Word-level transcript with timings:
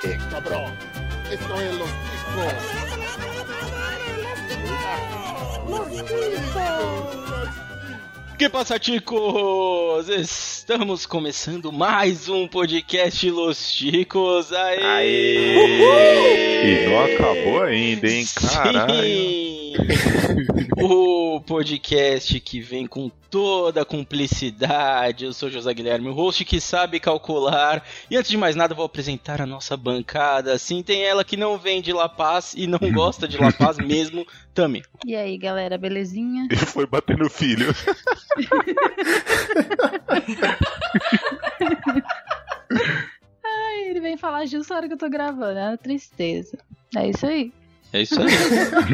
qué, 0.00 0.18
cabrón? 0.30 0.72
Esto 1.30 1.60
es 1.60 1.74
los 1.74 1.88
Que 8.38 8.48
passa, 8.48 8.78
ticos? 8.78 10.08
Estamos 10.08 11.04
começando 11.04 11.70
mais 11.70 12.28
um 12.28 12.48
podcast 12.48 13.28
Los 13.30 13.70
Ticos. 13.74 14.50
Aê! 14.50 14.82
Aê! 14.82 16.64
E 16.64 16.88
não 16.88 17.04
acabou 17.04 17.62
ainda, 17.64 18.08
hein? 18.08 18.26
Caralho. 18.34 19.02
Sim! 19.04 19.49
o 20.76 21.40
podcast 21.40 22.38
que 22.40 22.60
vem 22.60 22.86
com 22.86 23.10
toda 23.30 23.82
a 23.82 23.84
cumplicidade. 23.84 25.24
Eu 25.24 25.32
sou 25.32 25.50
José 25.50 25.72
Guilherme, 25.72 26.08
o 26.08 26.12
host 26.12 26.44
que 26.44 26.60
sabe 26.60 27.00
calcular. 27.00 27.84
E 28.10 28.16
antes 28.16 28.30
de 28.30 28.36
mais 28.36 28.56
nada, 28.56 28.74
vou 28.74 28.84
apresentar 28.84 29.40
a 29.40 29.46
nossa 29.46 29.76
bancada. 29.76 30.58
Sim, 30.58 30.82
tem 30.82 31.02
ela 31.02 31.24
que 31.24 31.36
não 31.36 31.58
vem 31.58 31.80
de 31.80 31.92
La 31.92 32.08
Paz 32.08 32.54
e 32.56 32.66
não 32.66 32.78
gosta 32.92 33.26
de 33.26 33.38
La 33.38 33.52
Paz 33.52 33.78
mesmo, 33.78 34.26
Tami. 34.54 34.82
E 35.06 35.14
aí, 35.16 35.38
galera, 35.38 35.78
belezinha? 35.78 36.48
E 36.50 36.56
foi 36.66 36.86
bater 36.86 37.16
no 37.16 37.30
filho. 37.30 37.74
Ai, 43.44 43.88
ele 43.88 44.00
vem 44.00 44.16
falar 44.16 44.46
justo 44.46 44.70
na 44.70 44.76
hora 44.76 44.88
que 44.88 44.94
eu 44.94 44.98
tô 44.98 45.08
gravando, 45.08 45.58
é 45.58 45.68
uma 45.68 45.78
tristeza. 45.78 46.58
É 46.96 47.08
isso 47.08 47.26
aí. 47.26 47.52
É 47.92 48.02
isso 48.02 48.20
aí. 48.20 48.28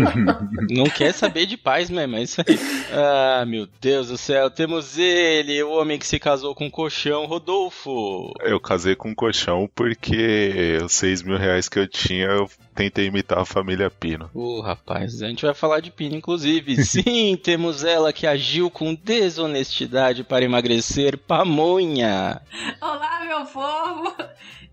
Não 0.71 0.85
quer 0.85 1.13
saber 1.13 1.47
de 1.47 1.57
paz 1.57 1.91
mesmo, 1.91 2.17
é 2.17 2.23
isso 2.23 2.41
aí. 2.41 2.59
Ah, 2.93 3.45
meu 3.47 3.69
Deus 3.81 4.09
do 4.09 4.17
céu. 4.17 4.51
Temos 4.51 4.99
ele, 4.99 5.63
o 5.63 5.71
homem 5.71 5.99
que 5.99 6.07
se 6.07 6.19
casou 6.19 6.55
com 6.55 6.67
um 6.67 6.71
colchão, 6.71 7.27
Rodolfo. 7.27 8.33
Eu 8.41 8.59
casei 8.59 8.97
com 8.97 9.11
um 9.11 9.15
colchão 9.15 9.69
porque 9.75 10.79
os 10.83 10.93
6 10.95 11.23
mil 11.23 11.37
reais 11.37 11.69
que 11.69 11.79
eu 11.79 11.87
tinha, 11.87 12.27
eu 12.27 12.49
tentei 12.77 13.07
imitar 13.07 13.39
a 13.39 13.45
família 13.45 13.91
Pino. 13.91 14.31
Ô, 14.35 14.61
rapaz, 14.61 15.23
a 15.23 15.29
gente 15.29 15.45
vai 15.47 15.55
falar 15.55 15.81
de 15.81 15.91
Pino, 15.91 16.15
inclusive. 16.15 16.77
Sim, 16.85 17.37
temos 17.43 17.83
ela 17.83 18.13
que 18.13 18.27
agiu 18.27 18.71
com 18.71 18.95
desonestidade 18.95 20.23
para 20.23 20.45
emagrecer, 20.45 21.17
Pamonha. 21.17 22.43
Olá, 22.81 23.25
meu 23.25 23.47
povo! 23.47 24.15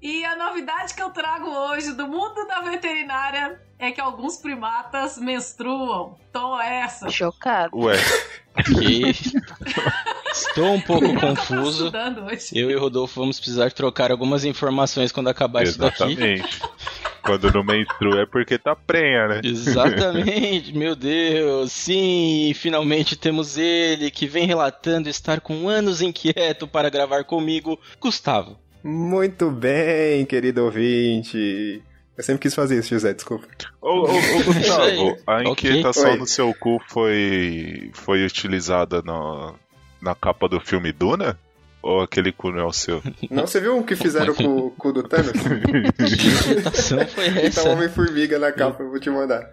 E 0.01 0.25
a 0.25 0.35
novidade 0.35 0.93
que 0.93 1.01
eu 1.01 1.11
trago 1.11 1.47
hoje 1.47 1.93
do 1.93 2.05
mundo 2.05 2.45
da 2.45 2.59
veterinária 2.59 3.57
é 3.79 3.89
que 3.89 4.01
alguns 4.01 4.35
primatas 4.35 5.17
menstruam. 5.17 6.17
Então 6.29 6.61
essa. 6.61 7.09
Chocado. 7.09 7.77
Ué, 7.77 7.95
Que... 8.65 9.11
Estou 10.29 10.73
um 10.73 10.81
pouco 10.81 11.05
Eu 11.05 11.15
tava 11.15 11.35
confuso. 11.35 11.91
Eu 12.53 12.69
e 12.69 12.75
o 12.75 12.79
Rodolfo 12.79 13.21
vamos 13.21 13.39
precisar 13.39 13.71
trocar 13.71 14.11
algumas 14.11 14.43
informações 14.43 15.11
quando 15.11 15.29
acabar 15.29 15.63
isso 15.63 15.79
daqui. 15.79 16.17
Quando 17.23 17.51
não 17.51 17.63
menstrua 17.63 18.21
é 18.21 18.25
porque 18.25 18.57
tá 18.57 18.75
prenha, 18.75 19.27
né? 19.27 19.41
Exatamente, 19.43 20.73
meu 20.77 20.95
Deus. 20.95 21.71
Sim, 21.71 22.51
finalmente 22.53 23.15
temos 23.15 23.57
ele 23.57 24.11
que 24.11 24.27
vem 24.27 24.45
relatando 24.45 25.07
estar 25.07 25.39
com 25.39 25.69
anos 25.69 26.01
inquieto 26.01 26.67
para 26.67 26.89
gravar 26.89 27.23
comigo, 27.23 27.79
Gustavo. 27.99 28.57
Muito 28.83 29.49
bem, 29.49 30.25
querido 30.25 30.65
ouvinte. 30.65 31.81
Eu 32.17 32.23
sempre 32.23 32.41
quis 32.41 32.53
fazer 32.53 32.77
isso, 32.77 32.89
José, 32.89 33.13
desculpa. 33.13 33.47
Ô, 33.81 33.89
ô, 33.89 34.03
ô, 34.03 34.43
Gustavo, 34.43 35.17
a 35.25 35.43
inquietação 35.43 36.11
Oi. 36.11 36.17
no 36.17 36.27
seu 36.27 36.53
cu 36.53 36.79
foi, 36.89 37.89
foi 37.93 38.25
utilizada 38.25 39.01
no, 39.01 39.55
na 40.01 40.13
capa 40.13 40.47
do 40.47 40.59
filme 40.59 40.91
Duna? 40.91 41.39
Ou 41.83 41.99
aquele 42.01 42.31
cu 42.31 42.49
não 42.51 42.59
é 42.61 42.65
o 42.65 42.71
seu? 42.71 43.03
Não, 43.29 43.45
você 43.45 43.59
viu 43.59 43.77
o 43.77 43.83
que 43.83 43.93
fizeram 43.95 44.33
com 44.33 44.45
o 44.57 44.71
cu 44.71 44.93
do 44.93 45.03
Thanos? 45.03 45.33
Que 45.33 46.29
foi 47.07 47.27
Então, 47.27 47.41
essa? 47.43 47.69
Homem-Formiga 47.69 48.39
na 48.39 48.53
capa, 48.53 48.81
eu 48.83 48.89
vou 48.89 48.99
te 49.01 49.09
mandar. 49.09 49.49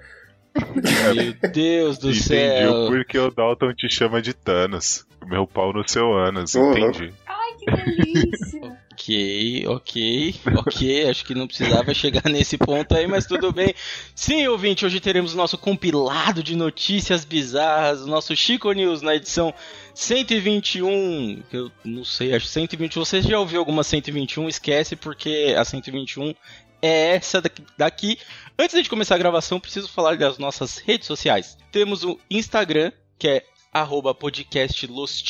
Meu 0.55 1.51
Deus 1.53 1.99
do 1.99 2.09
Entendi 2.11 2.23
céu. 2.23 2.73
o 2.73 2.87
porquê 2.89 3.19
o 3.19 3.31
Dalton 3.31 3.73
te 3.75 3.89
chama 3.89 4.23
de 4.23 4.33
Thanos. 4.33 5.05
Meu 5.27 5.47
pau 5.47 5.73
no 5.73 5.87
seu 5.89 6.13
ânus, 6.17 6.55
Ô, 6.55 6.71
entendi. 6.71 7.13
Ai, 7.27 7.53
que 7.59 7.67
delícia! 7.67 8.81
Ok, 9.01 9.65
ok, 9.67 10.35
ok. 10.59 11.09
Acho 11.09 11.25
que 11.25 11.35
não 11.35 11.47
precisava 11.47 11.95
chegar 11.95 12.23
nesse 12.31 12.59
ponto 12.59 12.95
aí, 12.95 13.07
mas 13.07 13.25
tudo 13.25 13.51
bem. 13.51 13.75
Sim, 14.15 14.47
ouvinte, 14.49 14.85
hoje 14.85 15.01
teremos 15.01 15.33
o 15.33 15.39
nosso 15.39 15.57
compilado 15.57 16.43
de 16.43 16.55
notícias 16.55 17.25
bizarras, 17.25 18.03
o 18.03 18.07
nosso 18.07 18.37
Chico 18.37 18.71
News 18.73 19.01
na 19.01 19.15
edição 19.17 19.55
121. 19.95 21.43
que 21.49 21.57
Eu 21.57 21.71
não 21.85 22.05
sei, 22.05 22.35
acho 22.35 22.47
121. 22.47 23.05
Você 23.05 23.23
já 23.23 23.39
ouviu 23.39 23.59
alguma 23.59 23.83
121? 23.83 24.49
Esquece, 24.49 24.97
porque 24.97 25.55
a 25.57 25.65
121 25.65 26.35
é 26.83 27.17
essa 27.17 27.43
daqui. 27.77 28.19
Antes 28.59 28.83
de 28.83 28.89
começar 28.89 29.15
a 29.15 29.19
gravação, 29.19 29.61
preciso 29.61 29.89
falar 29.89 30.17
das 30.17 30.39
nossas 30.39 30.79
redes 30.79 31.07
sociais. 31.07 31.57
Temos 31.71 32.05
o 32.05 32.19
Instagram, 32.31 32.93
que 33.19 33.29
é 33.29 33.45
arroba 33.73 34.15
podcast 34.15 34.87
Los. 34.87 35.23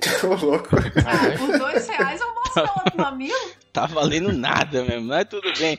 Ô, 0.24 0.34
louco. 0.46 0.68
Por 0.70 1.58
dois 1.58 1.88
reais 1.88 2.20
eu 2.20 2.34
mostro 2.34 2.62
outro 2.62 2.96
mamilo. 2.96 3.34
Tá 3.76 3.84
valendo 3.84 4.32
nada 4.32 4.82
mesmo, 4.84 5.08
mas 5.08 5.28
tudo 5.28 5.52
bem. 5.58 5.78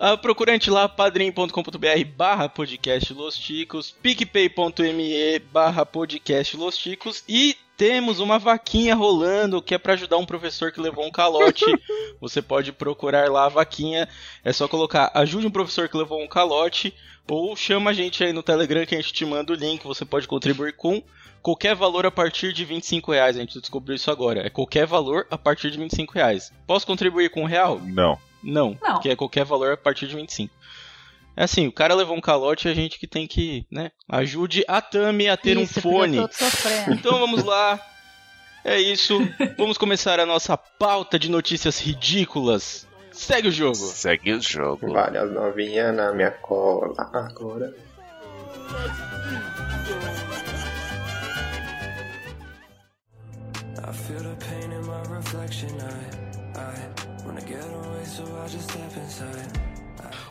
Ah, 0.00 0.16
procura 0.16 0.52
a 0.52 0.54
gente 0.54 0.70
lá, 0.70 0.88
padrim.com.br 0.88 2.04
barra 2.16 2.48
podcast 2.48 3.12
Los 3.12 3.36
Ticos, 3.36 3.90
picpay.me 3.90 5.38
barra 5.52 5.84
podcast 5.84 6.56
Los 6.56 6.78
Ticos 6.78 7.22
e 7.28 7.54
temos 7.76 8.20
uma 8.20 8.38
vaquinha 8.38 8.94
rolando 8.94 9.60
que 9.60 9.74
é 9.74 9.78
para 9.78 9.92
ajudar 9.92 10.16
um 10.16 10.26
professor 10.26 10.72
que 10.72 10.80
levou 10.80 11.04
um 11.04 11.10
calote. 11.10 11.64
Você 12.20 12.40
pode 12.40 12.72
procurar 12.72 13.30
lá 13.30 13.44
a 13.46 13.50
vaquinha, 13.50 14.08
é 14.42 14.52
só 14.52 14.66
colocar 14.66 15.10
ajude 15.14 15.46
um 15.46 15.50
professor 15.50 15.88
que 15.88 15.96
levou 15.96 16.22
um 16.22 16.26
calote 16.28 16.94
ou 17.28 17.54
chama 17.56 17.90
a 17.90 17.92
gente 17.92 18.22
aí 18.24 18.32
no 18.32 18.42
Telegram 18.42 18.86
que 18.86 18.94
a 18.94 19.00
gente 19.00 19.12
te 19.12 19.24
manda 19.24 19.52
o 19.52 19.56
link, 19.56 19.84
você 19.84 20.04
pode 20.04 20.28
contribuir 20.28 20.74
com 20.74 21.02
qualquer 21.42 21.74
valor 21.74 22.06
a 22.06 22.10
partir 22.10 22.52
de 22.52 22.64
25 22.64 23.12
reais. 23.12 23.36
A 23.36 23.40
gente 23.40 23.60
descobriu 23.60 23.96
isso 23.96 24.10
agora. 24.10 24.46
É 24.46 24.50
qualquer 24.50 24.86
valor 24.86 25.26
a 25.30 25.36
partir 25.36 25.70
de 25.70 25.78
25 25.78 26.14
reais. 26.14 26.52
Posso 26.66 26.86
contribuir 26.86 27.30
com 27.30 27.42
um 27.42 27.46
real? 27.46 27.80
Não. 27.80 28.18
Não, 28.42 28.78
Não. 28.80 28.94
porque 28.94 29.08
é 29.08 29.16
qualquer 29.16 29.44
valor 29.44 29.72
a 29.72 29.76
partir 29.76 30.06
de 30.06 30.14
25. 30.14 30.54
É 31.36 31.44
assim, 31.44 31.66
o 31.66 31.72
cara 31.72 31.94
levou 31.94 32.16
um 32.16 32.20
calote 32.20 32.66
e 32.66 32.70
a 32.70 32.74
gente 32.74 32.98
que 32.98 33.06
tem 33.06 33.26
que, 33.26 33.66
né? 33.70 33.90
Ajude 34.08 34.64
a 34.66 34.80
Tami 34.80 35.28
a 35.28 35.36
ter 35.36 35.58
um 35.58 35.62
Isso, 35.62 35.78
eu 35.78 35.82
fone. 35.82 36.18
Então 36.88 37.18
vamos 37.18 37.44
lá. 37.44 37.78
É 38.64 38.80
isso. 38.80 39.18
Vamos 39.58 39.76
começar 39.76 40.18
a 40.18 40.24
nossa 40.24 40.56
pauta 40.56 41.18
de 41.18 41.30
notícias 41.30 41.78
ridículas. 41.78 42.88
Segue 43.12 43.48
o 43.48 43.52
jogo. 43.52 43.76
Segue 43.76 44.32
o 44.32 44.40
jogo. 44.40 44.92
Várias 44.92 45.30
novinhas 45.30 45.94
na 45.94 46.10
minha 46.12 46.30
cola. 46.30 46.94
Agora. 47.12 47.74
I 53.78 53.92
feel 53.92 54.18
the 54.18 54.36
pain 54.44 54.72
in 54.72 54.86
my 54.86 55.02
reflection. 55.14 55.68
I, 55.80 56.58
I 56.58 57.24
wanna 57.24 57.42
get 57.42 57.62
away, 57.62 58.04
so 58.04 58.24
I 58.42 58.48
just 58.48 58.70
step 58.70 58.96
inside. 58.96 59.75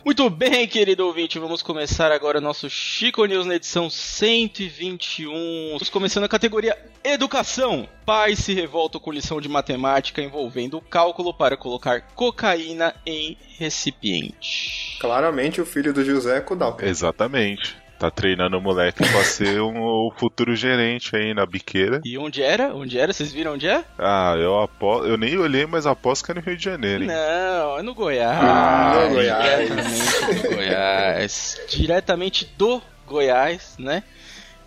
Muito 0.03 0.29
bem, 0.29 0.67
querido 0.67 1.05
ouvinte, 1.05 1.39
vamos 1.39 1.61
começar 1.61 2.11
agora 2.11 2.39
nosso 2.39 2.69
Chico 2.69 3.25
News 3.25 3.45
na 3.45 3.55
edição 3.55 3.89
121. 3.89 5.31
Estamos 5.73 5.89
começando 5.89 6.23
a 6.23 6.29
categoria 6.29 6.77
Educação. 7.03 7.87
Pais 8.05 8.39
se 8.39 8.53
revoltam 8.53 8.99
com 8.99 9.11
lição 9.11 9.39
de 9.39 9.47
matemática 9.47 10.21
envolvendo 10.21 10.81
cálculo 10.81 11.33
para 11.33 11.55
colocar 11.55 12.01
cocaína 12.15 12.95
em 13.05 13.37
recipiente. 13.57 14.97
Claramente 14.99 15.61
o 15.61 15.65
filho 15.65 15.93
do 15.93 16.03
José 16.03 16.37
é 16.37 16.41
Kudal. 16.41 16.77
Exatamente. 16.81 17.75
Tá 17.97 18.11
treinando 18.11 18.57
o 18.57 18.61
moleque 18.61 18.97
pra 19.09 19.23
ser 19.23 19.61
um, 19.61 19.81
o 19.81 20.11
futuro 20.17 20.53
gerente 20.55 21.15
aí 21.15 21.33
na 21.33 21.45
biqueira. 21.45 22.01
E 22.03 22.17
onde 22.17 22.43
era? 22.43 22.75
Onde 22.75 22.99
era? 22.99 23.13
Vocês 23.13 23.31
viram 23.31 23.53
onde 23.53 23.67
é? 23.67 23.85
Ah, 23.97 24.35
eu 24.37 24.59
aposto. 24.59 25.07
Eu 25.07 25.17
nem 25.17 25.37
olhei, 25.37 25.65
mas 25.65 25.87
aposto 25.87 26.25
que 26.25 26.31
é 26.31 26.33
no 26.33 26.41
Rio 26.41 26.57
de 26.57 26.63
Janeiro, 26.63 27.03
hein? 27.03 27.09
Não, 27.09 27.79
é 27.79 27.81
no 27.81 27.93
Goiás. 27.95 28.37
Ah, 28.41 29.07
no 29.07 29.15
Goiás. 29.15 29.69
Diretamente 29.69 30.35
do 30.35 30.55
Goiás. 30.55 31.61
Diretamente 31.69 32.45
do 32.57 32.81
Goiás, 33.07 33.75
né? 33.79 34.03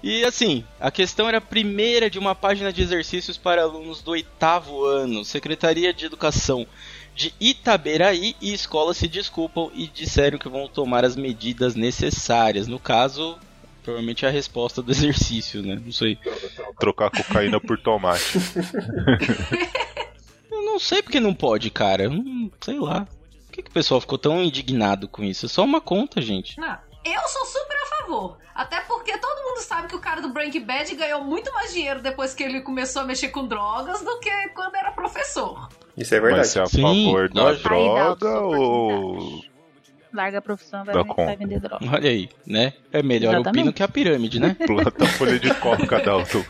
E 0.03 0.25
assim, 0.25 0.65
a 0.81 0.91
questão 0.91 1.29
era 1.29 1.39
a 1.39 1.41
primeira 1.41 2.09
de 2.09 2.19
uma 2.19 2.35
página 2.35 2.73
de 2.73 2.81
exercícios 2.83 3.37
para 3.37 3.63
alunos 3.63 4.01
do 4.01 4.13
oitavo 4.13 4.85
ano. 4.85 5.25
Secretaria 5.25 5.93
de 5.93 6.07
Educação 6.07 6.67
de 7.19 7.35
Itaberaí 7.41 8.37
e 8.41 8.55
escolas 8.55 8.97
se 8.97 9.09
desculpam 9.09 9.73
e 9.75 9.89
disseram 9.89 10.39
que 10.39 10.49
vão 10.49 10.69
tomar 10.69 11.05
as 11.05 11.17
medidas 11.17 11.75
necessárias. 11.75 12.69
No 12.69 12.79
caso, 12.79 13.37
provavelmente 13.83 14.25
é 14.25 14.29
a 14.29 14.31
resposta 14.31 14.81
do 14.81 14.91
exercício, 14.93 15.61
né? 15.61 15.83
Não 15.85 15.91
sei. 15.91 16.17
Trocar 16.79 17.11
cocaína 17.11 17.61
por 17.61 17.77
tomate. 17.77 18.39
Eu 20.49 20.63
não 20.63 20.79
sei 20.79 21.03
porque 21.03 21.19
não 21.19 21.35
pode, 21.35 21.71
cara. 21.71 22.09
Hum, 22.09 22.49
sei 22.61 22.79
lá. 22.79 23.05
Por 23.47 23.53
que, 23.53 23.63
que 23.63 23.71
o 23.71 23.75
pessoal 23.75 24.01
ficou 24.01 24.17
tão 24.17 24.41
indignado 24.41 25.09
com 25.09 25.25
isso? 25.25 25.47
É 25.47 25.49
só 25.49 25.65
uma 25.65 25.81
conta, 25.81 26.23
gente. 26.23 26.57
Não, 26.61 26.79
eu 27.05 27.29
sou 27.29 27.47
super 27.47 27.77
a 27.77 27.87
favor. 27.97 28.39
Até 28.55 28.81
porque 28.83 29.19
todo 29.19 29.43
mundo 29.43 29.61
sabe 29.61 29.89
que 29.89 29.97
o 29.97 30.01
cara 30.01 30.21
do 30.21 30.29
Breaking 30.29 30.65
Bad 30.65 30.95
ganhou 30.95 31.25
muito 31.25 31.53
mais 31.53 31.73
dinheiro 31.73 32.01
depois 32.01 32.33
que 32.33 32.45
ele 32.45 32.61
começou 32.61 33.03
a 33.03 33.05
mexer 33.05 33.31
com 33.31 33.45
drogas 33.45 34.03
do 34.03 34.21
que 34.21 34.31
quando 34.51 34.77
era 34.77 34.93
professor. 34.93 35.69
Isso 35.99 36.15
é 36.15 36.21
Mas 36.21 36.29
verdade. 36.29 36.49
você 36.49 36.59
é 36.59 36.63
a 36.63 36.67
Sim, 36.67 36.83
favor 36.83 37.29
da 37.29 37.43
lógico. 37.43 37.75
Aí 37.75 37.85
dá 37.89 38.15
droga 38.15 38.41
ou. 38.41 39.45
Larga 40.11 40.39
a 40.39 40.43
profissão, 40.43 40.85
vai, 40.87 40.95
Dá 40.95 41.03
vai 41.03 41.15
conta. 41.15 41.37
vender 41.37 41.61
droga. 41.61 41.85
Olha 41.93 42.09
aí, 42.09 42.31
né? 42.47 42.73
É 42.91 43.03
melhor 43.03 43.35
o 43.35 43.37
Exatamente. 43.37 43.63
pino 43.63 43.73
que 43.75 43.83
a 43.83 43.89
pirâmide, 43.89 44.41
né? 44.41 44.57
Planta 44.67 45.07
folha 45.07 45.39
de 45.39 45.53
coca, 45.57 46.01
Dalton. 46.01 46.43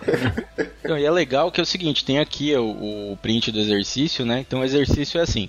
Não, 0.85 0.97
e 0.97 1.05
é 1.05 1.11
legal 1.11 1.51
que 1.51 1.59
é 1.61 1.63
o 1.63 1.67
seguinte, 1.67 2.05
tem 2.05 2.21
aqui 2.21 2.55
o, 2.55 3.13
o 3.13 3.19
print 3.21 3.51
do 3.51 3.59
exercício, 3.59 4.25
né? 4.25 4.39
Então 4.47 4.61
o 4.61 4.65
exercício 4.65 5.19
é 5.19 5.23
assim. 5.23 5.49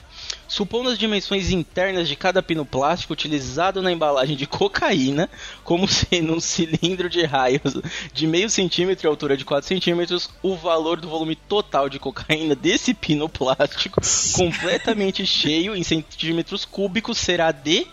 Supondo 0.50 0.90
as 0.90 0.98
dimensões 0.98 1.52
internas 1.52 2.08
de 2.08 2.16
cada 2.16 2.42
pino 2.42 2.66
plástico 2.66 3.14
utilizado 3.14 3.82
na 3.84 3.92
embalagem 3.92 4.36
de 4.36 4.48
cocaína, 4.48 5.30
como 5.64 5.88
sendo 5.88 6.34
um 6.34 6.40
cilindro 6.40 7.08
de 7.08 7.24
raios 7.24 7.80
de 8.12 8.26
meio 8.26 8.50
centímetro 8.50 9.06
e 9.06 9.08
altura 9.08 9.38
de 9.38 9.46
4 9.46 9.68
centímetros, 9.68 10.30
o 10.42 10.56
valor 10.56 11.00
do 11.00 11.08
volume 11.08 11.36
total 11.36 11.88
de 11.88 12.00
cocaína 12.00 12.56
desse 12.56 12.96
pino 12.96 13.30
plástico, 13.30 14.02
completamente 14.34 15.26
cheio 15.26 15.76
em 15.76 15.84
centímetros 15.84 16.66
cúbicos, 16.66 17.20
será 17.20 17.52
de. 17.52 17.86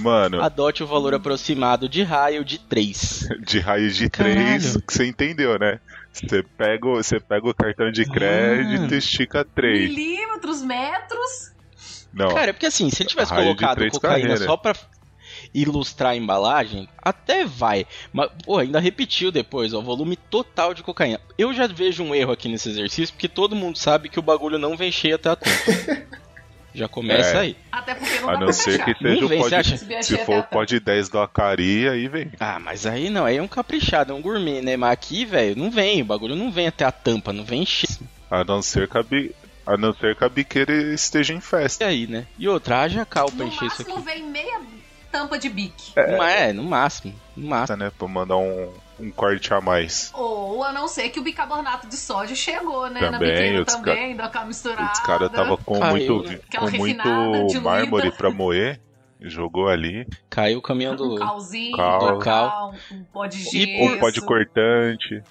Mano, 0.00 0.40
Adote 0.40 0.82
o 0.82 0.86
valor 0.86 1.12
aproximado 1.12 1.88
de 1.88 2.02
raio 2.02 2.44
de 2.44 2.58
3. 2.58 3.28
de 3.44 3.58
raiz 3.58 3.96
de 3.96 4.08
Caralho. 4.08 4.36
3, 4.36 4.76
que 4.86 4.94
você 4.94 5.06
entendeu, 5.06 5.58
né? 5.58 5.78
Você 6.12 6.42
pega, 6.56 6.88
você 6.88 7.20
pega 7.20 7.48
o 7.48 7.54
cartão 7.54 7.90
de 7.92 8.04
crédito 8.04 8.92
Ah. 8.92 8.94
e 8.94 8.98
estica 8.98 9.44
3. 9.44 9.90
Milímetros, 9.90 10.62
metros. 10.62 11.52
Não, 12.12 12.28
Cara, 12.34 12.50
é 12.50 12.52
porque 12.52 12.66
assim, 12.66 12.90
se 12.90 13.02
ele 13.02 13.10
tivesse 13.10 13.32
colocado 13.32 13.88
cocaína 13.90 14.18
carreiras. 14.20 14.44
só 14.44 14.56
pra 14.56 14.74
ilustrar 15.54 16.12
a 16.12 16.16
embalagem, 16.16 16.88
até 17.02 17.44
vai. 17.44 17.86
Mas, 18.12 18.30
pô, 18.44 18.58
ainda 18.58 18.80
repetiu 18.80 19.30
depois, 19.30 19.72
ó, 19.72 19.80
volume 19.80 20.16
total 20.16 20.74
de 20.74 20.82
cocaína. 20.82 21.20
Eu 21.36 21.52
já 21.54 21.66
vejo 21.66 22.02
um 22.02 22.14
erro 22.14 22.32
aqui 22.32 22.48
nesse 22.48 22.68
exercício, 22.70 23.14
porque 23.14 23.28
todo 23.28 23.56
mundo 23.56 23.78
sabe 23.78 24.08
que 24.08 24.18
o 24.18 24.22
bagulho 24.22 24.58
não 24.58 24.76
vem 24.76 24.90
cheio 24.90 25.14
até 25.14 25.30
a 25.30 25.36
tampa. 25.36 25.56
já 26.74 26.88
começa 26.88 27.36
É. 27.36 27.40
aí. 27.40 27.56
Até 27.72 27.94
porque 27.94 28.20
não 28.20 28.28
a 28.30 28.38
não 28.40 28.52
ser 28.52 28.84
que 28.84 28.94
seja 28.94 29.16
Não 29.20 29.24
o 29.26 29.28
vem, 29.28 29.38
você 29.38 29.50
pod... 29.50 29.54
acha? 29.54 29.74
Esse 29.74 29.84
bicho 29.84 30.02
Se 30.04 30.18
for 30.18 30.38
o 30.38 30.44
pod 30.44 30.78
10 30.80 31.08
do 31.08 31.18
Acari, 31.18 31.88
aí 31.88 32.08
vem. 32.08 32.30
Ah, 32.38 32.58
mas 32.58 32.86
aí 32.86 33.08
não, 33.10 33.24
aí 33.24 33.36
é 33.36 33.42
um 33.42 33.48
caprichado, 33.48 34.12
é 34.12 34.14
um 34.14 34.22
gourmet, 34.22 34.60
né? 34.60 34.76
Mas 34.76 34.92
aqui, 34.92 35.24
velho, 35.24 35.56
não 35.56 35.70
vem, 35.70 36.02
o 36.02 36.04
bagulho 36.04 36.36
não 36.36 36.50
vem 36.50 36.68
até 36.68 36.84
a 36.84 36.92
tampa, 36.92 37.32
não 37.32 37.44
vem 37.44 37.64
cheio. 37.66 37.98
A 38.30 38.44
não 38.44 38.60
ser 38.60 38.88
que 38.88 38.98
a. 38.98 39.04
a, 39.72 39.76
não 39.76 39.92
ser 39.94 40.16
que 40.16 40.24
a 40.24 40.28
biqueira 40.28 40.72
esteja 40.94 41.32
em 41.34 41.38
E 41.38 41.40
festa. 41.40 41.84
aí, 41.86 42.06
né? 42.06 42.26
E 42.38 42.48
outra, 42.48 42.80
haja 42.82 43.04
cal 43.04 43.26
pra 43.30 43.44
No 43.44 43.44
encher 43.52 43.66
isso 43.66 43.78
máximo 43.82 43.94
aqui. 43.98 44.04
vem 44.04 44.22
meia 44.24 44.60
tampa 45.12 45.38
de 45.38 45.48
bique. 45.48 45.92
Não 45.96 46.22
é, 46.22 46.52
no 46.52 46.62
máximo, 46.64 47.14
no 47.36 47.48
máximo. 47.48 47.78
Né? 47.78 47.90
Pra 47.98 48.06
mandar 48.08 48.36
um, 48.36 48.72
um 49.00 49.10
corte 49.10 49.52
a 49.54 49.60
mais. 49.60 50.10
Ou 50.14 50.62
a 50.62 50.72
não 50.72 50.86
ser 50.88 51.08
que 51.10 51.18
o 51.18 51.22
bicarbonato 51.22 51.86
de 51.86 51.96
sódio 51.96 52.36
chegou, 52.36 52.88
né? 52.90 53.00
na 53.00 53.12
Também, 53.12 53.30
biqueira 53.32 53.62
os 53.62 53.74
ca- 53.74 53.78
também, 53.78 54.16
dá 54.16 54.24
aquela 54.24 54.44
misturada. 54.46 54.92
Os 54.92 55.00
caras 55.00 55.30
tava 55.32 55.56
com 55.56 55.78
Caiu, 55.80 56.14
muito, 56.16 56.30
né? 56.30 56.38
Com 56.58 56.70
muito 56.76 57.62
mármore 57.62 58.10
pra 58.12 58.30
moer. 58.30 58.80
Jogou 59.20 59.66
ali. 59.68 60.06
Caiu 60.30 60.58
o 60.60 60.62
caminhão 60.62 60.94
do. 60.94 61.14
Um 61.14 61.16
calzinho, 61.16 61.76
Cal. 61.76 62.14
um 62.16 62.18
cal, 62.20 62.74
um 62.92 63.02
pó 63.12 63.26
de 63.26 63.38
E 63.38 63.40
gesso. 63.66 63.82
Um 63.94 63.98
pó 63.98 64.10
de 64.10 64.20
cortante. 64.20 65.22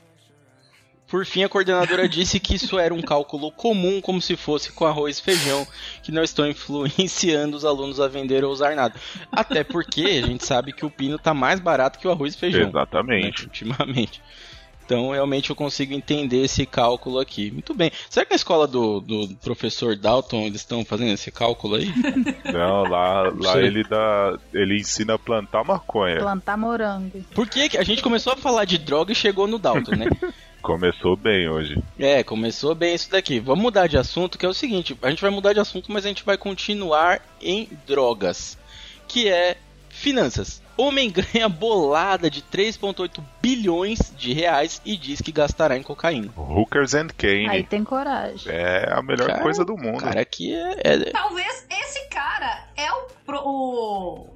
Por 1.07 1.25
fim, 1.25 1.43
a 1.43 1.49
coordenadora 1.49 2.07
disse 2.09 2.39
que 2.39 2.55
isso 2.55 2.77
era 2.77 2.93
um 2.93 3.01
cálculo 3.01 3.51
comum, 3.51 4.01
como 4.01 4.21
se 4.21 4.35
fosse 4.35 4.71
com 4.71 4.85
arroz 4.85 5.19
e 5.19 5.21
feijão, 5.21 5.65
que 6.03 6.11
não 6.11 6.23
estão 6.23 6.47
influenciando 6.47 7.55
os 7.55 7.65
alunos 7.65 7.99
a 7.99 8.07
vender 8.07 8.43
ou 8.43 8.51
usar 8.51 8.75
nada. 8.75 8.95
Até 9.31 9.63
porque 9.63 10.01
a 10.01 10.25
gente 10.25 10.45
sabe 10.45 10.73
que 10.73 10.85
o 10.85 10.91
pino 10.91 11.17
tá 11.17 11.33
mais 11.33 11.59
barato 11.59 11.97
que 11.97 12.07
o 12.07 12.11
arroz 12.11 12.33
e 12.33 12.37
feijão. 12.37 12.63
né, 12.63 12.69
Exatamente. 12.69 13.43
ultimamente. 13.43 14.21
Então, 14.87 15.11
realmente, 15.11 15.49
eu 15.49 15.55
consigo 15.55 15.93
entender 15.93 16.45
esse 16.45 16.65
cálculo 16.65 17.19
aqui. 17.19 17.51
Muito 17.51 17.73
bem. 17.73 17.91
Será 18.09 18.25
que 18.25 18.31
na 18.31 18.37
escola 18.37 18.65
do, 18.65 19.01
do 19.01 19.35
professor 19.43 19.97
Dalton 19.97 20.43
eles 20.43 20.61
estão 20.61 20.85
fazendo 20.85 21.11
esse 21.11 21.29
cálculo 21.29 21.75
aí? 21.75 21.91
Não, 22.53 22.83
lá, 22.83 23.23
lá 23.37 23.61
ele 23.61 23.83
dá. 23.83 24.39
Ele 24.53 24.79
ensina 24.79 25.15
a 25.15 25.19
plantar 25.19 25.65
maconha. 25.65 26.19
Plantar 26.19 26.55
morango. 26.55 27.21
Por 27.35 27.49
que 27.49 27.67
que 27.67 27.77
a 27.77 27.83
gente 27.83 28.01
começou 28.01 28.31
a 28.31 28.37
falar 28.37 28.63
de 28.63 28.77
droga 28.77 29.11
e 29.11 29.15
chegou 29.15 29.45
no 29.45 29.59
Dalton, 29.59 29.91
né? 29.91 30.05
Começou 30.61 31.15
bem 31.15 31.47
hoje. 31.49 31.81
É, 31.97 32.23
começou 32.23 32.75
bem 32.75 32.93
isso 32.95 33.09
daqui. 33.09 33.39
Vamos 33.39 33.61
mudar 33.63 33.87
de 33.87 33.97
assunto, 33.97 34.37
que 34.37 34.45
é 34.45 34.49
o 34.49 34.53
seguinte: 34.53 34.97
a 35.01 35.09
gente 35.09 35.21
vai 35.21 35.31
mudar 35.31 35.53
de 35.53 35.59
assunto, 35.59 35.91
mas 35.91 36.05
a 36.05 36.09
gente 36.09 36.23
vai 36.25 36.37
continuar 36.37 37.21
em 37.41 37.69
drogas, 37.85 38.57
que 39.07 39.29
é 39.29 39.57
finanças. 39.89 40.61
Homem 40.75 41.09
ganha 41.33 41.47
bolada 41.49 42.29
de 42.29 42.41
3,8 42.43 43.19
bilhões 43.41 44.13
de 44.15 44.33
reais 44.33 44.81
e 44.85 44.95
diz 44.97 45.21
que 45.21 45.31
gastará 45.31 45.77
em 45.77 45.81
cocaína. 45.83 46.31
Hookers 46.37 46.93
and 46.93 47.07
Aí 47.23 47.47
Kane. 47.47 47.63
tem 47.63 47.83
coragem. 47.83 48.51
É 48.51 48.91
a 48.91 49.01
melhor 49.01 49.27
Cara, 49.27 49.41
coisa 49.41 49.63
do 49.65 49.75
mundo. 49.77 49.99
Cara, 50.03 50.21
aqui 50.21 50.53
é, 50.53 50.75
é- 50.83 51.11
Talvez 51.11 51.65
esse 51.69 52.07
cara 52.09 52.67
é 52.75 52.91
o, 52.91 53.07
pro- 53.25 53.41
o 53.43 54.27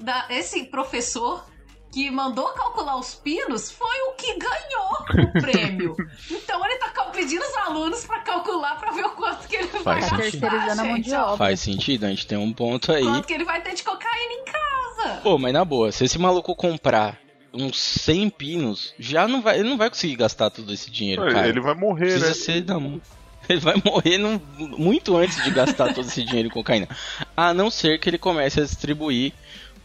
da- 0.00 0.26
esse 0.30 0.64
professor 0.64 1.44
que 1.94 2.10
mandou 2.10 2.48
calcular 2.48 2.96
os 2.98 3.14
pinos 3.14 3.70
foi 3.70 3.96
o 4.08 4.12
que 4.14 4.36
ganhou 4.36 5.28
o 5.28 5.32
prêmio. 5.40 5.96
então 6.30 6.64
ele 6.66 6.76
tá 6.78 6.88
pedindo 7.12 7.42
os 7.44 7.56
alunos 7.58 8.04
pra 8.04 8.18
calcular 8.20 8.76
pra 8.80 8.90
ver 8.90 9.04
o 9.04 9.10
quanto 9.10 9.46
que 9.46 9.56
ele 9.56 9.68
vai 9.68 9.82
Faz 10.00 10.10
Tá 10.10 10.16
sentido. 10.16 10.40
terceirizando 10.40 10.80
a 10.82 10.84
mão 10.84 10.98
de 10.98 11.14
obra. 11.14 11.36
faz 11.36 11.60
sentido, 11.60 12.04
a 12.04 12.08
gente 12.08 12.26
tem 12.26 12.36
um 12.36 12.52
ponto 12.52 12.90
aí. 12.92 13.04
Quanto 13.04 13.26
que 13.26 13.32
ele 13.32 13.44
vai 13.44 13.62
ter 13.62 13.74
de 13.74 13.82
cocaína 13.84 14.32
em 14.32 14.44
casa. 14.44 15.20
Pô, 15.22 15.38
mas 15.38 15.52
na 15.52 15.64
boa, 15.64 15.92
se 15.92 16.04
esse 16.04 16.18
maluco 16.18 16.54
comprar 16.56 17.18
uns 17.52 17.78
100 17.80 18.30
pinos, 18.30 18.92
já 18.98 19.28
não 19.28 19.40
vai, 19.40 19.60
ele 19.60 19.68
não 19.68 19.78
vai 19.78 19.88
conseguir 19.88 20.16
gastar 20.16 20.50
todo 20.50 20.72
esse 20.72 20.90
dinheiro, 20.90 21.22
cara. 21.32 21.46
Ele 21.48 21.60
vai 21.60 21.74
morrer, 21.74 22.06
Precisa 22.06 22.28
né? 22.28 22.34
ser 22.34 22.60
da 22.62 22.80
mão. 22.80 23.00
Ele 23.48 23.60
vai 23.60 23.74
morrer 23.84 24.16
num- 24.18 24.40
muito 24.58 25.14
antes 25.16 25.40
de 25.44 25.50
gastar 25.50 25.92
todo 25.92 26.06
esse 26.08 26.24
dinheiro 26.24 26.48
em 26.48 26.50
cocaína. 26.50 26.88
A 27.36 27.52
não 27.54 27.70
ser 27.70 28.00
que 28.00 28.08
ele 28.08 28.16
comece 28.18 28.58
a 28.58 28.64
distribuir 28.64 29.32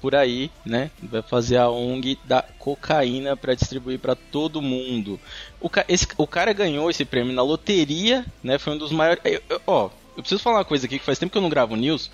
por 0.02 0.16
aí, 0.16 0.50
né? 0.66 0.92
Vai 1.02 1.22
fazer 1.22 1.58
a 1.58 1.70
ONG 1.70 2.18
da 2.26 2.42
cocaína 2.42 3.36
para 3.36 3.54
distribuir 3.56 4.00
para 4.00 4.16
todo 4.16 4.62
mundo. 4.62 5.20
O, 5.60 5.70
ca- 5.70 5.86
esse- 5.88 6.08
o 6.18 6.28
cara 6.28 6.54
ganhou 6.54 6.90
esse 6.90 7.04
prêmio 7.06 7.34
na 7.34 7.42
loteria, 7.44 8.26
né? 8.44 8.58
Foi 8.58 8.74
um 8.74 8.78
dos 8.78 8.92
maiores. 8.92 9.22
eu- 9.26 9.42
eu- 9.50 9.62
ó, 9.68 9.90
eu 10.16 10.22
preciso 10.24 10.42
falar 10.42 10.58
uma 10.58 10.66
coisa 10.66 10.86
aqui 10.86 11.00
que 11.00 11.06
faz 11.06 11.18
tempo 11.18 11.32
que 11.32 11.38
eu 11.38 11.42
não 11.42 11.50
gravo 11.50 11.76
news. 11.76 12.12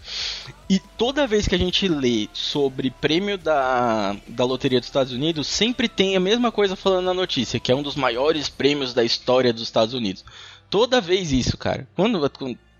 E 0.69 0.79
toda 0.97 1.25
vez 1.27 1.47
que 1.47 1.55
a 1.55 1.57
gente 1.59 1.87
lê 1.87 2.27
sobre 2.33 2.91
prêmio 2.91 3.37
da, 3.37 4.15
da 4.27 4.45
loteria 4.45 4.79
dos 4.79 4.87
Estados 4.89 5.11
Unidos, 5.13 5.47
sempre 5.47 5.87
tem 5.87 6.15
a 6.15 6.19
mesma 6.19 6.51
coisa 6.51 6.75
falando 6.75 7.05
na 7.05 7.13
notícia, 7.13 7.59
que 7.59 7.71
é 7.71 7.75
um 7.75 7.81
dos 7.83 7.95
maiores 7.95 8.47
prêmios 8.49 8.93
da 8.93 9.03
história 9.03 9.51
dos 9.53 9.63
Estados 9.63 9.93
Unidos. 9.93 10.23
Toda 10.69 10.99
vez 11.01 11.31
isso, 11.31 11.57
cara. 11.57 11.87
Quando, 11.95 12.19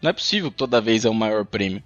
não 0.02 0.10
é 0.10 0.14
possível 0.14 0.52
que 0.52 0.58
toda 0.58 0.82
vez 0.82 1.06
é 1.06 1.10
o 1.10 1.14
maior 1.14 1.46
prêmio. 1.46 1.82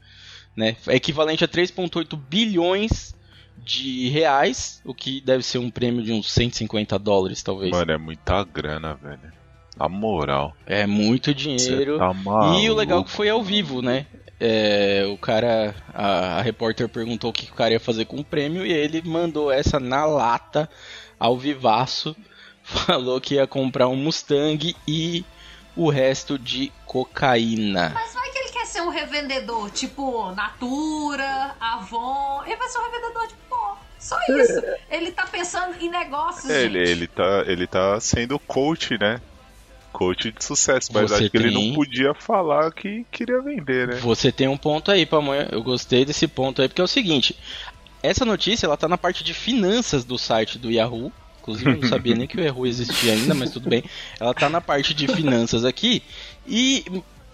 Né? 0.56 0.76
É 0.88 0.96
equivalente 0.96 1.44
a 1.44 1.48
3,8 1.48 2.18
bilhões 2.18 3.16
de 3.64 4.10
reais, 4.10 4.82
o 4.86 4.94
que 4.94 5.22
deve 5.22 5.44
ser 5.44 5.58
um 5.58 5.70
prêmio 5.70 6.04
de 6.04 6.12
uns 6.12 6.32
150 6.32 6.98
dólares, 6.98 7.44
talvez. 7.44 7.72
Mano, 7.72 7.92
é 7.92 7.98
muita 7.98 8.44
grana, 8.44 8.96
velho. 8.96 9.32
Na 9.78 9.88
moral. 9.88 10.56
É 10.66 10.86
muito 10.86 11.34
dinheiro. 11.34 11.98
tá. 11.98 12.14
E 12.60 12.70
o 12.70 12.76
legal 12.76 13.02
é 13.02 13.04
que 13.04 13.12
foi 13.12 13.30
ao 13.30 13.44
vivo, 13.44 13.82
né? 13.82 14.06
É, 14.40 15.06
o 15.12 15.18
cara, 15.18 15.76
a, 15.94 16.38
a 16.38 16.42
repórter 16.42 16.88
perguntou 16.88 17.30
o 17.30 17.34
que 17.34 17.52
o 17.52 17.54
cara 17.54 17.74
ia 17.74 17.80
fazer 17.80 18.06
com 18.06 18.18
o 18.18 18.24
prêmio 18.24 18.66
e 18.66 18.72
ele 18.72 19.02
mandou 19.06 19.52
essa 19.52 19.80
na 19.80 20.06
lata, 20.06 20.70
ao 21.20 21.38
vivaço. 21.38 22.16
Falou 22.64 23.20
que 23.20 23.36
ia 23.36 23.48
comprar 23.48 23.88
um 23.88 23.96
Mustang 23.96 24.76
e 24.88 25.26
o 25.76 25.90
resto 25.90 26.38
de 26.38 26.72
cocaína. 26.86 27.92
Mas 27.94 28.14
vai 28.14 28.30
que 28.32 28.39
ser 28.70 28.82
um 28.82 28.90
revendedor, 28.90 29.70
tipo 29.72 30.32
Natura, 30.32 31.56
Avon. 31.60 32.44
Ele 32.46 32.56
vai 32.56 32.70
ser 32.70 32.80
um 32.80 32.84
revendedor 32.92 33.28
de 33.28 33.34
pó. 33.50 33.78
Só 34.00 34.18
isso. 34.30 34.62
Ele 34.90 35.12
tá 35.12 35.26
pensando 35.26 35.76
em 35.82 35.90
negócios, 35.90 36.50
É, 36.50 36.64
ele, 36.64 36.80
gente. 36.86 36.92
ele, 36.98 37.08
tá, 37.08 37.44
ele 37.46 37.68
tá 37.68 38.00
sendo 38.00 38.40
coach, 38.40 38.98
né? 38.98 39.20
Coach 39.92 40.32
de 40.32 40.44
sucesso, 40.44 40.92
mas 40.94 41.10
Você 41.10 41.24
acho 41.24 41.30
que 41.32 41.38
ele 41.38 41.52
não 41.52 41.74
podia 41.74 42.14
falar 42.14 42.72
que 42.72 43.06
queria 43.12 43.42
vender, 43.42 43.88
né? 43.88 43.96
Você 43.98 44.32
tem 44.32 44.48
um 44.48 44.56
ponto 44.56 44.90
aí, 44.92 45.06
Pamonha. 45.06 45.50
Eu 45.52 45.62
gostei 45.64 46.06
desse 46.06 46.28
ponto 46.28 46.62
aí, 46.62 46.70
porque 46.70 46.80
é 46.80 46.84
o 46.84 46.88
seguinte: 46.88 47.36
essa 48.02 48.24
notícia 48.24 48.68
ela 48.68 48.78
tá 48.78 48.88
na 48.88 48.98
parte 48.98 49.24
de 49.24 49.34
finanças 49.34 50.06
do 50.06 50.18
site 50.18 50.58
do 50.60 50.72
Yahoo. 50.72 51.12
Inclusive, 51.42 51.72
eu 51.72 51.78
não 51.82 51.90
sabia 51.90 52.14
nem 52.16 52.28
que 52.28 52.38
o 52.38 52.42
Yahoo 52.44 52.68
existia 52.68 53.14
ainda, 53.14 53.34
mas 53.34 53.52
tudo 53.52 53.68
bem. 53.68 53.84
Ela 54.20 54.34
tá 54.34 54.48
na 54.48 54.62
parte 54.62 54.94
de 54.94 55.08
finanças 55.08 55.66
aqui. 55.66 56.04
E 56.48 56.86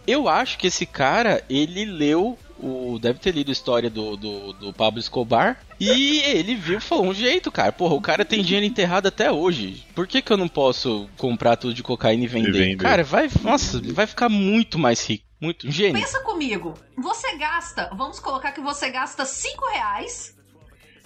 eu 0.07 0.27
acho 0.27 0.57
que 0.57 0.67
esse 0.67 0.85
cara, 0.85 1.43
ele 1.49 1.85
leu. 1.85 2.37
O, 2.57 2.97
deve 2.99 3.19
ter 3.19 3.31
lido 3.31 3.49
a 3.49 3.51
história 3.51 3.89
do, 3.89 4.15
do, 4.15 4.53
do 4.53 4.73
Pablo 4.73 4.97
Escobar. 4.97 5.59
E 5.77 6.21
ele 6.21 6.55
viu 6.55 6.77
e 6.77 6.81
falou: 6.81 7.07
um 7.07 7.13
jeito, 7.13 7.51
cara. 7.51 7.71
Porra, 7.71 7.95
o 7.95 8.01
cara 8.01 8.23
tem 8.23 8.41
dinheiro 8.41 8.65
enterrado 8.65 9.07
até 9.07 9.29
hoje. 9.29 9.85
Por 9.93 10.07
que, 10.07 10.21
que 10.21 10.31
eu 10.31 10.37
não 10.37 10.47
posso 10.47 11.09
comprar 11.17 11.57
tudo 11.57 11.73
de 11.73 11.83
cocaína 11.83 12.23
e 12.23 12.27
vender? 12.27 12.51
vender. 12.51 12.83
Cara, 12.83 13.03
vai. 13.03 13.29
Nossa, 13.43 13.81
vai 13.93 14.07
ficar 14.07 14.29
muito 14.29 14.79
mais 14.79 15.05
rico. 15.05 15.25
Muito. 15.39 15.69
Gênio. 15.69 16.01
Pensa 16.01 16.21
comigo. 16.21 16.73
Você 16.97 17.37
gasta, 17.37 17.89
vamos 17.93 18.19
colocar 18.19 18.53
que 18.53 18.61
você 18.61 18.89
gasta 18.89 19.25
5 19.25 19.65
reais 19.73 20.35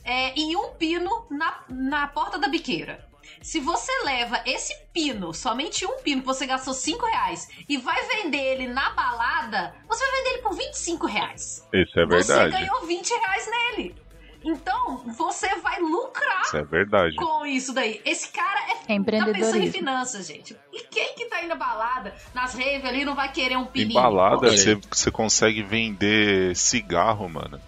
é, 0.03 0.39
em 0.39 0.56
um 0.56 0.70
pino 0.75 1.25
na, 1.29 1.63
na 1.70 2.08
porta 2.08 2.38
da 2.38 2.48
biqueira. 2.48 3.09
Se 3.41 3.60
você 3.60 3.91
leva 4.03 4.41
esse 4.46 4.75
pino, 4.93 5.34
somente 5.34 5.86
um 5.86 5.98
pino, 6.00 6.22
que 6.22 6.27
você 6.27 6.46
gastou 6.46 6.74
5 6.74 7.05
reais, 7.05 7.48
e 7.67 7.77
vai 7.77 8.01
vender 8.08 8.38
ele 8.38 8.67
na 8.67 8.89
balada, 8.91 9.74
você 9.88 10.05
vai 10.05 10.15
vender 10.17 10.29
ele 10.34 10.41
por 10.41 10.53
25 10.55 11.08
reais. 11.08 11.67
Isso 11.74 12.00
é 12.00 12.05
Você 12.05 12.34
verdade. 12.34 12.51
ganhou 12.51 12.86
20 12.86 13.10
reais 13.10 13.50
nele. 13.50 13.96
Então, 14.43 15.03
você 15.17 15.53
vai 15.58 15.81
lucrar 15.81 16.43
Isso 16.43 16.55
é 16.58 16.63
verdade. 16.63 17.15
com 17.17 17.46
isso 17.46 17.74
daí. 17.74 18.01
Esse 18.05 18.29
cara 18.29 18.72
é, 18.72 18.98
tá 18.98 19.25
pensando 19.34 19.63
em 19.63 19.72
finanças, 19.72 20.27
gente. 20.27 20.55
E 20.72 20.81
quem 20.84 21.13
que 21.15 21.25
tá 21.25 21.39
indo 21.39 21.50
na 21.50 21.55
balada, 21.55 22.15
nas 22.34 22.53
raves 22.53 22.86
ali, 22.86 23.03
não 23.03 23.15
vai 23.15 23.29
querer 23.31 23.58
um 23.58 23.63
Em 23.63 23.67
pininho? 23.67 24.01
balada, 24.01 24.38
Olha 24.38 24.51
aí. 24.51 24.58
você, 24.58 24.75
você 24.75 25.12
consegue 25.12 25.62
vender 25.62 26.55
cigarro, 26.55 27.27
mano. 27.27 27.60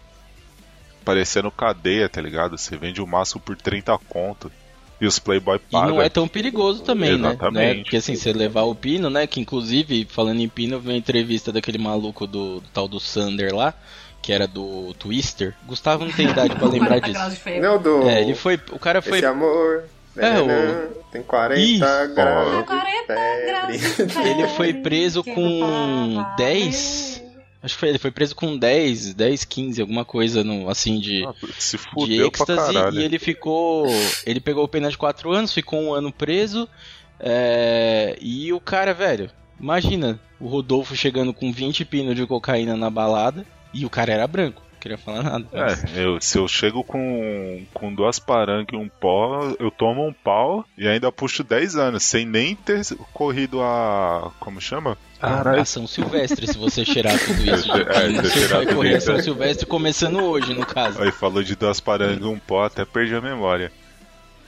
Parecendo 1.04 1.52
cadeia, 1.52 2.08
tá 2.08 2.22
ligado? 2.22 2.58
Você 2.58 2.78
vende 2.78 3.02
o 3.02 3.08
maço 3.08 3.38
por 3.40 3.58
30 3.58 3.98
conto. 4.08 4.50
E 5.02 5.08
os 5.08 5.18
Playboy 5.18 5.56
E 5.58 5.72
pagam. 5.72 5.90
não 5.96 6.02
é 6.02 6.08
tão 6.10 6.28
perigoso 6.28 6.84
também, 6.84 7.18
né? 7.18 7.30
Exatamente. 7.30 7.78
né? 7.78 7.84
Porque 7.84 7.98
assim, 7.98 8.16
você 8.16 8.32
levar 8.32 8.62
o 8.62 8.76
pino, 8.76 9.10
né? 9.10 9.26
Que 9.26 9.40
inclusive, 9.42 10.06
falando 10.10 10.40
em 10.40 10.48
pino, 10.48 10.78
uma 10.78 10.94
entrevista 10.94 11.52
daquele 11.52 11.80
maluco 11.80 12.28
do, 12.28 12.60
do 12.62 12.68
tal 12.72 12.88
do 12.88 13.00
Sander 13.00 13.54
lá, 13.54 13.74
que 14.22 14.32
era 14.32 14.48
do 14.48 14.94
Twister. 15.00 15.56
Gustavo 15.66 16.06
não 16.06 16.12
tem 16.12 16.30
idade 16.30 16.56
pra 16.56 16.68
lembrar 16.70 17.00
40 17.02 17.10
graus 17.10 17.34
disso. 17.34 17.50
Não, 17.60 17.82
do. 17.82 18.08
É, 18.08 18.22
ele 18.22 18.36
foi. 18.36 18.60
O 18.72 18.78
cara 18.78 19.02
foi. 19.02 19.18
Esse 19.18 19.26
amor. 19.26 19.86
É, 20.18 20.42
né, 20.44 20.88
Tem 21.10 21.24
40 21.24 21.60
Isso. 21.62 21.80
graus. 22.14 22.58
de 22.58 22.64
40 22.66 23.16
graus. 23.48 24.26
Ele 24.28 24.48
foi 24.50 24.74
preso 24.74 25.24
com 25.24 26.22
10. 26.38 27.21
Acho 27.64 27.76
que 27.76 27.80
foi, 27.80 27.90
ele 27.90 28.00
foi 28.00 28.10
preso 28.10 28.36
com 28.36 28.58
10, 28.58 29.14
10, 29.14 29.46
15, 29.46 29.82
alguma 29.82 30.04
coisa 30.04 30.44
no, 30.44 30.68
assim 30.68 31.00
de. 31.00 31.24
Ah, 31.26 31.34
se 31.60 31.78
de 32.06 32.22
êxtase 32.24 32.74
e 32.94 33.04
ele 33.04 33.20
ficou. 33.20 33.86
Ele 34.26 34.40
pegou 34.40 34.68
pena 34.68 34.90
de 34.90 34.98
4 34.98 35.32
anos, 35.32 35.54
ficou 35.54 35.80
um 35.80 35.94
ano 35.94 36.12
preso. 36.12 36.68
é, 37.20 38.18
e 38.20 38.52
o 38.52 38.60
cara, 38.60 38.94
velho, 38.94 39.30
imagina 39.60 40.20
o 40.40 40.48
Rodolfo 40.48 40.96
chegando 40.96 41.34
com 41.34 41.52
20 41.52 41.86
pinos 41.86 42.16
de 42.16 42.26
cocaína 42.26 42.76
na 42.76 42.90
balada 42.90 43.46
e 43.72 43.86
o 43.86 43.90
cara 43.90 44.12
era 44.12 44.28
branco, 44.28 44.64
queria 44.82 44.98
falar 44.98 45.24
nada. 45.24 45.48
É, 45.54 46.04
eu, 46.04 46.20
se 46.20 46.38
eu 46.38 46.48
chego 46.48 46.84
com, 46.84 47.64
com 47.74 47.94
duas 47.94 48.18
parangas 48.20 48.74
e 48.74 48.76
um 48.76 48.90
pó, 48.90 49.54
eu 49.60 49.70
tomo 49.70 50.06
um 50.06 50.12
pau 50.12 50.66
e 50.78 50.88
ainda 50.88 51.12
puxo 51.12 51.44
10 51.44 51.76
anos, 51.76 52.04
sem 52.04 52.26
nem 52.26 52.56
ter 52.56 52.82
corrido 53.14 53.62
a. 53.62 54.32
Como 54.40 54.60
chama? 54.60 54.98
A 55.22 55.64
São 55.64 55.86
Silvestre, 55.86 56.48
se 56.48 56.58
você 56.58 56.84
cheirar 56.84 57.18
tudo 57.20 57.46
isso. 57.46 57.72
de 57.72 57.82
É, 57.92 58.24
se 58.24 58.40
você 58.40 58.48
vai 58.48 58.66
tudo 58.66 58.76
correr 58.76 58.96
a 58.96 58.98
isso, 58.98 59.06
São 59.06 59.16
é. 59.16 59.22
Silvestre 59.22 59.66
começando 59.68 60.20
hoje, 60.24 60.54
no 60.54 60.66
caso. 60.66 61.02
Aí 61.02 61.12
falou 61.12 61.44
de 61.44 61.56
duas 61.56 61.80
parangas 61.80 62.22
e 62.22 62.26
um 62.26 62.40
pó, 62.40 62.66
até 62.66 62.84
perdi 62.84 63.14
a 63.14 63.22
memória. 63.22 63.72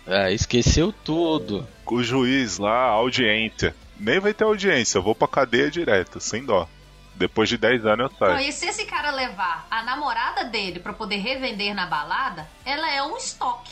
Ah, 0.06 0.32
esqueceu 0.32 0.92
tudo. 0.92 1.66
O 1.86 2.02
juiz 2.02 2.58
lá, 2.58 2.88
a 2.88 2.90
audiência. 2.90 3.76
Nem 4.00 4.20
vai 4.20 4.34
ter 4.34 4.44
audiência, 4.44 4.98
eu 4.98 5.04
vou 5.04 5.14
pra 5.14 5.28
cadeia 5.28 5.70
direto, 5.70 6.20
sem 6.20 6.44
dó. 6.44 6.68
Depois 7.16 7.48
de 7.48 7.58
10 7.58 7.86
anos 7.86 8.12
eu 8.20 8.28
Não, 8.28 8.36
saio. 8.36 8.48
e 8.48 8.52
se 8.52 8.66
esse 8.66 8.86
cara 8.86 9.12
levar 9.12 9.68
a 9.70 9.84
namorada 9.84 10.46
dele 10.46 10.80
pra 10.80 10.94
poder 10.94 11.18
revender 11.18 11.74
na 11.76 11.86
balada, 11.86 12.48
ela 12.66 12.90
é 12.92 13.04
um 13.04 13.16
estoque. 13.18 13.72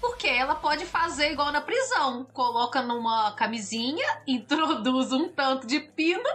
Porque 0.00 0.26
ela 0.28 0.54
pode 0.54 0.86
fazer 0.86 1.32
igual 1.32 1.50
na 1.52 1.60
prisão. 1.60 2.24
Coloca 2.32 2.80
numa 2.82 3.32
camisinha, 3.32 4.06
introduz 4.26 5.12
um 5.12 5.28
tanto 5.28 5.66
de 5.66 5.80
pino 5.80 6.28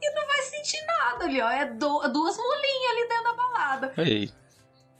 e 0.00 0.14
não 0.14 0.26
vai 0.26 0.42
sentir 0.42 0.78
nada 0.86 1.24
ali, 1.24 1.40
ó. 1.40 1.48
É 1.50 1.64
do- 1.66 2.08
duas 2.08 2.36
mulinhas 2.36 2.90
ali 2.92 3.08
dentro 3.08 3.24
da 3.24 3.32
balada. 3.32 3.92
Aí. 3.96 4.30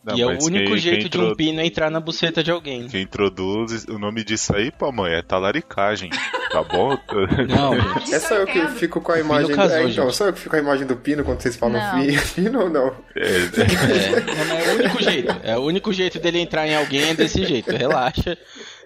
Não, 0.04 0.16
e 0.16 0.22
é 0.22 0.26
o 0.26 0.30
único 0.42 0.68
quem- 0.70 0.78
jeito 0.78 1.08
quem 1.10 1.10
de 1.10 1.18
um 1.26 1.34
pino 1.34 1.60
entrar 1.60 1.90
na 1.90 2.00
buceta 2.00 2.42
de 2.42 2.50
alguém. 2.50 2.86
Quem 2.88 3.02
introduz 3.02 3.84
o 3.84 3.98
nome 3.98 4.24
disso 4.24 4.54
aí, 4.56 4.70
pô, 4.70 4.90
mãe, 4.92 5.12
é 5.14 5.22
talaricagem. 5.22 6.10
Tá 6.50 6.62
bom? 6.62 6.96
Não, 7.48 7.74
gente. 8.00 8.14
É 8.14 8.20
só 8.20 8.36
eu 8.36 8.46
que 8.46 8.66
fico 8.68 9.00
com 9.02 9.12
a 9.12 9.16
Pino 9.16 9.26
imagem. 9.26 9.54
casou, 9.56 9.76
é, 9.76 9.82
então, 9.90 10.04
gente. 10.06 10.16
só 10.16 10.26
eu 10.26 10.32
que 10.32 10.38
fico 10.38 10.50
com 10.50 10.56
a 10.56 10.60
imagem 10.60 10.86
do 10.86 10.96
pino 10.96 11.22
quando 11.24 11.40
vocês 11.42 11.56
falam 11.56 11.78
fino 12.22 12.60
ou 12.62 12.70
não? 12.70 12.94
É, 13.14 13.20
É, 13.22 14.44
mas 14.48 14.66
é 14.66 14.72
o 14.72 14.76
único 14.78 15.02
jeito. 15.02 15.36
É 15.42 15.58
o 15.58 15.60
único 15.62 15.92
jeito 15.92 16.18
dele 16.18 16.38
entrar 16.38 16.66
em 16.66 16.74
alguém 16.76 17.10
é 17.10 17.14
desse 17.14 17.44
jeito. 17.44 17.70
Relaxa. 17.70 18.38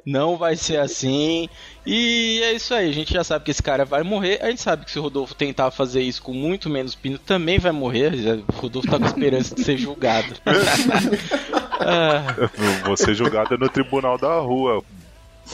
Não 0.05 0.37
vai 0.37 0.57
ser 0.57 0.79
assim. 0.79 1.49
E 1.87 2.41
é 2.43 2.53
isso 2.53 2.75
aí. 2.75 2.89
A 2.89 2.93
gente 2.93 3.13
já 3.15 3.23
sabe 3.23 3.45
que 3.45 3.51
esse 3.51 3.63
cara 3.63 3.85
vai 3.85 4.03
morrer. 4.03 4.39
A 4.43 4.51
gente 4.51 4.61
sabe 4.61 4.85
que 4.85 4.91
se 4.91 4.99
o 4.99 5.03
Rodolfo 5.03 5.35
tentar 5.35 5.71
fazer 5.71 6.03
isso 6.03 6.23
com 6.23 6.33
muito 6.33 6.69
menos 6.69 6.95
pino, 6.95 7.19
também 7.19 7.59
vai 7.59 7.73
morrer. 7.73 8.13
O 8.49 8.53
Rodolfo 8.61 8.89
tá 8.91 8.99
com 8.99 9.07
esperança 9.07 9.55
de 9.55 9.63
ser 9.63 9.77
julgado. 9.77 10.35
Ah, 11.85 12.49
Vou 12.85 12.97
ser 12.97 13.13
julgado 13.13 13.59
no 13.59 13.69
tribunal 13.69 14.17
da 14.17 14.39
rua. 14.39 14.85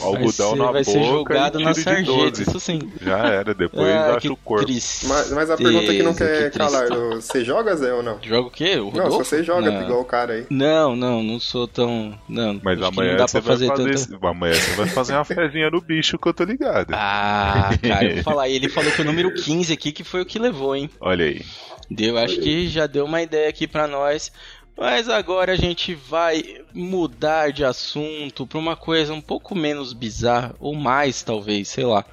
Algodão 0.01 0.51
ser, 0.51 0.55
na 0.55 0.71
vai 0.71 0.83
boca 0.83 0.91
ser 0.99 1.03
julgado 1.03 1.59
e 1.59 1.63
na 1.63 1.73
sarjeta, 1.73 2.03
12. 2.11 2.41
isso 2.43 2.59
sim. 2.59 2.79
Já 3.01 3.17
era, 3.27 3.53
depois 3.53 3.89
Ah, 3.91 4.11
acha 4.11 4.19
que 4.21 4.29
o 4.29 4.37
corpo. 4.37 4.67
Mas, 4.71 5.31
mas 5.31 5.49
a 5.49 5.57
pergunta 5.57 5.91
que 5.93 6.03
não 6.03 6.13
quer 6.13 6.51
que 6.51 6.57
calar, 6.57 6.87
você 6.89 7.43
joga, 7.43 7.75
Zé, 7.75 7.93
ou 7.93 8.01
não? 8.03 8.17
Joga 8.21 8.47
o 8.47 8.51
quê? 8.51 8.77
O 8.77 8.91
Não, 8.91 9.11
se 9.11 9.17
você 9.17 9.43
joga 9.43 9.69
Não. 9.71 9.81
igual 9.83 10.01
o 10.01 10.05
cara 10.05 10.33
aí. 10.33 10.45
Não, 10.49 10.95
não, 10.95 11.21
não 11.23 11.39
sou 11.39 11.67
tão. 11.67 12.17
Não, 12.29 12.59
Mas 12.63 12.81
acho 12.81 12.91
que 12.91 12.97
amanhã 12.99 13.11
não 13.11 13.17
dá 13.17 13.27
você 13.27 13.41
pra 13.41 13.55
vai 13.55 13.67
fazer, 13.67 13.67
fazer. 13.93 14.07
tanta. 14.07 14.27
Amanhã 14.27 14.53
você 14.53 14.71
vai 14.75 14.87
fazer 14.87 15.13
uma 15.13 15.25
fezinha 15.25 15.69
no 15.69 15.81
bicho 15.81 16.17
que 16.17 16.27
eu 16.27 16.33
tô 16.33 16.43
ligado. 16.43 16.91
Ah, 16.93 17.69
cara, 17.81 18.05
eu 18.05 18.15
vou 18.15 18.23
falar. 18.23 18.47
Ele 18.49 18.69
falou 18.69 18.91
que 18.91 19.01
o 19.01 19.05
número 19.05 19.33
15 19.33 19.73
aqui 19.73 19.91
que 19.91 20.03
foi 20.03 20.21
o 20.21 20.25
que 20.25 20.39
levou, 20.39 20.75
hein? 20.75 20.89
Olha 21.01 21.25
aí. 21.25 21.41
Deu, 21.91 22.17
acho 22.19 22.39
que 22.39 22.67
já 22.67 22.85
deu 22.85 23.03
uma 23.05 23.21
ideia 23.21 23.49
aqui 23.49 23.67
pra 23.67 23.87
nós. 23.87 24.31
Mas 24.79 25.09
agora 25.09 25.51
a 25.51 25.55
gente 25.57 25.93
vai 25.93 26.61
mudar 26.73 27.51
de 27.51 27.65
assunto 27.65 28.47
pra 28.47 28.57
uma 28.57 28.75
coisa 28.77 29.13
um 29.13 29.19
pouco 29.21 29.53
menos 29.53 29.91
bizarra, 29.91 30.55
ou 30.59 30.73
mais 30.73 31.21
talvez, 31.21 31.67
sei 31.67 31.83
lá. 31.83 32.05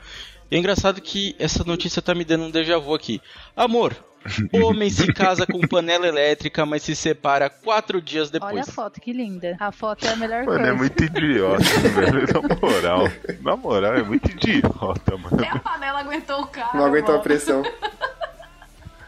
E 0.50 0.56
é 0.56 0.58
engraçado 0.58 1.00
que 1.00 1.36
essa 1.38 1.62
notícia 1.64 2.02
tá 2.02 2.14
me 2.14 2.24
dando 2.24 2.44
um 2.44 2.50
déjà 2.50 2.76
vu 2.78 2.92
aqui. 2.94 3.20
Amor, 3.56 3.96
homem 4.52 4.90
se 4.90 5.12
casa 5.12 5.46
com 5.46 5.60
panela 5.60 6.06
elétrica, 6.08 6.66
mas 6.66 6.82
se 6.82 6.96
separa 6.96 7.48
quatro 7.48 8.02
dias 8.02 8.30
Olha 8.32 8.42
a 8.42 8.48
depois. 8.50 8.70
foto, 8.74 9.00
que 9.00 9.12
linda. 9.12 9.56
A 9.60 9.70
foto 9.70 10.04
é 10.04 10.10
a 10.10 10.16
melhor 10.16 10.44
Mano, 10.44 10.58
coisa. 10.58 10.72
é 10.72 10.72
muito 10.72 11.04
idiota, 11.04 11.62
velho. 11.94 12.26
Na 12.32 12.56
moral. 12.68 13.08
Na 13.42 13.56
moral, 13.56 13.94
é 13.94 14.02
muito 14.02 14.28
idiota, 14.30 15.16
mano. 15.16 15.36
Até 15.40 15.48
a 15.50 15.58
panela 15.60 16.00
aguentou 16.00 16.40
o 16.42 16.46
cara. 16.48 16.70
Não 16.76 16.84
aguentou 16.84 17.10
a 17.14 17.18
mano. 17.18 17.22
pressão. 17.22 17.62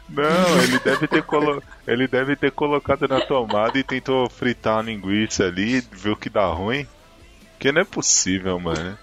Não, 0.08 0.62
ele 0.62 0.78
deve 0.78 1.06
ter 1.06 1.22
colo... 1.22 1.62
ele 1.86 2.08
deve 2.08 2.34
ter 2.34 2.50
colocado 2.50 3.06
na 3.06 3.20
tomada 3.20 3.78
e 3.78 3.84
tentou 3.84 4.28
fritar 4.30 4.78
a 4.78 4.82
linguiça 4.82 5.44
ali, 5.44 5.80
viu 5.92 6.16
que 6.16 6.30
dá 6.30 6.46
ruim. 6.46 6.86
Que 7.58 7.72
não 7.72 7.82
é 7.82 7.84
possível, 7.84 8.58
mano. 8.58 8.96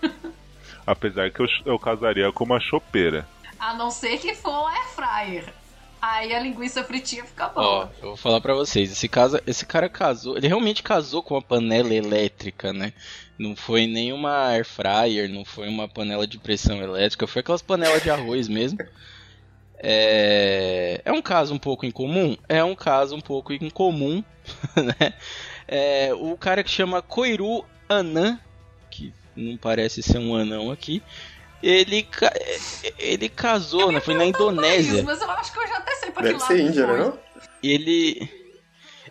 Apesar 0.88 1.29
que 1.31 1.39
eu, 1.41 1.47
eu 1.65 1.79
casaria 1.79 2.31
com 2.31 2.43
uma 2.43 2.59
chopeira. 2.59 3.27
A 3.59 3.74
não 3.74 3.89
ser 3.91 4.17
que 4.17 4.33
for 4.35 4.51
um 4.51 4.67
air 4.67 4.88
fryer. 4.95 5.53
Aí 6.01 6.33
a 6.35 6.39
linguiça 6.39 6.83
fritinha 6.83 7.24
fica 7.25 7.51
Ó, 7.55 7.62
boa. 7.62 7.91
eu 8.00 8.07
vou 8.09 8.17
falar 8.17 8.39
pra 8.39 8.53
vocês, 8.53 8.91
esse, 8.91 9.07
casa, 9.07 9.41
esse 9.47 9.65
cara 9.65 9.89
casou, 9.89 10.38
ele 10.38 10.47
realmente 10.47 10.83
casou 10.83 11.24
com 11.24 11.33
uma 11.33 11.41
panela 11.41 11.91
elétrica, 11.93 12.71
né? 12.71 12.93
Não 13.39 13.55
foi 13.55 13.88
nenhuma 13.88 14.50
air 14.50 14.63
fryer, 14.63 15.27
não 15.27 15.43
foi 15.43 15.67
uma 15.67 15.88
panela 15.88 16.27
de 16.27 16.38
pressão 16.38 16.77
elétrica, 16.77 17.25
foi 17.25 17.39
aquelas 17.39 17.63
panelas 17.63 18.03
de 18.03 18.12
arroz 18.12 18.47
mesmo. 18.47 18.77
É, 19.79 21.01
é 21.05 21.12
um 21.12 21.22
caso 21.22 21.53
um 21.53 21.60
pouco 21.60 21.86
incomum? 21.86 22.36
É 22.48 22.63
um 22.63 22.75
caso 22.75 23.15
um 23.15 23.22
pouco 23.22 23.53
incomum, 23.53 24.24
né? 24.75 25.13
É, 25.67 26.12
o 26.13 26.38
cara 26.38 26.63
que 26.63 26.70
chama 26.70 27.01
Koiru 27.01 27.65
Anan, 27.89 28.39
que 28.89 29.13
não 29.36 29.58
parece 29.58 30.01
ser 30.03 30.17
um 30.20 30.36
anão 30.36 30.72
aqui, 30.72 31.01
ele, 31.62 32.03
ca- 32.03 32.34
ele 33.00 33.27
casou, 33.29 33.91
né? 33.91 34.00
Foi 34.00 34.13
na 34.13 34.20
País, 34.22 34.29
Indonésia. 34.36 35.03
mas 35.03 35.22
eu 35.22 35.29
acho 35.32 35.51
que 35.51 35.60
eu 35.60 35.67
já 35.67 35.77
até 35.77 35.96
sei 35.96 36.12
pra 36.12 36.22
Deve 36.24 36.36
que 36.36 36.41
lado 36.41 36.51
ser 36.53 36.60
Índia, 36.62 36.86
foi. 36.88 36.98
né? 36.98 37.03
Não? 37.05 37.20
ele. 37.63 38.44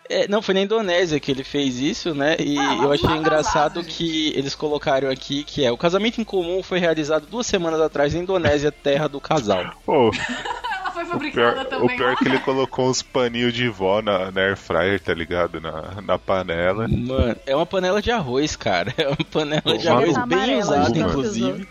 É, 0.08 0.28
não, 0.28 0.42
foi 0.42 0.54
na 0.54 0.60
Indonésia 0.60 1.18
que 1.18 1.30
ele 1.30 1.42
fez 1.44 1.78
isso, 1.78 2.14
né? 2.14 2.36
E 2.38 2.58
Ah, 2.58 2.78
eu 2.82 2.92
achei 2.92 3.10
engraçado 3.10 3.82
que 3.82 4.32
eles 4.36 4.54
colocaram 4.54 5.08
aqui 5.08 5.44
que 5.44 5.64
é 5.64 5.72
o 5.72 5.78
casamento 5.78 6.20
em 6.20 6.24
comum 6.24 6.62
foi 6.62 6.78
realizado 6.78 7.26
duas 7.26 7.46
semanas 7.46 7.80
atrás 7.80 8.12
na 8.12 8.20
Indonésia, 8.20 8.70
terra 8.70 9.08
do 9.08 9.20
casal. 9.20 9.64
Pô, 9.84 10.10
Ela 10.12 10.90
foi 10.92 11.04
o 11.04 11.06
fabricada 11.06 11.52
pior, 11.52 11.64
também 11.64 11.86
o 11.86 11.96
pior 11.96 12.12
é 12.12 12.16
que 12.16 12.28
ele 12.28 12.38
colocou 12.40 12.88
uns 12.88 13.02
paninhos 13.02 13.54
de 13.54 13.68
vó 13.68 14.02
na, 14.02 14.30
na 14.30 14.40
air 14.42 14.56
fryer, 14.56 15.00
tá 15.00 15.14
ligado? 15.14 15.60
Na, 15.60 16.00
na 16.02 16.18
panela. 16.18 16.86
Mano, 16.86 17.36
é 17.46 17.56
uma 17.56 17.66
panela 17.66 18.02
de 18.02 18.10
arroz, 18.10 18.56
cara. 18.56 18.92
É 18.98 19.08
uma 19.08 19.16
panela 19.16 19.78
de 19.78 19.88
arroz 19.88 20.14
bem 20.26 20.38
amarela, 20.38 20.60
usada, 20.60 20.84
tanto 20.84 20.98
inclusive. 20.98 21.68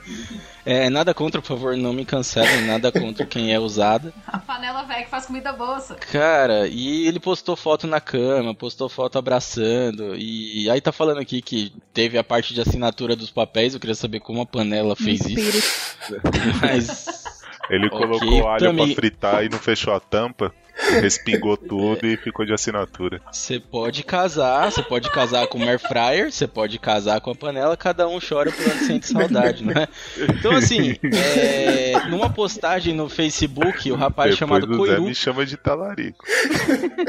É, 0.65 0.89
nada 0.89 1.13
contra, 1.13 1.41
por 1.41 1.48
favor, 1.48 1.75
não 1.75 1.91
me 1.91 2.05
cancelem, 2.05 2.65
nada 2.65 2.91
contra 2.91 3.25
quem 3.25 3.53
é 3.53 3.60
usada. 3.60 4.13
A 4.25 4.38
panela 4.38 4.84
velha 4.84 5.03
que 5.03 5.10
faz 5.10 5.25
comida 5.25 5.51
bolsa. 5.51 5.96
Cara, 5.96 6.67
e 6.67 7.05
ele 7.08 7.20
postou 7.20 7.55
foto 7.55 7.86
na 7.86 8.00
cama, 8.00 8.55
postou 8.55 8.88
foto 8.88 9.17
abraçando, 9.17 10.15
e 10.15 10.70
aí 10.70 10.79
tá 10.79 10.91
falando 10.91 11.20
aqui 11.20 11.41
que 11.41 11.74
teve 11.93 12.17
a 12.17 12.24
parte 12.24 12.53
de 12.53 12.62
assinatura 12.62 13.15
dos 13.15 13.29
papéis, 13.29 13.74
eu 13.74 13.79
queria 13.79 13.96
saber 13.96 14.22
como 14.22 14.41
a 14.41 14.46
panela 14.46 14.96
fez 14.96 15.22
isso, 15.25 15.74
mas... 16.62 17.24
Ele 17.70 17.89
colocou 17.89 18.48
alho 18.48 18.65
Tami. 18.65 18.86
pra 18.88 18.96
fritar 18.96 19.46
e 19.46 19.50
não 19.50 19.58
fechou 19.58 19.93
a 19.93 20.00
tampa. 20.00 20.53
Respingou 21.02 21.58
tudo 21.58 22.06
e 22.06 22.18
ficou 22.18 22.46
de 22.46 22.54
assinatura. 22.54 23.22
Você 23.32 23.60
pode 23.60 24.04
casar, 24.04 24.72
você 24.72 24.84
pode 24.84 25.10
casar 25.12 25.48
com 25.48 25.60
o 25.60 25.64
air 25.64 25.80
fryer, 25.80 26.32
você 26.32 26.48
pode 26.48 26.78
casar 26.80 27.22
com 27.22 27.32
a 27.32 27.36
panela, 27.36 27.76
cada 27.78 28.08
um 28.08 28.20
chora 28.20 28.52
por 28.52 28.66
onde 28.66 28.86
sente 28.86 29.08
saudade, 29.08 29.64
né? 29.66 29.88
Então 30.18 30.52
assim, 30.54 30.96
é, 31.04 32.08
numa 32.10 32.30
postagem 32.30 32.94
no 32.94 33.10
Facebook, 33.10 33.92
o 33.92 33.96
rapaz 33.96 34.32
Depois 34.32 34.40
chamado 34.40 34.66
o 34.66 34.72
Zé 34.72 34.78
Coiru, 34.78 35.04
me 35.04 35.16
chama 35.16 35.46
de 35.46 35.58
talarico. 35.58 36.26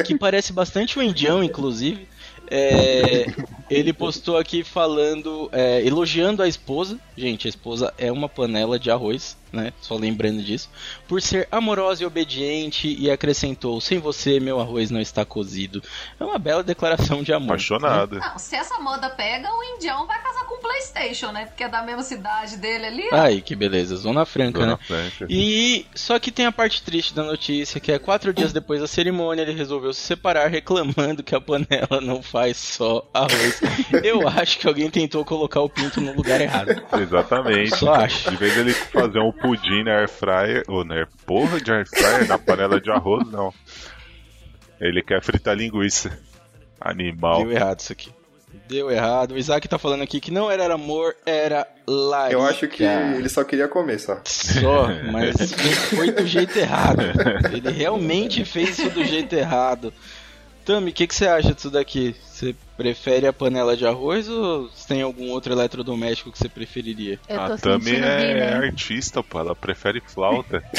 que 0.05 0.17
parece 0.17 0.53
bastante 0.53 0.99
o 0.99 1.03
indião, 1.03 1.43
inclusive. 1.43 2.07
é, 2.50 3.26
ele 3.71 3.93
postou 3.93 4.37
aqui 4.37 4.62
falando, 4.62 5.49
é, 5.53 5.85
elogiando 5.85 6.43
a 6.43 6.49
esposa. 6.49 6.99
Gente, 7.17 7.47
a 7.47 7.50
esposa 7.50 7.93
é 7.97 8.11
uma 8.12 8.29
panela 8.29 8.79
de 8.79 8.91
arroz, 8.91 9.37
né? 9.54 9.73
Só 9.80 9.96
lembrando 9.96 10.42
disso. 10.42 10.68
Por 11.08 11.23
ser 11.23 11.49
amorosa 11.50 12.02
e 12.02 12.06
obediente, 12.06 12.94
e 12.99 13.11
acrescentou: 13.11 13.80
Sem 13.80 13.99
você, 13.99 14.40
meu 14.40 14.61
arroz 14.61 14.90
não 14.90 15.00
está 15.00 15.25
cozido. 15.25 15.82
É 16.18 16.25
uma 16.25 16.38
bela 16.38 16.62
declaração 16.62 17.23
de 17.23 17.32
amor. 17.32 17.54
Apaixonado. 17.54 18.18
Não, 18.18 18.38
se 18.38 18.56
essa 18.56 18.78
moda 18.78 19.08
pega, 19.11 19.49
o 19.50 19.62
indião 19.76 20.06
vai 20.06 20.20
casar 20.23 20.44
com 20.44 20.56
o 20.56 20.58
Playstation, 20.58 21.30
né? 21.32 21.46
Porque 21.46 21.64
é 21.64 21.68
da 21.68 21.82
mesma 21.82 22.02
cidade 22.02 22.56
dele 22.56 22.87
ali. 22.87 23.08
Ai, 23.12 23.40
que 23.40 23.54
beleza, 23.54 23.96
Zona 23.96 24.25
Franca, 24.25 24.61
Dona 24.61 24.73
né? 24.73 24.78
Franca. 24.82 25.26
E 25.28 25.87
só 25.94 26.18
que 26.18 26.30
tem 26.30 26.46
a 26.46 26.52
parte 26.52 26.82
triste 26.82 27.14
da 27.14 27.23
notícia, 27.23 27.80
que 27.80 27.92
é 27.92 27.99
quatro 27.99 28.32
dias 28.32 28.52
depois 28.52 28.80
da 28.80 28.87
cerimônia 28.87 29.42
ele 29.42 29.52
resolveu 29.52 29.92
se 29.92 30.00
separar, 30.00 30.49
reclamando 30.49 31.23
que 31.23 31.34
a 31.34 31.40
panela 31.40 32.00
não 32.02 32.23
faz 32.23 32.56
só 32.56 33.08
arroz. 33.12 33.61
Eu 34.02 34.26
acho 34.28 34.58
que 34.58 34.66
alguém 34.66 34.90
tentou 34.90 35.25
colocar 35.25 35.61
o 35.61 35.68
pinto 35.68 36.00
no 36.00 36.12
lugar 36.12 36.40
errado. 36.40 36.82
Exatamente. 37.00 37.76
Só 37.76 37.94
acho. 37.94 38.30
Em 38.30 38.37
vez 38.37 38.54
dele 38.54 38.73
fazer 38.73 39.20
um 39.20 39.32
pudim 39.44 39.85
na 39.85 39.98
air 39.98 40.09
fryer, 40.09 40.64
ou 40.66 40.85
na 40.85 40.94
air, 40.94 41.09
porra 41.26 41.61
de 41.61 41.70
air 41.70 41.87
fryer, 41.87 42.26
na 42.26 42.38
panela 42.38 42.80
de 42.80 42.90
arroz, 42.90 43.30
não. 43.30 43.52
Ele 44.80 45.02
quer 45.02 45.22
fritar 45.22 45.54
linguiça. 45.54 46.18
Animal. 46.80 47.42
Deu 47.42 47.52
errado 47.52 47.80
isso 47.80 47.92
aqui. 47.92 48.11
Deu 48.68 48.90
errado. 48.90 49.33
O 49.33 49.38
Isaac 49.38 49.68
tá 49.68 49.78
falando 49.78 50.02
aqui 50.02 50.20
que 50.20 50.30
não 50.30 50.50
era 50.50 50.72
amor, 50.72 51.14
era 51.26 51.66
larica. 51.87 52.35
Eu 52.35 52.46
acho 52.46 52.68
que 52.68 52.85
ele 52.85 53.28
só 53.28 53.44
queria 53.44 53.68
comer, 53.68 53.98
só. 53.98 54.20
Só, 54.24 54.88
mas 55.12 55.52
foi 55.90 56.11
do 56.11 56.26
jeito 56.26 56.59
errado. 56.59 57.02
Ele 57.52 57.70
realmente 57.70 58.44
fez 58.44 58.78
isso 58.78 58.90
do 58.90 59.04
jeito 59.04 59.35
errado. 59.35 59.92
Tami, 60.64 60.90
o 60.90 60.94
que, 60.94 61.07
que 61.07 61.14
você 61.14 61.26
acha 61.26 61.52
disso 61.52 61.70
daqui? 61.70 62.16
Você 62.24 62.54
prefere 62.76 63.26
a 63.26 63.32
panela 63.32 63.76
de 63.76 63.87
arroz 63.87 64.28
ou 64.28 64.68
tem 64.87 65.02
algum 65.02 65.30
outro 65.30 65.52
eletrodoméstico 65.52 66.30
que 66.30 66.38
você 66.38 66.48
preferiria? 66.48 67.18
A 67.28 67.56
Tami 67.56 67.84
sentindo 67.84 68.04
é 68.04 68.18
vir, 68.18 68.34
né? 68.34 68.66
artista, 68.66 69.22
pô. 69.22 69.38
Ela 69.38 69.54
prefere 69.54 70.00
flauta. 70.00 70.62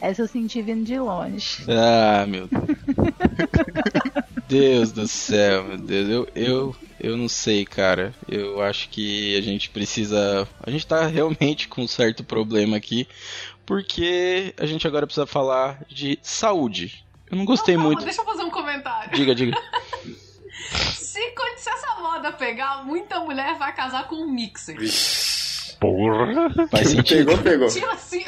Essa 0.00 0.22
eu 0.22 0.28
senti 0.28 0.62
vindo 0.62 0.84
de 0.84 0.96
longe. 0.98 1.64
Ah, 1.68 2.24
meu 2.26 2.46
Deus. 2.46 2.78
Deus 4.48 4.92
do 4.92 5.08
céu, 5.08 5.64
meu 5.64 5.76
Deus. 5.76 6.08
Eu, 6.08 6.28
eu, 6.36 6.76
eu 7.00 7.16
não 7.16 7.28
sei, 7.28 7.64
cara. 7.64 8.14
Eu 8.28 8.62
acho 8.62 8.88
que 8.90 9.36
a 9.36 9.40
gente 9.40 9.68
precisa. 9.70 10.46
A 10.62 10.70
gente 10.70 10.86
tá 10.86 11.04
realmente 11.06 11.66
com 11.66 11.82
um 11.82 11.88
certo 11.88 12.22
problema 12.22 12.76
aqui. 12.76 13.08
Porque 13.66 14.54
a 14.56 14.64
gente 14.64 14.86
agora 14.86 15.06
precisa 15.06 15.26
falar 15.26 15.82
de 15.88 16.18
saúde. 16.22 17.04
Eu 17.30 17.36
não 17.36 17.44
gostei 17.44 17.74
Calma, 17.74 17.90
muito. 17.90 18.04
Deixa 18.04 18.20
eu 18.20 18.24
fazer 18.24 18.42
um 18.42 18.50
comentário. 18.50 19.12
Diga, 19.12 19.34
diga. 19.34 19.56
Se, 20.94 21.34
se 21.56 21.70
essa 21.70 22.00
moda 22.00 22.32
pegar, 22.32 22.84
muita 22.84 23.20
mulher 23.20 23.56
vai 23.58 23.74
casar 23.74 24.06
com 24.06 24.16
um 24.16 24.30
mixer. 24.30 24.76
Porra! 25.80 26.68
Faz 26.70 26.90
sentido. 26.90 27.26
Pegou, 27.26 27.38
pegou. 27.42 27.68
Tira 27.68 27.92
assim, 27.92 28.24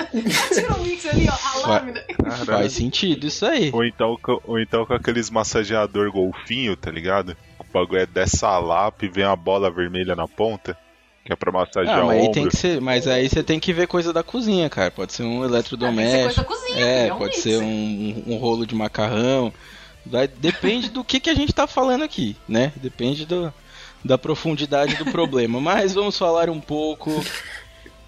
tira 0.55 0.75
o 0.75 0.83
mixer 0.83 1.11
ali, 1.13 1.29
ó, 1.29 1.33
a 1.33 1.67
Vai. 1.67 1.81
lâmina. 1.81 2.05
Faz 2.47 2.73
sentido 2.73 3.27
isso 3.27 3.45
aí. 3.45 3.71
Ou 3.73 3.85
então, 3.85 4.19
ou 4.45 4.59
então 4.59 4.87
com 4.87 4.95
aqueles 4.95 5.31
massageador 5.31 6.11
golfinho, 6.11 6.77
tá 6.77 6.91
ligado? 6.91 7.37
O 7.59 7.65
bagulho 7.73 8.01
é 8.01 8.07
dessa 8.07 8.59
lapa 8.59 9.05
e 9.05 9.09
vem 9.09 9.25
a 9.25 9.35
bola 9.37 9.71
vermelha 9.71 10.15
na 10.15 10.29
ponta. 10.29 10.77
Que 11.24 11.33
é 11.33 11.37
pra 11.37 11.52
massagear 11.52 11.98
Ah, 12.00 12.04
mas 12.06 12.16
aí 12.16 12.20
ombro. 12.22 12.33
tem 12.33 12.48
que 12.48 12.56
ser. 12.56 12.80
Mas 12.80 13.06
aí 13.06 13.28
você 13.28 13.42
tem 13.42 13.61
que 13.61 13.72
ver 13.72 13.87
coisa 13.87 14.12
da 14.12 14.22
cozinha, 14.22 14.68
cara. 14.70 14.90
Pode 14.90 15.12
ser 15.12 15.22
um 15.22 15.38
Ah, 15.38 15.46
ser 15.46 15.52
eletrodoméstico. 15.52 16.22
coisa 16.24 16.37
da 16.40 16.44
cozinha, 16.44 16.80
É, 16.87 17.12
um 17.12 17.18
pode 17.18 17.37
ser 17.37 17.59
um, 17.59 18.22
um 18.26 18.37
rolo 18.37 18.66
de 18.66 18.74
macarrão. 18.74 19.52
Vai- 20.04 20.26
depende 20.28 20.88
do 20.88 21.04
que, 21.04 21.20
que 21.20 21.28
a 21.30 21.35
gente 21.35 21.52
tá 21.52 21.66
falando 21.66 22.02
aqui, 22.02 22.37
né? 22.48 22.72
Depende 22.76 23.26
do, 23.26 23.52
da 24.02 24.16
profundidade 24.16 24.96
do 24.96 25.04
problema. 25.06 25.61
Mas 25.61 25.92
vamos 25.92 26.16
falar 26.16 26.48
um 26.48 26.61
pouco 26.61 27.22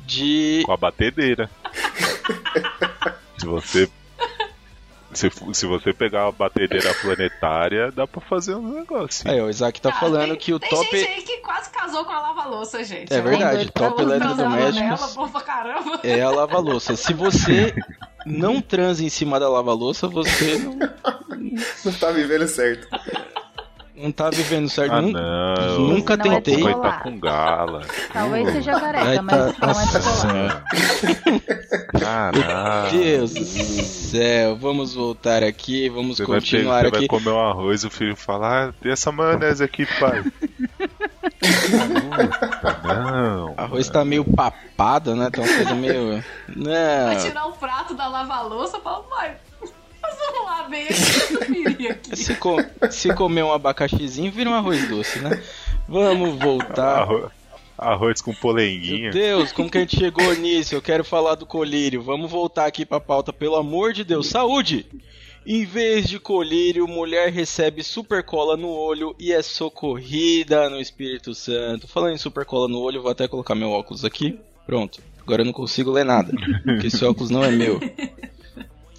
de. 0.06 0.62
Com 0.64 0.72
a 0.72 0.76
batedeira. 0.76 1.50
se 3.38 3.46
você. 3.46 3.88
Se, 5.14 5.30
se 5.52 5.66
você 5.66 5.92
pegar 5.92 6.26
a 6.28 6.32
batedeira 6.32 6.94
planetária, 6.94 7.92
dá 7.92 8.06
pra 8.06 8.20
fazer 8.22 8.54
um 8.54 8.72
negócio. 8.74 9.24
Ó, 9.30 9.46
o 9.46 9.50
Isaac 9.50 9.80
tá 9.80 9.90
Cara, 9.90 10.00
falando 10.00 10.28
tem- 10.30 10.36
que 10.38 10.54
o 10.54 10.58
tem 10.58 10.70
top. 10.70 10.84
gente 10.98 11.08
aí 11.10 11.22
que 11.22 11.36
quase 11.38 11.70
casou 11.70 12.04
com 12.04 12.12
a 12.12 12.20
lava-louça, 12.20 12.82
gente. 12.82 13.12
É 13.12 13.20
verdade, 13.20 13.56
doido 13.56 13.72
top 13.72 14.02
eletrodomésticos. 14.02 15.16
É 16.02 16.20
a 16.22 16.30
lava-louça. 16.30 16.96
Se 16.96 17.12
você 17.12 17.74
não 18.24 18.60
transa 18.60 19.04
em 19.04 19.08
cima 19.10 19.38
da 19.38 19.48
lava-louça, 19.48 20.08
você 20.08 20.58
não, 20.58 20.78
Não 21.84 21.92
tá 21.92 22.10
vivendo 22.10 22.46
certo. 22.48 22.86
Não 24.02 24.12
tá 24.12 24.28
vivendo 24.30 24.68
certo. 24.68 24.92
Ah, 24.92 25.00
não. 25.02 25.78
Nunca 25.88 26.16
Não 26.16 26.26
é 26.32 26.40
tentei. 26.40 26.62
Vai 26.62 26.72
Colar. 26.74 26.92
tá 26.98 27.00
com 27.02 27.18
gala. 27.20 27.82
Talvez 28.12 28.52
seja 28.52 28.74
Ai, 28.74 28.80
careca, 28.80 29.14
tá- 29.14 29.22
mas 29.22 29.36
não 29.36 29.46
é 29.48 29.66
Nossa 29.66 30.00
popular. 30.00 30.64
Caralho. 31.98 32.90
Deus 32.92 33.34
do 33.34 33.44
céu, 33.44 34.56
vamos 34.56 34.94
voltar 34.94 35.42
aqui, 35.42 35.88
vamos 35.88 36.16
Você 36.16 36.24
vai, 36.26 36.40
continuar 36.40 36.80
você 36.82 36.86
aqui. 36.88 36.98
vai 36.98 37.06
comer 37.08 37.30
um 37.30 37.40
arroz 37.48 37.82
e 37.82 37.86
o 37.86 37.90
filho 37.90 38.16
fala: 38.16 38.68
Ah, 38.68 38.72
tem 38.82 38.92
essa 38.92 39.10
maionese 39.12 39.62
aqui, 39.64 39.86
pai. 39.98 40.22
não. 42.84 43.54
Arroz 43.58 43.88
tá 43.88 44.04
meio 44.04 44.24
papado, 44.24 45.14
né? 45.14 45.30
Tá 45.30 45.40
uma 45.42 45.48
coisa 45.54 45.74
meio. 45.74 46.22
Vai 46.48 47.14
Não. 47.14 47.22
tirar 47.24 47.46
o 47.46 47.52
prato 47.52 47.94
da 47.94 48.08
lava-louça 48.08 48.78
e 48.78 48.80
fala, 48.80 49.02
pai, 49.04 49.36
vamos 50.26 50.44
lá 50.50 50.68
bem 50.68 50.86
aqui. 50.88 51.92
Se, 52.16 52.34
co- 52.36 52.62
se 52.90 53.12
comer 53.14 53.42
um 53.42 53.52
abacaxizinho, 53.52 54.30
vira 54.30 54.50
um 54.50 54.54
arroz 54.54 54.88
doce, 54.88 55.18
né? 55.20 55.42
Vamos 55.88 56.38
voltar. 56.38 57.00
Arroz, 57.02 57.30
arroz 57.76 58.20
com 58.20 58.30
Meu 58.32 58.40
polenguinho. 58.40 59.10
Deus, 59.12 59.50
como 59.52 59.70
que 59.70 59.78
a 59.78 59.80
gente 59.80 59.98
chegou 59.98 60.32
nisso? 60.34 60.74
Eu 60.74 60.82
quero 60.82 61.02
falar 61.04 61.34
do 61.34 61.44
colírio. 61.46 62.02
Vamos 62.02 62.30
voltar 62.30 62.66
aqui 62.66 62.84
pra 62.86 63.00
pauta, 63.00 63.32
pelo 63.32 63.56
amor 63.56 63.92
de 63.92 64.04
Deus. 64.04 64.28
Saúde! 64.28 64.86
Em 65.44 65.64
vez 65.64 66.06
de 66.06 66.20
colírio, 66.20 66.86
mulher 66.86 67.32
recebe 67.32 67.82
super 67.82 68.22
cola 68.22 68.56
no 68.56 68.68
olho 68.68 69.16
e 69.18 69.32
é 69.32 69.42
socorrida 69.42 70.70
no 70.70 70.80
Espírito 70.80 71.34
Santo. 71.34 71.88
Falando 71.88 72.14
em 72.14 72.18
super 72.18 72.44
cola 72.44 72.68
no 72.68 72.78
olho, 72.80 73.02
vou 73.02 73.10
até 73.10 73.26
colocar 73.26 73.54
meu 73.56 73.70
óculos 73.70 74.04
aqui. 74.04 74.38
Pronto. 74.64 75.00
Agora 75.20 75.42
eu 75.42 75.46
não 75.46 75.52
consigo 75.52 75.90
ler 75.90 76.04
nada, 76.04 76.32
porque 76.64 76.86
esse 76.86 77.04
óculos 77.04 77.30
não 77.30 77.42
é 77.44 77.50
meu. 77.50 77.80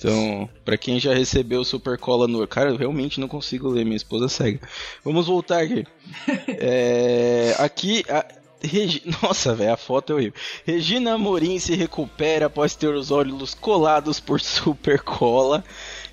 Então, 0.04 0.50
pra 0.66 0.78
quem 0.78 1.00
já 1.00 1.14
recebeu 1.14 1.64
super 1.64 1.98
cola 1.98 2.28
no. 2.28 2.46
Cara, 2.46 2.72
eu 2.72 2.76
realmente 2.76 3.22
não 3.22 3.28
consigo 3.30 3.70
ler, 3.70 3.86
minha 3.86 3.96
esposa 3.96 4.28
cega. 4.28 4.60
Vamos 5.04 5.28
voltar 5.28 5.62
aqui. 5.62 5.86
É, 6.48 7.56
aqui. 7.58 8.04
A... 8.10 8.26
Regi... 8.62 9.02
Nossa, 9.22 9.54
velho, 9.56 9.74
a 9.74 9.78
foto 9.78 10.12
é 10.12 10.16
horrível. 10.16 10.40
Regina 10.66 11.14
Amorim 11.14 11.60
se 11.60 11.76
recupera 11.76 12.46
após 12.48 12.76
ter 12.76 12.94
os 12.94 13.12
olhos 13.12 13.54
colados 13.54 14.20
por 14.20 14.40
super 14.40 15.02
cola. 15.02 15.64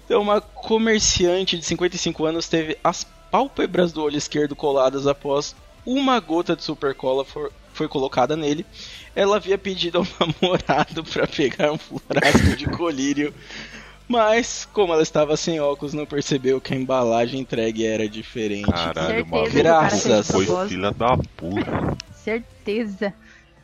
Então, 0.04 0.22
uma 0.22 0.40
comerciante 0.40 1.58
de 1.58 1.64
55 1.64 2.24
anos 2.24 2.48
teve 2.48 2.76
as 2.82 3.04
pálpebras 3.30 3.92
do 3.92 4.02
olho 4.02 4.16
esquerdo 4.16 4.56
coladas 4.56 5.06
após 5.06 5.54
uma 5.86 6.18
gota 6.18 6.56
de 6.56 6.64
super 6.64 6.94
cola 6.94 7.24
for... 7.24 7.52
foi 7.72 7.88
colocada 7.88 8.36
nele. 8.36 8.66
Ela 9.14 9.36
havia 9.36 9.56
pedido 9.56 9.98
ao 9.98 10.06
namorado 10.18 11.04
para 11.04 11.26
pegar 11.26 11.72
um 11.72 11.78
frasco 11.78 12.56
de 12.56 12.66
colírio 12.66 13.32
mas, 14.10 14.68
como 14.72 14.92
ela 14.92 15.02
estava 15.02 15.36
sem 15.36 15.60
óculos, 15.60 15.94
não 15.94 16.04
percebeu 16.04 16.60
que 16.60 16.74
a 16.74 16.76
embalagem 16.76 17.40
entregue 17.40 17.86
era 17.86 18.08
diferente. 18.08 18.70
Caralho, 18.70 19.06
Certeza 19.06 19.30
maluco. 19.30 19.52
Graças. 19.52 20.26
de 20.26 20.32
Foi 20.32 20.68
filha 20.68 20.90
da 20.90 21.16
puta. 21.36 21.96
Certeza. 22.12 23.14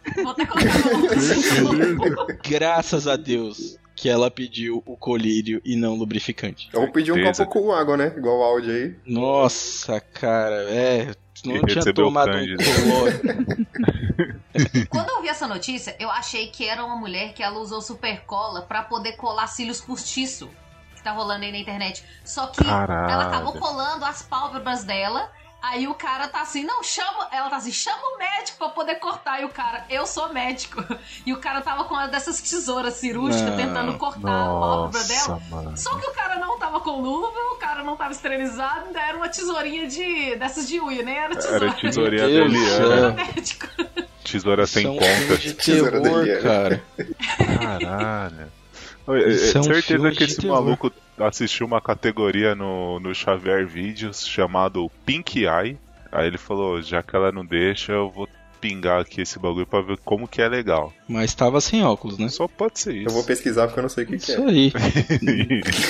Graças 2.48 3.08
a 3.08 3.16
Deus 3.16 3.76
que 3.96 4.08
ela 4.08 4.30
pediu 4.30 4.82
o 4.86 4.96
colírio 4.96 5.60
e 5.64 5.74
não 5.74 5.94
lubrificante. 5.94 6.68
Eu 6.72 6.82
vou 6.82 6.92
pedir 6.92 7.12
um 7.12 7.22
copo 7.24 7.46
com 7.46 7.72
água, 7.72 7.96
né? 7.96 8.12
Igual 8.16 8.38
o 8.38 8.42
áudio 8.42 8.70
aí. 8.72 8.94
Nossa, 9.06 9.98
cara, 10.00 10.54
é. 10.70 11.14
Não 11.44 11.56
E 11.56 11.66
tinha 11.66 11.92
tomado 11.94 12.30
um 12.30 12.32
Cândido. 12.32 12.62
colório. 12.64 13.66
Quando 14.88 15.08
eu 15.10 15.22
vi 15.22 15.28
essa 15.28 15.46
notícia, 15.46 15.94
eu 15.98 16.10
achei 16.10 16.48
que 16.48 16.66
era 16.66 16.84
uma 16.84 16.96
mulher 16.96 17.32
que 17.34 17.42
ela 17.42 17.58
usou 17.58 17.80
super 17.80 18.20
cola 18.22 18.62
pra 18.62 18.82
poder 18.82 19.12
colar 19.16 19.46
cílios 19.46 19.80
postiço. 19.80 20.48
Que 20.94 21.02
tá 21.02 21.12
rolando 21.12 21.44
aí 21.44 21.52
na 21.52 21.58
internet. 21.58 22.04
Só 22.24 22.46
que 22.46 22.64
Caralho. 22.64 23.10
ela 23.10 23.26
acabou 23.26 23.52
colando 23.54 24.04
as 24.04 24.22
pálpebras 24.22 24.84
dela. 24.84 25.30
Aí 25.62 25.88
o 25.88 25.94
cara 25.94 26.28
tá 26.28 26.42
assim, 26.42 26.62
não, 26.62 26.82
chama. 26.82 27.28
Ela 27.32 27.50
tá 27.50 27.56
assim, 27.56 27.72
chama 27.72 27.98
o 28.14 28.18
médico 28.18 28.58
pra 28.58 28.68
poder 28.68 28.96
cortar. 28.96 29.40
E 29.40 29.44
o 29.44 29.48
cara, 29.48 29.84
eu 29.90 30.06
sou 30.06 30.32
médico. 30.32 30.82
E 31.26 31.32
o 31.32 31.38
cara 31.38 31.60
tava 31.60 31.84
com 31.84 31.94
uma 31.94 32.06
dessas 32.06 32.40
tesouras 32.40 32.94
cirúrgicas 32.94 33.50
Não. 33.50 33.56
tentando 33.56 33.98
cortar 33.98 34.44
a 34.44 34.48
pálpebra 34.48 35.04
dela. 35.04 35.28
Nossa, 35.28 35.42
mano. 35.50 35.76
Só 35.76 35.98
que 35.98 36.06
o 36.08 36.12
cara 36.12 36.36
não 36.36 36.56
tava 36.56 36.78
com 36.80 37.00
luva, 37.00 37.36
o 37.52 37.56
cara 37.56 37.82
não 37.82 37.96
tava 37.96 38.12
esterilizado, 38.12 38.86
ainda 38.86 39.00
era 39.00 39.16
uma 39.16 39.28
tesourinha 39.28 39.88
de. 39.88 40.36
dessas 40.36 40.68
de 40.68 40.80
unha, 40.80 41.02
nem 41.02 41.16
era 41.16 41.34
tesoura. 41.34 41.66
Era 41.66 41.72
tesourinha 41.74 42.26
Deus 42.28 42.52
do 42.52 42.58
dele. 42.58 42.70
Era 42.70 42.94
era 42.96 43.12
médico. 43.12 43.66
tesoura 44.22 44.66
sem 44.68 44.86
é 44.86 45.00
ponta. 45.00 45.04
filme 45.06 45.36
de 45.38 45.54
Tesoura 45.54 46.00
terror, 46.00 46.20
dele, 46.24 46.30
é. 46.30 46.40
cara. 46.42 46.84
Caralho. 47.58 48.52
É 49.08 49.62
certeza 49.62 50.10
que 50.12 50.24
esse 50.24 50.36
terror. 50.36 50.76
Maluco 51.18 51.24
assistiu 51.24 51.66
uma 51.66 51.80
categoria 51.80 52.54
no, 52.54 53.00
no 53.00 53.14
Xavier 53.14 53.66
Vídeos 53.66 54.26
chamado 54.26 54.90
Pink 55.04 55.44
Eye. 55.44 55.78
Aí 56.12 56.26
ele 56.26 56.38
falou, 56.38 56.80
já 56.80 57.02
que 57.02 57.14
ela 57.14 57.32
não 57.32 57.44
deixa, 57.44 57.92
eu 57.92 58.10
vou 58.10 58.28
pingar 58.58 59.00
aqui 59.02 59.20
esse 59.20 59.38
bagulho 59.38 59.66
pra 59.66 59.82
ver 59.82 59.98
como 60.02 60.26
que 60.26 60.40
é 60.40 60.48
legal. 60.48 60.90
Mas 61.06 61.34
tava 61.34 61.60
sem 61.60 61.84
óculos, 61.84 62.16
né? 62.18 62.28
Só 62.30 62.48
pode 62.48 62.80
ser 62.80 62.94
Eu 62.96 63.02
isso. 63.02 63.14
vou 63.14 63.22
pesquisar 63.22 63.66
porque 63.66 63.78
eu 63.80 63.82
não 63.82 63.88
sei 63.90 64.04
o 64.04 64.06
que, 64.06 64.16
que 64.16 64.22
Isso 64.22 64.40
é. 64.40 64.44
aí. 64.50 64.72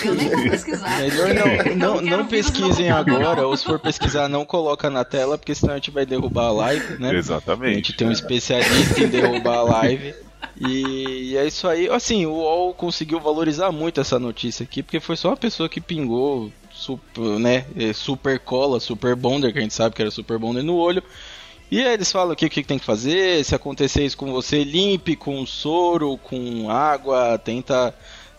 Eu 0.04 0.14
nem 0.14 0.28
vou 0.30 0.50
pesquisar. 0.50 0.98
Melhor 0.98 1.28
não, 1.34 1.76
não, 1.76 1.96
Eu 1.96 2.02
não, 2.18 2.26
vírus 2.26 2.50
pesquisem 2.50 2.90
agora, 2.90 3.36
não. 3.42 3.48
ou 3.50 3.56
se 3.56 3.64
for 3.64 3.78
pesquisar, 3.78 4.28
não 4.28 4.44
coloca 4.44 4.90
na 4.90 5.04
tela, 5.04 5.38
porque 5.38 5.54
senão 5.54 5.74
a 5.74 5.76
gente 5.76 5.92
vai 5.92 6.04
derrubar 6.04 6.46
a 6.46 6.52
live, 6.52 6.98
né? 6.98 7.10
A 7.10 7.14
Exatamente. 7.14 7.74
gente 7.76 7.92
tem 7.96 8.08
um 8.08 8.12
especialista 8.12 9.00
em 9.00 9.08
derrubar 9.08 9.58
a 9.58 9.62
live. 9.62 10.14
E, 10.58 11.36
é 11.36 11.46
isso 11.46 11.68
aí. 11.68 11.88
Assim, 11.88 12.26
o 12.26 12.32
UOL 12.32 12.74
conseguiu 12.74 13.20
valorizar 13.20 13.70
muito 13.70 14.00
essa 14.00 14.18
notícia 14.18 14.64
aqui, 14.64 14.82
porque 14.82 15.00
foi 15.00 15.16
só 15.16 15.28
uma 15.28 15.36
pessoa 15.36 15.68
que 15.68 15.80
pingou 15.80 16.50
super, 16.70 17.38
né, 17.38 17.66
eh, 17.76 17.92
super 17.92 18.38
cola, 18.38 18.78
super 18.80 19.16
bonder, 19.16 19.52
que 19.52 19.58
a 19.58 19.62
gente 19.62 19.74
sabe 19.74 19.94
que 19.94 20.02
era 20.02 20.10
super 20.10 20.38
bonder 20.38 20.62
no 20.62 20.76
olho. 20.76 21.02
E 21.70 21.80
aí 21.82 21.94
eles 21.94 22.12
falam 22.12 22.32
o 22.32 22.36
que, 22.36 22.48
que 22.48 22.62
tem 22.62 22.78
que 22.78 22.84
fazer, 22.84 23.44
se 23.44 23.54
acontecer 23.54 24.04
isso 24.04 24.16
com 24.16 24.30
você, 24.30 24.62
limpe 24.62 25.16
com 25.16 25.44
soro, 25.44 26.16
com 26.18 26.70
água, 26.70 27.36
tenta, 27.38 27.92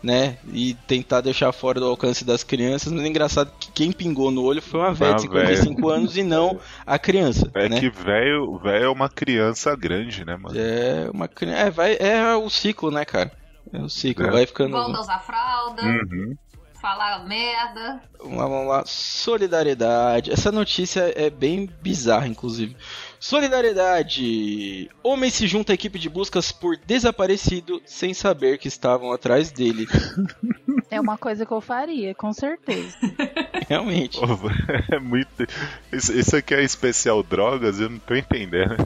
né, 0.08 0.38
e 0.54 0.74
tentar 0.88 1.20
deixar 1.20 1.52
fora 1.52 1.82
do 1.82 1.86
alcance 1.86 2.24
das 2.24 2.42
crianças. 2.42 2.94
Mas 2.94 3.04
é 3.04 3.08
engraçado 3.08 3.52
que 3.60 3.70
quem 3.74 3.92
pingou 3.92 4.32
no 4.32 4.42
olho 4.42 4.62
foi 4.62 4.80
uma 4.80 4.94
velha 4.94 5.16
de 5.16 5.28
Uma 5.28 5.34
velha. 5.42 5.58
55 5.58 5.90
anos 5.90 6.16
e 6.16 6.24
não 6.24 6.58
a 6.86 6.98
criança, 6.98 7.52
É 7.54 7.68
né? 7.68 7.78
que 7.80 7.90
velho 7.90 8.58
velho 8.60 8.86
é 8.86 8.90
uma 8.90 9.10
criança 9.10 9.76
grande, 9.76 10.24
né, 10.24 10.38
mano? 10.38 10.58
É 10.58 11.10
uma 11.14 11.28
criança. 11.28 11.60
É, 11.60 11.70
vai, 11.70 11.98
é 12.00 12.34
o 12.36 12.50
ciclo, 12.50 12.90
né, 12.90 13.04
cara? 13.04 13.32
É 13.74 13.80
o 13.80 13.90
ciclo, 13.90 14.26
É. 14.26 14.32
vai 14.32 14.46
ficando. 14.46 14.72
Volta 14.72 14.98
a 14.98 15.02
usar 15.02 15.20
fralda, 15.20 15.82
Uhum. 15.84 16.36
falar 16.82 17.26
merda. 17.28 18.02
Vamos 18.20 18.38
lá, 18.38 18.48
vamos 18.48 18.68
lá. 18.70 18.84
Solidariedade. 18.86 20.32
Essa 20.32 20.52
notícia 20.52 21.12
é 21.16 21.30
bem 21.30 21.70
bizarra, 21.82 22.28
inclusive. 22.28 22.76
Solidariedade. 23.20 24.90
Homem 25.04 25.30
se 25.30 25.48
junta 25.48 25.74
à 25.74 25.76
equipe 25.76 25.98
de 26.00 26.10
buscas 26.10 26.52
por 26.52 26.78
desaparecido 26.78 27.82
sem 27.86 28.14
saber 28.14 28.58
que 28.58 28.68
estavam 28.68 29.12
atrás 29.12 29.52
dele. 29.52 29.88
É 30.90 31.02
uma 31.02 31.18
coisa 31.18 31.46
que 31.46 31.52
eu 31.52 31.60
faria, 31.60 32.16
com 32.16 32.32
certeza. 32.32 32.96
Realmente. 33.68 34.18
É 34.90 34.98
muito. 35.00 35.46
Isso, 35.92 36.14
isso 36.18 36.36
aqui 36.38 36.54
é 36.54 36.64
especial 36.64 37.22
drogas? 37.22 37.78
Eu 37.82 37.90
não 37.90 38.00
tô 38.00 38.16
entendendo. 38.16 38.78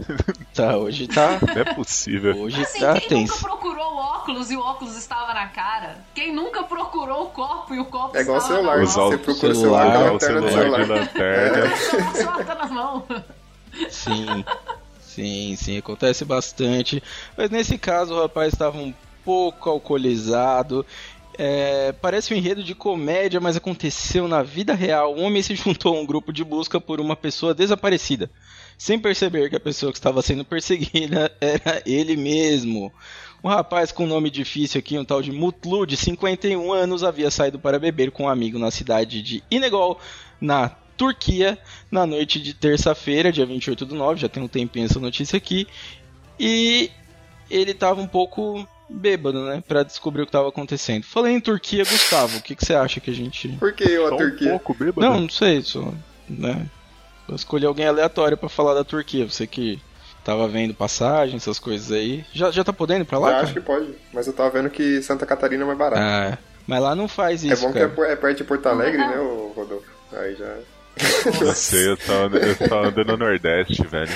Tá, 0.53 0.77
hoje 0.77 1.07
tá. 1.07 1.39
Não 1.53 1.61
é 1.61 1.73
possível. 1.75 2.35
Hoje 2.41 2.59
Assim, 2.63 2.79
tá 2.79 2.99
quem 2.99 3.21
nunca 3.25 3.37
procurou 3.37 3.93
o 3.93 3.97
óculos 3.97 4.49
e 4.49 4.55
o 4.55 4.61
óculos 4.61 4.97
estava 4.97 5.31
na 5.35 5.47
cara? 5.49 5.97
Quem 6.15 6.33
nunca 6.33 6.63
procurou 6.63 7.25
o 7.25 7.29
copo 7.29 7.75
e 7.75 7.79
o 7.79 7.85
copo 7.85 8.17
É 8.17 8.21
igual 8.21 8.37
estava 8.39 8.55
celular, 8.55 8.77
na 8.77 8.83
Os 8.83 8.95
mão? 8.95 9.07
você 9.07 9.13
altos- 9.13 9.25
procura 9.25 9.51
o 9.51 9.55
celular, 9.55 9.81
celular 9.91 10.09
o 10.09 10.13
lanterna 10.13 10.41
do 10.41 10.49
celular 10.49 10.79
de 10.79 10.85
celular. 10.87 10.99
lanterna. 11.01 11.73
O 12.11 12.15
celular 12.15 12.45
tá 12.45 12.55
na 12.55 12.67
mão. 12.67 13.05
Sim. 13.89 14.43
Sim, 15.01 15.55
sim, 15.57 15.77
acontece 15.77 16.23
bastante. 16.23 17.03
Mas 17.35 17.49
nesse 17.49 17.77
caso 17.77 18.13
o 18.13 18.21
rapaz 18.21 18.53
estava 18.53 18.77
um 18.77 18.93
pouco 19.25 19.69
alcoolizado. 19.69 20.85
É, 21.37 21.91
parece 21.93 22.33
um 22.33 22.37
enredo 22.37 22.63
de 22.63 22.75
comédia, 22.75 23.39
mas 23.39 23.57
aconteceu 23.57 24.27
na 24.27 24.41
vida 24.41 24.73
real. 24.73 25.15
Um 25.15 25.23
homem 25.23 25.41
se 25.41 25.55
juntou 25.55 25.97
a 25.97 25.99
um 25.99 26.05
grupo 26.05 26.31
de 26.31 26.43
busca 26.43 26.79
por 26.79 27.01
uma 27.01 27.15
pessoa 27.15 27.53
desaparecida, 27.53 28.29
sem 28.77 28.99
perceber 28.99 29.49
que 29.49 29.55
a 29.55 29.59
pessoa 29.59 29.91
que 29.91 29.97
estava 29.97 30.21
sendo 30.21 30.45
perseguida 30.45 31.31
era 31.41 31.81
ele 31.85 32.15
mesmo. 32.15 32.91
Um 33.43 33.49
rapaz 33.49 33.91
com 33.91 34.05
nome 34.05 34.29
difícil 34.29 34.79
aqui, 34.79 34.97
um 34.97 35.03
tal 35.03 35.21
de 35.21 35.31
Mutlu, 35.31 35.85
de 35.85 35.97
51 35.97 36.71
anos, 36.71 37.03
havia 37.03 37.31
saído 37.31 37.57
para 37.57 37.79
beber 37.79 38.11
com 38.11 38.23
um 38.23 38.29
amigo 38.29 38.59
na 38.59 38.69
cidade 38.69 39.21
de 39.21 39.43
Inegol, 39.49 39.99
na 40.39 40.69
Turquia, 41.05 41.57
na 41.89 42.05
noite 42.05 42.39
de 42.39 42.53
terça-feira, 42.53 43.31
dia 43.31 43.43
28 43.45 43.85
do 43.87 43.95
9, 43.95 44.21
já 44.21 44.29
tem 44.29 44.43
um 44.43 44.47
tempinho 44.47 44.85
essa 44.85 44.99
notícia 44.99 45.35
aqui, 45.35 45.67
e 46.39 46.91
ele 47.49 47.71
estava 47.71 47.99
um 47.99 48.07
pouco 48.07 48.67
bêbado, 48.87 49.43
né, 49.45 49.63
Pra 49.67 49.81
descobrir 49.81 50.21
o 50.21 50.25
que 50.25 50.29
estava 50.29 50.49
acontecendo. 50.49 51.03
Falei 51.03 51.33
em 51.33 51.39
Turquia, 51.39 51.83
Gustavo, 51.83 52.37
o 52.37 52.41
que, 52.41 52.55
que 52.55 52.63
você 52.63 52.75
acha 52.75 52.99
que 52.99 53.09
a 53.09 53.13
gente... 53.13 53.47
Por 53.49 53.73
que 53.73 53.83
eu, 53.83 54.05
a 54.05 54.09
Só 54.09 54.15
um 54.15 54.17
Turquia? 54.19 54.49
pouco 54.51 54.73
bêbado. 54.75 55.01
Não, 55.01 55.21
não 55.21 55.29
sei, 55.29 55.61
só, 55.63 55.91
né, 56.29 56.67
eu 57.27 57.35
escolhi 57.35 57.65
alguém 57.65 57.87
aleatório 57.87 58.37
pra 58.37 58.47
falar 58.49 58.75
da 58.75 58.83
Turquia, 58.83 59.27
você 59.27 59.47
que 59.47 59.81
tava 60.23 60.47
vendo 60.47 60.71
passagem, 60.75 61.37
essas 61.37 61.57
coisas 61.57 61.91
aí. 61.91 62.23
Já, 62.31 62.51
já 62.51 62.63
tá 62.63 62.71
podendo 62.71 63.01
ir 63.01 63.05
pra 63.05 63.17
lá, 63.17 63.29
Eu 63.29 63.31
cara? 63.33 63.43
acho 63.45 63.53
que 63.53 63.61
pode. 63.61 63.87
Mas 64.13 64.27
eu 64.27 64.33
tava 64.33 64.51
vendo 64.51 64.69
que 64.69 65.01
Santa 65.01 65.25
Catarina 65.25 65.63
é 65.63 65.65
mais 65.65 65.79
barato. 65.79 65.99
Ah, 65.99 66.37
mas 66.67 66.79
lá 66.79 66.93
não 66.93 67.07
faz 67.07 67.43
é 67.43 67.47
isso, 67.47 67.63
bom 67.63 67.69
que 67.73 67.79
cara. 67.79 67.85
é, 67.91 67.95
por- 67.95 68.05
é 68.05 68.15
perto 68.15 68.37
de 68.37 68.43
Porto 68.43 68.67
Alegre, 68.67 68.99
né, 68.99 69.17
ô 69.19 69.51
Rodolfo? 69.55 69.87
Aí 70.13 70.35
já. 70.35 70.57
Eu 71.41 71.53
sei, 71.53 71.87
eu 71.89 71.97
ando- 72.25 72.37
eu 72.37 72.55
só 72.67 72.83
ando 72.85 73.03
no 73.05 73.17
Nordeste, 73.17 73.81
velho. 73.87 74.11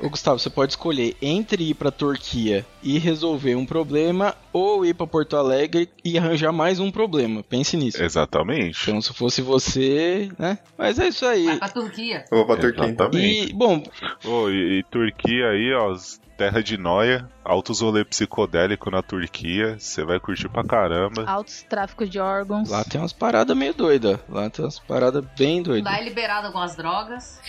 Ô, 0.00 0.08
Gustavo, 0.08 0.38
você 0.38 0.48
pode 0.48 0.72
escolher 0.72 1.16
entre 1.20 1.70
ir 1.70 1.74
pra 1.74 1.90
Turquia 1.90 2.64
e 2.82 2.98
resolver 2.98 3.54
um 3.56 3.66
problema 3.66 4.34
ou 4.52 4.84
ir 4.86 4.94
pra 4.94 5.06
Porto 5.06 5.36
Alegre 5.36 5.88
e 6.04 6.16
arranjar 6.16 6.52
mais 6.52 6.78
um 6.80 6.90
problema. 6.90 7.42
Pense 7.42 7.76
nisso. 7.76 8.02
Exatamente. 8.02 8.82
Então, 8.88 9.00
se 9.02 9.12
fosse 9.12 9.42
você, 9.42 10.28
né? 10.38 10.58
Mas 10.76 10.98
é 10.98 11.08
isso 11.08 11.26
aí. 11.26 11.46
Vai 11.46 11.58
pra 11.58 11.68
Turquia. 11.68 12.24
Eu 12.30 12.38
vou 12.38 12.46
pra 12.46 12.56
Turquia. 12.56 12.84
Exatamente. 12.84 13.50
E, 13.50 13.52
bom, 13.52 13.82
Ô, 14.24 14.48
e, 14.50 14.78
e 14.78 14.82
Turquia 14.84 15.48
aí, 15.50 15.72
ó, 15.74 15.94
terra 16.38 16.62
de 16.62 16.78
noia, 16.78 17.28
altos 17.44 17.80
rolê 17.80 18.04
psicodélico 18.04 18.88
na 18.92 19.02
Turquia, 19.02 19.76
você 19.76 20.04
vai 20.04 20.20
curtir 20.20 20.48
pra 20.48 20.62
caramba. 20.62 21.24
Altos 21.26 21.64
tráficos 21.68 22.08
de 22.08 22.20
órgãos. 22.20 22.70
lá 22.70 22.84
tem 22.84 23.00
umas 23.00 23.12
paradas 23.12 23.56
meio 23.56 23.74
doidas. 23.74 24.20
Lá 24.28 24.48
tem 24.48 24.64
umas 24.64 24.78
paradas 24.78 25.24
bem 25.36 25.60
doidas. 25.60 25.92
Lá 25.92 25.98
é 25.98 26.04
liberado 26.04 26.46
algumas 26.46 26.76
drogas. 26.76 27.40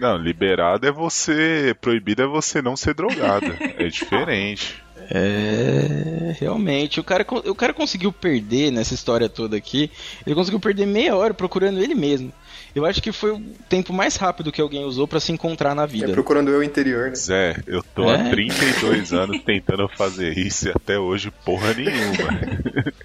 Não, 0.00 0.16
liberado 0.16 0.84
é 0.84 0.90
você, 0.90 1.76
proibido 1.80 2.22
é 2.22 2.26
você 2.26 2.60
não 2.60 2.74
ser 2.76 2.94
drogada, 2.94 3.56
é 3.60 3.86
diferente. 3.86 4.82
É, 5.10 6.36
realmente. 6.38 7.00
O 7.00 7.04
cara, 7.04 7.26
o 7.28 7.54
cara 7.56 7.74
conseguiu 7.74 8.12
perder 8.12 8.70
nessa 8.70 8.94
história 8.94 9.28
toda 9.28 9.56
aqui. 9.56 9.90
Ele 10.24 10.34
conseguiu 10.34 10.60
perder 10.60 10.86
meia 10.86 11.16
hora 11.16 11.34
procurando 11.34 11.82
ele 11.82 11.94
mesmo. 11.94 12.32
Eu 12.74 12.86
acho 12.86 13.02
que 13.02 13.12
foi 13.12 13.32
o 13.32 13.40
tempo 13.68 13.92
mais 13.92 14.16
rápido 14.16 14.50
que 14.50 14.60
alguém 14.60 14.84
usou 14.84 15.06
pra 15.06 15.20
se 15.20 15.30
encontrar 15.32 15.74
na 15.74 15.84
É 15.84 15.86
vida. 15.86 16.12
procurando 16.12 16.50
eu 16.50 16.62
interior, 16.62 17.08
né? 17.10 17.14
Zé, 17.14 17.56
eu 17.66 17.82
tô 17.82 18.04
É? 18.10 18.14
há 18.14 18.24
32 18.30 19.12
anos 19.12 19.40
tentando 19.42 19.86
fazer 19.88 20.36
isso 20.38 20.68
e 20.68 20.70
até 20.70 20.98
hoje 20.98 21.30
porra 21.44 21.74
nenhuma. 21.74 22.92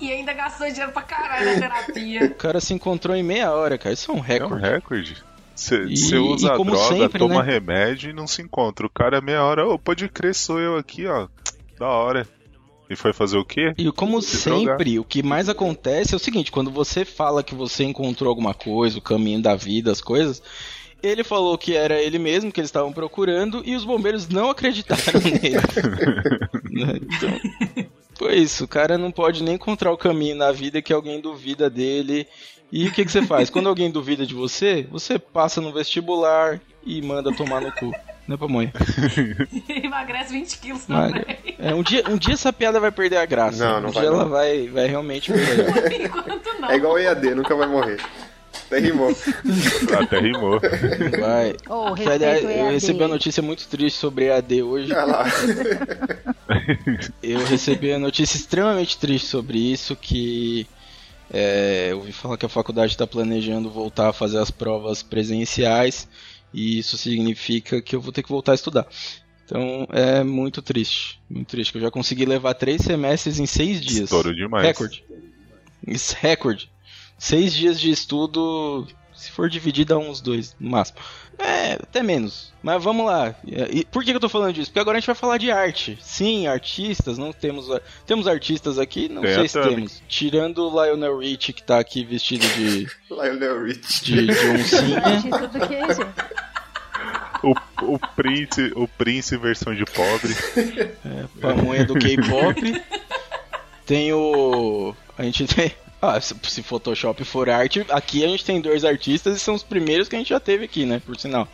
E 0.00 0.10
ainda 0.12 0.32
gastou 0.34 0.66
dinheiro 0.68 0.90
pra 0.92 1.02
caralho 1.02 1.46
na 1.46 1.60
terapia. 1.60 2.24
O 2.26 2.34
cara 2.34 2.60
se 2.60 2.74
encontrou 2.74 3.14
em 3.16 3.22
meia 3.22 3.52
hora, 3.52 3.78
cara. 3.78 3.92
Isso 3.94 4.10
é 4.10 4.14
um 4.14 4.18
É 4.18 4.20
um 4.20 4.22
recorde. 4.22 4.62
recorde. 4.68 5.16
Você 5.54 6.16
usa 6.18 6.48
e 6.52 6.56
como 6.56 6.72
droga, 6.72 6.94
sempre, 6.96 7.18
toma 7.20 7.42
né? 7.44 7.52
remédio 7.52 8.10
e 8.10 8.12
não 8.12 8.26
se 8.26 8.42
encontra. 8.42 8.84
O 8.84 8.90
cara 8.90 9.20
meia 9.20 9.42
hora, 9.44 9.66
ô, 9.66 9.78
pode 9.78 10.08
crer, 10.08 10.34
sou 10.34 10.58
eu 10.58 10.76
aqui, 10.76 11.06
ó. 11.06 11.28
Da 11.78 11.86
hora. 11.86 12.26
E 12.92 12.96
foi 12.96 13.14
fazer 13.14 13.38
o 13.38 13.44
quê? 13.44 13.72
E 13.78 13.90
como 13.90 14.20
Se 14.20 14.36
sempre, 14.36 14.98
o 14.98 15.04
que 15.04 15.22
mais 15.22 15.48
acontece 15.48 16.12
é 16.12 16.16
o 16.16 16.20
seguinte: 16.20 16.52
quando 16.52 16.70
você 16.70 17.06
fala 17.06 17.42
que 17.42 17.54
você 17.54 17.84
encontrou 17.84 18.28
alguma 18.28 18.52
coisa, 18.52 18.98
o 18.98 19.02
caminho 19.02 19.40
da 19.40 19.56
vida, 19.56 19.90
as 19.90 20.02
coisas, 20.02 20.42
ele 21.02 21.24
falou 21.24 21.56
que 21.56 21.74
era 21.74 21.98
ele 22.02 22.18
mesmo 22.18 22.52
que 22.52 22.60
eles 22.60 22.68
estavam 22.68 22.92
procurando 22.92 23.62
e 23.64 23.74
os 23.74 23.86
bombeiros 23.86 24.28
não 24.28 24.50
acreditaram 24.50 25.20
nele. 25.24 25.56
Né? 26.70 27.00
então, 27.00 27.40
foi 28.14 28.36
isso. 28.36 28.64
O 28.64 28.68
cara 28.68 28.98
não 28.98 29.10
pode 29.10 29.42
nem 29.42 29.54
encontrar 29.54 29.90
o 29.90 29.96
caminho 29.96 30.36
na 30.36 30.52
vida 30.52 30.82
que 30.82 30.92
alguém 30.92 31.18
duvida 31.18 31.70
dele. 31.70 32.26
E 32.70 32.88
o 32.88 32.92
que, 32.92 33.06
que 33.06 33.10
você 33.10 33.22
faz? 33.22 33.48
Quando 33.48 33.70
alguém 33.70 33.90
duvida 33.90 34.26
de 34.26 34.34
você, 34.34 34.86
você 34.90 35.18
passa 35.18 35.62
no 35.62 35.72
vestibular 35.72 36.60
e 36.84 37.00
manda 37.00 37.34
tomar 37.34 37.62
no 37.62 37.72
cu. 37.72 37.90
Né, 38.26 38.36
pamonha? 38.36 38.72
Emagrece 39.68 40.32
20 40.32 40.58
quilos 40.58 40.86
Magra. 40.86 41.20
também. 41.20 41.56
É, 41.58 41.74
um, 41.74 41.82
dia, 41.82 42.04
um 42.08 42.16
dia 42.16 42.34
essa 42.34 42.52
piada 42.52 42.78
vai 42.78 42.92
perder 42.92 43.16
a 43.16 43.26
graça. 43.26 43.64
Não, 43.64 43.80
não 43.80 43.88
um 43.88 43.92
vai, 43.92 44.02
dia 44.02 44.10
não. 44.10 44.20
ela 44.20 44.28
vai, 44.28 44.68
vai 44.68 44.86
realmente 44.86 45.32
perder. 45.32 45.72
Por 45.72 45.92
enquanto 45.92 46.60
não. 46.60 46.70
É 46.70 46.76
igual 46.76 46.98
EAD, 46.98 47.34
nunca 47.34 47.54
vai 47.56 47.66
morrer. 47.66 47.98
Até 48.66 48.78
rimou. 48.78 49.10
Até 50.00 50.20
rimou. 50.20 50.60
Vai. 51.20 51.56
Oh, 51.68 51.94
eu 51.96 52.70
recebi 52.70 53.00
uma 53.00 53.08
notícia 53.08 53.42
muito 53.42 53.66
triste 53.68 53.98
sobre 53.98 54.26
EAD 54.26 54.62
hoje. 54.62 54.92
Olha 54.92 55.04
lá. 55.04 55.24
Eu 57.22 57.44
recebi 57.44 57.90
uma 57.90 57.98
notícia 57.98 58.36
extremamente 58.36 58.96
triste 58.98 59.26
sobre 59.26 59.58
isso, 59.58 59.96
que 59.96 60.66
é, 61.32 61.88
eu 61.90 61.98
ouvi 61.98 62.12
falar 62.12 62.36
que 62.36 62.44
a 62.44 62.48
faculdade 62.48 62.92
está 62.92 63.06
planejando 63.06 63.70
voltar 63.70 64.10
a 64.10 64.12
fazer 64.12 64.38
as 64.38 64.50
provas 64.50 65.02
presenciais, 65.02 66.06
e 66.52 66.78
isso 66.78 66.96
significa 66.96 67.80
que 67.80 67.94
eu 67.94 68.00
vou 68.00 68.12
ter 68.12 68.22
que 68.22 68.28
voltar 68.28 68.52
a 68.52 68.54
estudar. 68.54 68.86
Então 69.44 69.86
é 69.90 70.22
muito 70.22 70.62
triste, 70.62 71.20
muito 71.28 71.48
triste, 71.48 71.72
que 71.72 71.78
eu 71.78 71.82
já 71.82 71.90
consegui 71.90 72.24
levar 72.24 72.54
três 72.54 72.82
semestres 72.82 73.38
em 73.38 73.46
seis 73.46 73.80
dias. 73.80 74.04
Estouro 74.04 74.34
demais. 74.34 74.66
Recorde. 74.66 75.04
Isso, 75.86 76.16
recorde. 76.18 76.70
Seis 77.18 77.52
dias 77.52 77.78
de 77.78 77.90
estudo, 77.90 78.86
se 79.14 79.30
for 79.30 79.48
dividido, 79.48 79.94
dá 79.94 79.98
uns 79.98 80.20
dois, 80.20 80.56
no 80.58 80.70
máximo. 80.70 80.98
É, 81.38 81.72
até 81.74 82.02
menos. 82.02 82.52
Mas 82.62 82.82
vamos 82.82 83.04
lá. 83.06 83.34
E, 83.44 83.84
por 83.86 84.04
que 84.04 84.12
eu 84.12 84.20
tô 84.20 84.28
falando 84.28 84.52
disso? 84.52 84.70
Porque 84.70 84.78
agora 84.78 84.96
a 84.96 85.00
gente 85.00 85.06
vai 85.06 85.16
falar 85.16 85.38
de 85.38 85.50
arte. 85.50 85.98
Sim, 86.00 86.46
artistas, 86.46 87.18
não 87.18 87.32
temos. 87.32 87.66
Temos 88.06 88.26
artistas 88.26 88.78
aqui? 88.78 89.08
Não 89.08 89.22
Tem 89.22 89.34
sei 89.34 89.44
a 89.44 89.48
se 89.48 89.60
temos. 89.68 90.02
Tirando 90.08 90.58
o 90.68 90.84
Lionel 90.84 91.18
Rich, 91.18 91.52
que 91.52 91.62
tá 91.62 91.78
aqui 91.78 92.04
vestido 92.04 92.46
de, 92.48 92.86
Lionel 93.10 93.64
Rich. 93.64 94.04
de, 94.04 94.26
de 94.26 94.32
oncinha. 94.48 95.00
Do 95.48 95.66
que, 95.66 95.94
gente? 95.94 96.42
O, 97.42 97.94
o 97.94 97.98
Prince, 98.14 98.72
o 98.76 98.86
Prince 98.86 99.36
versão 99.36 99.74
de 99.74 99.84
pobre. 99.84 100.32
pamonha 101.40 101.84
do 101.84 101.94
K-pop. 101.94 102.60
Tem 103.84 104.12
o. 104.12 104.94
A 105.18 105.24
gente 105.24 105.44
tem. 105.48 105.72
Ah, 106.02 106.20
se, 106.20 106.34
se 106.42 106.62
Photoshop 106.64 107.24
for 107.24 107.48
arte, 107.48 107.86
aqui 107.88 108.24
a 108.24 108.28
gente 108.28 108.44
tem 108.44 108.60
dois 108.60 108.84
artistas 108.84 109.36
e 109.36 109.38
são 109.38 109.54
os 109.54 109.62
primeiros 109.62 110.08
que 110.08 110.16
a 110.16 110.18
gente 110.18 110.30
já 110.30 110.40
teve 110.40 110.64
aqui, 110.64 110.84
né? 110.84 111.00
Por 111.06 111.16
sinal. 111.16 111.46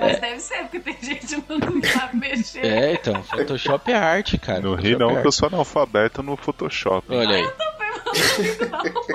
Mas 0.00 0.18
deve 0.18 0.40
ser, 0.40 0.62
porque 0.62 0.80
tem 0.80 0.96
gente 1.02 1.26
que 1.26 1.52
não 1.52 1.82
sabe 1.82 2.16
mexer. 2.16 2.64
É, 2.64 2.94
então, 2.94 3.22
Photoshop 3.22 3.92
é 3.92 3.94
arte, 3.94 4.38
cara. 4.38 4.60
Não 4.60 4.74
ri 4.74 4.92
Photoshop 4.92 4.98
não, 4.98 5.18
é 5.18 5.20
que 5.20 5.26
eu 5.26 5.32
sou 5.32 5.48
analfabeto 5.48 6.22
no 6.22 6.34
Photoshop. 6.34 7.06
Olha 7.14 7.36
aí. 7.36 7.46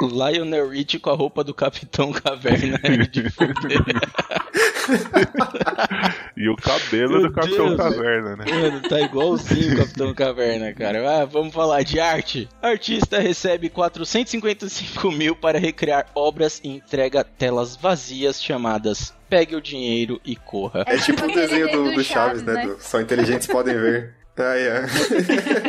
Lionel 0.34 0.70
Rich 0.70 1.00
com 1.00 1.10
a 1.10 1.16
roupa 1.16 1.44
do 1.44 1.54
Capitão 1.54 2.12
Caverna 2.12 2.78
de 3.10 3.28
fuder. 3.32 3.82
E 6.38 6.50
o 6.50 6.56
cabelo 6.56 7.20
Meu 7.20 7.22
do 7.24 7.32
Capitão 7.34 7.68
Deus. 7.68 7.78
Caverna, 7.78 8.36
né? 8.36 8.46
Mano, 8.50 8.82
tá 8.82 9.00
igualzinho 9.02 9.74
o 9.74 9.78
Capitão 9.78 10.14
Caverna, 10.14 10.74
cara. 10.74 11.22
Ah, 11.22 11.26
vamos 11.26 11.54
falar 11.54 11.84
de 11.84 12.00
arte. 12.00 12.50
Artista 12.62 13.20
recebe 13.20 13.70
455 13.70 15.12
mil 15.12 15.36
para 15.36 15.60
recriar 15.60 16.06
obras 16.16 16.60
e 16.64 16.70
entrega 16.70 17.24
telas 17.24 17.76
vazias 17.76 18.42
chamadas 18.42 19.14
Pegue 19.30 19.56
o 19.56 19.62
Dinheiro 19.62 20.20
e 20.26 20.36
Corra. 20.36 20.84
É 20.88 20.98
tipo 20.98 21.22
o 21.22 21.26
aquele 21.26 21.42
desenho 21.48 21.72
do, 21.72 21.92
do 21.94 22.04
Chaves, 22.04 22.42
né? 22.44 22.54
né? 22.54 22.66
do 22.68 22.78
Só 22.82 23.00
inteligentes 23.00 23.48
podem 23.48 23.74
ver. 23.76 24.14
Ah, 24.38 24.58
é. 24.58 24.86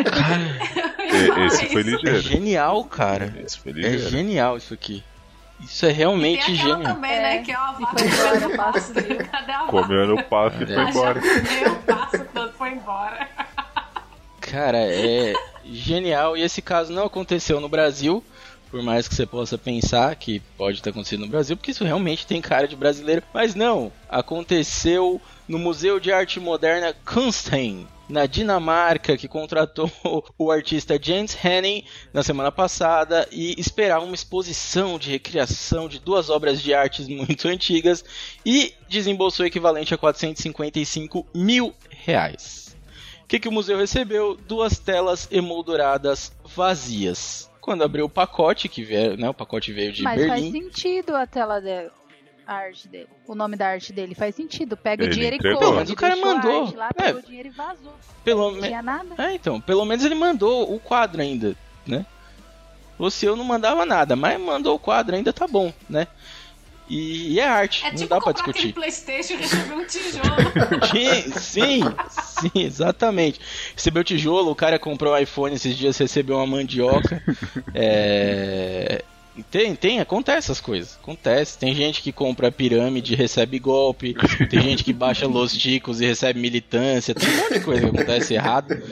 E- 1.13 1.47
Esse 1.47 1.67
foi 1.67 1.81
É 1.81 1.85
ligeiro. 1.85 2.21
genial, 2.23 2.85
cara. 2.85 3.35
Esse 3.45 3.59
foi 3.59 3.73
É 3.73 3.75
ligeiro. 3.75 4.09
genial 4.09 4.57
isso 4.57 4.73
aqui. 4.73 5.03
Isso 5.63 5.87
é 5.87 5.93
realmente 5.93 6.41
aquela 6.43 6.57
genial. 6.77 6.95
também, 6.95 7.11
É, 7.13 7.21
né? 7.23 7.39
Que 7.43 7.53
é 7.53 7.59
uma 7.59 7.77
e 7.79 7.81
vaca 7.83 7.99
foi 7.99 8.11
comendo 8.41 8.57
passa. 8.57 8.95
pasto. 8.95 8.95
Cadê 9.31 9.53
a 9.53 9.59
vaca? 9.61 9.71
Comeu 9.71 10.07
no 10.07 10.23
pasto 10.25 10.63
e 10.63 10.67
foi 10.67 10.77
É. 10.85 10.91
embora. 10.91 11.21
Comeu 11.21 11.73
o 11.73 11.83
pasto 11.83 12.25
todo, 12.35 12.53
foi 12.55 12.71
embora. 12.71 13.29
Cara, 14.41 14.79
é 14.79 15.35
genial. 15.65 16.37
E 16.37 16.43
esse 16.43 16.61
caso 16.61 16.93
não 16.93 17.05
aconteceu 17.07 17.61
no 17.61 17.69
Brasil, 17.69 18.23
por 18.71 18.83
mais 18.83 19.07
que 19.09 19.15
você 19.15 19.25
possa 19.25 19.57
pensar 19.57 20.15
que 20.17 20.41
pode 20.59 20.83
ter 20.83 20.91
acontecido 20.91 21.21
no 21.21 21.29
Brasil, 21.29 21.57
porque 21.57 21.71
isso 21.71 21.85
realmente 21.85 22.27
tem 22.27 22.41
cara 22.41 22.67
de 22.69 22.77
brasileiro. 22.77 23.23
Mas 23.33 23.55
não, 23.55 23.93
aconteceu 24.09 25.21
no 25.49 25.59
Museu 25.59 26.01
de 26.01 26.13
Arte 26.13 26.41
Moderna 26.41 26.95
Kunstein, 27.05 27.87
na 28.13 28.27
Dinamarca, 28.27 29.17
que 29.17 29.27
contratou 29.27 29.91
o 30.39 30.51
artista 30.51 30.99
Jens 31.01 31.37
Henning 31.43 31.83
na 32.13 32.23
semana 32.23 32.53
passada 32.53 33.27
e 33.33 33.59
esperava 33.59 34.05
uma 34.05 34.15
exposição 34.15 34.99
de 34.99 35.11
recriação 35.11 35.89
de 35.89 35.99
duas 35.99 36.29
obras 36.29 36.61
de 36.61 36.75
artes 36.75 37.09
muito 37.09 37.49
antigas 37.49 38.05
e 38.45 38.75
desembolsou 38.87 39.45
o 39.45 39.47
equivalente 39.47 39.95
a 39.95 39.99
455 39.99 41.27
mil 41.35 41.75
reais. 41.89 42.77
O 43.25 43.27
que, 43.27 43.41
que 43.41 43.49
o 43.49 43.53
museu 43.53 43.79
recebeu? 43.79 44.37
Duas 44.37 44.79
telas 44.79 45.27
emolduradas 45.33 46.33
vazias. 46.45 47.51
Quando 47.63 47.83
abriu 47.83 48.05
o 48.05 48.11
pacote, 48.11 48.69
que 48.69 48.83
veio, 48.83 49.17
né, 49.17 49.31
o 49.31 49.35
pacote 49.35 49.73
veio 49.73 49.91
de 49.91 50.03
Mas 50.03 50.27
faz 50.27 50.43
Berlim. 50.43 50.53
sentido 50.53 51.17
a 51.17 51.27
tela 51.27 51.61
dele. 51.61 51.91
A 52.47 52.55
arte 52.55 52.89
dele. 52.89 53.09
O 53.27 53.35
nome 53.35 53.57
da 53.57 53.69
arte 53.69 53.93
dele 53.93 54.15
faz 54.15 54.35
sentido. 54.35 54.77
Pega 54.77 55.05
Ele 55.05 55.11
o 55.11 55.15
dinheiro 55.15 55.37
entregou. 55.37 55.61
e 55.63 55.65
corre. 55.65 55.77
Mas 55.77 55.91
o 55.91 55.95
cara 55.97 56.17
mandou. 56.17 56.75
Lá, 56.77 56.91
É. 57.01 57.13
o 57.13 57.23
dinheiro 57.23 57.49
e 57.49 57.53
vazou. 57.53 57.95
Pelo 58.25 58.51
Não 58.53 58.61
me- 58.61 58.67
tinha 58.69 58.83
nada. 58.83 59.15
É, 59.19 59.33
então, 59.35 59.61
pelo 59.61 59.85
menos 59.85 60.05
ele 60.05 60.15
mandou 60.15 60.75
o 60.75 60.79
quadro 60.81 61.21
ainda, 61.23 61.55
né? 61.87 62.05
Ou 62.99 63.11
se 63.11 63.27
eu 63.27 63.35
não 63.37 63.45
mandava 63.45 63.87
nada, 63.87 64.15
mas 64.17 64.41
mandou 64.41 64.75
o 64.77 64.79
quadro, 64.79 65.15
ainda 65.17 65.33
tá 65.33 65.47
bom, 65.47 65.73
né? 65.89 66.07
E, 66.89 67.35
e 67.35 67.41
é 67.41 67.47
arte, 67.49 67.85
É 67.87 67.91
não 67.91 67.97
tipo 67.97 68.09
dá 68.11 68.21
pra 68.21 68.33
discutir. 68.33 68.73
Playstation 68.75 69.35
e 69.35 69.37
receber 69.37 69.73
um 69.75 69.85
tijolo. 69.87 70.23
Sim, 70.93 71.33
sim, 71.39 71.81
sim, 72.11 72.51
exatamente. 72.61 73.41
Recebeu 73.75 74.05
tijolo, 74.05 74.51
o 74.51 74.55
cara 74.57 74.79
comprou 74.79 75.15
um 75.15 75.17
iPhone 75.19 75.55
esses 75.55 75.75
dias, 75.77 75.97
recebeu 75.97 76.37
uma 76.37 76.47
mandioca. 76.47 77.23
É... 77.75 79.03
Tem, 79.51 79.75
tem, 79.75 80.01
acontece 80.01 80.51
essas 80.51 80.61
coisas. 80.61 80.99
Acontece. 81.01 81.59
Tem 81.59 81.75
gente 81.75 82.03
que 82.03 82.13
compra 82.13 82.53
pirâmide 82.53 83.15
e 83.15 83.17
recebe 83.17 83.59
golpe. 83.59 84.15
Tem 84.49 84.61
gente 84.61 84.85
que 84.85 84.93
baixa 84.93 85.27
Los 85.27 85.57
Ticos 85.57 86.01
e 86.01 86.07
recebe 86.07 86.39
militância. 86.39 87.15
Tem 87.15 87.29
um 87.29 87.37
monte 87.37 87.55
de 87.55 87.61
coisa 87.61 87.81
que 87.81 87.97
acontece 87.97 88.35
errado. 88.35 88.83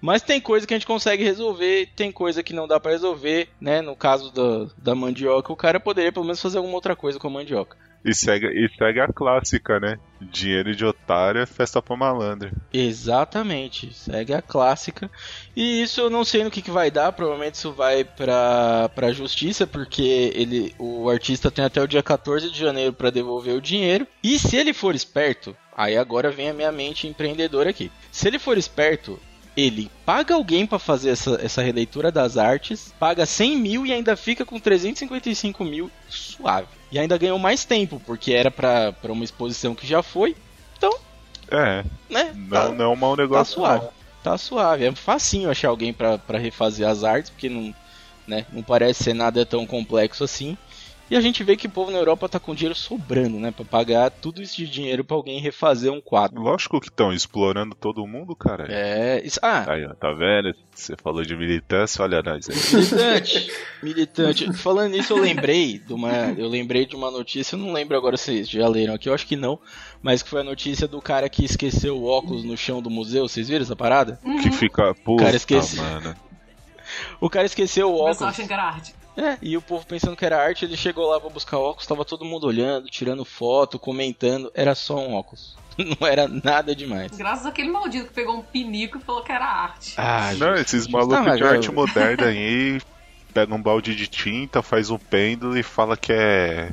Mas 0.00 0.22
tem 0.22 0.40
coisa 0.40 0.66
que 0.66 0.72
a 0.72 0.78
gente 0.78 0.86
consegue 0.86 1.22
resolver, 1.22 1.90
tem 1.94 2.10
coisa 2.10 2.42
que 2.42 2.54
não 2.54 2.66
dá 2.66 2.80
pra 2.80 2.92
resolver, 2.92 3.48
né? 3.60 3.82
No 3.82 3.94
caso 3.94 4.32
da, 4.32 4.72
da 4.78 4.94
mandioca, 4.94 5.52
o 5.52 5.56
cara 5.56 5.78
poderia 5.78 6.10
pelo 6.10 6.24
menos 6.24 6.40
fazer 6.40 6.56
alguma 6.56 6.74
outra 6.74 6.96
coisa 6.96 7.18
com 7.18 7.26
a 7.26 7.30
mandioca. 7.30 7.76
E 8.04 8.14
segue, 8.14 8.46
e 8.46 8.68
segue 8.76 9.00
a 9.00 9.08
clássica, 9.08 9.78
né? 9.78 9.98
Dinheiro 10.20 10.74
de 10.74 10.84
otário 10.84 11.40
é 11.40 11.46
festa 11.46 11.82
pra 11.82 11.96
malandro. 11.96 12.50
Exatamente, 12.72 13.92
segue 13.92 14.32
a 14.32 14.40
clássica. 14.40 15.10
E 15.54 15.82
isso 15.82 16.00
eu 16.00 16.10
não 16.10 16.24
sei 16.24 16.42
no 16.42 16.50
que, 16.50 16.62
que 16.62 16.70
vai 16.70 16.90
dar, 16.90 17.12
provavelmente 17.12 17.54
isso 17.54 17.72
vai 17.72 18.04
pra, 18.04 18.88
pra 18.94 19.12
justiça, 19.12 19.66
porque 19.66 20.32
ele, 20.34 20.74
o 20.78 21.10
artista 21.10 21.50
tem 21.50 21.64
até 21.64 21.82
o 21.82 21.88
dia 21.88 22.02
14 22.02 22.50
de 22.50 22.58
janeiro 22.58 22.92
pra 22.92 23.10
devolver 23.10 23.54
o 23.54 23.60
dinheiro. 23.60 24.06
E 24.22 24.38
se 24.38 24.56
ele 24.56 24.72
for 24.72 24.94
esperto, 24.94 25.54
aí 25.76 25.96
agora 25.96 26.30
vem 26.30 26.48
a 26.48 26.54
minha 26.54 26.72
mente 26.72 27.06
empreendedora 27.06 27.70
aqui. 27.70 27.90
Se 28.10 28.28
ele 28.28 28.38
for 28.38 28.56
esperto, 28.56 29.20
ele 29.60 29.90
paga 30.06 30.34
alguém 30.34 30.66
pra 30.66 30.78
fazer 30.78 31.10
essa, 31.10 31.38
essa 31.42 31.62
releitura 31.62 32.10
das 32.12 32.36
artes, 32.36 32.94
paga 32.98 33.26
100 33.26 33.56
mil 33.56 33.86
e 33.86 33.92
ainda 33.92 34.16
fica 34.16 34.44
com 34.44 34.58
355 34.58 35.64
mil 35.64 35.90
suave. 36.08 36.68
E 36.92 36.98
ainda 36.98 37.16
ganhou 37.18 37.38
mais 37.38 37.64
tempo, 37.64 38.00
porque 38.04 38.32
era 38.32 38.50
pra, 38.50 38.92
pra 38.92 39.12
uma 39.12 39.24
exposição 39.24 39.74
que 39.74 39.86
já 39.86 40.02
foi. 40.02 40.34
Então, 40.76 40.92
É, 41.50 41.84
né? 42.08 42.32
não, 42.34 42.48
tá- 42.48 42.68
não 42.70 42.84
é 42.84 42.88
um 42.88 42.96
mau 42.96 43.16
Tá 43.16 43.22
negócio. 43.22 43.54
suave. 43.54 43.84
não. 43.84 43.92
tá 44.22 44.36
suave. 44.38 44.84
É 44.86 44.92
facinho 44.92 45.50
achar 45.50 45.68
alguém 45.68 45.92
pra 45.92 46.18
pra 46.18 46.38
refazer 46.38 46.86
as 46.88 47.04
artes, 47.04 47.30
porque 47.30 47.48
não, 47.48 47.74
né, 48.26 48.44
não 48.52 48.62
parece 48.62 49.04
ser 49.04 49.14
nada 49.14 49.44
tão 49.46 49.66
complexo 49.66 50.24
assim. 50.24 50.56
E 51.10 51.16
a 51.16 51.20
gente 51.20 51.42
vê 51.42 51.56
que 51.56 51.66
o 51.66 51.70
povo 51.70 51.90
na 51.90 51.98
Europa 51.98 52.28
tá 52.28 52.38
com 52.38 52.54
dinheiro 52.54 52.74
sobrando, 52.78 53.38
né? 53.40 53.50
Pra 53.50 53.64
pagar 53.64 54.10
tudo 54.10 54.40
isso 54.40 54.56
de 54.58 54.68
dinheiro 54.68 55.02
pra 55.04 55.16
alguém 55.16 55.40
refazer 55.40 55.90
um 55.92 56.00
quadro. 56.00 56.40
Lógico 56.40 56.80
que 56.80 56.88
estão 56.88 57.12
explorando 57.12 57.74
todo 57.74 58.06
mundo, 58.06 58.36
cara. 58.36 58.66
É. 58.70 59.20
Isso, 59.24 59.40
ah, 59.42 59.72
Aí, 59.72 59.84
ó, 59.84 59.92
tá 59.94 60.12
vendo? 60.12 60.54
Você 60.72 60.94
falou 61.02 61.24
de 61.24 61.36
militância, 61.36 62.02
olha 62.04 62.22
nós 62.22 62.48
aí. 62.48 62.54
militante. 62.56 63.52
militante. 63.82 64.52
Falando 64.52 64.92
nisso, 64.92 65.12
eu 65.12 65.18
lembrei 65.20 65.78
de 65.80 65.92
uma. 65.92 66.10
Eu 66.38 66.48
lembrei 66.48 66.86
de 66.86 66.94
uma 66.94 67.10
notícia, 67.10 67.56
eu 67.56 67.58
não 67.58 67.72
lembro 67.72 67.96
agora 67.96 68.16
se 68.16 68.26
vocês 68.26 68.48
já 68.48 68.68
leram 68.68 68.94
aqui, 68.94 69.08
eu 69.08 69.14
acho 69.14 69.26
que 69.26 69.34
não. 69.36 69.58
Mas 70.00 70.22
que 70.22 70.30
foi 70.30 70.42
a 70.42 70.44
notícia 70.44 70.86
do 70.86 71.02
cara 71.02 71.28
que 71.28 71.44
esqueceu 71.44 71.96
o 71.98 72.04
óculos 72.06 72.44
no 72.44 72.56
chão 72.56 72.80
do 72.80 72.88
museu. 72.88 73.28
Vocês 73.28 73.48
viram 73.48 73.62
essa 73.64 73.74
parada? 73.76 74.20
Que 74.42 74.50
fica. 74.52 74.94
Puta, 74.94 75.24
Cara, 75.24 75.36
esqueci. 75.36 75.76
mano. 75.76 76.14
O 77.20 77.28
cara 77.28 77.46
esqueceu 77.46 77.88
o 77.88 77.90
O 77.90 78.06
pessoal 78.06 78.12
óculos. 78.12 78.28
achando 78.34 78.46
que 78.46 78.52
era 78.52 78.62
arte. 78.64 78.99
É, 79.20 79.38
e 79.42 79.56
o 79.56 79.62
povo 79.62 79.84
pensando 79.86 80.16
que 80.16 80.24
era 80.24 80.42
arte, 80.42 80.64
ele 80.64 80.76
chegou 80.76 81.08
lá 81.10 81.20
pra 81.20 81.28
buscar 81.30 81.58
óculos, 81.58 81.86
tava 81.86 82.04
todo 82.04 82.24
mundo 82.24 82.46
olhando, 82.46 82.86
tirando 82.88 83.24
foto, 83.24 83.78
comentando, 83.78 84.50
era 84.54 84.74
só 84.74 84.96
um 84.96 85.14
óculos. 85.14 85.56
Não 86.00 86.06
era 86.06 86.26
nada 86.28 86.74
demais. 86.74 87.12
Graças 87.16 87.46
àquele 87.46 87.68
maldito 87.70 88.06
que 88.08 88.14
pegou 88.14 88.36
um 88.36 88.42
pinico 88.42 88.98
e 88.98 89.00
falou 89.00 89.22
que 89.22 89.32
era 89.32 89.44
arte. 89.46 89.94
Ah, 89.96 90.32
Não, 90.38 90.56
gente, 90.56 90.66
esses 90.66 90.86
malucos 90.88 91.24
tá, 91.24 91.36
de 91.36 91.42
eu- 91.42 91.48
arte 91.48 91.72
moderna 91.72 92.26
aí 92.26 92.80
pega 93.32 93.54
um 93.54 93.62
balde 93.62 93.94
de 93.94 94.06
tinta, 94.06 94.62
faz 94.62 94.90
um 94.90 94.98
pêndulo 94.98 95.56
e 95.56 95.62
fala 95.62 95.96
que 95.96 96.12
é 96.12 96.70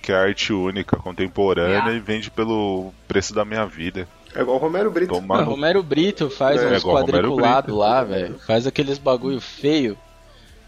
que 0.00 0.10
é 0.10 0.16
arte 0.16 0.52
única, 0.52 0.96
contemporânea 0.96 1.92
É. 1.92 1.94
e 1.94 2.00
vende 2.00 2.28
pelo 2.28 2.92
preço 3.06 3.32
da 3.32 3.44
minha 3.44 3.64
vida. 3.66 4.08
É 4.34 4.40
igual 4.40 4.56
o 4.56 4.60
Romero 4.60 4.90
Brito. 4.90 5.12
Ah, 5.14 5.20
Tomar 5.20 5.42
no... 5.44 5.50
Romero 5.52 5.80
Brito 5.80 6.28
faz 6.28 6.60
É, 6.60 6.76
uns 6.76 6.82
quadriculados 6.82 7.72
lá, 7.76 8.02
velho. 8.02 8.36
Faz 8.40 8.66
aqueles 8.66 8.98
bagulho 8.98 9.40
feio. 9.40 9.96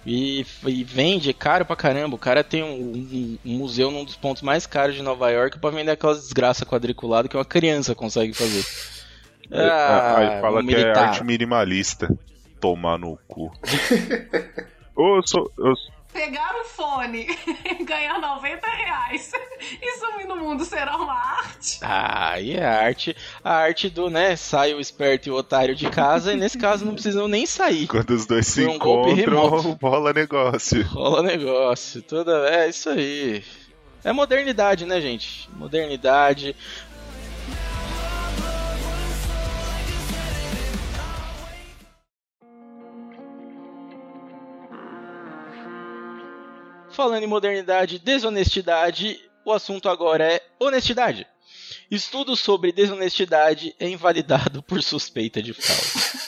E, 0.07 0.45
e 0.67 0.85
vende 0.85 1.33
caro 1.33 1.64
pra 1.64 1.75
caramba. 1.77 2.14
O 2.17 2.19
cara 2.19 2.45
tem 2.45 2.62
um, 2.62 2.69
um- 2.75 3.38
um 3.45 3.57
museu 3.59 3.90
num 3.90 4.05
dos 4.05 4.17
pontos 4.17 4.43
mais 4.43 4.67
caros 4.67 4.95
de 4.95 5.03
Nova 5.03 5.31
York 5.31 5.59
pra 5.59 5.71
vender 5.71 5.93
aquelas 5.93 6.21
desgraças 6.23 6.69
quadriculadas 6.69 7.31
que 7.31 7.37
uma 7.37 7.45
criança 7.45 7.95
consegue 7.95 8.33
fazer. 8.35 8.64
Ah, 9.51 10.14
aí 10.19 10.40
fala 10.40 10.61
um 10.61 10.67
que 10.67 10.75
é 10.75 10.77
militar. 10.79 11.09
arte 11.09 11.25
minimalista. 11.25 12.09
Tomar 12.61 12.99
no 12.99 13.19
cu. 13.29 13.53
Ô, 14.97 15.17
eu 15.17 15.27
sou, 15.27 15.51
eu, 15.59 15.75
Pegar 16.14 16.55
o 16.61 16.64
fone 16.64 17.27
e 17.68 17.85
ganhar 17.85 18.20
90 18.20 18.66
reais 18.68 19.33
e 19.83 19.98
sumir 19.98 20.29
no 20.29 20.37
mundo 20.37 20.64
será 20.64 20.96
uma 20.96 21.12
arte? 21.12 21.81
Ah, 21.83 22.35
aí 22.35 22.53
é 22.53 22.64
a 22.64 22.85
arte. 22.85 23.16
A 23.42 23.53
arte 23.53 23.90
do, 23.90 24.09
né? 24.09 24.37
Sai 24.37 24.72
o 24.72 24.81
esperto 24.81 25.29
e 25.29 25.33
o 25.33 25.35
otário 25.35 25.74
de 25.74 25.90
casa. 25.90 26.33
E 26.33 26.37
nesse 26.37 26.57
caso 26.57 26.85
não 26.85 26.94
precisam 26.94 27.27
nem 27.27 27.44
sair. 27.46 27.88
quando 27.88 28.11
os 28.11 28.27
dois 28.27 28.46
se 28.46 28.64
um 28.64 28.79
golpe 28.79 29.11
encontram, 29.11 29.50
remoto. 29.50 29.79
rola 29.85 30.12
negócio. 30.12 30.87
Rola 30.87 31.20
negócio, 31.20 32.00
toda. 32.00 32.48
É 32.48 32.68
isso 32.68 32.90
aí. 32.90 33.42
É 34.05 34.12
modernidade, 34.12 34.87
né, 34.87 35.00
gente? 35.00 35.48
Modernidade. 35.57 36.55
Falando 46.95 47.25
em 47.25 47.27
modernidade, 47.27 47.99
desonestidade, 47.99 49.19
o 49.45 49.53
assunto 49.53 49.89
agora 49.89 50.25
é 50.33 50.41
honestidade. 50.61 51.27
Estudo 51.91 52.37
sobre 52.37 52.71
desonestidade 52.71 53.75
é 53.81 53.89
invalidado 53.89 54.63
por 54.63 54.81
suspeita 54.81 55.43
de 55.43 55.53
fraude. 55.53 56.25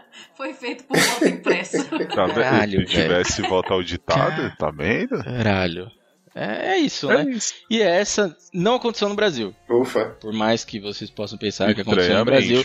Foi 0.34 0.54
feito 0.54 0.84
por 0.84 0.96
voto 0.98 1.28
impresso. 1.28 1.76
Caralho, 2.08 2.88
Se 2.88 2.94
tivesse 2.94 3.42
volta 3.42 3.74
ao 3.74 3.82
ditado, 3.82 4.50
tá 4.56 4.70
vendo? 4.70 5.22
Caralho. 5.22 5.90
É, 6.34 6.72
é 6.72 6.78
isso, 6.78 7.10
É 7.10 7.22
né? 7.22 7.32
isso. 7.32 7.52
E 7.68 7.82
essa 7.82 8.34
não 8.50 8.76
aconteceu 8.76 9.10
no 9.10 9.14
Brasil. 9.14 9.54
Ufa. 9.68 10.16
Por 10.20 10.32
mais 10.32 10.64
que 10.64 10.80
vocês 10.80 11.10
possam 11.10 11.36
pensar 11.36 11.74
que 11.74 11.82
aconteceu 11.82 12.16
no 12.16 12.24
Brasil. 12.24 12.64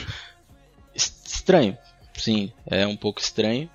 Estranho. 0.93 1.77
Sim, 2.13 2.53
é 2.65 2.87
um 2.87 2.95
pouco 2.95 3.19
estranho. 3.19 3.69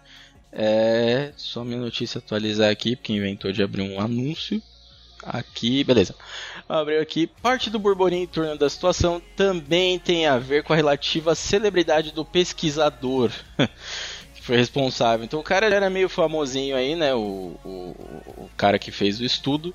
É. 0.52 1.32
Só 1.36 1.64
minha 1.64 1.80
notícia 1.80 2.18
atualizar 2.18 2.70
aqui, 2.70 2.96
porque 2.96 3.12
inventou 3.12 3.52
de 3.52 3.62
abrir 3.62 3.82
um 3.82 4.00
anúncio. 4.00 4.62
Aqui, 5.22 5.84
beleza. 5.84 6.14
Abriu 6.68 7.00
aqui. 7.00 7.26
Parte 7.26 7.68
do 7.68 7.78
burburinho 7.78 8.24
em 8.24 8.26
torno 8.26 8.56
da 8.56 8.70
situação 8.70 9.20
também 9.36 9.98
tem 9.98 10.26
a 10.26 10.38
ver 10.38 10.62
com 10.62 10.72
a 10.72 10.76
relativa 10.76 11.34
celebridade 11.34 12.12
do 12.12 12.24
pesquisador. 12.24 13.30
que 14.34 14.42
foi 14.42 14.56
responsável. 14.56 15.24
Então 15.24 15.38
o 15.38 15.44
cara 15.44 15.66
era 15.66 15.90
meio 15.90 16.08
famosinho 16.08 16.74
aí, 16.74 16.96
né? 16.96 17.14
O, 17.14 17.54
o, 17.64 17.94
o 18.38 18.50
cara 18.56 18.78
que 18.78 18.90
fez 18.90 19.20
o 19.20 19.24
estudo. 19.24 19.74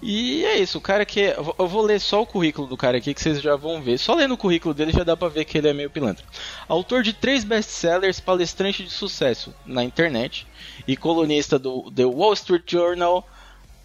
E 0.00 0.44
é 0.44 0.56
isso, 0.58 0.78
o 0.78 0.80
cara 0.80 1.04
que. 1.04 1.32
vou- 1.34 1.54
Eu 1.58 1.66
vou 1.66 1.82
ler 1.82 2.00
só 2.00 2.22
o 2.22 2.26
currículo 2.26 2.66
do 2.68 2.76
cara 2.76 2.98
aqui 2.98 3.12
que 3.12 3.20
vocês 3.20 3.40
já 3.40 3.56
vão 3.56 3.82
ver. 3.82 3.98
Só 3.98 4.14
lendo 4.14 4.34
o 4.34 4.38
currículo 4.38 4.72
dele 4.72 4.92
já 4.92 5.02
dá 5.02 5.16
pra 5.16 5.28
ver 5.28 5.44
que 5.44 5.58
ele 5.58 5.68
é 5.68 5.72
meio 5.72 5.90
pilantra. 5.90 6.24
Autor 6.68 7.02
de 7.02 7.12
três 7.12 7.42
best-sellers, 7.44 8.20
palestrante 8.20 8.84
de 8.84 8.90
sucesso 8.90 9.52
na 9.66 9.82
internet 9.82 10.46
e 10.86 10.96
colunista 10.96 11.58
do 11.58 11.90
The 11.90 12.04
Wall 12.04 12.32
Street 12.34 12.62
Journal. 12.70 13.26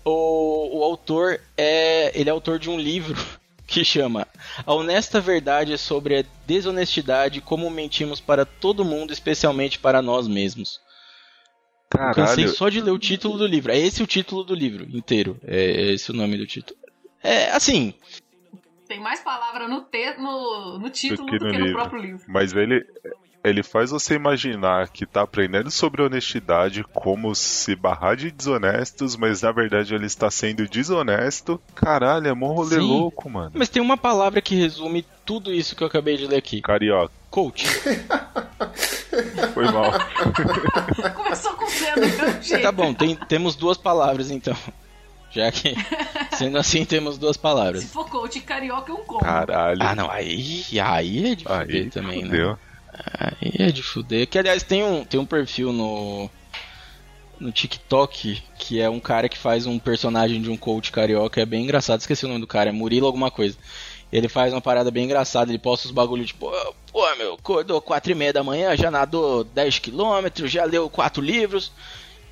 O, 0.05 0.79
o 0.79 0.83
autor 0.83 1.39
é. 1.57 2.11
Ele 2.13 2.29
é 2.29 2.31
autor 2.31 2.59
de 2.59 2.69
um 2.69 2.77
livro 2.79 3.19
que 3.65 3.83
chama 3.83 4.27
A 4.65 4.73
Honesta 4.73 5.19
Verdade 5.21 5.77
sobre 5.77 6.19
a 6.19 6.25
Desonestidade 6.45 7.41
Como 7.41 7.69
Mentimos 7.71 8.19
para 8.19 8.45
Todo 8.45 8.83
Mundo, 8.85 9.11
especialmente 9.13 9.79
para 9.79 10.01
nós 10.01 10.27
mesmos. 10.27 10.79
Eu 11.93 12.13
cansei 12.13 12.43
Caralho, 12.43 12.49
só 12.49 12.69
de 12.69 12.81
ler 12.81 12.91
o 12.91 12.99
título 12.99 13.37
do 13.37 13.45
livro. 13.47 13.71
É 13.71 13.77
esse 13.77 14.01
o 14.01 14.07
título 14.07 14.43
do 14.43 14.55
livro 14.55 14.85
inteiro. 14.95 15.39
É 15.45 15.91
esse 15.93 16.11
o 16.11 16.13
nome 16.13 16.37
do 16.37 16.45
título. 16.47 16.77
É, 17.21 17.51
assim, 17.51 17.93
Tem 18.87 18.99
mais 18.99 19.21
palavra 19.21 19.67
no, 19.67 19.81
te, 19.81 20.15
no, 20.17 20.79
no 20.79 20.89
título 20.89 21.27
que 21.29 21.37
do 21.39 21.45
no 21.45 21.51
que 21.51 21.57
no 21.57 21.71
próprio 21.71 22.01
livro. 22.01 22.23
mas 22.27 22.53
ele, 22.53 22.85
ele 23.43 23.61
faz 23.61 23.91
você 23.91 24.15
imaginar 24.15 24.87
que 24.89 25.05
tá 25.05 25.21
aprendendo 25.21 25.69
sobre 25.69 26.01
honestidade, 26.01 26.83
como 26.93 27.35
se 27.35 27.75
barrar 27.75 28.15
de 28.15 28.31
desonestos, 28.31 29.15
mas 29.17 29.41
na 29.41 29.51
verdade 29.51 29.93
ele 29.93 30.05
está 30.05 30.31
sendo 30.31 30.67
desonesto. 30.67 31.59
Caralho, 31.75 32.27
é 32.27 32.33
mó 32.33 32.53
rolê 32.53 32.75
Sim. 32.75 32.81
louco, 32.87 33.29
mano. 33.29 33.51
mas 33.53 33.67
tem 33.69 33.81
uma 33.81 33.97
palavra 33.97 34.41
que 34.41 34.55
resume 34.55 35.05
tudo 35.25 35.51
isso 35.53 35.75
que 35.75 35.83
eu 35.83 35.87
acabei 35.87 36.15
de 36.17 36.25
ler 36.27 36.37
aqui. 36.37 36.61
Carioca, 36.61 37.11
Coach. 37.29 37.65
foi 39.53 39.65
mal. 39.65 39.91
Começou 41.15 41.53
com 41.53 41.67
C 41.67 41.95
mesmo 41.97 42.41
jeito. 42.41 42.63
Tá 42.63 42.71
bom, 42.71 42.93
tem- 42.93 43.15
temos 43.27 43.55
duas 43.55 43.77
palavras 43.77 44.31
então. 44.31 44.55
Já 45.31 45.51
que, 45.51 45.73
sendo 46.37 46.57
assim, 46.59 46.85
temos 46.85 47.17
duas 47.17 47.35
Se 47.35 47.41
palavras. 47.41 47.83
for 47.91 48.07
coach 48.07 48.39
carioca, 48.41 48.91
é 48.91 48.95
um 48.95 49.03
combo. 49.03 49.23
Caralho. 49.23 49.81
Ah, 49.81 49.95
não, 49.95 50.09
aí, 50.09 50.63
aí 50.79 51.31
é 51.31 51.35
de 51.35 51.45
Aí 51.47 51.89
também, 51.89 52.23
né? 52.23 52.55
Aí 52.93 53.53
é 53.59 53.71
de 53.71 53.81
fuder. 53.81 54.27
Que 54.27 54.37
aliás 54.37 54.63
tem 54.63 54.83
um, 54.83 55.03
tem 55.03 55.19
um 55.19 55.25
perfil 55.25 55.73
no. 55.73 56.29
No 57.39 57.51
TikTok, 57.51 58.41
que 58.57 58.79
é 58.79 58.89
um 58.89 59.01
cara 59.01 59.27
que 59.27 59.37
faz 59.37 59.65
um 59.65 59.77
personagem 59.77 60.41
de 60.41 60.49
um 60.49 60.55
coach 60.55 60.93
carioca, 60.93 61.41
é 61.41 61.45
bem 61.45 61.63
engraçado, 61.63 61.99
esqueci 61.99 62.23
o 62.23 62.29
nome 62.29 62.39
do 62.39 62.47
cara, 62.47 62.69
é 62.69 62.71
Murilo 62.71 63.07
alguma 63.07 63.29
coisa. 63.29 63.57
Ele 64.13 64.29
faz 64.29 64.53
uma 64.53 64.61
parada 64.61 64.91
bem 64.91 65.05
engraçada, 65.05 65.51
ele 65.51 65.57
posta 65.57 65.87
os 65.87 65.91
bagulhos 65.91 66.27
tipo, 66.27 66.51
pô 66.91 67.15
meu, 67.17 67.33
acordou 67.33 67.81
4 67.81 68.11
e 68.11 68.15
meia 68.15 68.31
da 68.31 68.43
manhã, 68.43 68.77
já 68.77 68.89
nadou 68.89 69.43
10 69.43 69.79
quilômetros, 69.79 70.51
já 70.51 70.63
leu 70.63 70.89
4 70.89 71.21
livros, 71.21 71.71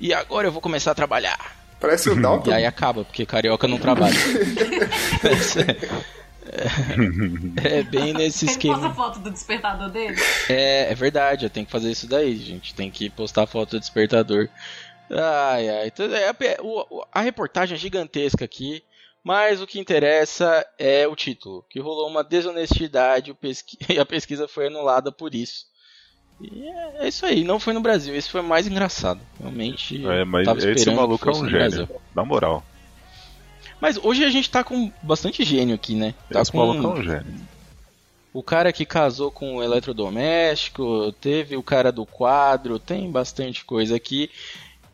e 0.00 0.14
agora 0.14 0.46
eu 0.46 0.52
vou 0.52 0.62
começar 0.62 0.92
a 0.92 0.94
trabalhar. 0.94 1.56
Parece 1.80 2.08
o 2.08 2.14
Dalton. 2.18 2.50
E 2.50 2.54
aí 2.54 2.64
acaba, 2.64 3.04
porque 3.04 3.26
carioca 3.26 3.66
não 3.66 3.78
trabalha. 3.78 4.14
é, 6.52 7.78
é 7.78 7.82
bem 7.82 8.12
nesse 8.12 8.44
Ele 8.44 8.52
esquema. 8.52 8.74
posta 8.78 8.94
foto 8.94 9.18
do 9.20 9.30
despertador 9.30 9.88
dele. 9.90 10.16
É, 10.48 10.90
é 10.90 10.94
verdade, 10.94 11.46
eu 11.46 11.50
tenho 11.50 11.66
que 11.66 11.72
fazer 11.72 11.90
isso 11.90 12.06
daí, 12.06 12.36
gente. 12.36 12.74
Tem 12.74 12.90
que 12.90 13.08
postar 13.10 13.46
foto 13.46 13.70
do 13.72 13.80
despertador. 13.80 14.48
Ai, 15.10 15.68
ai. 15.68 15.86
então, 15.88 16.06
é, 16.14 16.28
a, 16.28 16.36
o- 16.62 17.04
a 17.12 17.20
reportagem 17.20 17.74
é 17.74 17.78
gigantesca 17.78 18.44
aqui, 18.44 18.82
mas 19.22 19.60
o 19.60 19.66
que 19.66 19.78
interessa 19.78 20.66
é 20.78 21.06
o 21.06 21.14
título, 21.16 21.64
que 21.68 21.80
rolou 21.80 22.08
uma 22.08 22.24
desonestidade 22.24 23.30
o 23.30 23.34
pesqui- 23.34 23.78
e 23.92 23.98
a 23.98 24.06
pesquisa 24.06 24.48
foi 24.48 24.66
anulada 24.68 25.10
por 25.12 25.34
isso. 25.34 25.66
E 26.40 26.66
é, 26.66 27.04
é 27.04 27.08
isso 27.08 27.24
aí, 27.26 27.44
não 27.44 27.60
foi 27.60 27.72
no 27.72 27.80
Brasil, 27.80 28.14
esse 28.16 28.28
foi 28.30 28.42
mais 28.42 28.66
engraçado. 28.66 29.20
Realmente, 29.38 30.04
É, 30.06 30.24
mas 30.24 30.44
tava 30.46 30.58
esse 30.58 30.68
esperando 30.70 30.96
maluco 30.96 31.28
é 31.28 31.32
um 31.32 31.48
gênio. 31.48 31.88
Na 32.14 32.24
moral. 32.24 32.64
Mas 33.82 33.98
hoje 34.00 34.24
a 34.24 34.30
gente 34.30 34.48
tá 34.48 34.62
com 34.62 34.92
bastante 35.02 35.42
gênio 35.42 35.74
aqui, 35.74 35.96
né? 35.96 36.14
Tá 36.30 36.40
Esse 36.40 36.52
com 36.52 36.60
é 36.60 36.64
um 36.64 37.02
gênio. 37.02 37.34
o 38.32 38.40
cara 38.40 38.72
que 38.72 38.86
casou 38.86 39.28
com 39.28 39.56
o 39.56 39.62
eletrodoméstico, 39.62 41.10
teve 41.20 41.56
o 41.56 41.64
cara 41.64 41.90
do 41.90 42.06
quadro, 42.06 42.78
tem 42.78 43.10
bastante 43.10 43.64
coisa 43.64 43.96
aqui. 43.96 44.30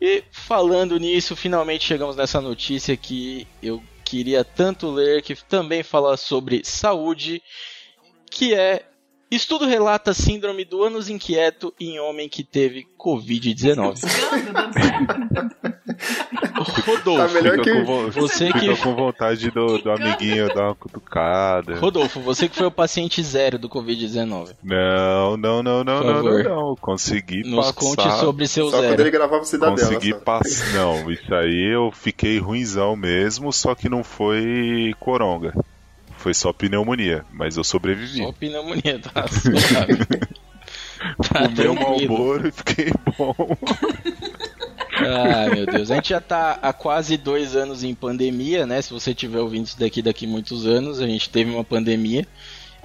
E 0.01 0.23
falando 0.31 0.97
nisso, 0.97 1.35
finalmente 1.35 1.85
chegamos 1.85 2.15
nessa 2.15 2.41
notícia 2.41 2.97
que 2.97 3.45
eu 3.61 3.79
queria 4.03 4.43
tanto 4.43 4.89
ler, 4.89 5.21
que 5.21 5.35
também 5.35 5.83
fala 5.83 6.17
sobre 6.17 6.63
saúde, 6.65 7.43
que 8.31 8.55
é 8.55 8.89
Estudo 9.31 9.67
relata 9.67 10.11
síndrome 10.11 10.65
do 10.65 10.83
ânus 10.83 11.07
inquieto 11.07 11.71
em 11.79 11.99
homem 11.99 12.27
que 12.27 12.43
teve 12.43 12.87
Covid-19. 12.97 13.99
Rodolfo, 16.85 17.27
Tá 17.27 17.33
melhor 17.33 17.57
Fica 17.57 17.63
que- 17.63 17.83
com, 17.83 18.09
você 18.11 18.51
que 18.53 18.75
com 18.77 18.95
vontade 18.95 19.51
do, 19.51 19.77
do 19.79 19.91
amiguinho 19.91 20.47
dar 20.53 20.67
uma 20.67 20.75
cutucada. 20.75 21.75
Rodolfo, 21.79 22.19
você 22.21 22.47
que 22.49 22.55
foi 22.55 22.67
o 22.67 22.71
paciente 22.71 23.21
zero 23.23 23.57
do 23.57 23.69
Covid-19. 23.69 24.49
Não, 24.63 25.37
não, 25.37 25.61
não, 25.63 25.83
não, 25.83 26.03
não, 26.03 26.23
não, 26.23 26.43
não. 26.43 26.75
Consegui 26.75 27.43
Nos 27.43 27.71
passar. 27.71 27.73
conte 27.73 28.19
sobre 28.19 28.47
seu 28.47 28.69
Só 28.69 28.77
quando 28.77 28.89
zero. 28.89 29.01
ele 29.01 29.11
gravava 29.11 29.41
o 29.41 29.45
Cidadela. 29.45 29.77
Consegui 29.77 30.11
só. 30.11 30.19
passar. 30.19 30.69
Não, 30.73 31.11
isso 31.11 31.33
aí 31.33 31.73
eu 31.73 31.91
fiquei 31.91 32.39
ruinzão 32.39 32.95
mesmo, 32.95 33.51
só 33.51 33.73
que 33.75 33.89
não 33.89 34.03
foi 34.03 34.93
coronga. 34.99 35.53
Foi 36.17 36.33
só 36.33 36.51
pneumonia, 36.53 37.23
mas 37.31 37.57
eu 37.57 37.63
sobrevivi. 37.63 38.17
Só 38.19 38.31
pneumonia, 38.31 38.99
tá 38.99 39.25
suave. 39.27 40.05
tá 41.31 41.49
Fumei 41.49 41.67
um 41.69 41.75
malboro 41.75 42.47
e 42.47 42.51
fiquei 42.51 42.91
bom. 43.17 43.33
Ai, 44.99 45.49
meu 45.55 45.65
Deus. 45.65 45.89
A 45.91 45.95
gente 45.95 46.09
já 46.09 46.21
tá 46.21 46.59
há 46.61 46.73
quase 46.73 47.17
dois 47.17 47.55
anos 47.55 47.83
em 47.83 47.93
pandemia, 47.93 48.65
né? 48.65 48.81
Se 48.81 48.91
você 48.91 49.13
tiver 49.13 49.39
ouvindo 49.39 49.65
isso 49.65 49.79
daqui 49.79 50.01
daqui 50.01 50.27
muitos 50.27 50.65
anos, 50.65 50.99
a 50.99 51.07
gente 51.07 51.29
teve 51.29 51.49
uma 51.51 51.63
pandemia. 51.63 52.27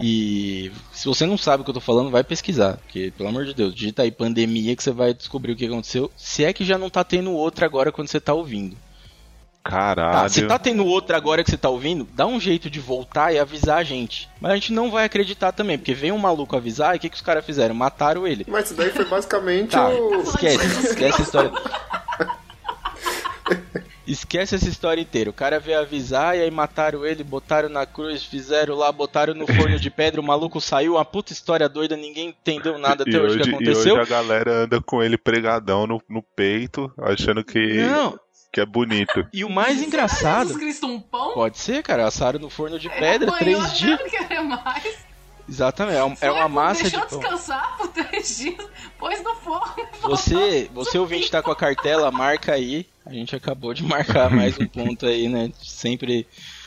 E 0.01 0.73
se 0.93 1.07
você 1.07 1.25
não 1.25 1.39
sabe 1.39 1.61
o 1.61 1.65
que 1.65 1.71
eu 1.71 1.75
tô 1.75 1.81
falando, 1.81 2.11
vai 2.11 2.25
pesquisar. 2.25 2.77
Porque, 2.79 3.13
pelo 3.17 3.29
amor 3.29 3.45
de 3.45 3.55
Deus, 3.55 3.75
digita 3.75 4.03
aí 4.03 4.11
pandemia 4.11 4.75
que 4.75 4.83
você 4.83 4.91
vai 4.91 5.15
descobrir 5.15 5.53
o 5.53 5.57
que 5.57 5.67
aconteceu. 5.67 6.11
Se 6.17 6.45
é 6.45 6.53
que 6.53 6.65
já 6.65 6.79
não 6.79 6.91
tá 6.91 7.05
tendo 7.05 7.33
outra 7.33 7.67
agora 7.67 7.93
quando 7.93 8.09
você 8.09 8.21
tá 8.21 8.35
ouvindo. 8.35 8.77
Tá, 9.65 9.71
Caralho. 9.71 10.29
se 10.29 10.47
tá 10.47 10.59
tendo 10.59 10.85
outra 10.85 11.17
agora 11.17 11.43
que 11.43 11.51
você 11.51 11.57
tá 11.57 11.71
ouvindo, 11.71 12.07
dá 12.13 12.27
um 12.27 12.39
jeito 12.39 12.69
de 12.69 12.79
voltar 12.79 13.33
e 13.33 13.39
avisar 13.39 13.79
a 13.79 13.83
gente. 13.83 14.29
Mas 14.39 14.53
a 14.53 14.55
gente 14.57 14.73
não 14.75 14.91
vai 14.91 15.07
acreditar 15.07 15.53
também, 15.53 15.79
porque 15.79 15.95
vem 15.95 16.13
um 16.13 16.19
maluco 16.19 16.55
avisar 16.55 16.95
e 16.95 16.99
o 16.99 17.01
que, 17.01 17.09
que 17.09 17.17
os 17.17 17.23
caras 17.23 17.47
fizeram? 17.47 17.75
Mataram 17.75 18.27
ele. 18.27 18.45
Mas 18.47 18.67
isso 18.67 18.75
daí 18.75 18.91
foi 18.91 19.07
basicamente 19.07 19.71
Tá, 19.71 19.89
o. 19.89 20.21
esquece, 20.21 20.67
esquece 20.87 21.21
a 21.23 21.25
história. 21.25 21.51
Esquece 24.07 24.55
essa 24.55 24.69
história 24.69 25.01
inteira. 25.01 25.31
O 25.31 25.33
cara 25.33 25.59
veio 25.59 25.81
avisar 25.81 26.37
e 26.37 26.43
aí 26.43 26.51
mataram 26.51 27.07
ele, 27.07 27.25
botaram 27.25 27.71
na 27.71 27.87
cruz, 27.87 28.23
fizeram 28.23 28.75
lá, 28.75 28.93
botaram 28.93 29.33
no 29.33 29.47
forno 29.47 29.79
de 29.79 29.91
pedra, 29.91 30.21
o 30.21 30.25
maluco 30.25 30.61
saiu, 30.61 30.95
uma 30.97 31.05
puta 31.07 31.33
história 31.33 31.67
doida, 31.71 31.97
ninguém 31.97 32.29
entendeu 32.29 32.77
nada 32.79 33.03
até 33.03 33.13
e 33.13 33.17
hoje 33.19 33.37
hoje, 33.37 33.45
que 33.45 33.49
e 33.49 33.55
aconteceu. 33.55 33.95
hoje 33.95 34.03
a 34.03 34.05
galera 34.05 34.53
anda 34.65 34.79
com 34.83 35.03
ele 35.03 35.17
pregadão 35.17 35.87
no, 35.87 36.03
no 36.07 36.23
peito, 36.23 36.93
achando 36.99 37.43
que, 37.43 37.79
Não, 37.79 38.19
que 38.55 38.61
é 38.61 38.67
bonito. 38.67 39.27
e 39.33 39.45
o 39.45 39.51
mais 39.51 39.83
engraçado. 39.83 40.47
Jesus 40.49 40.57
Cristo, 40.63 40.87
um 40.87 41.01
pão? 41.01 41.35
Pode 41.35 41.59
ser, 41.59 41.83
cara, 41.83 42.07
assaram 42.07 42.39
no 42.39 42.49
forno 42.49 42.79
de 42.79 42.89
pedra, 42.89 43.29
Apanhou 43.31 43.61
três 43.63 43.77
dias. 43.79 44.01
era 44.31 44.43
mais. 44.43 44.97
Exatamente, 45.47 45.99
é 45.99 46.05
um- 46.05 46.17
é 46.23 46.31
uma 46.31 46.49
massa 46.49 46.85
de 46.85 46.91
Deixou 46.91 47.07
pão. 47.07 47.19
descansar 47.19 47.77
por 47.77 47.89
três 47.89 48.39
dias, 48.39 48.67
pôs 48.99 49.23
no 49.23 49.35
forno. 49.35 49.87
Você, 50.03 50.71
você 50.73 50.97
ouvinte 50.99 51.31
tá 51.31 51.43
com 51.43 51.51
a 51.51 51.57
cartela, 51.57 52.11
marca 52.11 52.55
aí. 52.55 52.87
A 53.05 53.13
gente 53.13 53.37
acabou 53.37 53.75
de 53.75 53.83
marcar 53.83 54.31
mais 54.31 54.57
um 54.59 54.65
ponto 54.67 55.05
aí, 55.05 55.29
né? 55.29 55.53
Sempre 55.63 56.27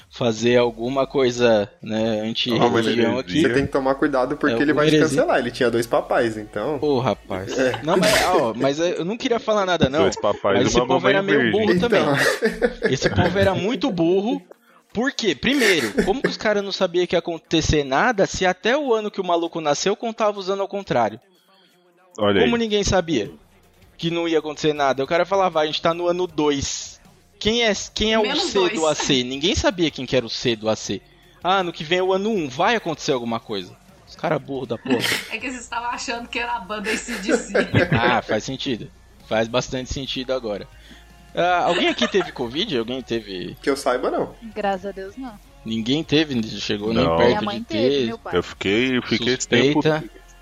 fazer 0.09 0.57
alguma 0.57 1.05
coisa, 1.05 1.69
né, 1.81 2.21
anti-religião 2.21 3.19
aqui. 3.19 3.41
Você 3.41 3.49
tem 3.53 3.65
que 3.65 3.71
tomar 3.71 3.95
cuidado 3.95 4.37
porque 4.37 4.55
É 4.55 4.61
ele 4.61 4.73
vai 4.73 4.87
te 4.87 4.95
heresia. 4.95 5.17
cancelar. 5.21 5.39
Ele 5.39 5.51
tinha 5.51 5.69
dois 5.69 5.85
papais, 5.85 6.37
então. 6.37 6.79
Ô, 6.81 6.99
rapaz. 6.99 7.57
É. 7.57 7.79
Não, 7.83 7.97
mas, 7.97 8.25
ó, 8.25 8.53
mas 8.55 8.79
eu 8.79 9.03
não 9.05 9.17
queria 9.17 9.39
falar 9.39 9.65
nada, 9.65 9.89
não. 9.89 10.01
Dois 10.01 10.19
papais 10.19 10.57
Mas 10.59 10.67
esse 10.67 10.85
povo 10.85 11.07
era 11.07 11.21
meio 11.21 11.51
burro 11.51 11.79
também. 11.79 12.01
Então, 12.01 12.15
Esse 12.89 13.09
povo 13.09 13.37
era 13.37 13.53
muito 13.53 13.91
burro. 13.91 14.41
Por 14.93 15.11
quê? 15.11 15.35
Primeiro, 15.35 15.91
como 16.05 16.21
que 16.21 16.29
os 16.29 16.37
caras 16.37 16.63
não 16.63 16.71
sabiam 16.71 17.05
que 17.05 17.13
ia 17.15 17.19
acontecer 17.19 17.83
nada 17.83 18.25
se 18.25 18.45
até 18.45 18.75
o 18.75 18.93
ano 18.93 19.11
que 19.11 19.21
o 19.21 19.23
maluco 19.23 19.61
nasceu 19.61 19.95
contava 19.95 20.39
usando 20.39 20.61
ao 20.61 20.67
contrário? 20.67 21.19
Olha 22.17 22.41
Como 22.41 22.55
aí. 22.55 22.61
ninguém 22.61 22.83
sabia 22.83 23.29
que 23.97 24.09
não 24.09 24.27
ia 24.27 24.39
acontecer 24.39 24.73
nada? 24.73 25.03
O 25.03 25.07
cara 25.07 25.25
falava, 25.25 25.59
"Ah, 25.59 25.63
a 25.63 25.65
gente 25.67 25.81
tá 25.81 25.93
no 25.93 26.07
ano 26.07 26.25
2. 26.25 26.96
Quem 27.39 27.63
é, 27.63 27.71
quem 27.93 28.13
é 28.13 28.19
o 28.19 28.35
C 28.35 28.53
dois. 28.53 28.73
do 28.73 28.85
AC? 28.87 29.23
Ninguém 29.23 29.55
sabia 29.55 29.91
quem 29.91 30.05
que 30.05 30.15
era 30.15 30.25
o 30.25 30.29
C 30.29 30.55
do 30.55 30.69
AC. 30.69 31.01
Ah, 31.43 31.63
no 31.63 31.71
que 31.71 31.83
vem 31.83 31.99
é 31.99 32.03
o 32.03 32.11
ano 32.13 32.29
1, 32.29 32.37
um, 32.37 32.49
vai 32.49 32.75
acontecer 32.75 33.11
alguma 33.11 33.39
coisa. 33.39 33.75
Os 34.07 34.15
caras 34.15 34.41
burros 34.41 34.67
da 34.69 34.77
porra. 34.77 34.97
É 35.31 35.37
que 35.37 35.49
vocês 35.49 35.61
estavam 35.61 35.89
achando 35.89 36.27
que 36.27 36.39
era 36.39 36.53
a 36.55 36.59
banda 36.59 36.89
ACDC. 36.91 37.53
Ah, 37.91 38.21
faz 38.21 38.43
sentido. 38.43 38.89
Faz 39.27 39.47
bastante 39.47 39.93
sentido 39.93 40.31
agora. 40.33 40.67
Ah, 41.35 41.63
alguém 41.65 41.87
aqui 41.89 42.07
teve 42.07 42.31
Covid? 42.31 42.77
Alguém 42.77 43.01
teve. 43.01 43.55
que 43.61 43.69
eu 43.69 43.77
saiba, 43.77 44.09
não. 44.09 44.33
Graças 44.55 44.85
a 44.87 44.91
Deus, 44.91 45.15
não. 45.17 45.37
Ninguém 45.65 46.01
teve, 46.03 46.41
chegou 46.61 46.93
Não. 46.93 47.01
nem 47.03 47.15
Minha 47.17 47.27
perto 47.35 47.45
mãe 47.45 47.59
de 47.59 47.65
teve, 47.65 47.89
ter. 47.97 48.05
meu 48.05 48.17
pai. 48.17 48.37
Eu 48.37 48.41
fiquei, 48.43 48.97
eu 48.97 49.01
fiquei 49.01 49.33
esse 49.33 49.47
tempo. 49.47 49.81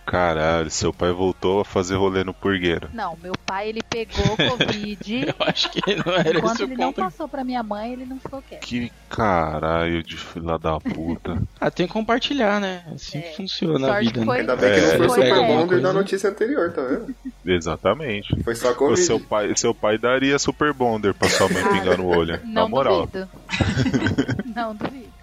Caralho, 0.06 0.70
seu 0.70 0.93
pai 0.93 1.12
voltou 1.12 1.62
a 1.62 1.66
fazer 1.66 1.95
rolê 1.95 2.24
no 2.24 2.34
purgueiro. 2.34 2.89
Não, 2.93 3.18
meu 3.24 3.34
pai, 3.45 3.70
ele 3.70 3.82
pegou 3.82 4.24
Covid. 4.58 5.26
Eu 5.28 5.36
acho 5.47 5.70
que 5.72 5.82
não 5.95 6.14
era 6.14 6.38
Enquanto 6.38 6.53
esse 6.56 6.64
o 6.64 6.66
ele 6.68 6.76
não 6.76 6.93
passou 6.93 7.28
pra 7.28 7.43
minha 7.43 7.64
mãe, 7.64 7.93
ele 7.93 8.06
não 8.06 8.20
ficou 8.20 8.41
quieto. 8.41 8.62
Que 8.62 8.91
caralho 9.10 10.03
de 10.03 10.16
fila 10.18 10.60
da 10.60 10.80
puta. 10.80 11.41
Ah, 11.60 11.72
tem 11.72 11.88
que 11.88 11.93
compartilhar, 11.93 12.60
né? 12.62 12.84
Assim 12.93 13.18
É. 13.18 13.22
que 13.22 13.38
funciona 13.38 13.88
a 13.88 13.91
Sorte 13.93 14.06
vida, 14.08 14.26
foi- 14.26 14.36
né? 14.36 14.41
Ainda 14.41 14.56
bem 14.56 14.74
que 14.74 14.80
É, 14.80 14.82
não 14.82 14.89
foi 14.97 15.06
o 15.06 15.10
foi 15.10 15.24
Super 15.26 15.47
Bonder 15.47 15.82
da 15.82 15.93
notícia 15.93 16.30
anterior, 16.30 16.72
tá 16.72 16.82
vendo? 16.84 17.16
Exatamente. 17.45 18.43
Foi 18.43 18.53
só 18.56 18.72
O 18.72 18.76
Covid. 18.76 19.01
seu 19.01 19.20
pai, 19.20 19.53
seu 19.56 19.74
pai 19.74 19.97
daria 19.97 20.38
super 20.38 20.72
bonder 20.74 21.14
pra 21.16 21.28
sua 21.30 21.49
mãe 21.49 21.64
pingar 21.64 21.97
no 21.97 22.06
olho. 22.08 22.39
Na 22.43 22.62
Não 22.62 22.70
moral. 22.70 23.08
duvido. 23.08 23.30
não 24.56 24.76
duvido. 24.76 25.14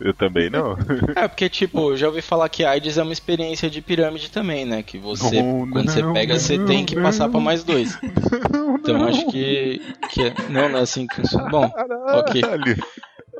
Eu 0.00 0.12
também 0.14 0.50
não. 0.50 0.76
É, 1.16 1.26
porque, 1.26 1.48
tipo, 1.48 1.90
eu 1.92 1.96
já 1.96 2.06
ouvi 2.08 2.20
falar 2.22 2.48
que 2.48 2.64
AIDS 2.64 2.98
é 2.98 3.02
uma 3.02 3.12
experiência 3.12 3.68
de 3.70 3.80
pirâmide 3.80 4.30
também, 4.30 4.64
né? 4.64 4.82
Que 4.82 4.98
você, 4.98 5.42
Não, 5.42 5.70
quando 5.70 5.90
você 5.90 6.02
não, 6.02 6.12
pega, 6.12 6.38
você 6.38 6.56
não, 6.58 6.66
tem 6.66 6.84
que 6.84 6.94
passar 7.00 7.28
pra 7.28 7.40
mais 7.40 7.64
dois. 7.64 7.98
Então 8.86 9.02
acho 9.04 9.26
que, 9.32 9.80
que 10.10 10.22
é- 10.22 10.34
não, 10.48 10.68
não 10.68 10.78
é 10.78 10.82
assim 10.82 11.08
que 11.08 11.16
funciona. 11.16 11.48
Bom, 11.50 11.68
ok. 12.20 12.40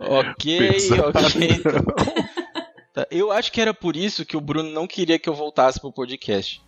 Ok, 0.00 0.58
ok. 0.98 1.62
Tá, 2.92 3.06
Eu 3.10 3.30
acho 3.30 3.52
que 3.52 3.60
era 3.60 3.72
por 3.72 3.94
isso 3.96 4.24
que 4.24 4.36
o 4.36 4.40
Bruno 4.40 4.70
não 4.70 4.86
queria 4.88 5.18
que 5.20 5.28
eu 5.28 5.34
voltasse 5.34 5.78
pro 5.80 5.92
podcast. 5.92 6.60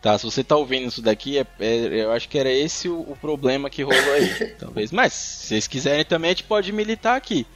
Tá, 0.00 0.16
se 0.16 0.24
você 0.24 0.44
tá 0.44 0.54
ouvindo 0.56 0.86
isso 0.88 1.02
daqui, 1.02 1.38
é- 1.38 1.46
é- 1.58 2.04
eu 2.04 2.12
acho 2.12 2.28
que 2.28 2.38
era 2.38 2.50
esse 2.50 2.88
o, 2.88 3.00
o 3.00 3.16
problema 3.20 3.68
que 3.68 3.82
rolou 3.82 4.12
aí. 4.14 4.28
Talvez. 4.60 4.92
Mas, 4.92 5.12
se 5.12 5.46
vocês 5.48 5.66
quiserem 5.66 6.04
também, 6.04 6.30
a 6.30 6.32
gente 6.32 6.44
pode 6.44 6.72
militar 6.72 7.16
aqui. 7.16 7.46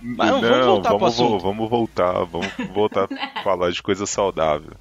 Mas 0.00 0.30
não, 0.30 0.40
vamos 0.40 0.66
voltar 0.66 0.88
pro 0.90 0.98
vamos, 0.98 1.16
vo- 1.16 1.24
assunto. 1.26 1.42
vamos 1.42 1.70
voltar, 1.70 2.24
vamos 2.24 2.48
voltar 2.72 3.08
a 3.10 3.42
falar 3.42 3.70
de 3.70 3.82
coisa 3.82 4.06
saudável. 4.06 4.72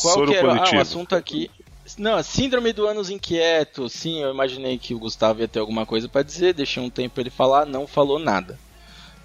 Qual 0.00 0.14
Soro 0.14 0.30
que 0.30 0.36
era 0.36 0.54
ah, 0.54 0.70
o 0.76 0.80
assunto 0.80 1.14
aqui? 1.14 1.50
Não, 1.98 2.20
síndrome 2.22 2.72
do 2.72 2.86
ânus 2.86 3.10
inquieto. 3.10 3.88
Sim, 3.88 4.22
eu 4.22 4.32
imaginei 4.32 4.78
que 4.78 4.94
o 4.94 4.98
Gustavo 4.98 5.40
ia 5.40 5.48
ter 5.48 5.58
alguma 5.60 5.84
coisa 5.86 6.08
pra 6.08 6.22
dizer, 6.22 6.54
deixei 6.54 6.82
um 6.82 6.90
tempo 6.90 7.14
pra 7.14 7.20
ele 7.22 7.30
falar, 7.30 7.66
não 7.66 7.86
falou 7.86 8.18
nada, 8.18 8.58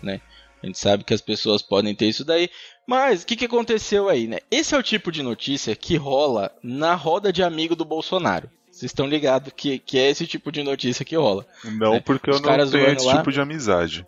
né? 0.02 0.22
A 0.62 0.68
gente 0.68 0.78
sabe 0.78 1.04
que 1.04 1.14
as 1.14 1.22
pessoas 1.22 1.64
podem 1.64 1.96
ter 1.96 2.06
isso 2.08 2.24
daí, 2.24 2.48
mas 2.86 3.24
o 3.24 3.26
que, 3.26 3.36
que 3.36 3.46
aconteceu 3.46 4.10
aí, 4.10 4.28
né? 4.28 4.38
Esse 4.52 4.76
é 4.76 4.78
o 4.78 4.84
tipo 4.84 5.12
de 5.12 5.24
notícia 5.24 5.76
que 5.76 5.96
rola 5.96 6.52
na 6.62 6.94
roda 6.94 7.34
de 7.34 7.42
amigo 7.42 7.76
do 7.76 7.84
Bolsonaro. 7.86 8.48
Vocês 8.72 8.92
estão 8.92 9.08
ligados 9.08 9.52
que, 9.56 9.80
que 9.80 9.98
é 9.98 10.10
esse 10.10 10.28
tipo 10.28 10.52
de 10.52 10.62
notícia 10.62 11.04
que 11.04 11.16
rola. 11.16 11.46
Não, 11.64 11.96
É, 11.96 12.00
porque 12.00 12.30
os 12.30 12.40
eu 12.40 12.44
não 12.58 12.70
tenho 12.70 12.88
esse 12.90 13.06
lá. 13.08 13.18
tipo 13.18 13.32
de 13.32 13.42
amizade. 13.42 14.06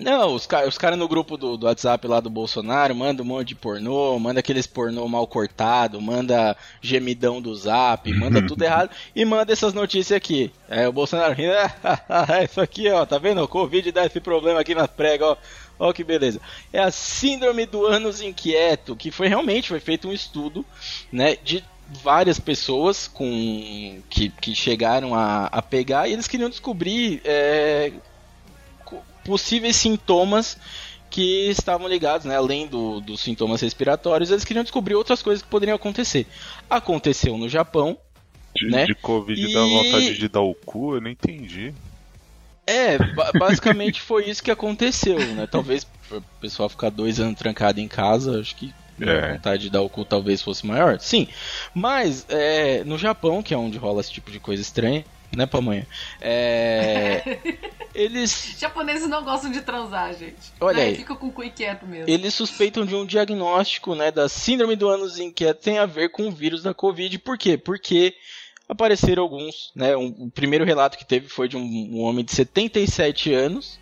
Não, 0.00 0.32
os 0.32 0.46
caras 0.46 0.68
os 0.68 0.78
cara 0.78 0.96
no 0.96 1.08
grupo 1.08 1.36
do, 1.36 1.56
do 1.56 1.66
WhatsApp 1.66 2.06
lá 2.06 2.20
do 2.20 2.30
Bolsonaro 2.30 2.94
mandam 2.94 3.24
um 3.24 3.28
monte 3.28 3.48
de 3.48 3.54
pornô, 3.56 4.16
manda 4.20 4.38
aqueles 4.38 4.64
pornô 4.64 5.08
mal 5.08 5.26
cortado, 5.26 6.00
manda 6.00 6.56
gemidão 6.80 7.42
do 7.42 7.52
zap, 7.56 8.12
manda 8.12 8.46
tudo 8.46 8.62
errado 8.62 8.90
e 9.14 9.24
manda 9.24 9.52
essas 9.52 9.74
notícias 9.74 10.16
aqui. 10.16 10.52
É, 10.68 10.86
o 10.86 10.92
Bolsonaro 10.92 11.34
rindo, 11.34 11.52
"Ah, 11.82 12.42
isso 12.44 12.60
aqui, 12.60 12.88
ó, 12.88 13.04
tá 13.04 13.18
vendo? 13.18 13.42
O 13.42 13.48
Covid 13.48 13.90
dá 13.90 14.06
esse 14.06 14.20
problema 14.20 14.60
aqui 14.60 14.72
nas 14.72 14.88
pregas, 14.88 15.30
ó. 15.30 15.36
Ó 15.80 15.92
que 15.92 16.04
beleza. 16.04 16.40
É 16.72 16.80
a 16.80 16.90
síndrome 16.92 17.66
do 17.66 17.84
ânus 17.84 18.20
inquieto, 18.20 18.94
que 18.96 19.10
foi 19.10 19.26
realmente 19.28 19.68
foi 19.68 19.80
feito 19.80 20.08
um 20.08 20.12
estudo, 20.12 20.64
né, 21.10 21.36
de 21.36 21.64
várias 22.02 22.38
pessoas 22.38 23.08
com 23.08 24.00
que, 24.10 24.28
que 24.28 24.54
chegaram 24.54 25.14
a, 25.14 25.46
a 25.46 25.62
pegar 25.62 26.08
e 26.08 26.12
eles 26.12 26.28
queriam 26.28 26.50
descobrir 26.50 27.20
é, 27.24 27.92
possíveis 29.28 29.76
sintomas 29.76 30.56
que 31.10 31.48
estavam 31.50 31.86
ligados, 31.88 32.26
né, 32.26 32.36
além 32.36 32.66
do, 32.66 33.00
dos 33.00 33.20
sintomas 33.20 33.60
respiratórios, 33.60 34.30
eles 34.30 34.44
queriam 34.44 34.62
descobrir 34.62 34.94
outras 34.94 35.22
coisas 35.22 35.42
que 35.42 35.48
poderiam 35.48 35.76
acontecer. 35.76 36.26
Aconteceu 36.68 37.36
no 37.38 37.48
Japão, 37.48 37.96
De, 38.56 38.66
Né? 38.66 38.86
de 38.86 38.94
Covid 38.94 39.40
E- 39.40 39.52
dá 39.54 39.60
vontade 39.62 40.18
de 40.18 40.28
dar 40.28 40.40
o 40.40 40.54
cu, 40.54 40.94
eu 40.96 41.00
não 41.00 41.10
entendi. 41.10 41.72
É, 42.66 42.98
ba- 42.98 43.32
basicamente 43.38 44.00
foi 44.00 44.28
isso 44.28 44.42
que 44.42 44.50
aconteceu, 44.50 45.18
né? 45.34 45.46
Talvez 45.46 45.86
o 46.10 46.20
pessoal 46.40 46.68
ficar 46.68 46.90
dois 46.90 47.20
anos 47.20 47.38
trancado 47.38 47.80
em 47.80 47.88
casa, 47.88 48.40
acho 48.40 48.54
que 48.56 48.74
É. 49.00 49.30
a 49.30 49.32
vontade 49.34 49.62
de 49.62 49.70
dar 49.70 49.80
o 49.82 49.88
cu 49.88 50.04
talvez 50.04 50.42
fosse 50.42 50.66
maior. 50.66 50.98
Sim, 51.00 51.26
mas 51.72 52.26
é, 52.28 52.82
no 52.84 52.98
Japão, 52.98 53.42
que 53.42 53.54
é 53.54 53.56
onde 53.56 53.78
rola 53.78 54.00
esse 54.00 54.12
tipo 54.12 54.30
de 54.30 54.40
coisa 54.40 54.60
estranha, 54.60 55.04
né, 55.36 55.46
pamonha? 55.46 55.86
É. 56.20 57.38
Eles. 57.94 58.56
Japoneses 58.58 59.08
não 59.08 59.24
gostam 59.24 59.50
de 59.50 59.60
transar, 59.60 60.14
gente. 60.14 60.52
Olha 60.60 60.78
Né? 60.78 60.84
aí. 60.84 60.96
Fica 60.96 61.14
com 61.16 61.26
o 61.28 61.32
cu 61.32 61.42
inquieto 61.42 61.86
mesmo. 61.86 62.08
Eles 62.08 62.34
suspeitam 62.34 62.84
de 62.86 62.94
um 62.94 63.04
diagnóstico, 63.04 63.94
né, 63.94 64.10
da 64.10 64.28
síndrome 64.28 64.76
do 64.76 64.88
ânus 64.88 65.18
inquieto 65.18 65.60
tem 65.62 65.78
a 65.78 65.86
ver 65.86 66.10
com 66.10 66.28
o 66.28 66.32
vírus 66.32 66.62
da 66.62 66.72
Covid. 66.72 67.18
Por 67.18 67.36
quê? 67.36 67.56
Porque 67.56 68.14
apareceram 68.68 69.22
alguns, 69.22 69.72
né? 69.74 69.96
Um, 69.96 70.14
o 70.18 70.30
primeiro 70.30 70.64
relato 70.64 70.98
que 70.98 71.04
teve 71.04 71.28
foi 71.28 71.48
de 71.48 71.56
um, 71.56 71.60
um 71.62 72.00
homem 72.02 72.24
de 72.24 72.32
77 72.32 73.32
anos, 73.32 73.78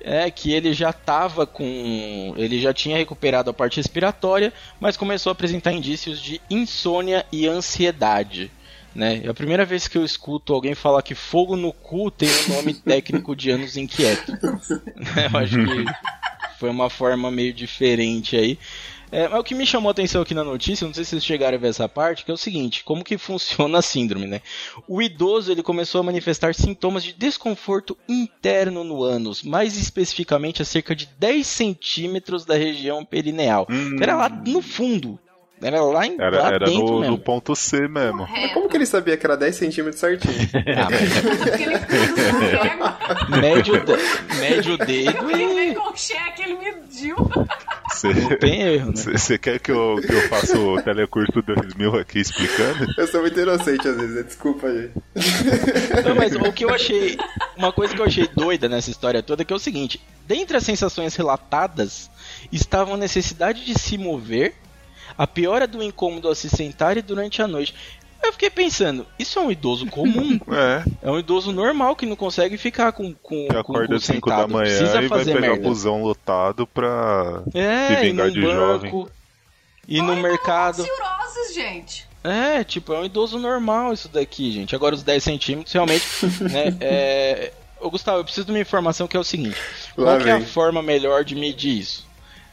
é 0.00 0.30
que 0.30 0.52
ele 0.52 0.72
já 0.72 0.90
estava 0.90 1.46
com, 1.46 2.34
ele 2.36 2.60
já 2.60 2.72
tinha 2.72 2.96
recuperado 2.96 3.50
a 3.50 3.54
parte 3.54 3.78
respiratória, 3.78 4.52
mas 4.78 4.96
começou 4.96 5.30
a 5.30 5.32
apresentar 5.32 5.72
indícios 5.72 6.20
de 6.20 6.40
insônia 6.48 7.24
e 7.32 7.46
ansiedade. 7.46 8.50
Né? 8.94 9.22
É 9.24 9.28
a 9.28 9.34
primeira 9.34 9.64
vez 9.64 9.88
que 9.88 9.98
eu 9.98 10.04
escuto 10.04 10.54
alguém 10.54 10.74
falar 10.74 11.02
que 11.02 11.14
fogo 11.14 11.56
no 11.56 11.72
cu 11.72 12.10
tem 12.10 12.28
o 12.28 12.48
nome 12.54 12.74
técnico 12.84 13.34
de 13.34 13.50
ânus 13.50 13.76
inquieto. 13.76 14.32
eu 14.40 15.38
acho 15.38 15.56
que 15.56 15.84
foi 16.58 16.70
uma 16.70 16.88
forma 16.88 17.30
meio 17.30 17.52
diferente 17.52 18.36
aí. 18.36 18.58
É, 19.14 19.28
mas 19.28 19.38
o 19.38 19.44
que 19.44 19.54
me 19.54 19.64
chamou 19.64 19.90
a 19.90 19.92
atenção 19.92 20.22
aqui 20.22 20.34
na 20.34 20.42
notícia, 20.42 20.84
não 20.84 20.92
sei 20.92 21.04
se 21.04 21.10
vocês 21.10 21.24
chegaram 21.24 21.56
a 21.56 21.60
ver 21.60 21.68
essa 21.68 21.88
parte, 21.88 22.24
que 22.24 22.32
é 22.32 22.34
o 22.34 22.36
seguinte, 22.36 22.82
como 22.82 23.04
que 23.04 23.16
funciona 23.16 23.78
a 23.78 23.82
síndrome, 23.82 24.26
né? 24.26 24.40
O 24.88 25.00
idoso 25.00 25.52
ele 25.52 25.62
começou 25.62 26.00
a 26.00 26.04
manifestar 26.04 26.52
sintomas 26.52 27.04
de 27.04 27.12
desconforto 27.12 27.96
interno 28.08 28.82
no 28.82 29.04
ânus, 29.04 29.44
mais 29.44 29.76
especificamente 29.76 30.62
a 30.62 30.64
cerca 30.64 30.96
de 30.96 31.06
10 31.16 31.46
centímetros 31.46 32.44
da 32.44 32.56
região 32.56 33.04
perineal. 33.04 33.68
Hum. 33.70 33.98
Era 34.00 34.16
lá 34.16 34.28
no 34.28 34.60
fundo. 34.60 35.16
Era 35.64 35.82
lá, 35.82 36.06
em, 36.06 36.16
Era, 36.20 36.42
lá 36.42 36.48
era 36.52 36.66
dentro 36.66 36.84
no, 36.86 37.00
mesmo. 37.00 37.16
no 37.16 37.18
ponto 37.18 37.56
C 37.56 37.88
mesmo. 37.88 38.18
Mas 38.18 38.28
Correto. 38.30 38.54
como 38.54 38.68
que 38.68 38.76
ele 38.76 38.86
sabia 38.86 39.16
que 39.16 39.24
era 39.26 39.36
10 39.36 39.56
centímetros 39.56 39.98
certinho? 40.00 40.34
Ah, 40.76 40.88
mas 40.90 41.38
Porque 41.38 41.62
ele 41.62 41.78
pega, 41.78 43.40
mede, 43.40 43.70
o 43.72 43.84
de- 43.84 44.36
mede 44.40 44.70
o 44.72 44.78
dedo 44.78 45.30
ele 45.30 45.70
e 45.70 45.74
com 45.74 45.96
cheque, 45.96 46.42
ele 46.42 46.56
mediu. 46.56 47.16
não 47.16 48.36
tem 48.38 48.60
erro, 48.62 48.86
né? 48.88 48.92
Você 49.18 49.38
quer 49.38 49.58
que 49.58 49.70
eu, 49.70 49.96
que 50.06 50.12
eu 50.12 50.28
faça 50.28 50.58
o 50.58 50.80
telecurso 50.82 51.40
2000 51.42 51.96
aqui 51.96 52.18
explicando? 52.20 52.86
Eu 52.98 53.06
sou 53.06 53.20
muito 53.22 53.38
inocente 53.40 53.88
às 53.88 53.96
vezes, 53.96 54.24
desculpa, 54.26 54.68
gente. 54.70 54.92
Não, 56.06 56.14
mas 56.14 56.34
o 56.34 56.52
que 56.52 56.64
eu 56.64 56.70
achei. 56.70 57.16
Uma 57.56 57.72
coisa 57.72 57.94
que 57.94 58.00
eu 58.00 58.04
achei 58.04 58.28
doida 58.34 58.68
nessa 58.68 58.90
história 58.90 59.22
toda 59.22 59.42
é 59.42 59.44
que 59.44 59.52
é 59.52 59.56
o 59.56 59.60
seguinte: 59.60 60.00
dentre 60.26 60.56
as 60.56 60.64
sensações 60.64 61.14
relatadas 61.16 62.10
estavam 62.52 62.94
a 62.94 62.98
necessidade 62.98 63.64
de 63.64 63.78
se 63.78 63.96
mover, 63.96 64.54
a 65.16 65.26
piora 65.26 65.66
do 65.66 65.82
incômodo 65.82 66.28
ao 66.28 66.34
se 66.34 66.48
sentar 66.48 66.96
e 66.96 67.02
durante 67.02 67.40
a 67.42 67.48
noite. 67.48 67.74
Eu 68.22 68.32
fiquei 68.32 68.48
pensando, 68.48 69.06
isso 69.18 69.38
é 69.38 69.42
um 69.42 69.50
idoso 69.50 69.86
comum? 69.86 70.40
É, 70.50 70.84
É 71.02 71.10
um 71.10 71.18
idoso 71.18 71.52
normal 71.52 71.94
que 71.94 72.06
não 72.06 72.16
consegue 72.16 72.56
ficar 72.56 72.92
com, 72.92 73.12
com, 73.14 73.48
que 73.48 73.56
acorda 73.56 73.96
às 73.96 74.04
5 74.04 74.28
da 74.28 74.48
manhã 74.48 74.64
Precisa 74.64 75.02
e 75.02 75.08
vai 75.08 75.24
pegar 75.24 75.40
merda. 75.40 75.62
busão 75.62 76.02
lotado 76.02 76.66
pra. 76.66 77.42
É, 77.52 77.88
se 77.88 77.92
ir 77.92 78.00
vingar 78.00 78.30
de 78.30 78.40
banco, 78.40 79.10
ir 79.86 80.00
no 80.00 80.16
mercado. 80.16 80.82
Cirroses, 80.82 81.54
gente. 81.54 82.08
É, 82.22 82.64
tipo, 82.64 82.94
é 82.94 83.00
um 83.00 83.04
idoso 83.04 83.38
normal 83.38 83.92
isso 83.92 84.08
daqui, 84.08 84.50
gente. 84.50 84.74
Agora 84.74 84.94
os 84.94 85.02
10 85.02 85.22
centímetros, 85.22 85.74
realmente, 85.74 86.06
né, 86.50 86.74
é... 86.80 87.52
Ô, 87.78 87.90
Gustavo, 87.90 88.20
eu 88.20 88.24
preciso 88.24 88.46
de 88.46 88.52
uma 88.52 88.60
informação 88.60 89.06
que 89.06 89.14
é 89.14 89.20
o 89.20 89.24
seguinte. 89.24 89.60
Lá 89.94 90.12
Qual 90.12 90.20
que 90.20 90.28
é 90.30 90.32
a 90.32 90.40
forma 90.40 90.82
melhor 90.82 91.22
de 91.22 91.34
medir 91.34 91.80
isso? 91.80 92.06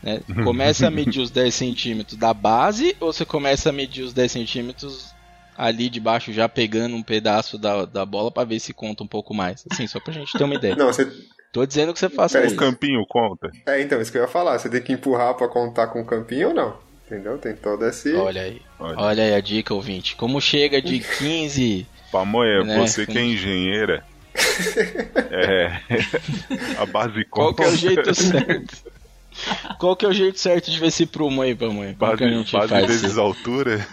Né? 0.03 0.21
Começa 0.43 0.87
a 0.87 0.91
medir 0.91 1.21
os 1.21 1.29
10 1.29 1.53
centímetros 1.53 2.17
da 2.17 2.33
base 2.33 2.95
ou 2.99 3.11
você 3.13 3.25
começa 3.25 3.69
a 3.69 3.73
medir 3.73 4.03
os 4.03 4.13
10 4.13 4.31
centímetros 4.31 5.13
ali 5.57 5.89
de 5.89 5.99
baixo 5.99 6.33
já 6.33 6.49
pegando 6.49 6.95
um 6.95 7.03
pedaço 7.03 7.57
da, 7.57 7.85
da 7.85 8.05
bola 8.05 8.31
pra 8.31 8.43
ver 8.43 8.59
se 8.59 8.73
conta 8.73 9.03
um 9.03 9.07
pouco 9.07 9.33
mais? 9.33 9.63
Assim, 9.71 9.85
só 9.87 9.99
pra 9.99 10.13
gente 10.13 10.35
ter 10.37 10.43
uma 10.43 10.55
ideia. 10.55 10.75
Não, 10.75 10.87
você. 10.87 11.07
Tô 11.51 11.65
dizendo 11.65 11.93
que 11.93 11.99
você 11.99 12.09
faça 12.09 12.37
Pera, 12.37 12.47
isso. 12.47 12.55
campinho 12.55 13.05
conta. 13.07 13.51
É, 13.65 13.81
então, 13.81 14.01
isso 14.01 14.11
que 14.11 14.17
eu 14.17 14.21
ia 14.21 14.27
falar. 14.27 14.57
Você 14.57 14.69
tem 14.69 14.81
que 14.81 14.93
empurrar 14.93 15.33
pra 15.35 15.49
contar 15.49 15.87
com 15.87 16.01
o 16.01 16.05
campinho 16.05 16.47
ou 16.49 16.53
não? 16.53 16.77
Entendeu? 17.05 17.37
Tem 17.37 17.53
todo 17.53 17.85
esse. 17.85 18.13
Olha 18.15 18.41
aí. 18.43 18.61
Olha. 18.79 18.97
Olha 18.97 19.23
aí 19.23 19.33
a 19.33 19.41
dica, 19.41 19.73
ouvinte. 19.73 20.15
Como 20.15 20.39
chega 20.39 20.81
de 20.81 20.99
15 20.99 21.85
Pamonha, 22.11 22.63
Né, 22.63 22.77
você 22.77 23.05
que 23.05 23.17
é 23.17 23.21
engenheira. 23.23 24.03
é. 25.31 25.79
A 26.79 26.85
base 26.85 27.25
Qual 27.25 27.53
conta. 27.53 27.63
que 27.63 27.69
é 27.69 27.73
o 27.73 27.75
jeito 27.77 28.13
certo? 28.15 28.90
Qual 29.79 29.95
que 29.95 30.05
é 30.05 30.09
o 30.09 30.13
jeito 30.13 30.39
certo 30.39 30.69
de 30.69 30.79
ver 30.79 30.87
esse 30.87 31.05
prumo 31.05 31.41
aí, 31.41 31.55
pamonha? 31.55 31.95
Como 31.97 32.17
que 32.17 32.23
a 32.23 32.29
gente 32.29 32.51
base 32.51 32.67
faz 32.67 32.87
vezes 32.87 33.11
isso? 33.11 33.21
altura. 33.21 33.87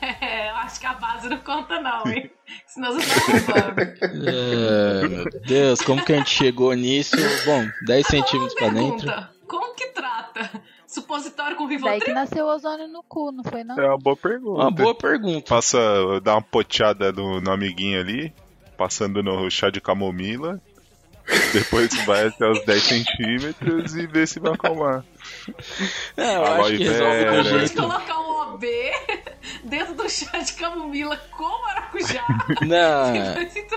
É, 0.00 0.50
eu 0.50 0.54
acho 0.56 0.80
que 0.80 0.86
a 0.86 0.94
base 0.94 1.28
não 1.28 1.38
conta, 1.38 1.80
não, 1.80 2.06
hein? 2.08 2.30
Senão 2.66 2.92
você 2.92 3.06
tá 3.46 3.60
roubando. 3.60 5.10
Meu 5.10 5.40
Deus, 5.42 5.80
como 5.80 6.04
que 6.04 6.12
a 6.12 6.16
gente 6.16 6.30
chegou 6.30 6.72
nisso? 6.74 7.16
Bom, 7.44 7.66
10 7.86 8.06
centímetros 8.06 8.54
pra 8.54 8.68
dentro. 8.68 9.12
Como 9.46 9.74
que 9.74 9.86
trata? 9.88 10.50
Supositório 10.86 11.56
com 11.56 11.66
Daí 11.66 11.78
que 11.78 11.84
Rivotril? 11.84 12.14
nasceu 12.14 12.46
o 12.46 12.54
ozônio 12.54 12.88
no 12.88 13.02
cu, 13.02 13.32
não 13.32 13.42
foi 13.44 13.64
não? 13.64 13.78
É 13.78 13.88
uma 13.88 13.98
boa 13.98 14.16
pergunta. 14.16 14.60
Uma 14.60 14.70
boa 14.70 14.94
pergunta. 14.94 15.48
Passa, 15.48 15.78
dá 16.22 16.34
uma 16.34 16.42
poteada 16.42 17.10
no, 17.12 17.40
no 17.40 17.50
amiguinho 17.50 18.00
ali, 18.00 18.32
passando 18.76 19.22
no 19.22 19.50
chá 19.50 19.70
de 19.70 19.80
camomila. 19.80 20.60
Depois 21.52 21.90
vai 22.04 22.26
até 22.26 22.48
os 22.48 22.64
10 22.64 22.82
centímetros 22.82 23.96
e 23.96 24.06
vê 24.06 24.26
se 24.26 24.38
vai 24.38 24.52
acalmar. 24.52 25.04
Não, 26.16 26.24
eu 26.24 26.44
acho 26.44 26.70
que 26.76 26.84
resolve 26.84 27.24
do 27.24 27.58
jeito. 27.58 27.74
colocar 27.74 28.18
um 28.18 28.35
OB 28.56 28.64
dentro 29.64 29.94
do 29.94 30.08
chá 30.08 30.38
de 30.38 30.52
camomila 30.54 31.16
com 31.36 31.62
maracujá. 31.62 32.24
Não, 32.66 33.12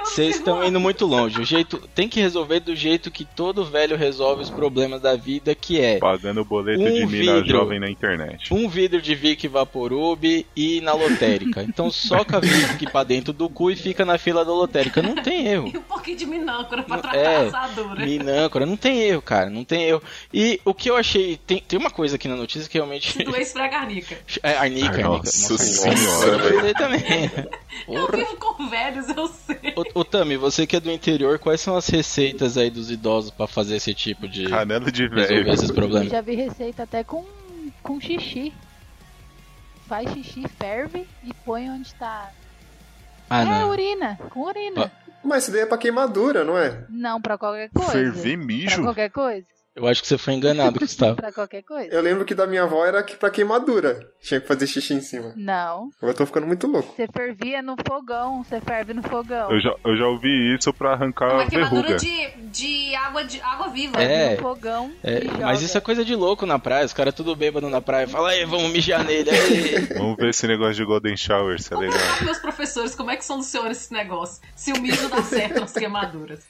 vocês 0.06 0.38
estão 0.38 0.64
indo 0.64 0.80
muito 0.80 1.06
longe. 1.06 1.40
O 1.42 1.46
jeito 1.46 1.78
tem 1.94 2.08
que 2.08 2.20
resolver 2.22 2.62
do 2.62 2.76
jeito 2.76 3.12
que 3.12 3.26
todo 3.26 3.66
velho 3.66 3.98
resolve 3.98 4.42
os 4.42 4.50
problemas 4.50 5.02
da 5.02 5.16
vida, 5.16 5.54
que 5.54 5.80
é 5.82 5.98
Pagando 6.00 6.42
o 6.42 6.46
boleto 6.46 6.82
Um 6.82 6.94
de 6.94 7.06
mina 7.06 7.36
vidro. 7.36 7.50
jovem 7.50 7.80
na 7.80 7.90
internet. 7.90 8.54
um 8.54 8.68
vidro 8.70 9.02
de 9.02 9.14
Vic 9.16 9.48
Vaporub 9.48 10.46
e 10.56 10.82
na 10.82 10.94
lotérica. 10.94 11.62
Então 11.64 11.92
soca 11.92 12.40
Vic 12.40 12.90
pra 12.92 13.04
dentro 13.04 13.34
do 13.34 13.50
cu 13.50 13.70
e 13.72 13.76
fica 13.76 14.06
na 14.06 14.18
fila 14.18 14.46
da 14.46 14.52
lotérica. 14.54 15.02
Não 15.02 15.16
tem 15.16 15.48
erro. 15.48 15.72
E 15.74 15.78
um 15.78 15.82
pouquinho 15.84 16.18
de 16.18 16.26
minâncora 16.26 16.84
pra 16.84 16.98
tratar 17.00 17.18
é, 17.18 17.36
a 17.36 17.42
assadura. 17.48 18.06
Minâncora, 18.06 18.66
não 18.66 18.78
tem 18.78 19.02
erro, 19.02 19.22
cara, 19.22 19.50
não 19.50 19.64
tem 19.66 19.84
erro. 19.84 20.02
E 20.34 20.60
o 20.64 20.74
que 20.74 20.90
eu 20.90 20.96
achei, 20.96 21.38
tem, 21.38 21.60
tem 21.60 21.78
uma 21.78 21.92
coisa 21.92 22.16
aqui 22.16 22.28
na 22.28 22.36
notícia 22.36 22.70
que 22.70 22.78
realmente. 22.78 23.12
Se 23.12 23.24
doer, 23.24 23.42
esfrega 23.42 23.78
a 23.78 23.82
arnica. 23.82 24.18
É, 24.42 24.69
arnica, 24.70 24.88
Ai, 24.96 25.04
arnica. 25.04 25.10
nossa 25.26 25.58
senhora, 25.58 26.74
também. 26.76 27.02
Eu 27.88 28.08
vivo 28.12 28.38
com 28.38 28.70
velhos, 28.70 29.10
eu 29.10 29.28
sei. 29.28 29.74
Ô, 29.94 30.04
Tami, 30.06 30.38
você 30.38 30.66
que 30.68 30.76
é 30.76 30.80
do 30.80 30.92
interior, 30.92 31.40
quais 31.40 31.60
são 31.62 31.76
as 31.76 31.88
receitas 31.88 32.58
aí 32.58 32.70
dos 32.70 32.90
idosos 32.92 33.32
pra 33.32 33.48
fazer 33.48 33.76
esse 33.78 33.94
tipo 33.94 34.28
de. 34.28 34.48
Canela 34.48 34.92
de 34.92 35.04
resolver 35.08 35.28
velho. 35.44 35.54
esses 35.54 35.70
Eu 35.70 35.76
problemas? 35.76 36.10
já 36.10 36.22
vi 36.22 36.36
receita 36.36 36.84
até 36.84 37.04
com, 37.04 37.26
com 37.84 38.00
xixi. 38.00 38.54
Faz 39.88 40.12
xixi, 40.12 40.44
ferve 40.60 41.08
e 41.24 41.34
põe 41.46 41.70
onde 41.70 41.94
tá. 41.96 42.30
Ah, 43.30 43.42
é, 43.42 43.46
não. 43.46 43.70
urina, 43.70 44.18
com 44.30 44.42
urina. 44.42 44.92
Mas 45.24 45.44
isso 45.44 45.52
daí 45.52 45.62
é 45.62 45.66
pra 45.66 45.78
queimadura, 45.78 46.44
não 46.44 46.58
é? 46.58 46.86
Não, 46.90 47.20
pra 47.22 47.38
qualquer 47.38 47.70
coisa. 47.70 47.92
Ferver 47.92 48.38
Pra 48.38 48.46
mijo? 48.46 48.82
qualquer 48.84 49.10
coisa. 49.10 49.46
Eu 49.76 49.88
acho 49.88 50.02
que 50.02 50.08
você 50.08 50.18
foi 50.18 50.34
enganado, 50.34 50.78
Gustavo. 50.80 51.16
Pra 51.16 51.32
qualquer 51.32 51.62
coisa. 51.64 51.94
Eu 51.94 52.02
lembro 52.02 52.26
que 52.26 52.36
da 52.36 52.46
minha 52.48 52.64
avó 52.64 52.86
era 52.86 53.02
que 53.04 53.16
pra 53.16 53.30
queimadura. 53.30 54.12
Tinha 54.22 54.42
que 54.42 54.48
fazer 54.48 54.68
xixi 54.68 54.94
em 54.94 55.02
cima. 55.02 55.34
Não. 55.38 55.90
Eu 56.02 56.14
tô 56.14 56.26
ficando 56.26 56.48
muito 56.48 56.68
louco. 56.68 56.94
Você 56.96 57.08
fervia 57.08 57.62
no 57.62 57.76
fogão, 57.88 58.44
você 58.44 58.60
ferve 58.60 58.94
no 58.94 59.02
fogão. 59.04 59.52
Eu 59.52 59.62
já, 59.62 59.74
eu 59.86 59.96
já 59.96 60.08
ouvi 60.08 60.56
isso 60.56 60.74
pra 60.74 60.94
arrancar 60.94 61.34
Uma 61.34 61.44
a 61.44 61.48
queimadura 61.48 61.98
verruga. 61.98 61.98
de, 61.98 62.42
de 62.50 62.96
água 62.96 63.24
de 63.24 63.40
água 63.42 63.68
viva. 63.70 64.02
É. 64.02 64.36
no 64.36 64.42
fogão 64.42 64.92
É, 65.04 65.22
mas 65.42 65.62
isso 65.62 65.78
é 65.78 65.82
coisa 65.82 66.04
de 66.04 66.16
louco 66.16 66.46
na 66.46 66.60
praia, 66.60 66.86
os 66.86 66.94
caras 66.94 67.14
tudo 67.14 67.36
bêbado 67.36 67.70
na 67.70 67.80
praia. 67.82 68.08
Fala 68.08 68.32
aí, 68.32 68.44
vamos 68.46 68.72
mijar 68.72 69.04
nele. 69.06 69.30
aí. 69.30 69.80
Vamos 70.00 70.18
ver 70.18 70.30
esse 70.30 70.48
negócio 70.48 70.76
de 70.76 70.86
Golden 70.86 71.16
Shower, 71.16 71.62
se 71.62 71.74
é 71.74 71.78
legal. 71.78 72.00
meus 72.24 72.38
professores 72.40 72.96
como 72.96 73.12
é 73.12 73.16
que 73.18 73.24
são 73.26 73.38
do 73.38 73.44
senhor 73.44 73.70
esse 73.72 73.92
negócio. 73.94 74.42
Se 74.56 74.72
o 74.72 74.82
mijo 74.82 75.08
dá 75.10 75.22
certo 75.24 75.60
nas 75.60 75.74
queimaduras. 75.74 76.44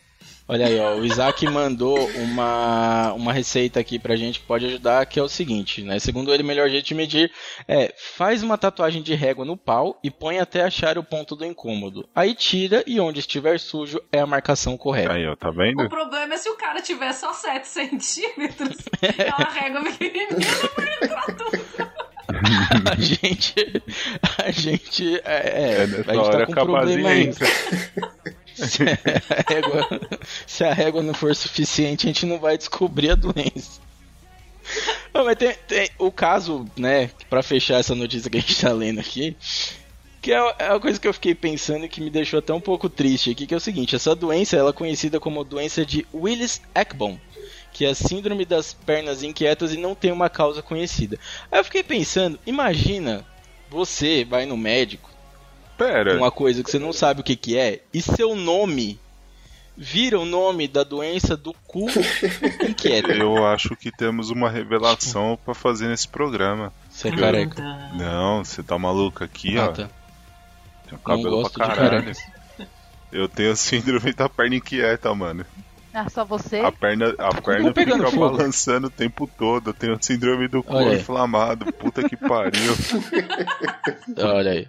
Olha 0.52 0.66
aí, 0.66 0.80
ó, 0.80 0.96
o 0.96 1.06
Isaac 1.06 1.46
mandou 1.46 2.10
uma, 2.16 3.14
uma 3.14 3.32
receita 3.32 3.80
aqui 3.80 4.00
pra 4.00 4.16
gente 4.16 4.40
que 4.40 4.48
pode 4.48 4.66
ajudar, 4.66 5.06
que 5.06 5.20
é 5.20 5.24
o 5.24 5.30
seguinte, 5.30 5.84
né? 5.84 6.00
Segundo 6.00 6.34
ele, 6.34 6.42
o 6.42 6.46
melhor 6.46 6.68
jeito 6.68 6.88
de 6.88 6.96
medir 6.96 7.32
é 7.68 7.94
faz 8.18 8.42
uma 8.42 8.58
tatuagem 8.58 9.04
de 9.04 9.14
régua 9.14 9.46
no 9.46 9.56
pau 9.56 10.00
e 10.04 10.10
põe 10.10 10.40
até 10.40 10.64
achar 10.64 10.98
o 10.98 11.04
ponto 11.04 11.36
do 11.36 11.46
incômodo. 11.46 12.10
Aí 12.16 12.34
tira 12.34 12.84
e 12.88 13.00
onde 13.00 13.20
estiver 13.20 13.60
sujo 13.60 14.02
é 14.12 14.22
a 14.22 14.26
marcação 14.26 14.76
correta. 14.76 15.14
Aí, 15.14 15.28
ó, 15.28 15.36
tá 15.36 15.52
vendo? 15.52 15.84
O 15.84 15.90
problema 15.90 16.34
é 16.34 16.38
se 16.38 16.50
o 16.50 16.56
cara 16.56 16.82
tiver 16.82 17.14
só 17.14 17.32
7 17.32 17.68
centímetros 17.68 18.76
e 19.04 19.30
uma 19.30 19.52
régua 19.52 19.84
pequenininha, 19.84 20.30
vai 20.76 20.94
entrar 20.96 21.26
tudo. 21.28 21.60
A 22.92 22.96
gente. 23.00 23.84
A 24.38 24.52
gente. 24.52 25.22
É, 25.24 25.32
é, 25.36 25.72
É 25.72 25.84
a 25.84 25.86
gente 25.86 26.32
tá 26.32 26.46
com 26.46 26.60
a 26.60 26.64
um 26.64 26.66
problema 26.66 27.10
aí. 27.10 27.32
Se 28.68 28.84
a, 28.84 29.54
régua, 29.54 29.88
se 30.46 30.64
a 30.64 30.74
régua 30.74 31.02
não 31.02 31.14
for 31.14 31.36
suficiente, 31.36 32.06
a 32.06 32.10
gente 32.10 32.26
não 32.26 32.40
vai 32.40 32.58
descobrir 32.58 33.12
a 33.12 33.16
doença. 33.16 33.80
Não, 35.14 35.26
mas 35.26 35.36
tem, 35.38 35.54
tem 35.68 35.90
o 35.98 36.12
caso, 36.12 36.66
né, 36.78 37.10
pra 37.30 37.42
fechar 37.42 37.80
essa 37.80 37.96
notícia 37.96 38.30
que 38.30 38.38
a 38.38 38.42
gente 38.42 38.62
tá 38.62 38.72
lendo 38.72 39.00
aqui, 39.00 39.36
Que 40.22 40.32
é 40.32 40.56
é 40.60 40.70
uma 40.70 40.80
coisa 40.80 41.00
que 41.00 41.08
eu 41.08 41.14
fiquei 41.14 41.34
pensando 41.34 41.86
e 41.86 41.90
que 41.90 42.02
me 42.02 42.10
deixou 42.10 42.40
até 42.40 42.54
um 42.54 42.62
pouco 42.62 42.90
triste 42.90 43.32
aqui, 43.32 43.48
que 43.48 43.54
é 43.54 43.58
o 43.58 43.62
seguinte, 43.62 43.96
essa 43.96 44.16
doença 44.16 44.58
ela 44.58 44.70
é 44.70 44.74
conhecida 44.74 45.20
como 45.20 45.44
doença 45.44 45.86
de 45.86 46.06
Willis-Ekbom, 46.14 47.18
que 47.72 47.86
é 47.86 47.90
a 47.90 47.96
síndrome 47.96 48.46
das 48.46 48.74
pernas 48.74 49.24
inquietas 49.24 49.74
e 49.74 49.78
não 49.78 49.96
tem 49.96 50.12
uma 50.12 50.30
causa 50.30 50.62
conhecida. 50.62 51.18
Aí 51.52 51.60
eu 51.60 51.64
fiquei 51.64 51.84
pensando, 51.84 52.40
imagina 52.46 53.26
você 53.70 54.26
vai 54.26 54.46
no 54.46 54.58
médico, 54.58 55.09
Pera, 55.80 56.18
uma 56.18 56.30
coisa 56.32 56.64
que 56.64 56.70
você 56.70 56.78
não 56.78 56.94
sabe 56.94 57.22
o 57.22 57.24
que 57.24 57.36
que 57.36 57.58
é, 57.58 57.82
e 57.94 58.02
seu 58.02 58.36
nome 58.36 59.00
vira 59.76 60.20
o 60.20 60.26
nome 60.26 60.68
da 60.68 60.84
doença 60.84 61.38
do 61.38 61.54
cu 61.66 61.88
inquieto. 62.68 63.12
eu 63.12 63.48
acho 63.48 63.76
que 63.78 63.90
temos 63.92 64.30
uma 64.30 64.50
revelação 64.50 65.40
pra 65.46 65.54
fazer 65.54 65.88
nesse 65.88 66.08
programa. 66.08 66.74
Você 66.90 67.08
é 67.08 67.16
careca. 67.16 67.62
Não, 67.94 68.44
você 68.44 68.62
tá 68.62 68.78
maluco 68.78 69.24
aqui, 69.24 69.58
Ah, 69.58 69.66
ó. 69.66 69.68
tá. 69.70 69.74
Tem 70.86 70.92
um 70.92 70.92
Não 70.92 71.00
cabelo 71.00 71.42
gosto 71.44 71.54
pra 71.54 71.68
de 71.70 71.76
caralho. 71.76 72.12
Eu 73.12 73.28
tenho 73.30 73.56
síndrome 73.56 74.12
da 74.14 74.28
perna 74.30 74.56
inquieta, 74.58 75.16
mano. 75.16 75.46
Ah, 75.94 76.08
só 76.10 76.24
você? 76.24 76.60
A 76.60 76.72
perna, 76.72 77.16
a 77.18 77.42
perna 77.42 77.72
pegando 77.74 78.06
fica 78.06 78.12
fogo. 78.12 78.38
balançando 78.38 78.88
o 78.88 78.92
tempo 78.92 79.28
todo. 79.38 79.70
Eu 79.72 79.74
tenho 79.74 79.98
síndrome 80.00 80.48
do 80.48 80.62
cu 80.62 80.76
Olha 80.76 80.90
aí. 80.92 81.00
inflamado. 81.00 81.72
Puta 81.74 82.08
que 82.08 82.16
pariu. 82.16 82.76
Olha 84.18 84.52
aí. 84.52 84.68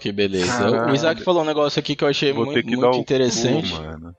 Que 0.00 0.10
beleza. 0.12 0.46
Caralho. 0.58 0.92
O 0.92 0.94
Isaac 0.94 1.22
falou 1.22 1.42
um 1.42 1.46
negócio 1.46 1.78
aqui 1.78 1.94
que 1.96 2.04
eu 2.04 2.08
achei 2.08 2.32
Vou 2.32 2.44
muito, 2.46 2.56
ter 2.56 2.62
que 2.68 2.76
dar 2.76 2.82
muito 2.88 2.96
o 2.98 3.00
interessante. 3.00 3.72
cu, 3.72 3.82
mano. 3.82 4.14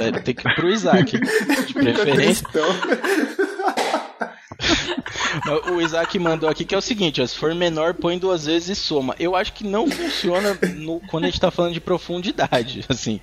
É, 0.00 0.20
tem 0.20 0.34
que 0.34 0.48
ir 0.48 0.54
pro 0.54 0.68
Isaac, 0.70 1.18
de 1.66 1.74
preferência. 1.74 2.46
O 5.72 5.80
Isaac 5.80 6.18
mandou 6.18 6.48
aqui 6.48 6.64
que 6.64 6.74
é 6.74 6.78
o 6.78 6.82
seguinte: 6.82 7.20
ó, 7.22 7.26
se 7.26 7.36
for 7.36 7.54
menor, 7.54 7.94
põe 7.94 8.18
duas 8.18 8.46
vezes 8.46 8.76
e 8.76 8.80
soma. 8.80 9.14
Eu 9.18 9.36
acho 9.36 9.52
que 9.52 9.64
não 9.64 9.88
funciona 9.88 10.58
no- 10.76 11.00
quando 11.08 11.24
a 11.24 11.26
gente 11.28 11.40
tá 11.40 11.50
falando 11.50 11.74
de 11.74 11.80
profundidade. 11.80 12.84
Assim, 12.88 13.20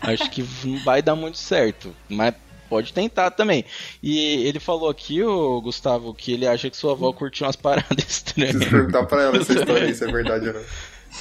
acho 0.00 0.30
que 0.30 0.44
não 0.64 0.78
vai 0.84 1.00
dar 1.00 1.14
muito 1.14 1.38
certo. 1.38 1.94
Mas 2.08 2.34
pode 2.68 2.92
tentar 2.92 3.30
também. 3.30 3.64
E 4.02 4.46
ele 4.46 4.60
falou 4.60 4.90
aqui, 4.90 5.22
o 5.22 5.60
Gustavo, 5.62 6.12
que 6.12 6.32
ele 6.32 6.46
acha 6.46 6.68
que 6.68 6.76
sua 6.76 6.92
avó 6.92 7.12
curtiu 7.12 7.46
umas 7.46 7.56
paradas 7.56 7.86
preciso 7.88 8.24
estranhas. 8.26 8.56
perguntar 8.64 9.04
pra 9.06 9.22
ela 9.22 9.36
essa 9.38 9.52
história 9.52 9.94
se 9.94 10.04
é 10.04 10.12
verdade 10.12 10.48
ou 10.48 10.54
não. 10.54 10.62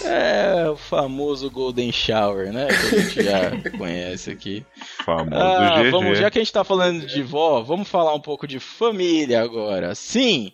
É 0.04 0.70
o 0.70 0.76
famoso 0.76 1.50
Golden 1.52 1.92
Shower, 1.92 2.52
né? 2.52 2.68
Que 2.68 2.96
a 2.96 3.00
gente 3.00 3.24
já 3.24 3.70
conhece 3.78 4.32
aqui. 4.32 4.66
Famoso 5.06 5.36
Ah, 5.36 5.82
GG. 5.84 5.92
vamos, 5.92 6.18
já 6.18 6.32
que 6.32 6.40
a 6.40 6.42
gente 6.42 6.54
tá 6.54 6.64
falando 6.64 7.06
de 7.06 7.22
vó, 7.22 7.62
vamos 7.62 7.88
falar 7.88 8.14
um 8.14 8.20
pouco 8.20 8.48
de 8.48 8.60
família 8.60 9.42
agora. 9.42 9.94
Sim! 9.96 10.52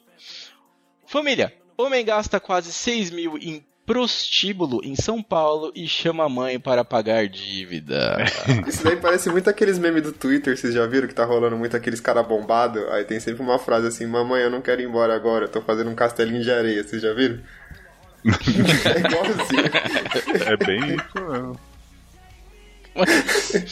Família, 1.05 1.53
homem 1.77 2.03
gasta 2.05 2.39
quase 2.39 2.71
6 2.71 3.11
mil 3.11 3.37
em 3.37 3.63
prostíbulo 3.85 4.81
em 4.83 4.95
São 4.95 5.23
Paulo 5.23 5.71
e 5.73 5.87
chama 5.87 6.23
a 6.23 6.29
mãe 6.29 6.59
para 6.59 6.85
pagar 6.85 7.27
dívida. 7.27 8.17
Isso 8.67 8.83
daí 8.83 8.95
parece 8.97 9.31
muito 9.31 9.49
aqueles 9.49 9.79
memes 9.79 10.03
do 10.03 10.11
Twitter, 10.11 10.55
vocês 10.55 10.75
já 10.75 10.85
viram 10.85 11.07
que 11.07 11.15
tá 11.15 11.25
rolando 11.25 11.57
muito 11.57 11.75
aqueles 11.75 11.99
cara 11.99 12.21
bombado? 12.21 12.85
Aí 12.91 13.03
tem 13.03 13.19
sempre 13.19 13.41
uma 13.41 13.57
frase 13.57 13.87
assim, 13.87 14.05
mamãe, 14.05 14.43
eu 14.43 14.51
não 14.51 14.61
quero 14.61 14.79
ir 14.81 14.85
embora 14.85 15.15
agora, 15.15 15.45
eu 15.45 15.49
tô 15.49 15.59
fazendo 15.61 15.89
um 15.89 15.95
castelinho 15.95 16.43
de 16.43 16.51
areia, 16.51 16.83
vocês 16.83 17.01
já 17.01 17.11
viram? 17.15 17.39
É 18.25 18.99
igualzinho. 18.99 20.45
É 20.47 20.57
bem 20.57 20.95
isso 20.95 21.29
mesmo. 21.29 21.59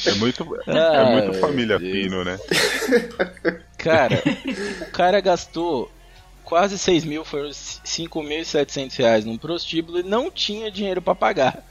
É 0.05 0.13
muito, 0.15 0.43
é 0.67 0.77
Ah, 0.77 1.05
muito 1.11 1.31
meu 1.31 1.41
família 1.41 1.77
Deus. 1.79 1.91
Pino, 1.91 2.23
né? 2.23 2.39
Cara, 3.77 4.21
o 4.81 4.91
cara 4.91 5.19
gastou 5.19 5.91
quase 6.43 6.77
6 6.77 7.03
mil, 7.03 7.25
foram 7.25 7.49
5.700 7.49 8.95
reais 8.97 9.25
num 9.25 9.37
prostíbulo 9.37 9.99
e 9.99 10.03
não 10.03 10.31
tinha 10.31 10.71
dinheiro 10.71 11.01
para 11.01 11.13
pagar. 11.15 11.63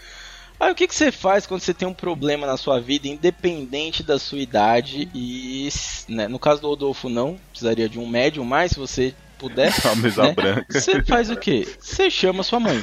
Aí 0.59 0.71
o 0.73 0.75
que, 0.75 0.87
que 0.87 0.95
você 0.95 1.13
faz 1.13 1.47
quando 1.47 1.61
você 1.61 1.73
tem 1.75 1.87
um 1.87 1.95
problema 1.95 2.47
na 2.47 2.57
sua 2.57 2.81
vida, 2.81 3.09
independente 3.09 4.03
da 4.03 4.19
sua 4.19 4.39
idade? 4.39 5.09
E 5.15 5.69
né, 6.09 6.29
no 6.29 6.39
caso 6.39 6.61
do 6.63 6.69
Rodolfo, 6.69 7.09
não, 7.09 7.39
precisaria 7.51 7.89
de 7.89 7.99
um 7.99 8.07
médium, 8.07 8.45
mas 8.45 8.73
se 8.73 8.79
você 8.79 9.15
puder, 9.39 9.73
A 9.87 9.95
mesa 9.97 10.23
né? 10.25 10.33
branca. 10.33 10.81
Você 10.81 11.03
faz 11.03 11.31
o 11.31 11.37
quê? 11.37 11.67
Você 11.79 12.11
chama 12.11 12.43
sua 12.43 12.59
mãe. 12.61 12.81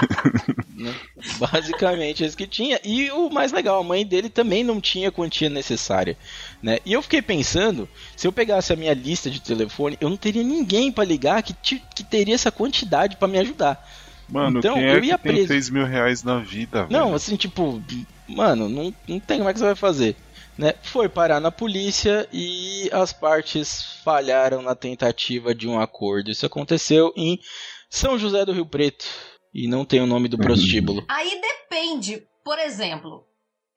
né? 0.75 0.93
Basicamente 1.39 2.23
é 2.23 2.27
isso 2.27 2.37
que 2.37 2.47
tinha. 2.47 2.79
E 2.83 3.09
o 3.11 3.29
mais 3.29 3.51
legal, 3.51 3.79
a 3.79 3.83
mãe 3.83 4.05
dele 4.05 4.29
também 4.29 4.63
não 4.63 4.79
tinha 4.79 5.09
a 5.09 5.11
quantia 5.11 5.49
necessária. 5.49 6.17
Né? 6.61 6.79
E 6.85 6.93
eu 6.93 7.01
fiquei 7.01 7.21
pensando, 7.21 7.87
se 8.15 8.27
eu 8.27 8.31
pegasse 8.31 8.71
a 8.71 8.75
minha 8.75 8.93
lista 8.93 9.29
de 9.29 9.41
telefone, 9.41 9.97
eu 9.99 10.09
não 10.09 10.17
teria 10.17 10.43
ninguém 10.43 10.91
pra 10.91 11.03
ligar 11.03 11.41
que, 11.43 11.53
ti- 11.53 11.83
que 11.95 12.03
teria 12.03 12.35
essa 12.35 12.51
quantidade 12.51 13.17
pra 13.17 13.27
me 13.27 13.37
ajudar. 13.39 13.87
Mano, 14.29 14.59
Então, 14.59 14.75
quem 14.75 14.85
é 14.85 14.95
eu 14.95 15.01
que 15.01 15.07
ia 15.07 15.17
tem 15.17 15.33
preso. 15.33 15.47
6 15.47 15.69
mil 15.69 15.85
reais 15.85 16.23
na 16.23 16.39
vida, 16.39 16.87
Não, 16.89 17.05
velho? 17.05 17.15
assim, 17.15 17.35
tipo, 17.35 17.81
mano, 18.27 18.69
não, 18.69 18.93
não 19.07 19.19
tem 19.19 19.37
como 19.37 19.49
é 19.49 19.53
que 19.53 19.59
você 19.59 19.65
vai 19.65 19.75
fazer. 19.75 20.15
Né? 20.57 20.73
Foi 20.83 21.09
parar 21.09 21.39
na 21.39 21.51
polícia 21.51 22.27
e 22.31 22.89
as 22.91 23.11
partes 23.11 23.99
falharam 24.03 24.61
na 24.61 24.75
tentativa 24.75 25.53
de 25.53 25.67
um 25.67 25.79
acordo. 25.79 26.29
Isso 26.29 26.45
aconteceu 26.45 27.11
em 27.15 27.39
São 27.89 28.17
José 28.17 28.45
do 28.45 28.53
Rio 28.53 28.65
Preto. 28.65 29.05
E 29.53 29.67
não 29.67 29.85
tem 29.85 30.01
o 30.01 30.07
nome 30.07 30.27
do 30.27 30.37
prostíbulo. 30.37 31.05
Aí 31.09 31.39
depende. 31.41 32.23
Por 32.43 32.59
exemplo, 32.59 33.25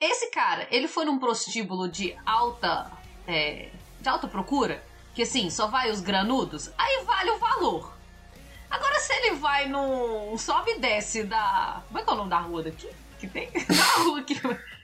esse 0.01 0.31
cara, 0.31 0.67
ele 0.71 0.89
foi 0.89 1.05
num 1.05 1.19
prostíbulo 1.19 1.89
de 1.89 2.15
alta. 2.25 2.91
é, 3.27 3.71
de 4.01 4.09
alta 4.09 4.29
procura, 4.29 4.83
que 5.15 5.23
assim, 5.23 5.51
só 5.51 5.67
vai 5.67 5.91
os 5.91 6.01
granudos, 6.01 6.71
aí 6.79 7.05
vale 7.05 7.31
o 7.31 7.39
valor. 7.39 7.97
Agora, 8.71 9.01
se 9.01 9.13
ele 9.15 9.37
vai 9.37 9.69
num 9.69 10.37
sobe 10.37 10.73
e 10.73 10.79
desce 10.79 11.25
da. 11.25 11.83
Como 11.89 11.99
é 11.99 12.05
que 12.05 12.11
é 12.11 12.13
o 12.13 12.17
nome 12.17 12.31
da 12.31 12.39
rua 12.39 12.63
daqui? 12.63 12.89
Que 13.19 13.27
tem? 13.27 13.49
Da 13.67 14.03
rua 14.03 14.21
aqui. 14.21 14.35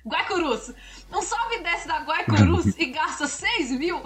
Guaicurus. 0.06 0.72
Um 1.14 1.22
sobe 1.22 1.56
e 1.56 1.62
desce 1.62 1.86
da 1.86 2.00
Guaicurus 2.00 2.74
e 2.78 2.86
gasta 2.86 3.26
6 3.26 3.72
mil. 3.72 4.00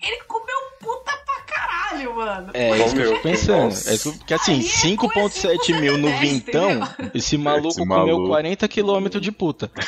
Ele 0.00 0.22
comeu 0.24 0.56
puta 0.78 1.10
pra 1.24 1.40
caralho, 1.46 2.14
mano. 2.16 2.50
É 2.52 2.76
isso 2.76 2.94
que 2.94 3.00
eu 3.00 3.04
Comeu, 3.06 3.16
tô 3.16 3.22
pensando. 3.22 3.74
É 3.88 3.96
que, 3.96 4.18
porque 4.18 4.34
assim, 4.34 4.60
Aí 4.60 4.92
é 4.92 4.96
coisa 4.96 5.48
5,7 5.58 5.80
mil 5.80 5.96
no 5.98 6.08
5,10, 6.08 6.18
vintão, 6.20 6.70
entendeu? 6.72 7.10
esse 7.14 7.38
maluco 7.38 7.68
Esse 7.68 7.78
comeu 7.78 7.96
maluco. 7.96 8.28
40 8.28 8.68
km 8.68 9.08
de 9.20 9.32
puta. 9.32 9.70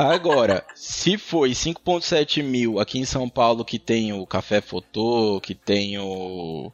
É. 0.00 0.04
Agora, 0.04 0.64
se 0.76 1.18
foi 1.18 1.50
5,7 1.50 2.40
mil 2.42 2.78
aqui 2.78 3.00
em 3.00 3.04
São 3.04 3.28
Paulo, 3.28 3.64
que 3.64 3.80
tem 3.80 4.12
o 4.12 4.24
Café 4.26 4.60
Fotô, 4.60 5.40
que 5.42 5.54
tem 5.56 5.98
o. 5.98 6.70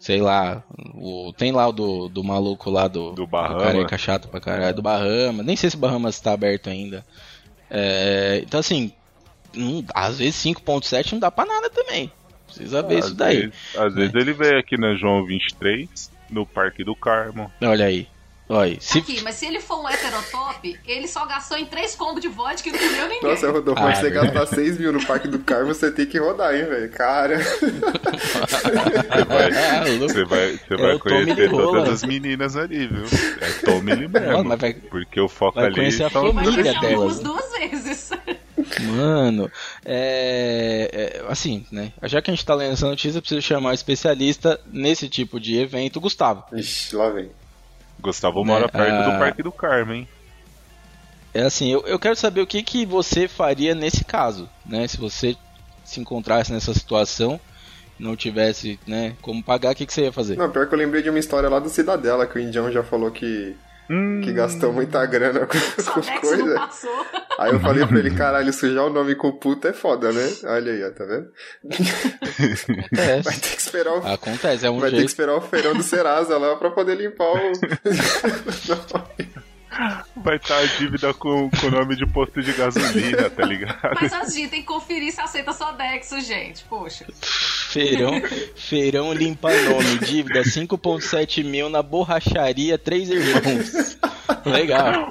Sei 0.00 0.20
lá, 0.20 0.62
o, 0.94 1.32
tem 1.36 1.52
lá 1.52 1.68
o 1.68 1.72
do, 1.72 2.08
do 2.08 2.22
maluco 2.24 2.68
lá 2.68 2.86
do, 2.88 3.12
Do 3.12 3.26
Bahama. 3.26 3.60
careca 3.60 3.96
chato 3.96 4.28
pra 4.28 4.40
caralho, 4.40 4.74
do 4.74 4.82
Bahama. 4.82 5.42
Nem 5.44 5.54
sei 5.56 5.70
se 5.70 5.76
o 5.76 5.78
Bahamas 5.78 6.18
tá 6.20 6.32
aberto 6.32 6.68
ainda. 6.68 7.04
É, 7.70 8.40
então, 8.42 8.60
assim, 8.60 8.92
não- 9.54 9.84
às 9.94 10.18
vezes 10.18 10.36
5,7 10.36 11.12
não 11.12 11.18
dá 11.20 11.30
pra 11.30 11.44
nada 11.44 11.68
também. 11.70 12.10
Precisa 12.46 12.82
ver 12.82 12.98
isso 13.00 13.08
Às 13.08 13.14
daí. 13.14 13.36
vezes- 13.42 13.76
às 13.76 13.94
vezes 13.94 14.14
ele 14.14 14.32
veio 14.32 14.58
aqui 14.58 14.78
na 14.78 14.94
João 14.94 15.24
23, 15.26 16.10
no 16.30 16.46
Parque 16.46 16.84
do 16.84 16.94
Carmo. 16.94 17.50
Olha 17.60 17.86
aí. 17.86 18.06
Olha 18.48 18.72
aí. 18.72 18.78
Se... 18.80 18.98
Aqui, 18.98 19.20
mas 19.22 19.34
se 19.34 19.44
ele 19.46 19.60
for 19.60 19.80
um 19.82 19.88
heterotop, 19.88 20.78
ele 20.86 21.08
só 21.08 21.26
gastou 21.26 21.58
em 21.58 21.66
três 21.66 21.96
combos 21.96 22.20
de 22.22 22.28
vodka 22.28 22.68
e 22.68 22.72
não 22.72 22.78
comeu 22.78 23.08
ninguém. 23.08 23.30
Nossa, 23.30 23.50
Rodolfo, 23.50 23.82
Ah, 23.82 23.92
você 23.94 24.06
é 24.06 24.10
verdade. 24.10 24.32
gastar 24.34 24.54
6 24.54 24.78
mil 24.78 24.92
no 24.92 25.04
Parque 25.04 25.26
do 25.26 25.40
Carmo, 25.40 25.74
você 25.74 25.90
tem 25.90 26.06
que 26.06 26.16
rodar, 26.18 26.54
hein, 26.54 26.64
velho? 26.64 26.88
Cara. 26.90 27.38
Ah, 28.66 29.84
louco. 29.98 30.12
Você 30.12 30.24
vai, 30.24 30.52
você 30.52 30.74
É 30.74 30.76
vai 30.76 30.98
conhecer 30.98 31.50
todas 31.50 31.88
as 31.88 32.02
meninas 32.04 32.56
ali, 32.56 32.86
viu? 32.86 33.04
É 33.40 33.50
Tommy 33.64 33.96
mesmo. 33.96 34.12
Mano, 34.12 34.56
vai- 34.56 34.74
Porque 34.74 35.20
o 35.20 35.28
foco 35.28 35.56
vai 35.56 35.66
ali 35.66 35.74
conhecer 35.74 36.04
a 36.04 36.10
família 36.10 36.64
já 36.72 36.80
delas, 36.80 37.18
né? 37.18 37.22
duas 37.24 37.50
vezes. 37.58 38.10
Mano, 38.80 39.50
é, 39.84 41.20
é, 41.22 41.24
Assim, 41.30 41.66
né? 41.70 41.92
Já 42.04 42.20
que 42.22 42.30
a 42.30 42.34
gente 42.34 42.44
tá 42.44 42.54
lendo 42.54 42.72
essa 42.72 42.86
notícia, 42.86 43.18
eu 43.18 43.22
preciso 43.22 43.42
chamar 43.42 43.70
um 43.70 43.74
especialista 43.74 44.60
nesse 44.72 45.08
tipo 45.08 45.38
de 45.40 45.56
evento, 45.58 46.00
Gustavo. 46.00 46.44
Ixi, 46.54 46.94
lá 46.96 47.10
vem. 47.10 47.30
Gustavo 48.00 48.40
Né, 48.40 48.46
mora 48.46 48.68
perto 48.68 48.92
ah, 48.92 49.10
do 49.10 49.18
Parque 49.18 49.42
do 49.42 49.52
Carmo, 49.52 49.92
hein? 49.92 50.08
É 51.34 51.42
assim, 51.42 51.70
eu, 51.70 51.82
eu 51.86 51.98
quero 51.98 52.16
saber 52.16 52.40
o 52.40 52.46
que, 52.46 52.62
que 52.62 52.86
você 52.86 53.28
faria 53.28 53.74
nesse 53.74 54.04
caso, 54.04 54.48
né? 54.64 54.88
Se 54.88 54.96
você 54.96 55.36
se 55.84 56.00
encontrasse 56.00 56.52
nessa 56.52 56.72
situação, 56.72 57.38
não 57.98 58.16
tivesse, 58.16 58.78
né, 58.86 59.14
como 59.22 59.42
pagar, 59.42 59.72
o 59.72 59.74
que, 59.74 59.86
que 59.86 59.92
você 59.92 60.02
ia 60.02 60.12
fazer? 60.12 60.36
Não, 60.36 60.50
pior 60.50 60.66
que 60.66 60.74
eu 60.74 60.78
lembrei 60.78 61.02
de 61.02 61.10
uma 61.10 61.18
história 61.18 61.48
lá 61.48 61.58
do 61.58 61.68
Cidadela, 61.68 62.26
que 62.26 62.38
o 62.38 62.40
Indião 62.40 62.70
já 62.70 62.82
falou 62.82 63.10
que, 63.10 63.56
Hum, 63.88 64.20
que 64.22 64.32
gastou 64.32 64.72
muita 64.72 65.04
grana 65.06 65.46
com, 65.46 65.56
não 65.56 66.20
coisas. 66.20 66.86
Aí 67.38 67.52
eu 67.52 67.60
falei 67.60 67.86
pra 67.86 67.98
ele, 67.98 68.10
caralho, 68.16 68.52
sujar 68.52 68.84
o 68.86 68.90
nome 68.90 69.14
com 69.14 69.30
puta 69.32 69.68
é 69.68 69.72
foda, 69.72 70.10
né? 70.12 70.28
Olha 70.44 70.72
aí, 70.72 70.84
ó, 70.84 70.90
tá 70.90 71.04
vendo? 71.04 71.28
Vai 72.92 73.18
Acontece. 73.20 73.40
ter 73.40 73.48
que 73.54 73.60
esperar 73.60 73.92
o, 73.94 74.06
Acontece, 74.06 74.66
é 74.66 74.70
um 74.70 74.80
vai 74.80 74.90
ter 74.90 74.96
que 74.96 75.00
jeito. 75.02 75.08
esperar 75.10 75.36
o 75.36 75.40
feirão 75.40 75.74
do 75.74 75.82
Serasa 75.82 76.36
lá 76.36 76.56
pra 76.56 76.70
poder 76.70 76.96
limpar 76.96 77.32
o. 77.32 77.52
Vai 80.16 80.36
estar 80.36 80.58
a 80.58 80.66
dívida 80.66 81.12
com 81.14 81.50
o 81.62 81.70
nome 81.70 81.96
de 81.96 82.06
posto 82.06 82.42
de 82.42 82.52
gasolina, 82.52 83.28
tá 83.30 83.44
ligado? 83.44 83.94
Mas 84.00 84.12
assim, 84.12 84.48
tem 84.48 84.60
que 84.60 84.66
conferir 84.66 85.12
se 85.12 85.20
aceita 85.20 85.52
só 85.52 85.72
Dexo, 85.72 86.20
gente. 86.20 86.64
Poxa. 86.64 87.06
Feirão, 87.70 88.22
feirão 88.54 89.12
limpa 89.12 89.50
nome, 89.52 89.98
dívida 89.98 90.42
5.7 90.42 91.44
mil 91.44 91.68
na 91.68 91.82
borracharia 91.82 92.78
Três 92.78 93.10
Irmãos. 93.10 93.98
Legal. 94.44 95.10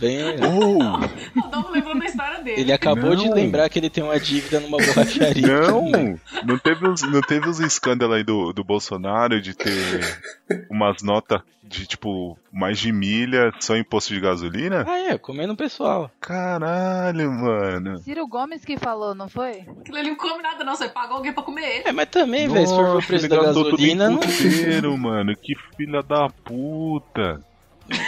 Bem, 0.00 0.36
Oh, 0.42 1.98
O 1.98 2.04
história 2.04 2.42
dele. 2.42 2.60
ele 2.62 2.72
acabou 2.72 3.14
de 3.14 3.28
Não. 3.28 3.34
lembrar 3.34 3.68
que 3.68 3.78
ele 3.78 3.90
tem 3.90 4.02
uma 4.02 4.18
dívida 4.18 4.58
numa 4.60 4.78
borracharia. 4.78 5.46
não! 5.46 6.18
Não 6.44 6.58
teve 6.58 6.88
uns, 6.88 7.02
não 7.02 7.20
teve 7.20 7.48
uns 7.48 7.60
escândalos 7.60 8.16
aí 8.16 8.24
do, 8.24 8.52
do 8.52 8.64
Bolsonaro 8.64 9.40
de 9.40 9.54
ter 9.54 10.22
umas 10.70 11.02
notas 11.02 11.42
de 11.62 11.86
tipo 11.86 12.36
mais 12.52 12.78
de 12.78 12.90
milha 12.90 13.52
só 13.60 13.76
em 13.76 13.84
posto 13.84 14.12
de 14.14 14.20
gasolina? 14.20 14.84
Ah, 14.88 14.98
é, 15.12 15.18
comendo 15.18 15.54
pessoal. 15.54 16.10
Caralho, 16.20 17.30
mano. 17.30 17.98
Ciro 17.98 18.26
Gomes 18.26 18.64
que 18.64 18.76
falou, 18.78 19.14
não 19.14 19.28
foi? 19.28 19.60
Aquilo 19.80 19.98
ali 19.98 20.08
não 20.08 20.16
come 20.16 20.42
nada, 20.42 20.64
não. 20.64 20.74
Você 20.74 20.88
pagou 20.88 21.18
alguém 21.18 21.32
pra 21.32 21.42
comer 21.42 21.76
ele. 21.76 21.88
É, 21.88 21.92
mas 21.92 22.08
também, 22.08 22.48
velho, 22.48 22.66
se 22.66 22.74
for 22.74 22.96
o 22.96 23.06
preço 23.06 23.26
ele 23.26 23.36
da 23.36 23.42
gasolina, 23.42 24.08
não 24.10 24.18
puteiro, 24.18 24.96
mano. 24.96 25.36
Que 25.36 25.54
filha 25.76 26.02
da 26.02 26.28
puta. 26.28 27.40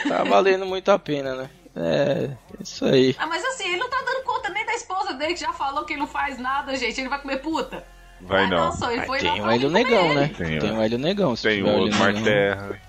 tá 0.08 0.24
valendo 0.24 0.64
muito 0.66 0.88
a 0.90 0.98
pena, 0.98 1.34
né? 1.34 1.50
É, 1.74 2.30
isso 2.60 2.84
aí. 2.84 3.16
Ah, 3.18 3.26
mas 3.26 3.44
assim, 3.44 3.68
ele 3.68 3.78
não 3.78 3.88
tá 3.88 3.96
dando 4.04 4.24
conta 4.24 4.50
nem 4.50 4.64
da 4.66 4.74
esposa 4.74 5.14
dele, 5.14 5.34
que 5.34 5.40
já 5.40 5.52
falou 5.52 5.84
que 5.84 5.94
ele 5.94 6.00
não 6.00 6.06
faz 6.06 6.38
nada, 6.38 6.76
gente. 6.76 7.00
Ele 7.00 7.08
vai 7.08 7.20
comer 7.20 7.38
puta. 7.38 7.84
Vai 8.20 8.46
não. 8.46 8.72
só 8.72 8.90
ele 8.92 9.02
foi 9.02 9.18
tem 9.18 9.40
o 9.40 9.50
Hélio 9.50 9.70
Negão, 9.70 10.14
né? 10.14 10.30
Tem, 10.36 10.58
o 10.58 10.80
Hélio 10.80 10.98
Negão. 10.98 11.34
se 11.34 11.42
Tem 11.42 11.62
o 11.62 11.82
Osmar. 11.82 12.14
Terra. 12.22 12.80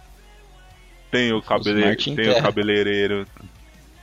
Tem 1.10 1.34
o, 1.34 1.42
cabele... 1.42 1.96
Tem 1.96 2.30
o 2.30 2.42
cabeleireiro 2.42 3.28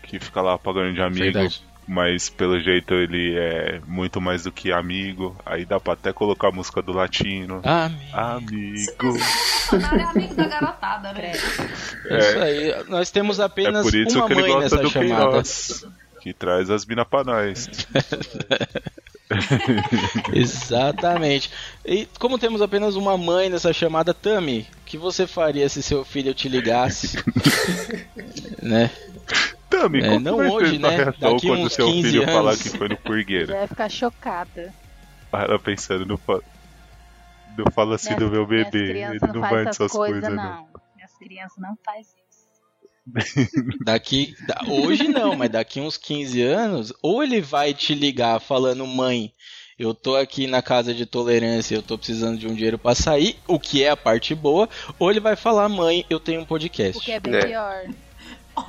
que 0.03 0.19
fica 0.19 0.41
lá 0.41 0.59
pagando 0.59 0.95
de 0.95 1.03
amigo. 1.03 1.25
Verdade. 1.25 1.63
Mas 1.93 2.29
pelo 2.29 2.61
jeito 2.61 2.95
ele 2.95 3.37
é 3.37 3.81
muito 3.85 4.21
mais 4.21 4.45
do 4.45 4.53
que 4.53 4.71
amigo. 4.71 5.37
Aí 5.45 5.65
dá 5.65 5.81
pra 5.81 5.95
até 5.95 6.13
colocar 6.13 6.47
a 6.47 6.53
música 6.53 6.81
do 6.81 6.93
latino. 6.93 7.61
Amigo. 8.13 9.19
Bolsonaro 9.69 9.99
é 9.99 10.05
amigo 10.05 10.35
da 10.37 10.47
garotada, 10.47 11.13
né? 11.13 11.33
é 12.05 12.19
isso 12.19 12.39
aí. 12.39 12.85
Nós 12.89 13.11
temos 13.11 13.41
É 13.41 13.45
apenas 13.45 13.85
por 13.85 13.93
isso 13.93 14.19
uma 14.19 14.27
que 14.29 14.33
ele 14.35 14.41
mãe 14.43 14.53
gosta 14.53 14.63
nessa 14.63 14.83
do 14.85 14.89
chamada. 14.89 15.15
Queiroz. 15.17 15.85
Que 16.21 16.33
traz 16.33 16.71
as 16.71 16.87
minas 16.87 17.09
pra 17.09 17.25
nós. 17.25 17.69
Exatamente. 20.33 21.51
E 21.85 22.07
como 22.21 22.39
temos 22.39 22.63
apenas 22.63 22.95
uma 22.95 23.19
mãe 23.19 23.49
nessa 23.51 23.73
chamada, 23.73 24.15
Tami, 24.15 24.65
o 24.83 24.85
que 24.87 24.97
você 24.97 25.27
faria 25.27 25.69
se 25.69 25.83
seu 25.83 26.05
filho 26.05 26.33
te 26.35 26.49
ligasse? 26.49 27.17
né? 28.63 28.93
É, 29.85 30.19
não 30.19 30.37
vai 30.37 30.49
ser 30.49 30.55
hoje, 30.55 30.79
né? 30.79 30.89
reação 30.97 31.33
Daqui 31.35 31.47
quando 31.47 31.61
uns 31.65 31.73
seu 31.73 31.87
15 31.87 32.11
filho 32.11 32.25
falar 32.27 32.51
anos. 32.51 32.63
que 32.63 32.69
foi 32.71 32.89
no 32.89 32.99
ia 33.61 33.69
ficar 33.69 33.89
chocada. 33.89 34.75
Ela 35.33 35.59
pensando 35.59 36.07
no. 36.07 36.21
No 37.59 37.71
fala 37.73 37.97
assim 37.97 38.15
do 38.15 38.31
meu 38.31 38.47
bebê. 38.47 38.91
Ele 38.91 39.19
não 39.21 39.41
faz 39.41 39.51
vai 39.51 39.67
essas 39.67 39.93
coisas, 39.93 40.21
coisas, 40.21 40.37
não. 40.37 40.45
não. 40.45 40.69
Minhas 40.97 41.13
crianças 41.19 41.59
não 41.59 41.77
fazem 41.85 42.05
isso. 42.31 43.51
Daqui. 43.85 44.35
da- 44.47 44.63
hoje 44.69 45.09
não, 45.09 45.35
mas 45.37 45.51
daqui 45.51 45.81
uns 45.81 45.97
15 45.97 46.43
anos, 46.43 46.93
ou 47.03 47.23
ele 47.23 47.41
vai 47.41 47.75
te 47.75 47.95
ligar 47.95 48.39
falando, 48.41 48.87
mãe, 48.87 49.33
eu 49.79 49.95
tô 49.95 50.15
aqui 50.17 50.47
na 50.47 50.63
casa 50.63 50.95
de 50.95 51.07
tolerância, 51.07 51.75
eu 51.75 51.83
tô 51.83 51.97
precisando 51.99 52.39
de 52.39 52.47
um 52.47 52.55
dinheiro 52.55 52.79
pra 52.79 52.95
sair, 52.95 53.37
o 53.49 53.59
que 53.59 53.83
é 53.83 53.91
a 53.91 53.97
parte 53.97 54.35
boa, 54.35 54.69
ou 54.99 55.11
ele 55.11 55.19
vai 55.21 55.35
falar, 55.35 55.69
mãe, 55.69 56.05
eu 56.09 56.21
tenho 56.21 56.41
um 56.41 56.45
O 56.45 56.47
podcast. 56.47 57.05
que 57.05 57.11
é 57.13 57.19
bem 57.19 57.35
É. 57.35 57.47
pior. 57.47 57.83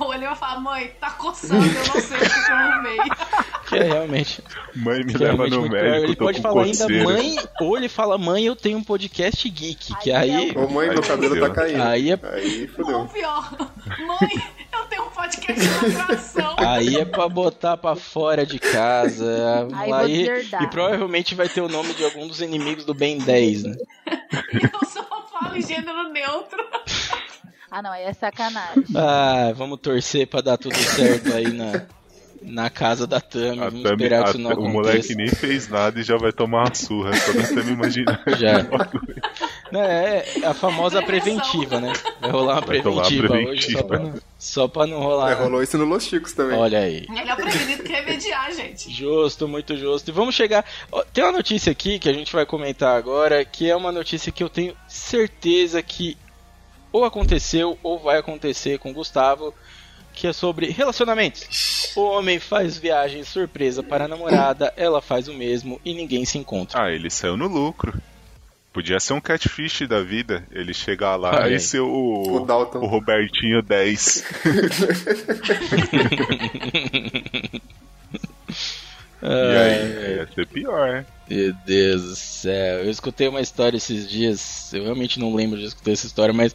Ou 0.00 0.14
ele 0.14 0.26
vai 0.26 0.36
falar, 0.36 0.60
mãe, 0.60 0.92
tá 1.00 1.10
coçando, 1.12 1.54
eu 1.64 1.94
não 1.94 2.00
sei 2.00 2.16
o 2.16 2.20
que 2.20 2.50
eu 2.50 2.54
arrumei. 2.56 2.96
Que 3.72 3.78
é 3.78 3.84
realmente. 3.84 4.42
Mãe, 4.76 5.02
me 5.02 5.14
leva 5.14 5.46
no 5.46 5.62
médico, 5.62 6.04
Ele 6.04 6.14
tô 6.14 6.24
pode 6.26 6.36
com 6.38 6.42
falar 6.42 6.66
coceira. 6.66 6.92
ainda, 6.94 7.04
mãe, 7.10 7.36
ou 7.62 7.74
ele 7.78 7.88
fala, 7.88 8.18
mãe, 8.18 8.44
eu 8.44 8.54
tenho 8.54 8.76
um 8.76 8.84
podcast 8.84 9.48
geek, 9.48 9.94
que 10.02 10.12
Aí 10.12 10.30
aí. 10.30 10.50
é 10.54 10.58
Ô 10.58 10.68
mãe, 10.68 10.88
meu 10.90 10.98
Aí 10.98 11.08
cabelo 11.08 11.34
fudeu. 11.34 11.48
tá 11.48 11.54
caindo. 11.54 11.82
Aí 11.82 12.10
é- 12.10 12.18
Aí 12.22 12.70
Ou 12.78 12.84
fodeu. 12.84 13.06
pior, 13.06 13.50
mãe, 14.06 14.42
eu 14.74 14.84
tenho 14.90 15.04
um 15.04 15.10
podcast 15.10 15.58
de 15.68 15.96
lacração. 15.96 16.54
Aí 16.58 16.96
é 16.96 17.04
pra 17.06 17.26
botar 17.30 17.78
pra 17.78 17.96
fora 17.96 18.44
de 18.44 18.58
casa. 18.58 19.66
Aí 19.74 19.90
Aí, 19.92 20.28
e 20.60 20.66
provavelmente 20.66 21.34
vai 21.34 21.48
ter 21.48 21.62
o 21.62 21.68
nome 21.68 21.94
de 21.94 22.04
algum 22.04 22.26
dos 22.28 22.42
inimigos 22.42 22.84
do 22.84 22.92
Ben 22.92 23.16
10, 23.18 23.62
né? 23.64 23.74
Eu 24.52 24.86
só 24.88 25.02
falo 25.32 25.56
em 25.56 25.62
gênero 25.62 26.10
neutro. 26.12 26.62
Ah, 27.74 27.80
não, 27.80 27.90
aí 27.90 28.02
é 28.04 28.12
sacanagem. 28.12 28.84
Ah, 28.94 29.50
vamos 29.56 29.80
torcer 29.80 30.26
pra 30.26 30.42
dar 30.42 30.58
tudo 30.58 30.76
certo 30.76 31.32
aí 31.32 31.50
na, 31.52 31.82
na 32.42 32.68
casa 32.68 33.06
da 33.06 33.18
Tami. 33.18 33.58
A 33.60 33.64
Vamos 33.70 33.82
Tami- 33.82 33.94
esperar 33.94 34.24
que 34.24 34.28
isso 34.30 34.38
não 34.38 34.50
o 34.52 34.68
moleque 34.68 35.14
nem 35.14 35.28
fez 35.28 35.68
nada 35.70 35.98
e 35.98 36.02
já 36.02 36.18
vai 36.18 36.32
tomar 36.32 36.64
uma 36.66 36.74
surra. 36.74 37.14
Só 37.16 37.32
da 37.32 37.42
Tami 37.48 37.72
imaginar. 37.72 38.22
Já. 38.38 38.58
Não, 39.72 39.80
é 39.80 40.22
a 40.44 40.52
famosa 40.52 41.00
preventiva, 41.00 41.80
né? 41.80 41.94
Vai 42.20 42.30
rolar 42.30 42.56
uma 42.56 42.60
Vai 42.60 42.82
preventiva, 42.82 43.32
uma 43.32 43.48
hoje 43.48 43.72
só 43.72 43.82
preventiva. 43.82 43.84
pra 43.84 43.98
não, 44.00 44.14
só 44.38 44.68
pra 44.68 44.86
não 44.86 44.98
rolar. 45.00 45.30
É, 45.30 45.34
rolou 45.34 45.62
isso 45.62 45.78
no 45.78 45.86
Los 45.86 46.04
Chicos 46.04 46.34
também. 46.34 46.58
Olha 46.58 46.78
aí. 46.80 47.06
Melhor 47.08 47.36
prevenido 47.36 47.82
que 47.82 47.90
remediar, 47.90 48.52
gente. 48.52 48.92
Justo, 48.92 49.48
muito 49.48 49.74
justo. 49.74 50.10
E 50.10 50.12
vamos 50.12 50.34
chegar. 50.34 50.62
Tem 51.14 51.24
uma 51.24 51.32
notícia 51.32 51.72
aqui 51.72 51.98
que 51.98 52.06
a 52.06 52.12
gente 52.12 52.30
vai 52.34 52.44
comentar 52.44 52.94
agora, 52.94 53.42
que 53.46 53.70
é 53.70 53.74
uma 53.74 53.90
notícia 53.90 54.30
que 54.30 54.44
eu 54.44 54.50
tenho 54.50 54.76
certeza 54.86 55.82
que 55.82 56.18
ou 56.92 57.04
aconteceu 57.04 57.78
ou 57.82 57.98
vai 57.98 58.18
acontecer 58.18 58.78
com 58.78 58.90
o 58.90 58.94
Gustavo, 58.94 59.54
que 60.12 60.26
é 60.26 60.32
sobre 60.32 60.66
relacionamentos. 60.70 61.92
O 61.96 62.02
homem 62.02 62.38
faz 62.38 62.76
viagem 62.76 63.24
surpresa 63.24 63.82
para 63.82 64.04
a 64.04 64.08
namorada, 64.08 64.72
ela 64.76 65.00
faz 65.00 65.26
o 65.28 65.32
mesmo 65.34 65.80
e 65.84 65.94
ninguém 65.94 66.24
se 66.24 66.38
encontra. 66.38 66.82
Ah, 66.84 66.90
ele 66.90 67.10
saiu 67.10 67.36
no 67.36 67.46
lucro. 67.48 67.94
Podia 68.72 68.98
ser 68.98 69.12
um 69.12 69.20
catfish 69.20 69.86
da 69.86 70.02
vida. 70.02 70.46
Ele 70.50 70.72
chegar 70.72 71.16
lá 71.16 71.46
e 71.48 71.60
ser 71.60 71.80
o, 71.80 72.36
O 72.36 72.46
Dalton. 72.46 72.78
o 72.78 72.86
Robertinho 72.86 73.60
10. 73.60 74.24
E 79.22 79.56
aí, 79.56 80.16
ia 80.16 80.28
ser 80.34 80.46
pior, 80.48 81.04
Meu 81.30 81.52
Deus 81.64 82.02
do 82.02 82.16
céu. 82.16 82.84
Eu 82.84 82.90
escutei 82.90 83.28
uma 83.28 83.40
história 83.40 83.76
esses 83.76 84.08
dias. 84.08 84.72
Eu 84.72 84.82
realmente 84.82 85.20
não 85.20 85.34
lembro 85.34 85.58
de 85.58 85.64
escutar 85.66 85.92
essa 85.92 86.06
história, 86.06 86.34
mas 86.34 86.54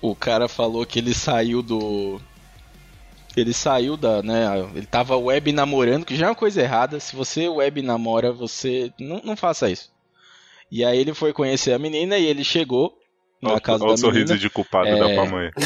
o 0.00 0.14
cara 0.14 0.46
falou 0.46 0.84
que 0.84 0.98
ele 0.98 1.14
saiu 1.14 1.62
do. 1.62 2.20
Ele 3.34 3.52
saiu 3.52 3.96
da, 3.96 4.22
né? 4.22 4.44
Ele 4.74 4.86
tava 4.86 5.16
web 5.16 5.52
namorando, 5.52 6.04
que 6.04 6.16
já 6.16 6.26
é 6.26 6.28
uma 6.28 6.34
coisa 6.34 6.60
errada. 6.60 7.00
Se 7.00 7.16
você 7.16 7.48
web 7.48 7.80
namora, 7.82 8.30
você. 8.30 8.92
Não, 8.98 9.20
não 9.24 9.36
faça 9.36 9.70
isso. 9.70 9.90
E 10.70 10.84
aí 10.84 10.98
ele 10.98 11.14
foi 11.14 11.32
conhecer 11.32 11.72
a 11.72 11.78
menina 11.78 12.18
e 12.18 12.26
ele 12.26 12.44
chegou 12.44 12.95
na 13.40 13.50
Olha 13.52 13.60
casa 13.60 13.84
o 13.84 13.96
sorriso 13.96 14.24
menina. 14.32 14.38
de 14.38 14.50
culpado 14.50 14.88
É. 14.88 14.98
da 14.98 15.14
pamonha. 15.14 15.50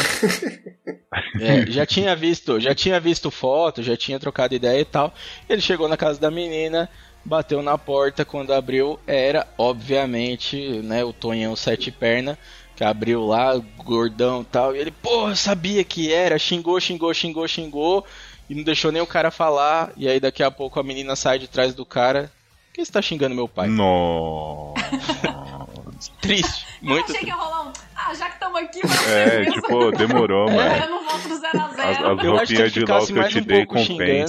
É, 1.41 1.67
já 1.71 1.85
tinha 1.85 2.15
visto, 2.15 2.61
já 2.61 2.73
tinha 2.75 3.01
visto 3.01 3.31
foto, 3.31 3.83
já 3.83 3.97
tinha 3.97 4.19
trocado 4.21 4.55
ideia 4.55 4.81
e 4.81 4.85
tal. 4.85 5.13
Ele 5.49 5.61
chegou 5.61 5.89
na 5.89 5.97
casa 5.97 6.21
da 6.21 6.31
menina, 6.31 6.89
bateu 7.25 7.63
na 7.63 7.77
porta, 7.77 8.25
quando 8.25 8.53
abriu 8.53 8.99
era, 9.07 9.47
obviamente, 9.59 10.57
né, 10.83 11.03
o 11.05 11.13
Tonhão 11.13 11.57
Sete 11.57 11.91
Perna, 11.91 12.39
que 12.77 12.85
abriu 12.85 13.27
lá, 13.27 13.57
gordão 13.79 14.43
e 14.43 14.45
tal, 14.45 14.77
e 14.77 14.79
ele, 14.79 14.91
porra, 14.93 15.35
sabia 15.35 15.83
que 15.83 16.13
era, 16.13 16.39
xingou, 16.39 16.79
xingou, 16.81 17.13
xingou, 17.13 17.49
xingou, 17.49 18.07
e 18.49 18.55
não 18.55 18.63
deixou 18.63 18.93
nem 18.93 19.03
o 19.03 19.07
cara 19.07 19.31
falar, 19.31 19.93
e 19.97 20.09
aí 20.09 20.21
daqui 20.21 20.43
a 20.43 20.51
pouco 20.51 20.79
a 20.79 20.83
menina 20.85 21.17
sai 21.17 21.39
de 21.41 21.49
trás 21.49 21.75
do 21.75 21.85
cara, 21.85 22.31
por 22.69 22.75
que 22.75 22.85
você 22.85 22.93
tá 22.93 23.03
xingando 23.03 23.35
meu 23.35 23.49
pai? 23.49 23.69
Nossa. 23.69 24.75
Triste, 26.21 26.67
eu 26.83 26.89
muito 26.89 27.05
achei 27.11 27.21
que 27.21 27.27
ia 27.27 27.35
rolar 27.35 27.69
um. 27.69 27.73
Ah, 27.95 28.15
já 28.15 28.27
que 28.27 28.35
estamos 28.35 28.61
aqui, 28.61 28.81
vamos 28.83 29.09
É, 29.09 29.39
mesmo. 29.41 29.53
tipo, 29.63 29.91
demorou, 29.93 30.49
É. 30.49 30.53
mano. 30.57 30.85
Eu 30.85 30.91
não 30.91 31.05
volto 31.05 31.29
do 31.29 31.37
0 31.37 31.59
a 31.61 31.65
As, 31.67 31.77
0 31.77 31.89
as 31.91 31.99
Eu 31.99 32.11
acho 32.11 32.19
que 32.19 32.27
roupinhas 32.29 32.73
se 32.73 32.79
de 32.79 32.85
LOL 32.85 33.07
que 33.07 33.13
eu 33.19 33.29
te 33.29 33.39
um 33.39 33.43
dei 33.43 33.67
compensa 33.67 33.85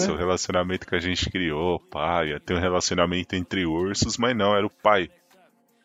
xingando. 0.06 0.14
o 0.14 0.18
relacionamento 0.18 0.88
que 0.88 0.95
a 0.95 0.99
gente 0.99 1.30
criou, 1.30 1.80
pá, 1.80 2.26
ia 2.26 2.39
ter 2.39 2.54
um 2.56 2.60
relacionamento 2.60 3.36
entre 3.36 3.66
ursos, 3.66 4.18
mas 4.18 4.36
não, 4.36 4.56
era 4.56 4.66
o 4.66 4.70
pai. 4.70 5.10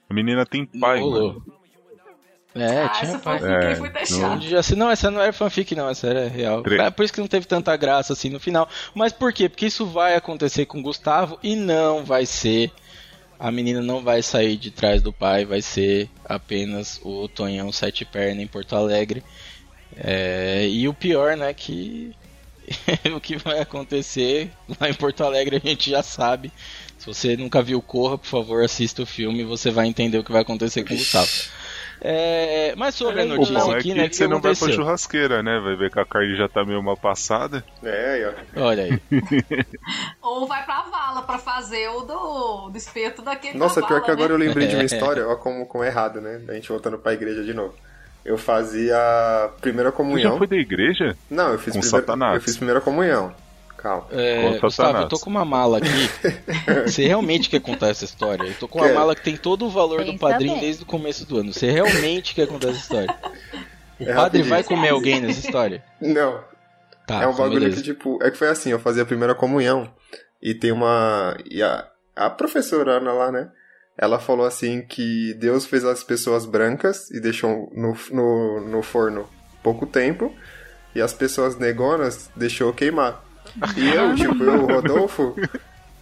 A 0.08 0.14
menina 0.14 0.44
tem 0.46 0.64
pai, 0.66 1.00
Rolou. 1.00 1.28
mano. 1.34 1.56
É, 2.58 2.84
ah, 2.84 2.88
tinha 2.88 3.10
essa 3.10 3.18
pai. 3.18 3.38
fanfic 3.38 3.52
É, 3.64 3.66
aí 3.68 3.74
foi 3.76 4.62
se- 4.62 4.74
Não, 4.76 4.90
essa 4.90 5.10
não 5.10 5.20
era 5.20 5.32
fanfic, 5.32 5.74
não, 5.74 5.90
essa 5.90 6.06
era 6.06 6.26
real. 6.26 6.62
Tre- 6.62 6.78
É 6.80 6.90
por 6.90 7.04
isso 7.04 7.12
que 7.12 7.20
não 7.20 7.28
teve 7.28 7.46
tanta 7.46 7.76
graça 7.76 8.14
assim 8.14 8.30
no 8.30 8.40
final. 8.40 8.66
Mas 8.94 9.12
por 9.12 9.30
quê? 9.30 9.46
Porque 9.46 9.66
isso 9.66 9.84
vai 9.84 10.14
acontecer 10.16 10.64
com 10.64 10.78
o 10.78 10.82
Gustavo 10.82 11.38
e 11.42 11.54
não 11.54 12.02
vai 12.02 12.24
ser. 12.24 12.72
A 13.38 13.50
menina 13.50 13.82
não 13.82 14.02
vai 14.02 14.22
sair 14.22 14.56
de 14.56 14.70
trás 14.70 15.02
do 15.02 15.12
pai, 15.12 15.44
vai 15.44 15.60
ser 15.60 16.08
apenas 16.24 17.00
o 17.02 17.28
Tonhão 17.28 17.70
Sete 17.70 18.04
Perna 18.04 18.42
em 18.42 18.46
Porto 18.46 18.74
Alegre. 18.74 19.22
É, 19.96 20.66
e 20.68 20.88
o 20.88 20.94
pior, 20.94 21.36
né, 21.36 21.52
que 21.54 22.14
o 23.14 23.20
que 23.20 23.36
vai 23.36 23.60
acontecer 23.60 24.50
lá 24.80 24.88
em 24.88 24.94
Porto 24.94 25.22
Alegre 25.22 25.56
a 25.56 25.68
gente 25.68 25.90
já 25.90 26.02
sabe. 26.02 26.52
Se 26.98 27.06
você 27.06 27.36
nunca 27.36 27.62
viu 27.62 27.80
Corra, 27.82 28.18
por 28.18 28.26
favor, 28.26 28.64
assista 28.64 29.02
o 29.02 29.06
filme 29.06 29.40
e 29.40 29.44
você 29.44 29.70
vai 29.70 29.86
entender 29.86 30.18
o 30.18 30.24
que 30.24 30.32
vai 30.32 30.42
acontecer 30.42 30.82
com 30.84 30.94
o 30.94 30.96
Gustavo. 30.96 31.30
É, 32.00 32.74
mas 32.76 32.94
sobre 32.94 33.22
a 33.22 33.24
O 33.24 33.28
notícia 33.28 33.58
bom 33.58 33.72
é 33.72 33.74
aqui, 33.78 33.92
que 33.92 33.94
né? 33.94 34.08
Que 34.08 34.16
você 34.16 34.24
não 34.24 34.32
vai 34.40 34.40
pra 34.42 34.50
aconteceu? 34.52 34.74
churrasqueira, 34.84 35.42
né? 35.42 35.58
Vai 35.60 35.76
ver 35.76 35.90
que 35.90 35.98
a 35.98 36.04
carne 36.04 36.36
já 36.36 36.48
tá 36.48 36.64
meio 36.64 36.82
mal 36.82 36.96
passada. 36.96 37.64
É, 37.82 38.12
aí, 38.12 38.24
ó. 38.56 38.62
Olha 38.66 38.82
aí. 38.84 39.00
Ou 40.22 40.46
vai 40.46 40.64
pra 40.64 40.82
vala 40.82 41.22
pra 41.22 41.38
fazer 41.38 41.88
o 41.90 42.02
do, 42.02 42.68
do 42.70 42.76
espeto 42.76 43.22
daquele 43.22 43.58
Nossa, 43.58 43.80
da 43.80 43.86
pior 43.86 43.96
vala, 44.00 44.04
que 44.04 44.10
agora 44.10 44.32
eu 44.34 44.38
né? 44.38 44.46
lembrei 44.46 44.66
de 44.68 44.74
uma 44.74 44.84
história, 44.84 45.26
ó 45.26 45.36
como, 45.36 45.66
como 45.66 45.84
é 45.84 45.88
errado, 45.88 46.20
né? 46.20 46.42
A 46.48 46.52
gente 46.52 46.68
voltando 46.68 46.98
pra 46.98 47.14
igreja 47.14 47.42
de 47.42 47.54
novo. 47.54 47.74
Eu 48.24 48.36
fazia 48.36 48.96
a 48.98 49.48
primeira 49.60 49.90
Você 49.90 49.92
já 49.94 49.96
comunhão. 49.96 50.38
foi 50.38 50.46
da 50.48 50.56
igreja? 50.56 51.16
Não, 51.30 51.52
eu 51.52 51.58
fiz, 51.58 51.72
Com 51.72 51.80
primeira, 51.80 52.06
Satanás. 52.06 52.34
eu 52.34 52.40
fiz 52.40 52.56
primeira 52.56 52.80
comunhão. 52.80 53.32
Calma. 53.86 54.06
É, 54.10 54.58
Gustavo, 54.58 54.98
eu 54.98 55.08
tô 55.08 55.18
com 55.18 55.30
uma 55.30 55.44
mala 55.44 55.78
aqui. 55.78 55.88
Você 56.86 57.06
realmente 57.06 57.48
quer 57.48 57.60
contar 57.60 57.88
essa 57.88 58.04
história? 58.04 58.44
Eu 58.46 58.54
tô 58.54 58.66
com 58.66 58.78
uma 58.78 58.86
Quero. 58.86 58.98
mala 58.98 59.14
que 59.14 59.22
tem 59.22 59.36
todo 59.36 59.64
o 59.66 59.70
valor 59.70 60.04
do 60.04 60.18
padrinho 60.18 60.52
bem. 60.54 60.60
desde 60.62 60.82
o 60.82 60.86
começo 60.86 61.24
do 61.26 61.38
ano. 61.38 61.52
Você 61.52 61.70
realmente 61.70 62.34
quer 62.34 62.46
contar 62.48 62.70
essa 62.70 62.78
história? 62.80 63.14
O 64.00 64.02
É 64.02 64.06
padre 64.06 64.14
rapidinho. 64.14 64.48
vai 64.48 64.62
comer 64.64 64.88
alguém 64.88 65.20
nessa 65.20 65.38
história? 65.40 65.84
Não, 66.00 66.40
Tá, 67.06 67.22
é 67.22 67.26
um 67.28 67.30
então 67.30 67.44
bagulho 67.44 67.60
beleza. 67.60 67.76
que, 67.76 67.82
tipo, 67.84 68.18
é 68.20 68.30
que 68.32 68.36
foi 68.36 68.48
assim, 68.48 68.70
eu 68.70 68.80
fazia 68.80 69.04
a 69.04 69.06
primeira 69.06 69.32
comunhão 69.32 69.88
e 70.42 70.52
tem 70.54 70.72
uma. 70.72 71.36
E 71.48 71.62
a, 71.62 71.86
a 72.16 72.28
professora 72.28 72.94
Ana 72.96 73.12
lá, 73.12 73.30
né? 73.30 73.48
Ela 73.96 74.18
falou 74.18 74.44
assim 74.44 74.82
que 74.82 75.32
Deus 75.34 75.64
fez 75.64 75.84
as 75.84 76.02
pessoas 76.02 76.44
brancas 76.44 77.08
e 77.12 77.20
deixou 77.20 77.70
no, 77.76 77.96
no, 78.10 78.60
no 78.68 78.82
forno 78.82 79.28
pouco 79.62 79.86
tempo, 79.86 80.34
e 80.96 81.00
as 81.00 81.12
pessoas 81.14 81.56
negonas 81.56 82.28
deixou 82.34 82.72
queimar. 82.72 83.24
E 83.76 83.88
eu, 83.88 84.14
tipo, 84.14 84.42
eu, 84.42 84.64
o 84.64 84.66
Rodolfo, 84.66 85.34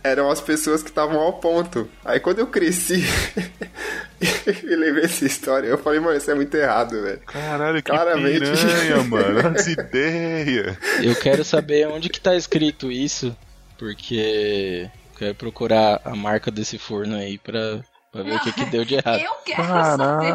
eram 0.05 0.31
as 0.31 0.41
pessoas 0.41 0.83
que 0.83 0.91
estavam 0.91 1.19
ao 1.19 1.35
ponto. 1.35 1.89
Aí 2.05 2.21
quando 2.21 2.41
eu 2.41 2.47
cresci 2.47 3.03
e 4.21 4.77
lembrei 4.77 5.03
dessa 5.03 5.25
história, 5.25 5.67
eu 5.67 5.79
falei, 5.79 5.99
mano, 5.99 6.17
isso 6.17 6.31
é 6.31 6.35
muito 6.35 6.55
errado, 6.55 7.01
velho. 7.03 7.21
Caralho, 7.21 7.77
que 7.83 7.91
Claramente. 7.91 8.41
piranha, 8.41 9.03
mano. 9.09 9.49
As 9.49 9.67
ideias. 9.67 10.77
Eu 11.03 11.15
quero 11.17 11.43
saber 11.43 11.89
onde 11.89 12.11
que 12.11 12.21
tá 12.21 12.37
escrito 12.37 12.93
isso, 12.93 13.35
porque 13.79 14.91
eu 15.13 15.19
quero 15.19 15.35
procurar 15.35 16.01
a 16.05 16.15
marca 16.15 16.51
desse 16.51 16.77
forno 16.77 17.17
aí 17.17 17.39
pra, 17.39 17.81
pra 18.15 18.23
ver 18.23 18.37
o 18.37 18.41
que, 18.41 18.53
que 18.53 18.65
deu 18.67 18.85
de 18.85 18.95
errado. 18.95 19.21
Eu 19.21 19.33
quero 19.45 19.67
Caralho. 19.67 19.97
saber 19.99 20.33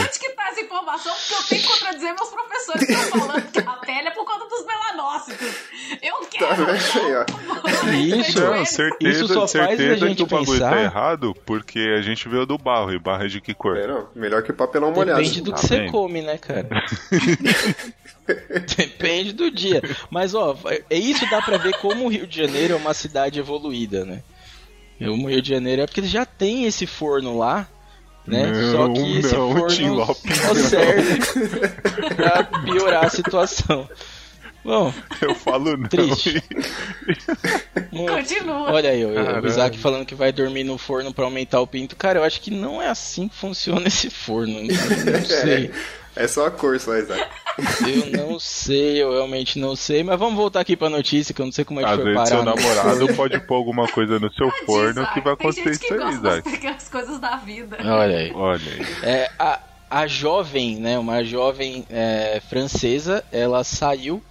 onde 0.00 0.18
que 0.18 0.28
tá 0.30 0.48
essa 0.48 0.60
informação, 0.62 1.14
porque 1.14 1.34
eu 1.34 1.42
tenho 1.48 1.62
que 1.62 1.68
contradizer 1.68 2.14
meus 2.14 2.28
professores 2.30 2.86
que 2.86 2.92
estão 2.92 3.20
falando 3.20 3.52
que 3.52 3.58
a 3.58 3.72
pele 3.74 4.08
é 4.08 4.10
por 4.10 4.24
conta 4.24 4.46
dos 4.48 4.66
melanócitos. 4.66 5.48
Eu 6.02 6.14
Tá 6.14 6.26
quero. 6.30 6.56
vendo 6.66 6.70
aí, 6.70 7.16
ó? 7.16 8.20
Isso, 8.20 8.40
Não, 8.40 8.62
Isso 8.62 8.74
certeza, 8.74 9.26
só 9.28 9.46
faz 9.46 9.54
a 9.54 9.68
certeza 9.76 10.06
gente 10.08 10.16
que 10.16 10.22
o 10.22 10.26
bagulho 10.26 10.52
pensar- 10.52 10.70
tá 10.70 10.80
errado, 10.82 11.36
porque 11.44 11.78
a 11.98 12.02
gente 12.02 12.28
veio 12.28 12.46
do 12.46 12.56
barro, 12.56 12.92
e 12.92 12.98
barro 12.98 13.24
é 13.24 13.28
de 13.28 13.40
que 13.40 13.52
cor? 13.54 13.76
É, 13.76 13.86
não, 13.86 14.08
melhor 14.14 14.42
que 14.42 14.52
papelão 14.52 14.90
molhado. 14.92 15.18
Depende 15.20 15.42
do 15.42 15.52
que 15.52 15.60
Tá 15.60 15.66
você 15.66 15.78
bem. 15.80 15.90
come, 15.90 16.22
né, 16.22 16.38
cara? 16.38 16.68
Depende 18.76 19.32
do 19.32 19.50
dia. 19.50 19.82
Mas, 20.10 20.34
ó, 20.34 20.56
é 20.90 20.96
isso 20.98 21.28
dá 21.30 21.40
pra 21.40 21.56
ver 21.56 21.74
como 21.78 22.04
o 22.04 22.08
Rio 22.08 22.26
de 22.26 22.36
Janeiro 22.36 22.74
é 22.74 22.76
uma 22.76 22.92
cidade 22.94 23.38
evoluída, 23.38 24.04
né? 24.04 24.22
O 25.00 25.26
Rio 25.28 25.40
de 25.42 25.48
Janeiro 25.48 25.82
é 25.82 25.86
porque 25.86 26.02
já 26.02 26.24
tem 26.26 26.64
esse 26.64 26.86
forno 26.86 27.38
lá, 27.38 27.66
né? 28.26 28.46
Não, 28.46 28.72
só 28.72 28.88
que 28.92 29.18
esse 29.18 29.34
não, 29.34 29.66
Tim 29.68 29.84
forno 29.88 29.94
Lopes, 29.94 30.36
só 30.38 30.54
serve 30.54 31.18
pra 32.16 32.44
piorar 32.64 33.04
a 33.06 33.10
situação. 33.10 33.88
Bom, 34.64 34.92
Eu 35.22 35.34
falo 35.36 35.76
não. 35.76 35.88
Triste. 35.88 36.42
Continua. 37.90 38.72
Olha 38.72 38.90
aí, 38.90 39.04
o- 39.04 39.40
o. 39.42 39.46
Isaac 39.46 39.78
falando 39.78 40.04
que 40.04 40.14
vai 40.14 40.32
dormir 40.32 40.64
no 40.64 40.76
forno 40.76 41.12
pra 41.14 41.24
aumentar 41.24 41.60
o 41.60 41.66
pinto. 41.66 41.96
Cara, 41.96 42.18
eu 42.18 42.24
acho 42.24 42.40
que 42.40 42.50
não 42.50 42.82
é 42.82 42.88
assim 42.88 43.28
que 43.28 43.36
funciona 43.36 43.86
esse 43.88 44.10
forno. 44.10 44.58
Eu 44.58 44.64
Não 44.66 45.24
sei. 45.24 45.66
É 45.66 45.70
só 46.26 46.46
a 46.46 46.50
cor, 46.50 46.78
só, 46.80 46.96
Isaac. 46.96 47.24
Eu 47.86 48.26
não 48.26 48.38
sei, 48.40 49.02
eu 49.02 49.12
realmente 49.12 49.58
não 49.58 49.76
sei. 49.76 50.02
Mas 50.02 50.18
vamos 50.18 50.34
voltar 50.36 50.60
aqui 50.60 50.76
pra 50.76 50.88
notícia, 50.88 51.34
que 51.34 51.40
eu 51.40 51.46
não 51.46 51.52
sei 51.52 51.64
como 51.64 51.80
é 51.80 51.84
que 51.84 51.88
Às 51.90 51.96
foi 51.96 52.04
vezes 52.12 52.28
seu 52.28 52.38
parar. 52.38 52.50
no 52.50 52.56
namorado 52.56 52.98
forno. 53.00 53.14
pode 53.16 53.40
pôr 53.46 53.54
alguma 53.56 53.86
coisa 53.88 54.18
no 54.18 54.32
seu 54.32 54.50
forno 54.66 55.02
Isaac. 55.02 55.14
que 55.14 55.20
vai 55.20 55.36
Tem 55.36 55.46
acontecer 55.48 55.72
gente 55.74 55.78
que 55.80 55.84
isso 55.86 55.94
aí, 55.94 56.00
gosta 56.00 56.20
das 56.20 56.32
Isaac. 56.32 56.50
pequenas 56.50 56.88
coisas 56.88 57.18
da 57.20 57.36
vida. 57.36 57.76
Olha 57.80 58.16
aí. 58.18 58.32
Olha 58.32 58.60
aí. 58.72 58.86
É, 59.02 59.30
a, 59.38 59.60
a 59.90 60.06
jovem, 60.06 60.76
né, 60.76 60.98
uma 60.98 61.22
jovem 61.24 61.84
é, 61.90 62.40
francesa, 62.48 63.24
ela 63.32 63.62
saiu 63.64 64.22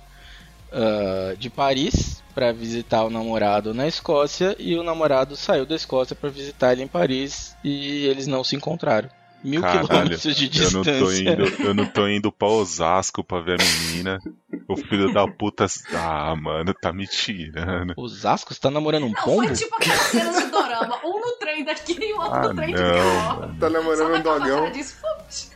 ah, 0.72 1.34
de 1.38 1.50
Paris 1.50 2.22
pra 2.36 2.52
visitar 2.52 3.04
o 3.04 3.10
namorado 3.10 3.74
na 3.74 3.88
Escócia 3.88 4.56
e 4.60 4.76
o 4.76 4.84
namorado 4.84 5.36
saiu 5.36 5.66
da 5.66 5.76
Escócia 5.76 6.16
pra 6.16 6.30
visitar 6.30 6.74
ele 6.74 6.84
em 6.84 6.88
Paris 6.88 7.56
e 7.64 8.06
eles 8.06 8.28
não 8.28 8.44
se 8.44 8.56
encontraram. 8.56 9.10
Mil 9.44 9.62
Caralho, 9.62 9.88
quilômetros 9.88 10.36
de 10.36 10.64
eu 10.64 10.72
não, 10.72 10.84
tô 10.84 10.92
distância. 10.92 11.30
indo, 11.32 11.64
eu 11.64 11.74
não 11.74 11.86
tô 11.86 12.08
indo 12.08 12.32
pra 12.32 12.48
Osasco 12.48 13.24
pra 13.24 13.40
ver 13.40 13.62
a 13.62 13.64
menina. 13.64 14.20
O 14.68 14.76
filho 14.76 15.14
da 15.14 15.28
puta. 15.28 15.66
Ah, 15.94 16.36
mano, 16.36 16.74
tá 16.74 16.92
me 16.92 17.08
tirando. 17.08 17.94
Osasco, 17.96 18.54
você 18.54 18.60
tá 18.60 18.70
namorando 18.72 19.06
um 19.06 19.12
Não, 19.12 19.24
pombo? 19.24 19.48
foi 19.48 19.56
tipo 19.56 19.76
aquelas 19.76 20.02
cenas 20.02 20.44
de 20.44 20.52
dorama. 20.52 21.00
Um 21.06 21.20
no 21.22 21.32
trem 21.40 21.64
daqui 21.64 21.98
e 22.02 22.14
o 22.14 22.18
outro 22.18 22.34
Ah, 22.36 22.48
no 22.50 22.56
trem 22.56 22.74
de 22.76 22.82
não, 22.82 22.90
cá. 22.92 23.36
mano. 23.40 23.56
Tá 23.60 23.70
namorando 23.70 24.16
um 24.16 24.22
dogão. 24.22 24.72
disso. 24.72 24.96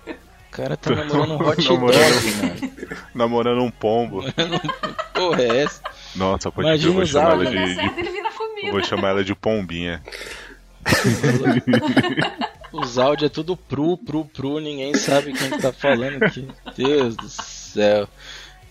O 0.07 0.51
cara 0.51 0.77
tá 0.77 0.91
namorando 0.95 1.31
um 1.31 1.35
hot 1.47 1.67
Namorando- 1.69 2.13
dog, 2.13 2.35
mano. 2.35 2.71
Namorando 3.15 3.61
um 3.63 3.71
pombo. 3.71 4.23
Porra, 5.13 5.41
é 5.41 5.63
essa? 5.63 5.81
Nossa, 6.15 6.51
pode 6.51 6.67
Imagina 6.67 6.89
eu 6.91 6.93
vou 6.95 7.05
chamar 7.05 7.31
ela 7.33 7.45
de, 7.45 7.75
certo, 7.75 7.93
de- 7.95 7.99
ele 8.01 8.09
vira 8.11 8.27
Eu 8.29 8.33
comida. 8.33 8.71
vou 8.71 8.83
chamar 8.83 9.09
ela 9.09 9.23
de 9.23 9.33
pombinha. 9.35 10.01
Os 12.71 12.97
áudios 12.97 13.29
é 13.29 13.33
tudo 13.33 13.57
pru, 13.57 13.97
pru, 13.97 14.25
pru, 14.25 14.59
ninguém 14.59 14.93
sabe 14.93 15.33
quem 15.33 15.49
que 15.49 15.61
tá 15.61 15.73
falando 15.73 16.23
aqui. 16.23 16.47
Deus 16.75 17.15
do 17.15 17.27
céu. 17.29 18.07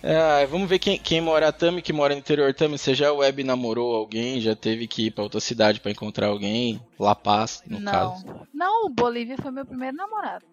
É, 0.02 0.46
vamos 0.46 0.68
ver 0.68 0.78
quem, 0.78 0.98
quem 0.98 1.20
mora 1.20 1.52
Tami, 1.52 1.82
que 1.82 1.92
mora 1.92 2.14
no 2.14 2.20
interior 2.20 2.54
Tami, 2.54 2.78
você 2.78 2.94
já 2.94 3.12
web 3.12 3.44
namorou 3.44 3.94
alguém, 3.94 4.40
já 4.40 4.56
teve 4.56 4.86
que 4.86 5.06
ir 5.06 5.10
pra 5.10 5.24
outra 5.24 5.40
cidade 5.40 5.78
pra 5.78 5.90
encontrar 5.90 6.28
alguém? 6.28 6.80
La 6.98 7.14
Paz, 7.14 7.62
no 7.66 7.78
não. 7.78 7.92
caso. 7.92 8.26
Não, 8.54 8.86
o 8.86 8.88
Bolívia 8.88 9.36
foi 9.36 9.50
meu 9.50 9.66
primeiro 9.66 9.96
namorado. 9.96 10.44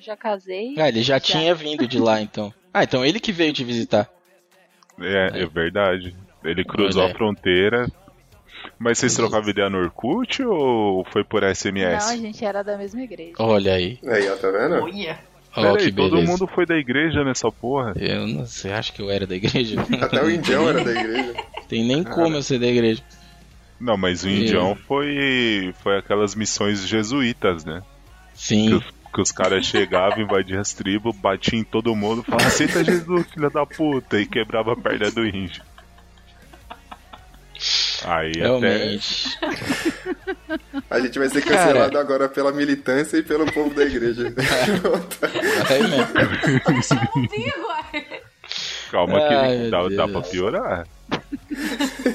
Já 0.00 0.16
casei. 0.16 0.74
Ah, 0.78 0.88
ele 0.88 1.02
já, 1.02 1.20
tinha 1.20 1.54
vindo 1.54 1.86
de 1.86 1.98
lá 1.98 2.20
então. 2.20 2.52
Ah, 2.74 2.82
então 2.82 3.04
ele 3.04 3.20
que 3.20 3.32
veio 3.32 3.52
te 3.52 3.64
visitar. 3.64 4.10
É, 5.00 5.42
é 5.42 5.46
verdade. 5.46 6.14
Ele 6.44 6.64
cruzou 6.64 7.04
Olha. 7.04 7.12
a 7.12 7.14
fronteira. 7.14 7.86
Mas 8.78 8.98
vocês 8.98 9.14
trocavam 9.14 9.48
ideia 9.50 9.70
no 9.70 9.78
Orkut 9.78 10.42
ou 10.42 11.04
foi 11.10 11.24
por 11.24 11.42
Não, 11.42 11.54
SMS? 11.54 12.10
a 12.10 12.16
gente 12.16 12.44
era 12.44 12.62
da 12.62 12.76
mesma 12.76 13.02
igreja. 13.02 13.32
Olha 13.38 13.72
aí. 13.74 13.98
Aí, 14.06 14.28
ó, 14.28 14.36
tá 14.36 14.50
vendo? 14.50 14.74
Olha. 14.82 15.18
Pera 15.54 15.76
que 15.78 15.84
aí, 15.84 15.92
todo 15.92 16.10
beleza. 16.10 16.30
mundo 16.30 16.46
foi 16.46 16.66
da 16.66 16.76
igreja 16.76 17.24
nessa 17.24 17.50
porra. 17.50 17.94
Eu 17.96 18.26
não 18.26 18.44
sei, 18.44 18.72
acho 18.72 18.92
que 18.92 19.00
eu 19.00 19.10
era 19.10 19.26
da 19.26 19.34
igreja. 19.34 19.76
Até 20.02 20.22
o 20.22 20.30
indião 20.30 20.68
era 20.68 20.84
da 20.84 20.90
igreja. 20.90 21.34
Tem 21.66 21.82
nem 21.84 22.04
como 22.04 22.36
eu 22.36 22.42
ser 22.42 22.58
da 22.58 22.66
igreja. 22.66 23.02
Não, 23.80 23.96
mas 23.96 24.22
o 24.24 24.28
Eu- 24.28 24.36
indião 24.36 24.74
foi, 24.86 25.74
foi 25.82 25.96
aquelas 25.96 26.34
missões 26.34 26.86
jesuítas, 26.86 27.64
né? 27.64 27.82
Que 28.34 28.40
Sim. 28.42 28.74
os, 28.74 28.84
que 29.14 29.20
os 29.22 29.32
caras 29.32 29.64
chegavam, 29.64 30.20
invadiam 30.22 30.60
as 30.60 30.74
tribos, 30.74 31.16
batiam 31.16 31.60
em 31.60 31.64
todo 31.64 31.96
mundo, 31.96 32.22
falavam, 32.22 32.46
aceita 32.48 32.84
Jesus, 32.84 33.26
filha 33.32 33.48
da 33.48 33.64
puta, 33.64 34.20
e 34.20 34.26
quebrava 34.26 34.74
a 34.74 34.76
perna 34.76 35.10
do 35.10 35.26
índio. 35.26 35.62
Aí 38.04 38.30
até. 38.30 38.40
Realmente. 38.40 39.38
A 40.90 41.00
gente 41.00 41.18
vai 41.18 41.28
ser 41.28 41.42
Cara. 41.42 41.56
cancelado 41.56 41.98
agora 41.98 42.28
pela 42.28 42.52
militância 42.52 43.16
e 43.16 43.22
pelo 43.22 43.50
povo 43.52 43.74
da 43.74 43.84
igreja. 43.84 44.32
Vai 45.68 45.80
mesmo. 45.88 46.60
Puxa 46.64 46.94
o 47.14 47.18
umbigo, 47.18 47.60
uai. 47.66 48.06
Calma 48.90 49.18
que 49.18 49.34
Ai, 49.34 49.58
meu 49.58 49.70
dá, 49.70 49.88
dá 49.88 50.08
pra 50.08 50.20
piorar. 50.20 50.86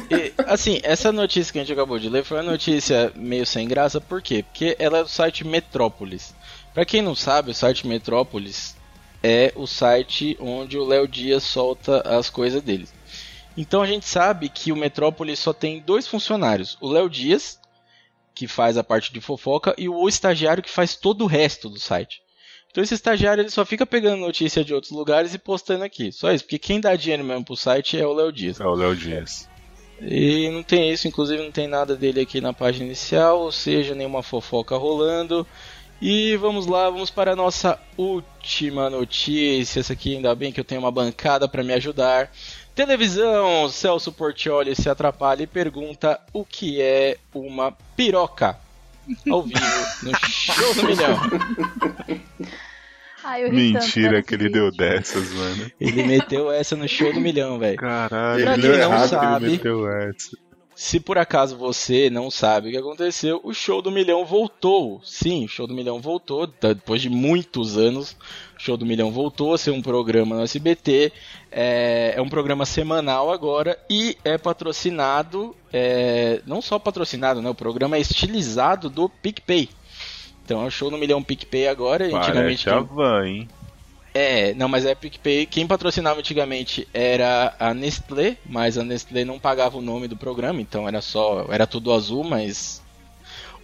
E, 0.10 0.34
assim, 0.48 0.80
essa 0.84 1.12
notícia 1.12 1.52
que 1.52 1.60
a 1.60 1.64
gente 1.64 1.74
acabou 1.74 2.00
de 2.00 2.10
ler 2.10 2.24
foi 2.24 2.38
uma 2.38 2.52
notícia 2.52 3.12
meio 3.16 3.46
sem 3.46 3.68
graça, 3.68 4.00
por 4.00 4.22
quê? 4.22 4.44
Porque 4.44 4.76
ela 4.80 5.00
é 5.00 5.04
do 5.04 5.10
site 5.10 5.46
Metrópolis. 5.46 6.34
Pra 6.74 6.86
quem 6.86 7.02
não 7.02 7.16
sabe, 7.16 7.52
o 7.52 7.56
site 7.56 7.86
Metrópolis 7.86 8.76
é 9.22 9.52
o 9.56 9.68
site 9.68 10.38
onde 10.40 10.78
o 10.78 10.86
Léo 10.86 11.08
Dias 11.08 11.44
solta 11.44 12.02
as 12.02 12.30
coisas 12.30 12.62
dele. 12.62 12.88
Então 13.58 13.82
a 13.82 13.88
gente 13.88 14.06
sabe 14.06 14.50
que 14.50 14.72
o 14.72 14.76
Metrópolis 14.76 15.40
só 15.40 15.54
tem 15.54 15.82
dois 15.82 16.08
funcionários: 16.08 16.78
o 16.80 16.90
Léo 16.90 17.10
Dias, 17.10 17.60
que 18.34 18.48
faz 18.48 18.78
a 18.78 18.84
parte 18.84 19.12
de 19.12 19.22
fofoca, 19.22 19.76
e 19.78 19.90
o 19.90 20.08
estagiário 20.08 20.64
que 20.64 20.70
faz 20.70 20.96
todo 20.96 21.24
o 21.24 21.28
resto 21.28 21.70
do 21.70 21.80
site. 21.80 22.22
Então 22.72 22.84
esse 22.84 22.94
estagiário 22.94 23.42
ele 23.42 23.50
só 23.50 23.66
fica 23.66 23.86
pegando 23.86 24.22
notícia 24.22 24.64
de 24.64 24.74
outros 24.74 24.94
lugares 24.94 25.34
e 25.34 25.38
postando 25.38 25.84
aqui. 25.84 26.12
Só 26.12 26.32
isso, 26.32 26.46
porque 26.46 26.58
quem 26.58 26.80
dá 26.80 26.96
dinheiro 26.96 27.24
mesmo 27.24 27.44
pro 27.44 27.58
site 27.58 28.00
é 28.00 28.08
o 28.08 28.14
Léo 28.14 28.32
Dias. 28.32 28.60
É 28.62 28.66
o 28.66 28.74
Léo 28.74 28.96
Dias. 28.96 29.50
E 30.02 30.50
não 30.50 30.64
tem 30.64 30.92
isso, 30.92 31.08
inclusive 31.08 31.44
não 31.44 31.52
tem 31.52 31.68
nada 31.68 31.96
dele 31.96 32.22
aqui 32.22 32.42
na 32.42 32.54
página 32.54 32.86
inicial, 32.86 33.42
ou 33.42 33.52
seja, 33.52 33.94
nenhuma 33.94 34.24
fofoca 34.24 34.76
rolando. 34.78 35.46
E 36.02 36.36
vamos 36.38 36.66
lá, 36.66 36.90
vamos 36.90 37.12
para 37.12 37.34
a 37.34 37.36
nossa 37.36 37.80
última 37.96 38.90
notícia. 38.90 39.80
Essa 39.80 39.94
aqui 39.94 40.16
ainda 40.16 40.34
bem 40.34 40.52
que 40.52 40.60
eu 40.60 40.64
tenho 40.64 40.82
uma 40.82 40.92
bancada 40.92 41.48
para 41.48 41.64
me 41.64 41.74
ajudar. 41.74 42.32
Televisão, 42.74 43.70
Celso 43.70 44.12
Portioli 44.12 44.76
se 44.76 44.90
atrapalha 44.90 45.44
e 45.44 45.48
pergunta 45.48 46.20
o 46.34 46.46
que 46.46 46.82
é 46.82 47.18
uma 47.34 47.72
piroca. 47.96 48.58
Ao 49.30 49.44
vivo, 49.44 49.60
no 50.04 50.12
show 50.30 50.74
do 50.76 50.84
milhão. 50.86 51.20
Ai, 53.24 53.50
Mentira 53.52 54.24
que 54.24 54.34
ele 54.34 54.50
deu 54.50 54.72
dessas, 54.72 55.32
mano. 55.34 55.72
Ele 55.80 56.04
meteu 56.04 56.52
essa 56.52 56.76
no 56.76 56.88
show 56.88 57.14
do 57.14 57.20
milhão, 57.22 57.60
velho. 57.60 57.78
Caralho, 57.78 58.44
Pra 58.44 58.54
Ele 58.54 58.62
quem 58.70 58.78
não 58.80 59.08
sabe, 59.08 59.46
ele 59.46 59.52
meteu 59.54 59.88
essa. 59.92 60.36
se 60.74 61.00
por 61.00 61.18
acaso 61.20 61.56
você 61.58 62.10
não 62.10 62.32
sabe 62.32 62.70
o 62.70 62.72
que 62.72 62.78
aconteceu, 62.78 63.40
o 63.44 63.54
show 63.54 63.82
do 63.82 63.92
milhão 63.92 64.26
voltou. 64.26 65.00
Sim, 65.04 65.46
o 65.46 65.48
show 65.48 65.68
do 65.68 65.74
milhão 65.74 66.00
voltou. 66.00 66.48
Depois 66.48 67.02
de 67.02 67.10
muitos 67.10 67.78
anos, 67.78 68.16
show 68.62 68.78
do 68.78 68.86
milhão 68.86 69.12
voltou 69.12 69.54
a 69.54 69.58
ser 69.58 69.72
um 69.72 69.82
programa 69.82 70.36
no 70.36 70.44
SBT. 70.44 71.12
É, 71.52 72.14
é 72.16 72.22
um 72.22 72.30
programa 72.30 72.66
semanal 72.66 73.32
agora 73.32 73.78
e 73.90 74.18
é 74.24 74.38
patrocinado. 74.38 75.56
é, 75.74 76.42
não 76.46 76.62
só 76.62 76.78
patrocinado, 76.78 77.42
né? 77.42 77.50
O 77.50 77.56
programa 77.56 77.98
é 77.98 78.00
estilizado 78.00 78.90
do 78.90 79.10
PicPay. 79.10 79.70
Então 80.46 80.64
é 80.64 80.68
o 80.68 80.72
show 80.72 80.90
do 80.92 80.98
milhão 80.98 81.24
PicPay 81.24 81.68
agora. 81.68 82.06
Antigamente 82.06 82.70
a 82.70 82.74
quem- 82.78 82.84
van, 82.84 83.26
hein? 83.28 83.50
é, 84.14 84.54
não, 84.54 84.68
mas 84.68 84.86
é 84.86 84.94
PicPay. 84.94 85.46
Quem 85.46 85.66
patrocinava 85.66 86.20
antigamente 86.20 86.88
era 86.94 87.56
a 87.60 87.74
Nestlé, 87.74 88.38
mas 88.46 88.78
a 88.78 88.84
Nestlé 88.84 89.24
não 89.24 89.40
pagava 89.40 89.78
o 89.78 89.82
nome 89.82 90.08
do 90.08 90.18
programa, 90.18 90.62
então 90.62 90.88
era 90.88 91.02
só. 91.02 91.46
Era 91.50 91.66
tudo 91.66 91.92
azul, 91.94 92.24
mas. 92.24 92.82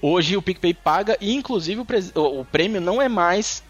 Hoje 0.02 0.38
o 0.38 0.42
PicPay 0.44 0.74
paga 0.76 1.18
e 1.20 1.34
inclusive 1.34 1.82
o- 2.16 2.40
o 2.42 2.46
prêmio 2.46 2.80
não 2.80 3.02
é 3.02 3.10
mais 3.10 3.64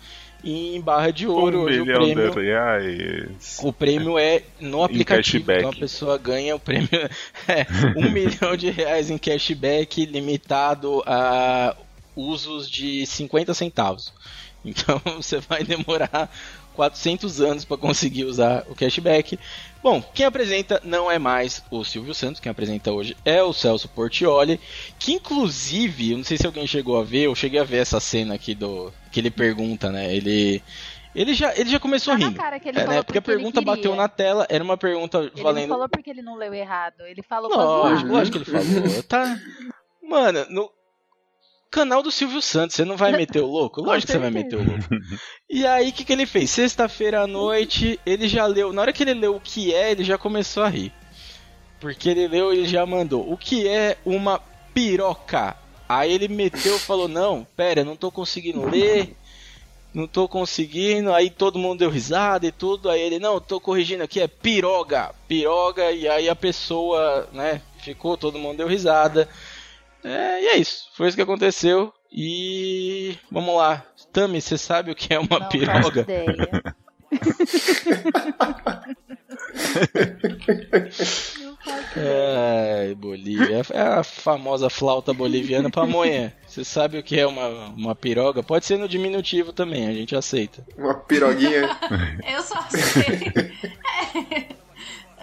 em 0.44 0.80
barra 0.82 1.12
de 1.12 1.28
ouro. 1.28 1.62
um 1.62 1.64
Hoje 1.64 1.82
o 1.82 1.86
milhão 1.86 2.04
prêmio. 2.04 2.32
de 2.32 2.40
reais. 2.42 3.60
O 3.62 3.74
prêmio 3.74 4.18
é 4.18 4.44
no 4.60 4.84
aplicativo, 4.84 5.52
então 5.52 5.70
a 5.70 5.76
pessoa 5.76 6.18
ganha 6.18 6.56
o 6.56 6.60
prêmio 6.60 6.90
é 7.48 7.66
um 7.96 8.10
milhão 8.12 8.56
de 8.56 8.70
reais 8.70 9.10
em 9.10 9.18
cashback 9.18 10.06
limitado 10.06 11.04
a 11.06 11.76
usos 12.16 12.70
de 12.70 13.06
50 13.06 13.54
centavos. 13.54 14.14
Então 14.64 15.02
você 15.16 15.40
vai 15.40 15.64
demorar 15.64 16.32
400 16.78 17.42
anos 17.42 17.66
para 17.66 17.76
conseguir 17.76 18.24
usar 18.26 18.64
o 18.70 18.76
cashback. 18.76 19.38
Bom, 19.84 20.02
quem 20.14 20.26
apresenta 20.26 20.80
não 20.84 21.10
é 21.12 21.18
mais 21.20 21.64
o 21.72 21.84
Silvio 21.84 22.14
Santos, 22.14 22.40
quem 22.40 22.50
apresenta 22.52 22.92
hoje 22.92 23.18
é 23.26 23.42
o 23.44 23.52
Celso 23.52 23.90
Portioli, 23.90 24.60
que 25.00 25.14
inclusive, 25.14 26.12
eu 26.12 26.18
não 26.18 26.24
sei 26.24 26.38
se 26.38 26.46
alguém 26.46 26.68
chegou 26.68 27.00
a 27.00 27.04
ver, 27.04 27.24
eu 27.26 27.36
cheguei 27.36 27.60
a 27.60 27.64
ver 27.64 27.78
essa 27.78 28.00
cena 28.00 28.36
aqui 28.36 28.54
do 28.56 28.92
que 29.12 29.20
ele 29.20 29.32
pergunta, 29.32 29.92
né? 29.92 30.14
Ele 30.16 30.62
ele 31.16 31.34
já 31.34 31.52
ele 31.58 31.70
já 31.70 31.80
começou 31.80 32.14
Tá 32.18 32.26
rindo. 32.26 32.38
cara 32.38 32.60
que 32.60 32.70
ele 32.70 32.78
É, 32.78 32.82
falou 32.82 32.96
né? 32.98 33.04
Porque 33.04 33.18
a 33.18 33.22
porque 33.22 33.32
ele 33.32 33.42
pergunta 33.42 33.62
bateu 33.62 33.96
na 33.96 34.08
tela, 34.08 34.46
era 34.50 34.64
uma 34.64 34.78
pergunta 34.78 35.18
Ele 35.20 35.42
valendo. 35.42 35.68
não 35.70 35.76
falou 35.76 35.90
porque 35.90 36.10
ele 36.12 36.22
não 36.22 36.36
leu 36.36 36.54
errado. 36.54 37.02
Ele 37.08 37.24
falou 37.24 37.50
pra 37.50 37.64
zoar. 37.64 38.06
lógico 38.06 38.40
que 38.40 38.52
ele 38.52 38.64
falou. 38.64 39.04
Tá. 39.04 39.36
Mano, 40.08 40.46
no 40.50 40.70
canal 41.70 42.01
do 42.01 42.11
Silvio 42.11 42.41
Santos, 42.41 42.76
você 42.76 42.86
não 42.86 42.97
vai 42.97 43.11
meter 43.11 43.41
o 43.41 43.47
louco? 43.47 43.82
Lógico 43.82 44.07
que 44.07 44.13
você 44.13 44.20
vai 44.20 44.32
meter 44.32 44.55
o 44.55 44.63
louco. 44.63 44.86
E 45.49 45.65
aí, 45.65 45.89
o 45.89 45.93
que, 45.93 46.03
que 46.03 46.13
ele 46.13 46.26
fez? 46.26 46.49
Sexta-feira 46.49 47.22
à 47.22 47.28
noite, 47.28 47.99
ele 48.05 48.28
já 48.28 48.45
leu. 48.45 48.74
Na 48.74 48.82
hora 48.82 48.93
que 48.93 49.03
ele 49.03 49.13
leu 49.13 49.36
o 49.36 49.41
que 49.41 49.74
é, 49.74 49.91
ele 49.91 50.03
já 50.03 50.18
começou 50.18 50.63
a 50.63 50.70
rir. 50.70 50.91
Porque 51.80 52.09
ele 52.09 52.28
leu 52.28 52.53
e 52.53 52.65
já 52.65 52.86
mandou. 52.86 53.32
O 53.32 53.38
que 53.38 53.68
é 53.68 53.97
uma 54.05 54.39
piroca? 54.74 55.55
Aí 55.88 56.11
ele 56.11 56.28
meteu 56.28 56.76
e 56.76 56.80
falou: 56.80 57.07
Não, 57.07 57.47
pera, 57.55 57.84
não 57.84 57.95
tô 57.95 58.11
conseguindo 58.11 58.65
ler. 58.68 59.15
Não 59.93 60.07
tô 60.07 60.28
conseguindo. 60.28 61.13
Aí 61.13 61.30
todo 61.30 61.59
mundo 61.59 61.80
deu 61.80 61.89
risada 61.89 62.45
e 62.45 62.51
tudo. 62.51 62.89
Aí 62.89 63.01
ele: 63.01 63.20
Não, 63.20 63.39
tô 63.39 63.59
corrigindo 63.59 64.03
aqui, 64.03 64.20
é 64.20 64.28
piroga. 64.28 65.13
Piroga. 65.28 65.91
E 65.91 66.07
aí 66.07 66.28
a 66.28 66.36
pessoa, 66.36 67.30
né, 67.32 67.61
ficou, 67.80 68.18
todo 68.18 68.39
mundo 68.39 68.57
deu 68.57 68.68
risada. 68.68 69.30
É, 70.04 70.43
e 70.43 70.48
é 70.48 70.58
isso. 70.58 70.86
Foi 70.95 71.08
isso 71.08 71.18
que 71.18 71.24
aconteceu. 71.24 71.93
E 72.12 73.18
vamos 73.32 73.56
lá. 73.56 73.84
Tami, 74.14 74.41
você 74.41 74.58
sabe 74.58 74.91
o 74.91 74.95
que 74.95 75.14
é 75.14 75.20
uma 75.20 75.39
Não 75.39 75.50
piroga? 75.50 76.06
Ai, 81.95 82.95
Bolívia. 82.95 83.62
É 83.72 83.82
a 83.82 84.04
famosa 84.04 84.70
flauta 84.70 85.14
boliviana 85.14 85.70
pamonha. 85.70 86.34
Você 86.48 86.64
sabe 86.64 86.98
o 86.98 87.04
que 87.04 87.20
é 87.20 87.28
uma, 87.28 87.48
uma 87.70 87.95
piroga? 87.95 88.41
Pode 88.41 88.66
ser 88.66 88.78
no 88.78 88.88
diminutivo 88.88 89.52
também, 89.52 89.88
a 89.88 89.93
gente 89.93 90.16
aceita. 90.16 90.66
Uma 90.78 90.95
piroguinha. 90.95 91.70
Eu 92.28 92.41
só 92.43 92.62
sei. 92.70 93.34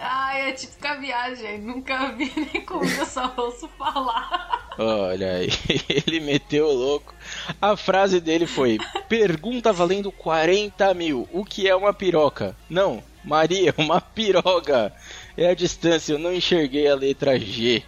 Ai, 0.07 0.49
é 0.49 0.51
típica 0.51 0.95
viagem. 0.95 1.59
Nunca 1.59 2.11
vi 2.11 2.31
nem 2.35 2.63
comigo, 2.65 3.05
só 3.05 3.33
ouço 3.35 3.67
falar. 3.77 4.69
Olha 4.77 5.37
aí, 5.37 5.49
ele 6.05 6.19
meteu 6.19 6.67
o 6.67 6.73
louco. 6.73 7.13
A 7.61 7.75
frase 7.75 8.19
dele 8.19 8.45
foi: 8.45 8.77
Pergunta 9.09 9.73
valendo 9.73 10.11
40 10.11 10.93
mil. 10.93 11.27
O 11.31 11.43
que 11.43 11.67
é 11.67 11.75
uma 11.75 11.93
piroca? 11.93 12.55
Não, 12.69 13.01
Maria, 13.23 13.73
uma 13.77 13.99
piroga. 13.99 14.93
É 15.35 15.49
a 15.49 15.55
distância, 15.55 16.13
eu 16.13 16.19
não 16.19 16.33
enxerguei 16.33 16.87
a 16.87 16.95
letra 16.95 17.39
G. 17.39 17.83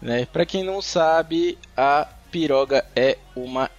Né? 0.00 0.26
Pra 0.26 0.46
quem 0.46 0.62
não 0.62 0.80
sabe, 0.80 1.58
a 1.76 2.08
piroga 2.30 2.84
é 2.94 3.18
uma 3.34 3.70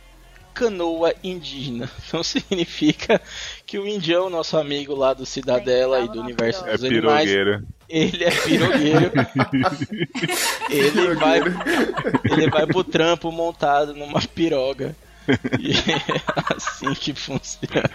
canoa 0.53 1.13
indígena. 1.23 1.89
Não 2.13 2.23
significa 2.23 3.19
que 3.65 3.77
o 3.79 3.87
indião, 3.87 4.29
nosso 4.29 4.57
amigo 4.57 4.95
lá 4.95 5.13
do 5.13 5.25
Cidadela 5.25 5.99
e 6.01 6.07
do 6.07 6.15
numa 6.15 6.25
Universo 6.25 6.63
piroga. 6.63 6.73
É 6.73 6.77
dos 6.77 6.83
Animais, 6.89 7.29
pirogueira. 7.29 7.63
ele 7.89 8.23
é 8.23 8.31
pirogueiro. 8.31 9.11
ele 10.69 11.15
vai 11.15 11.39
ele 12.31 12.49
vai 12.49 12.67
pro 12.67 12.83
trampo 12.83 13.31
montado 13.31 13.93
numa 13.93 14.21
piroga. 14.21 14.95
E 15.59 15.71
é 15.71 16.53
assim 16.55 16.93
que 16.93 17.13
funciona. 17.13 17.89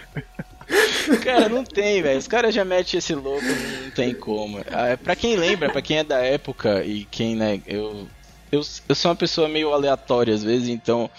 Cara, 1.23 1.49
não 1.49 1.63
tem, 1.63 2.01
velho. 2.01 2.17
Os 2.19 2.27
caras 2.27 2.53
já 2.53 2.63
metem 2.65 2.97
esse 2.97 3.13
louco, 3.15 3.43
não 3.83 3.91
tem 3.91 4.13
como. 4.13 4.59
Ah, 4.71 4.97
Pra 5.01 5.15
quem 5.15 5.35
lembra, 5.35 5.69
pra 5.71 5.81
quem 5.81 5.97
é 5.99 6.03
da 6.03 6.19
época 6.19 6.83
e 6.83 7.05
quem, 7.05 7.35
né, 7.35 7.61
eu. 7.67 8.07
Eu, 8.51 8.61
eu 8.87 8.95
sou 8.95 9.09
uma 9.11 9.15
pessoa 9.15 9.47
meio 9.47 9.71
aleatória 9.73 10.33
às 10.33 10.43
vezes, 10.43 10.69
então 10.69 11.09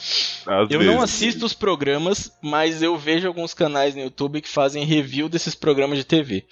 Às 0.47 0.71
eu 0.71 0.79
vezes. 0.81 0.87
não 0.87 1.01
assisto 1.01 1.47
os 1.47 1.55
programas, 1.55 2.33
mas 2.43 2.83
eu 2.83 2.97
vejo 2.99 3.29
alguns 3.29 3.55
canais 3.55 3.95
no 3.95 4.03
YouTube 4.03 4.41
que 4.41 4.49
fazem 4.49 4.85
review 4.85 5.29
desses 5.29 5.55
programas 5.55 5.99
de 5.99 6.05
TV. 6.05 6.45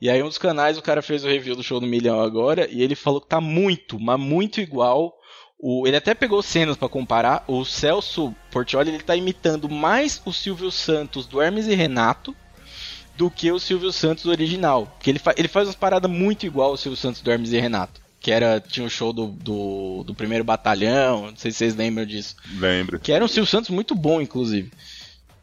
E 0.00 0.10
aí 0.10 0.22
um 0.22 0.28
dos 0.28 0.38
canais, 0.38 0.76
o 0.76 0.82
cara 0.82 1.00
fez 1.00 1.24
o 1.24 1.28
review 1.28 1.54
do 1.56 1.62
Show 1.62 1.80
do 1.80 1.86
Milhão 1.86 2.20
agora, 2.20 2.68
e 2.70 2.82
ele 2.82 2.94
falou 2.94 3.20
que 3.20 3.28
tá 3.28 3.40
muito, 3.40 3.98
mas 3.98 4.18
muito 4.18 4.60
igual. 4.60 5.14
O, 5.58 5.86
ele 5.86 5.96
até 5.96 6.12
pegou 6.12 6.42
cenas 6.42 6.76
pra 6.76 6.88
comparar. 6.88 7.42
O 7.48 7.64
Celso 7.64 8.34
Portioli, 8.50 8.90
ele 8.90 9.02
tá 9.02 9.16
imitando 9.16 9.70
mais 9.70 10.20
o 10.26 10.32
Silvio 10.32 10.70
Santos 10.70 11.24
do 11.26 11.40
Hermes 11.40 11.66
e 11.66 11.74
Renato 11.74 12.36
do 13.16 13.30
que 13.30 13.50
o 13.50 13.58
Silvio 13.58 13.90
Santos 13.90 14.26
original. 14.26 14.86
Porque 14.86 15.08
ele, 15.08 15.18
fa 15.18 15.34
ele 15.34 15.48
faz 15.48 15.66
umas 15.66 15.74
paradas 15.74 16.10
muito 16.10 16.44
igual 16.44 16.70
ao 16.70 16.76
Silvio 16.76 16.98
Santos 16.98 17.22
do 17.22 17.30
Hermes 17.30 17.52
e 17.52 17.58
Renato. 17.58 18.05
Que 18.26 18.32
era, 18.32 18.58
tinha 18.60 18.84
o 18.84 18.90
show 18.90 19.12
do, 19.12 19.28
do, 19.28 20.02
do 20.04 20.12
primeiro 20.12 20.42
batalhão, 20.42 21.28
não 21.30 21.36
sei 21.36 21.52
se 21.52 21.58
vocês 21.58 21.76
lembram 21.76 22.04
disso. 22.04 22.34
Lembro. 22.58 22.98
Que 22.98 23.12
era 23.12 23.24
um 23.24 23.28
Silvio 23.28 23.48
Santos 23.48 23.70
muito 23.70 23.94
bom, 23.94 24.20
inclusive. 24.20 24.68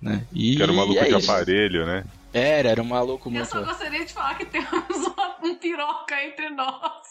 Né? 0.01 0.21
E 0.33 0.57
Que 0.57 0.63
era 0.63 0.69
um 0.69 0.75
maluco 0.75 0.99
é 0.99 1.07
de 1.07 1.15
isso. 1.17 1.31
aparelho, 1.31 1.85
né? 1.85 2.03
Era, 2.33 2.67
era 2.71 2.81
um 2.81 2.85
maluco 2.85 3.29
Eu 3.29 3.31
muito 3.31 3.47
só 3.47 3.61
bom. 3.61 3.67
gostaria 3.67 4.03
de 4.05 4.11
falar 4.11 4.35
que 4.37 4.45
temos 4.47 4.67
uma- 5.15 5.37
um 5.45 5.55
piroca 5.55 6.21
entre 6.25 6.49
nós. 6.49 7.07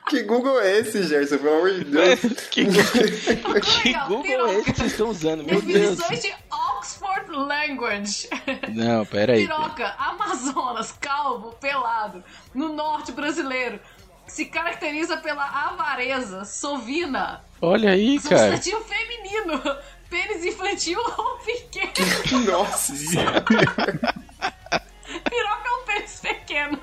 que 0.08 0.22
Google 0.22 0.60
é 0.60 0.78
esse, 0.78 1.04
Gerson? 1.04 1.38
Pelo 1.38 1.56
amor 1.56 1.70
de 1.72 1.84
Deus. 1.84 2.20
que, 2.50 2.64
que 2.66 3.88
Legal, 3.88 4.08
Google 4.08 4.46
é 4.48 4.54
esse 4.54 4.72
que 4.72 4.76
vocês 4.78 4.92
estão 4.92 5.08
usando? 5.10 5.44
Meu 5.44 5.62
Deus. 5.62 5.96
Definições 5.98 6.22
de 6.22 6.34
Oxford 6.50 7.30
Language. 7.30 8.28
Não, 8.68 9.06
peraí. 9.06 9.46
Piroca, 9.46 9.94
Amazonas, 9.98 10.92
calvo, 11.00 11.52
pelado, 11.60 12.24
no 12.52 12.74
norte 12.74 13.12
brasileiro. 13.12 13.78
Se 14.26 14.46
caracteriza 14.46 15.16
pela 15.16 15.44
avareza, 15.44 16.44
sovina, 16.44 17.42
Olha 17.60 17.90
aí, 17.90 18.18
cara. 18.20 18.56
substantivo 18.56 18.84
feminino, 18.84 19.60
pênis 20.10 20.44
infantil 20.44 20.98
ou 21.16 21.38
pequeno. 21.38 22.44
Nossa. 22.44 22.92
Piroca 25.28 25.68
é 25.68 25.70
um 25.72 25.84
pênis 25.86 26.20
pequeno. 26.20 26.78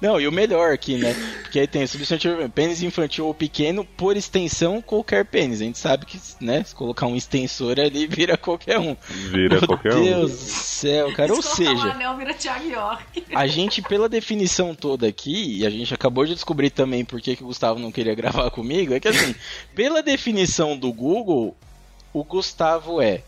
Não, 0.00 0.20
e 0.20 0.26
o 0.26 0.32
melhor 0.32 0.72
aqui, 0.72 0.96
né? 0.96 1.14
Porque 1.42 1.60
aí 1.60 1.66
tem 1.66 1.86
substantivo 1.86 2.48
pênis 2.50 2.82
infantil 2.82 3.26
ou 3.26 3.34
pequeno, 3.34 3.84
por 3.84 4.16
extensão, 4.16 4.80
qualquer 4.80 5.24
pênis. 5.26 5.60
A 5.60 5.64
gente 5.64 5.78
sabe 5.78 6.06
que, 6.06 6.18
né? 6.40 6.62
Se 6.64 6.74
colocar 6.74 7.06
um 7.06 7.16
extensor 7.16 7.78
ali, 7.78 8.06
vira 8.06 8.36
qualquer 8.36 8.78
um. 8.78 8.96
Vira 9.30 9.58
Meu 9.58 9.66
qualquer 9.66 9.94
Deus 9.94 10.30
um. 10.30 10.34
do 10.34 10.40
céu, 10.40 11.14
cara. 11.14 11.32
Ou 11.32 11.42
Se 11.42 11.48
um 11.48 11.54
seja, 11.54 11.92
anel, 11.92 12.16
vira 12.16 12.32
Thiago 12.34 12.68
York. 12.68 13.24
a 13.34 13.46
gente, 13.46 13.82
pela 13.82 14.08
definição 14.08 14.74
toda 14.74 15.06
aqui, 15.06 15.58
e 15.58 15.66
a 15.66 15.70
gente 15.70 15.92
acabou 15.92 16.24
de 16.24 16.34
descobrir 16.34 16.70
também 16.70 17.04
por 17.04 17.20
que, 17.20 17.36
que 17.36 17.42
o 17.42 17.46
Gustavo 17.46 17.78
não 17.78 17.92
queria 17.92 18.14
gravar 18.14 18.50
comigo, 18.50 18.94
é 18.94 19.00
que 19.00 19.08
assim, 19.08 19.34
pela 19.74 20.02
definição 20.02 20.76
do 20.76 20.92
Google, 20.92 21.56
o 22.12 22.24
Gustavo 22.24 23.00
é 23.00 23.22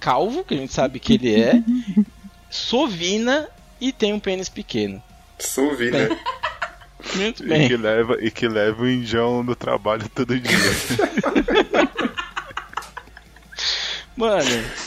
calvo, 0.00 0.44
que 0.44 0.54
a 0.54 0.56
gente 0.56 0.72
sabe 0.72 0.98
que 1.00 1.14
ele 1.14 1.40
é, 1.40 1.62
sovina 2.50 3.48
e 3.80 3.92
tem 3.92 4.12
um 4.12 4.20
pênis 4.20 4.48
pequeno. 4.48 5.02
Suvi, 5.38 5.90
né? 5.90 6.08
Muito 7.14 7.44
E 7.44 7.48
bem. 7.48 7.68
que, 7.68 7.76
leva, 7.76 8.16
e 8.20 8.30
que 8.30 8.48
leva 8.48 8.82
o 8.82 8.88
injão 8.88 9.42
no 9.42 9.54
trabalho 9.54 10.08
todo 10.14 10.38
dia. 10.38 10.58
Mano, 14.16 14.42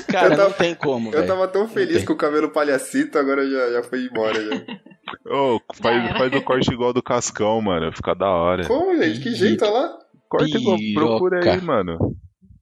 cara, 0.09 0.29
tava- 0.35 0.43
não 0.43 0.51
tem 0.51 0.75
como, 0.75 1.07
Eu 1.09 1.13
velho. 1.13 1.27
tava 1.27 1.47
tão 1.47 1.65
feliz 1.67 2.03
com 2.03 2.11
o 2.11 2.17
cabelo 2.17 2.49
palhacito, 2.49 3.17
agora 3.17 3.49
já, 3.49 3.71
já 3.71 3.83
foi 3.83 4.03
embora. 4.03 4.37
Já. 4.43 4.61
Ô, 5.33 5.61
faz, 5.81 6.17
faz 6.17 6.33
o 6.33 6.41
corte 6.41 6.73
igual 6.73 6.91
do 6.91 7.01
Cascão, 7.01 7.61
mano. 7.61 7.93
Fica 7.95 8.13
da 8.13 8.27
hora. 8.29 8.67
Como, 8.67 9.01
gente? 9.01 9.21
Que 9.21 9.33
jeito, 9.33 9.63
olha 9.63 9.73
lá. 9.73 9.97
Corta 10.27 10.57
igual. 10.57 10.77
Procura 10.93 11.49
aí, 11.53 11.61
mano. 11.61 11.97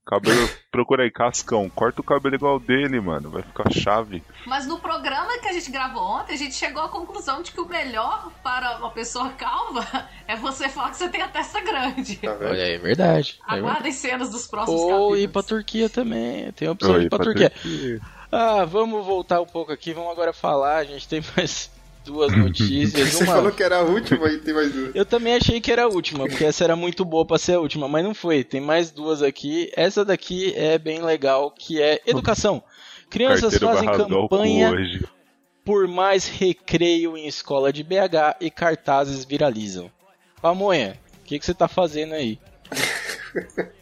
Cabelo, 0.10 0.50
procura 0.72 1.04
aí, 1.04 1.12
Cascão. 1.12 1.70
Corta 1.70 2.02
o 2.02 2.04
cabelo 2.04 2.34
igual 2.34 2.60
dele, 2.60 3.00
mano. 3.00 3.30
Vai 3.30 3.44
ficar 3.44 3.72
chave. 3.72 4.24
Mas 4.44 4.66
no 4.66 4.80
programa 4.80 5.38
que 5.38 5.48
a 5.48 5.54
gente 5.54 5.70
gravou 5.70 6.02
ontem, 6.02 6.34
a 6.34 6.36
gente 6.36 6.56
chegou 6.56 6.82
à 6.82 6.90
conclusão 6.90 7.44
de 7.44 7.52
que 7.52 7.62
o 7.62 7.68
melhor 7.68 8.32
para 8.42 8.78
uma 8.78 8.90
pessoa 8.90 9.30
calva 9.30 9.86
é 10.28 10.36
você 10.36 10.68
falar 10.68 10.90
que 10.90 10.98
você 10.98 11.10
tem 11.10 11.22
a 11.22 11.28
testa 11.28 11.62
grande. 11.62 12.16
Tá 12.16 12.34
vendo? 12.34 12.50
Olha, 12.50 12.74
é 12.74 12.78
verdade. 12.80 13.40
É. 13.48 13.54
Aguardem 13.54 13.92
cenas 13.92 14.32
dos 14.32 14.48
próximos 14.48 14.82
Ou 14.82 14.88
capítulos. 14.88 15.20
ir 15.20 15.28
pra 15.28 15.44
Turquia 15.44 15.90
também. 15.90 16.52
Tem 16.54 16.68
a 16.68 16.72
opção 16.72 16.94
Oi, 16.94 17.02
de 17.02 17.06
ir 17.06 17.10
pra 17.10 17.20
pra 17.20 17.26
Turquia. 17.26 17.50
Turquia. 17.52 18.02
Ah, 18.32 18.66
vamos 18.66 19.06
voltar 19.06 19.40
um 19.42 19.46
pouco 19.46 19.72
aqui. 19.72 19.94
Vamos 19.94 20.12
agora 20.12 20.34
falar. 20.34 20.78
A 20.78 20.86
gente 20.86 21.08
tem 21.08 21.22
mais 21.38 21.70
duas 22.10 22.32
notícias. 22.36 23.10
Você 23.10 23.24
Uma... 23.24 23.36
falou 23.36 23.52
que 23.52 23.64
era 23.64 23.78
a 23.78 23.82
última 23.82 24.28
e 24.28 24.40
tem 24.40 24.54
mais 24.54 24.74
duas. 24.74 24.96
Eu 24.96 25.06
também 25.06 25.36
achei 25.36 25.62
que 25.62 25.72
era 25.72 25.84
a 25.84 25.88
última, 25.88 26.28
porque 26.28 26.44
essa 26.44 26.64
era 26.64 26.76
muito 26.76 27.06
boa 27.06 27.26
pra 27.26 27.38
ser 27.38 27.54
a 27.54 27.60
última, 27.60 27.88
mas 27.88 28.04
não 28.04 28.14
foi. 28.14 28.44
Tem 28.44 28.60
mais 28.60 28.92
duas 28.92 29.22
aqui. 29.22 29.72
Essa 29.76 30.04
daqui 30.04 30.54
é 30.56 30.78
bem 30.78 31.02
legal, 31.02 31.52
que 31.52 31.82
é 31.82 32.02
educação. 32.06 32.64
Crianças 33.10 33.58
fazem 33.58 33.90
campanha 33.92 34.74
por 35.64 35.88
mais 35.88 36.28
recreio 36.28 37.16
em 37.16 37.28
escola 37.28 37.72
de 37.72 37.84
BH 37.84 38.38
e 38.42 38.50
cartazes 38.50 39.24
viralizam. 39.24 39.92
Pamonha, 40.42 41.00
o 41.22 41.26
que, 41.26 41.38
que 41.38 41.46
você 41.46 41.54
tá 41.54 41.68
fazendo 41.68 42.16
aí? 42.16 42.40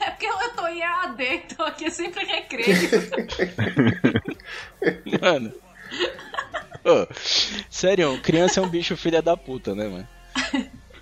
É 0.00 0.10
porque 0.10 0.26
eu 0.26 0.50
tô 0.54 0.66
em 0.66 0.82
AD, 0.82 1.24
então 1.24 1.64
aqui 1.64 1.90
sempre 1.90 2.26
recreio. 2.26 2.76
Mano. 5.20 5.52
Sério, 7.70 8.18
criança 8.22 8.60
é 8.60 8.62
um 8.62 8.68
bicho 8.68 8.96
filha 8.96 9.20
da 9.22 9.36
puta, 9.36 9.74
né, 9.74 9.88
mano? 9.88 10.08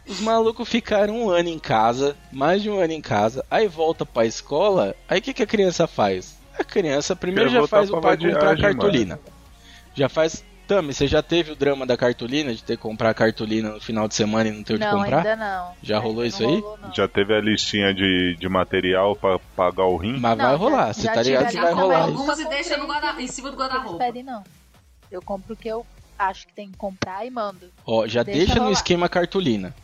Os 0.06 0.20
malucos 0.20 0.68
ficaram 0.68 1.14
um 1.16 1.30
ano 1.30 1.48
em 1.48 1.58
casa, 1.58 2.16
mais 2.32 2.60
de 2.62 2.68
um 2.68 2.78
ano 2.80 2.92
em 2.92 3.00
casa, 3.00 3.44
aí 3.50 3.68
volta 3.68 4.04
pra 4.04 4.26
escola, 4.26 4.94
aí 5.08 5.18
o 5.18 5.22
que, 5.22 5.32
que 5.32 5.42
a 5.42 5.46
criança 5.46 5.86
faz? 5.86 6.36
A 6.58 6.64
criança 6.64 7.14
primeiro 7.16 7.48
já 7.48 7.66
faz 7.66 7.88
o 7.88 7.92
pra 7.92 8.00
pai 8.00 8.16
comprar 8.18 8.58
cartolina. 8.58 9.18
Já 9.94 10.08
faz. 10.08 10.44
Tami, 10.66 10.94
você 10.94 11.06
já 11.08 11.20
teve 11.22 11.52
o 11.52 11.56
drama 11.56 11.84
da 11.84 11.96
cartolina, 11.96 12.54
de 12.54 12.62
ter 12.62 12.76
que 12.76 12.82
comprar 12.82 13.12
cartolina 13.14 13.70
no 13.70 13.80
final 13.80 14.06
de 14.06 14.14
semana 14.14 14.48
e 14.48 14.52
não 14.52 14.62
ter 14.62 14.74
o 14.74 14.78
de 14.78 14.84
Não, 14.84 14.98
comprar? 14.98 15.18
ainda 15.18 15.36
não. 15.36 15.72
Já 15.82 15.96
Ainda 15.96 15.98
rolou 16.06 16.20
não 16.22 16.24
isso 16.26 16.42
aí? 16.42 16.54
rolou, 16.60 16.78
não. 16.80 16.94
Já 16.94 17.08
teve 17.08 17.34
a 17.34 17.40
listinha 17.40 17.92
de, 17.92 18.36
de 18.38 18.48
material 18.48 19.16
pra 19.16 19.38
pagar 19.56 19.84
o 19.86 19.96
rim? 19.96 20.18
Mas 20.18 20.38
Não, 20.38 20.44
vai 20.44 20.52
já- 20.52 20.56
rolar, 20.56 20.92
você 20.94 21.02
já 21.02 21.12
tá 21.12 21.22
ligado 21.22 21.48
que 21.50 21.56
vai 21.60 21.72
rolar. 21.72 22.02
Algumas 22.04 22.38
e 22.38 22.48
deixa 22.48 22.76
no 22.76 22.86
guarda- 22.86 23.20
em 23.20 23.26
cima 23.26 23.50
do 23.50 23.56
guarda-roupa. 23.56 23.98
pedem, 23.98 24.22
não. 24.22 24.42
Eu 25.12 25.22
compro 25.22 25.54
o 25.54 25.56
que 25.56 25.68
eu 25.68 25.86
acho 26.18 26.46
que 26.46 26.52
tem 26.52 26.70
que 26.70 26.76
comprar 26.76 27.26
e 27.26 27.30
mando. 27.30 27.70
Ó, 27.86 28.06
já 28.06 28.22
Deixa 28.22 28.38
deixa, 28.38 28.54
no 28.54 28.60
rolar. 28.62 28.72
esquema 28.72 29.08
cartolina. 29.08 29.74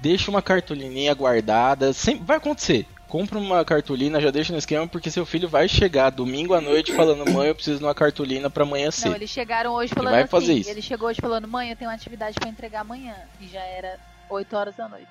Deixa 0.00 0.30
uma 0.30 0.42
cartolininha 0.42 1.12
guardada. 1.14 1.92
Sempre 1.92 2.24
vai 2.24 2.36
acontecer. 2.36 2.86
Compra 3.08 3.38
uma 3.38 3.64
cartolina, 3.64 4.20
já 4.20 4.30
deixa 4.30 4.52
no 4.52 4.58
esquema, 4.58 4.86
porque 4.86 5.10
seu 5.10 5.24
filho 5.24 5.48
vai 5.48 5.66
chegar 5.66 6.10
domingo 6.10 6.52
à 6.52 6.60
noite 6.60 6.92
falando: 6.92 7.28
mãe, 7.32 7.48
eu 7.48 7.54
preciso 7.54 7.78
de 7.78 7.84
uma 7.84 7.94
cartolina 7.94 8.50
pra 8.50 8.64
amanhã 8.64 8.86
Não, 8.86 8.92
cedo. 8.92 9.14
eles 9.14 9.30
chegaram 9.30 9.72
hoje 9.72 9.94
falando 9.94 10.12
vai 10.12 10.22
assim. 10.22 10.30
fazer 10.30 10.52
isso. 10.52 10.70
Ele 10.70 10.82
chegou 10.82 11.08
hoje 11.08 11.20
falando, 11.20 11.48
mãe, 11.48 11.70
eu 11.70 11.76
tenho 11.76 11.90
uma 11.90 11.94
atividade 11.96 12.38
pra 12.38 12.50
entregar 12.50 12.80
amanhã. 12.82 13.16
E 13.40 13.48
já 13.48 13.62
era 13.62 13.98
8 14.28 14.54
horas 14.54 14.76
da 14.76 14.88
noite. 14.88 15.08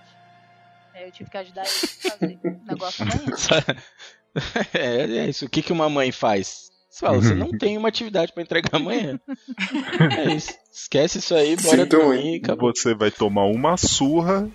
Aí 0.94 1.06
eu 1.06 1.12
tive 1.12 1.30
que 1.30 1.38
ajudar 1.38 1.64
ele 1.64 1.72
a 1.72 2.12
fazer 2.12 2.40
o 2.44 2.68
negócio 2.68 3.04
amanhã. 3.04 3.26
é, 4.74 5.18
é 5.26 5.30
isso. 5.30 5.46
O 5.46 5.50
que, 5.50 5.64
que 5.64 5.74
uma 5.74 5.90
mãe 5.90 6.12
faz? 6.12 6.67
Você 6.98 7.06
fala: 7.06 7.22
você 7.22 7.36
não 7.36 7.50
tem 7.52 7.78
uma 7.78 7.90
atividade 7.90 8.34
pra 8.34 8.42
entregar 8.42 8.70
amanhã. 8.76 9.20
é 10.18 10.34
isso. 10.34 10.52
Esquece 10.74 11.20
isso 11.20 11.36
aí, 11.36 11.56
bora 11.58 11.86
dormir. 11.86 12.38
Acabou. 12.44 12.74
Você 12.76 12.96
vai 12.96 13.12
tomar 13.12 13.46
uma 13.46 13.78
surra 13.78 14.50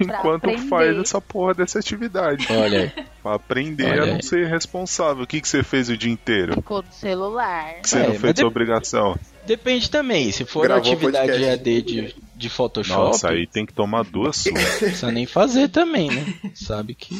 enquanto 0.00 0.46
aprender. 0.46 0.68
faz 0.68 0.96
essa 0.98 1.20
porra 1.20 1.54
dessa 1.54 1.78
atividade. 1.78 2.46
Olha 2.50 2.92
aí. 2.96 3.04
Pra 3.22 3.34
aprender 3.34 3.84
Olha 3.92 4.02
a 4.02 4.06
não 4.06 4.14
aí. 4.16 4.22
ser 4.24 4.46
responsável. 4.48 5.22
O 5.22 5.26
que, 5.26 5.40
que 5.40 5.48
você 5.48 5.62
fez 5.62 5.88
o 5.88 5.96
dia 5.96 6.10
inteiro? 6.10 6.54
Ficou 6.54 6.82
do 6.82 6.92
celular. 6.92 7.74
Você 7.82 7.98
É, 7.98 8.08
não 8.08 8.14
fez 8.16 8.34
de- 8.34 8.40
sua 8.40 8.48
obrigação? 8.48 9.16
Depende 9.46 9.88
também. 9.88 10.32
Se 10.32 10.44
for 10.44 10.62
Gravou 10.64 10.82
atividade 10.92 11.28
podcast. 11.28 11.68
EAD 11.68 11.82
de, 11.82 12.14
de 12.34 12.48
Photoshop, 12.50 12.98
Nossa, 12.98 13.28
aí 13.30 13.46
tem 13.46 13.64
que 13.64 13.72
tomar 13.72 14.02
duas 14.04 14.38
surras. 14.38 14.62
não 14.64 14.78
precisa 14.78 15.12
nem 15.12 15.26
fazer 15.26 15.68
também, 15.68 16.10
né? 16.10 16.34
Sabe 16.54 16.94
que. 16.94 17.14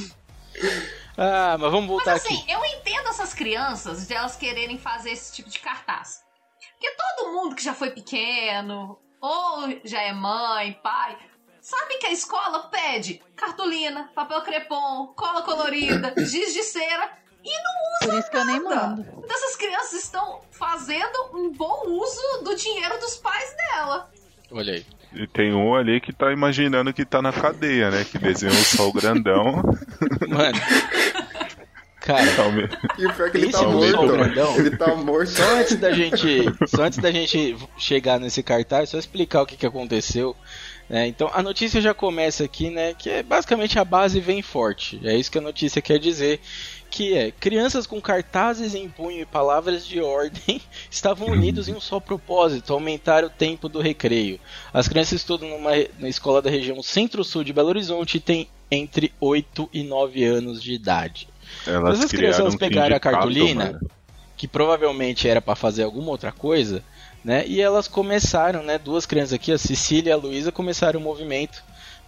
Ah, 1.17 1.57
mas 1.59 1.71
vamos 1.71 1.87
voltar 1.89 2.13
Mas 2.13 2.25
assim, 2.25 2.37
aqui. 2.39 2.51
eu 2.51 2.65
entendo 2.65 3.09
essas 3.09 3.33
crianças 3.35 4.07
de 4.07 4.15
elas 4.15 4.37
quererem 4.37 4.79
fazer 4.79 5.11
esse 5.11 5.33
tipo 5.33 5.49
de 5.49 5.59
cartaz. 5.61 6.23
Porque 6.73 6.91
todo 6.97 7.33
mundo 7.33 7.55
que 7.55 7.63
já 7.63 7.73
foi 7.75 7.91
pequeno, 7.91 8.99
ou 9.21 9.81
já 9.85 10.03
é 10.03 10.13
mãe, 10.13 10.73
pai, 10.83 11.17
sabe 11.61 11.99
que 11.99 12.07
a 12.07 12.13
escola 12.13 12.65
pede 12.69 13.23
cartolina, 13.37 14.11
papel 14.15 14.43
crepom, 14.43 15.09
cola 15.17 15.43
colorida, 15.43 16.13
giz 16.25 16.53
de 16.53 16.63
cera. 16.63 17.11
Por 18.03 18.15
isso 18.15 18.31
que 18.31 18.37
eu 18.37 18.45
nem 18.45 18.61
nada. 18.63 18.87
mando. 18.89 19.03
Então 19.03 19.37
essas 19.37 19.57
crianças 19.57 19.93
estão 20.05 20.41
fazendo 20.51 21.31
um 21.35 21.53
bom 21.53 21.85
uso 21.89 22.43
do 22.43 22.57
dinheiro 22.57 22.99
dos 22.99 23.17
pais 23.17 23.55
dela. 23.55 24.11
Olha 24.51 24.75
aí. 24.75 24.87
E 25.15 25.27
tem 25.27 25.53
um 25.53 25.75
ali 25.75 26.01
que 26.01 26.13
tá 26.13 26.33
imaginando 26.33 26.93
que 26.93 27.05
tá 27.05 27.23
na 27.23 27.33
cadeia, 27.33 27.91
né? 27.91 28.05
Que 28.05 28.19
desenhou 28.19 28.55
um 28.55 28.65
sol 28.65 28.93
grandão. 28.93 29.63
Mano. 30.29 30.61
Cara, 32.05 32.27
Tá 32.37 32.45
E 32.99 33.07
o 33.07 33.13
pior 33.15 33.29
é 33.29 33.31
que 33.31 33.37
ele 33.39 33.51
tá 33.51 33.63
morto. 33.63 34.07
grandão. 34.09 34.57
Ele 34.59 34.77
tá 34.77 34.95
morto. 34.95 35.31
só 35.31 35.57
antes 35.57 35.77
da 35.77 35.91
gente, 35.91 36.45
só 36.67 36.83
antes 36.83 36.99
da 36.99 37.11
gente 37.11 37.57
chegar 37.79 38.21
nesse 38.21 38.43
cartaz, 38.43 38.91
só 38.91 38.99
explicar 38.99 39.41
o 39.41 39.47
que, 39.47 39.57
que 39.57 39.65
aconteceu. 39.65 40.37
né? 40.87 41.07
então 41.07 41.31
a 41.33 41.43
notícia 41.43 41.81
já 41.81 41.95
começa 41.95 42.45
aqui, 42.45 42.69
né? 42.69 42.93
Que 42.93 43.09
é 43.09 43.23
basicamente 43.23 43.79
a 43.79 43.85
base 43.87 44.21
vem 44.21 44.43
forte. 44.43 45.01
É 45.03 45.17
isso 45.17 45.31
que 45.31 45.39
a 45.39 45.41
notícia 45.41 45.81
quer 45.81 45.99
dizer. 45.99 46.41
Que 46.95 47.13
é 47.13 47.33
crianças 47.33 47.89
com 47.89 48.01
cartazes 48.01 48.73
em 48.73 48.89
punho 48.89 49.23
e 49.23 49.27
palavras 49.27 49.85
de 49.85 50.01
ordem 50.01 50.63
estavam 50.89 51.27
unidos 51.27 51.69
em 51.69 51.75
um 51.75 51.81
só 51.81 51.99
propósito: 51.99 52.73
aumentar 52.73 53.25
o 53.25 53.29
tempo 53.29 53.69
do 53.69 53.81
recreio. 53.81 54.39
As 54.73 54.87
crianças 54.87 55.15
estudam 55.15 55.49
numa 55.49 55.73
na 55.99 56.09
escola 56.09 56.41
da 56.41 56.49
região 56.49 56.81
Centro-Sul 56.85 57.43
de 57.43 57.53
Belo 57.53 57.71
Horizonte 57.71 58.19
e 58.19 58.21
têm 58.21 58.49
entre 58.71 59.13
8 59.21 59.69
e 59.73 59.83
9 59.83 60.23
anos 60.23 60.63
de 60.63 60.73
idade. 60.73 61.27
Elas 61.67 61.99
Essas 61.99 62.13
crianças 62.13 62.55
pegaram 62.55 62.95
a 62.95 63.01
cartolina, 63.01 63.73
mano. 63.73 63.91
que 64.37 64.47
provavelmente 64.47 65.29
era 65.29 65.43
para 65.43 65.57
fazer 65.57 65.83
alguma 65.83 66.11
outra 66.11 66.31
coisa, 66.31 66.81
né? 67.25 67.45
E 67.45 67.61
elas 67.61 67.89
começaram, 67.89 68.63
né? 68.63 68.79
Duas 68.79 69.05
crianças 69.05 69.33
aqui, 69.33 69.51
a 69.51 69.59
Cecília 69.59 70.11
e 70.11 70.13
a 70.13 70.17
Luísa, 70.17 70.53
começaram 70.53 71.01
o 71.01 71.03
movimento 71.03 71.61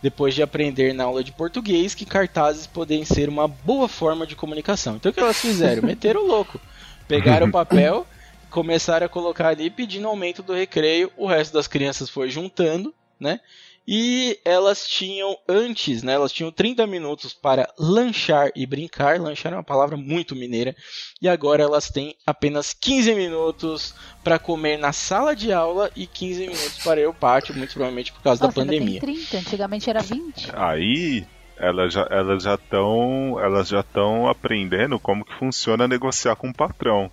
depois 0.03 0.35
de 0.35 0.43
aprender 0.43 0.93
na 0.93 1.05
aula 1.05 1.25
de 1.25 1.33
português 1.33 1.95
que 1.95 2.05
cartazes 2.05 2.67
podem 2.67 3.05
ser 3.05 3.29
uma 3.29 3.49
boa 3.49 3.89
forma 3.89 4.27
de 4.27 4.37
comunicação. 4.37 4.97
Então 4.97 5.11
o 5.11 5.15
que 5.15 5.21
elas 5.21 5.41
fizeram? 5.41 5.83
Meteram 5.87 6.25
o 6.25 6.27
louco. 6.27 6.61
Pegaram 7.09 7.49
o 7.49 7.53
papel, 7.53 8.07
começaram 8.51 9.07
a 9.07 9.09
colocar 9.09 9.49
ali 9.49 9.71
pedindo 9.71 10.09
aumento 10.09 10.43
do 10.43 10.53
recreio, 10.53 11.11
o 11.17 11.27
resto 11.27 11.53
das 11.53 11.67
crianças 11.67 12.11
foi 12.11 12.31
juntando, 12.31 12.93
né? 13.19 13.41
E 13.87 14.41
elas 14.45 14.87
tinham 14.89 15.37
antes, 15.49 16.03
né? 16.03 16.15
Elas 16.15 16.33
tinham 16.33 16.51
30 16.51 16.87
minutos 16.89 17.33
para 17.33 17.73
lanchar 17.79 18.51
e 18.57 18.67
brincar. 18.67 19.21
Lanchar 19.21 19.53
é 19.53 19.57
uma 19.57 19.63
palavra 19.63 19.97
muito 19.97 20.35
mineira. 20.35 20.75
E 21.23 21.29
agora 21.29 21.63
elas 21.63 21.89
têm 21.89 22.17
apenas 22.27 22.73
15 22.73 23.15
minutos 23.15 23.95
para 24.25 24.41
comer 24.41 24.77
na 24.77 24.93
sala 24.93 25.37
de 25.37 25.53
aula 25.53 25.89
e 25.95 26.05
15 26.05 26.41
minutos 26.41 26.79
para 26.83 27.01
ir 27.01 27.05
ao 27.05 27.15
pátio, 27.15 27.55
muito 27.55 27.75
provavelmente 27.75 28.13
por 28.13 28.23
causa 28.23 28.45
Nossa, 28.45 28.57
da 28.57 28.63
ainda 28.63 28.73
tem 28.73 28.81
pandemia. 28.81 29.01
30. 29.01 29.39
Antigamente 29.39 29.89
era 29.89 30.03
20. 30.03 30.51
Aí 30.53 31.25
elas 31.57 31.93
já 31.93 32.07
elas 32.11 32.43
já 32.43 32.55
estão 32.55 33.39
elas 33.41 33.69
já 33.69 33.81
estão 33.81 34.29
aprendendo 34.29 34.99
como 34.99 35.25
que 35.25 35.33
funciona 35.39 35.87
negociar 35.87 36.35
com 36.35 36.49
o 36.49 36.55
patrão. 36.55 37.09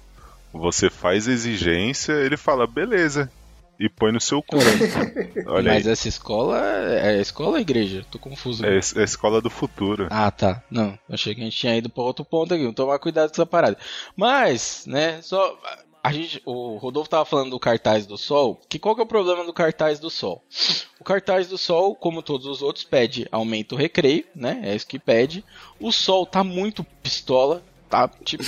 Você 0.52 0.90
faz 0.90 1.28
exigência, 1.28 2.14
ele 2.14 2.36
fala 2.36 2.66
beleza 2.66 3.32
e 3.84 3.90
põe 3.90 4.14
no 4.14 4.22
seu 4.22 4.42
cu. 4.42 4.56
Olha 5.46 5.74
Mas 5.74 5.86
aí, 5.86 5.92
essa 5.92 6.08
escola 6.08 6.58
é 6.88 7.20
escola 7.20 7.50
ou 7.52 7.60
igreja? 7.60 8.06
Tô 8.10 8.18
confuso. 8.18 8.66
é, 8.66 8.78
é 8.78 9.02
a 9.02 9.04
escola 9.04 9.42
do 9.42 9.50
futuro. 9.50 10.08
Ah, 10.10 10.32
tá. 10.32 10.64
Não, 10.72 10.98
achei 11.10 11.36
que 11.36 11.42
a 11.42 11.44
gente 11.44 11.58
tinha 11.58 11.76
ido 11.76 11.90
para 11.90 12.04
outro 12.04 12.24
ponto 12.24 12.54
aqui. 12.54 12.64
Vamos 12.64 12.78
tomar 12.78 12.98
cuidado 13.00 13.30
com 13.30 13.36
essa 13.36 13.46
parada. 13.46 13.78
Mas, 14.16 14.86
né, 14.88 15.22
só 15.22 15.60
a 16.02 16.14
gente, 16.14 16.42
o 16.46 16.78
Rodolfo 16.78 17.10
tava 17.10 17.26
falando 17.26 17.52
do 17.52 17.60
cartaz 17.60 18.06
do 18.06 18.18
Sol. 18.18 18.62
Que 18.70 18.80
qual 18.80 18.96
que 18.96 19.02
é 19.02 19.04
o 19.04 19.08
problema 19.08 19.44
do 19.44 19.54
cartaz 19.54 20.00
do 20.00 20.10
Sol? 20.10 20.42
O 20.98 21.04
cartaz 21.04 21.50
do 21.50 21.58
Sol, 21.58 21.94
como 21.94 22.24
todos 22.24 22.46
os 22.46 22.62
outros, 22.62 22.86
pede 22.86 23.28
aumento 23.32 23.76
o 23.76 23.78
recreio, 23.78 24.24
né? 24.34 24.62
É 24.64 24.74
isso 24.74 24.88
que 24.88 24.98
pede. 24.98 25.44
O 25.78 25.92
Sol 25.92 26.26
tá 26.26 26.42
muito 26.42 26.86
pistola. 27.02 27.62
Tá, 27.94 28.10
tipo, 28.24 28.44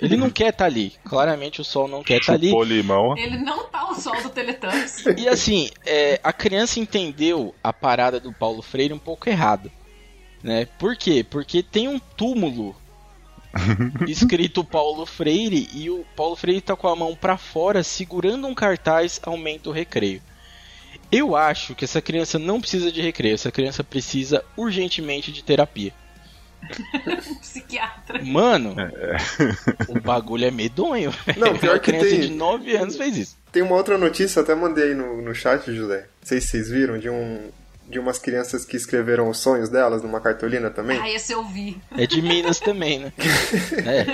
ele 0.00 0.16
não 0.16 0.28
quer 0.28 0.52
tá 0.52 0.64
ali. 0.64 0.92
Claramente 1.04 1.60
o 1.60 1.64
sol 1.64 1.86
não 1.86 2.02
quer 2.02 2.20
tá 2.20 2.32
ali. 2.32 2.52
Limão. 2.64 3.16
Ele 3.16 3.38
não 3.38 3.64
tá 3.68 3.88
o 3.88 3.94
sol 3.94 4.20
do 4.20 4.28
Teletubbies. 4.28 5.04
E 5.16 5.28
assim, 5.28 5.70
é, 5.84 6.20
a 6.24 6.32
criança 6.32 6.80
entendeu 6.80 7.54
a 7.62 7.72
parada 7.72 8.18
do 8.18 8.32
Paulo 8.32 8.60
Freire 8.62 8.92
um 8.92 8.98
pouco 8.98 9.28
errado. 9.28 9.70
Né? 10.42 10.66
Por 10.78 10.96
quê? 10.96 11.24
Porque 11.28 11.62
tem 11.62 11.86
um 11.86 12.00
túmulo 12.00 12.74
escrito 14.08 14.64
Paulo 14.64 15.06
Freire 15.06 15.68
e 15.72 15.88
o 15.88 16.04
Paulo 16.16 16.34
Freire 16.34 16.60
tá 16.60 16.74
com 16.74 16.88
a 16.88 16.96
mão 16.96 17.14
pra 17.14 17.36
fora 17.36 17.84
segurando 17.84 18.48
um 18.48 18.54
cartaz 18.54 19.20
aumenta 19.22 19.70
o 19.70 19.72
recreio. 19.72 20.20
Eu 21.10 21.36
acho 21.36 21.74
que 21.76 21.84
essa 21.84 22.02
criança 22.02 22.36
não 22.36 22.60
precisa 22.60 22.90
de 22.90 23.00
recreio, 23.00 23.34
essa 23.34 23.52
criança 23.52 23.84
precisa 23.84 24.44
urgentemente 24.56 25.30
de 25.30 25.44
terapia. 25.44 25.94
Psiquiatra. 27.40 28.22
Mano, 28.24 28.74
o 29.88 30.00
bagulho 30.00 30.44
é 30.46 30.50
medonho. 30.50 31.12
Não, 31.36 31.56
pior 31.56 31.78
que 31.80 31.90
criança 31.92 32.08
tem- 32.10 32.20
de 32.20 32.30
9 32.30 32.76
anos 32.76 32.96
fez 32.96 33.16
isso. 33.16 33.36
Tem 33.52 33.62
uma 33.62 33.74
outra 33.76 33.96
notícia, 33.96 34.38
eu 34.40 34.42
até 34.44 34.54
mandei 34.54 34.88
aí 34.90 34.94
no, 34.94 35.22
no 35.22 35.34
chat, 35.34 35.72
José. 35.74 36.00
Não 36.20 36.26
sei 36.28 36.40
se 36.40 36.48
vocês 36.48 36.68
viram, 36.70 36.98
de 36.98 37.08
um. 37.08 37.50
De 37.88 38.00
umas 38.00 38.18
crianças 38.18 38.64
que 38.64 38.76
escreveram 38.76 39.30
os 39.30 39.38
sonhos 39.38 39.68
delas 39.68 40.02
numa 40.02 40.20
cartolina 40.20 40.68
também. 40.70 40.98
Ah, 41.00 41.08
esse 41.08 41.32
eu 41.32 41.44
vi. 41.44 41.80
É 41.96 42.04
de 42.04 42.20
Minas 42.20 42.58
também, 42.58 42.98
né? 42.98 43.12
É. 43.86 44.04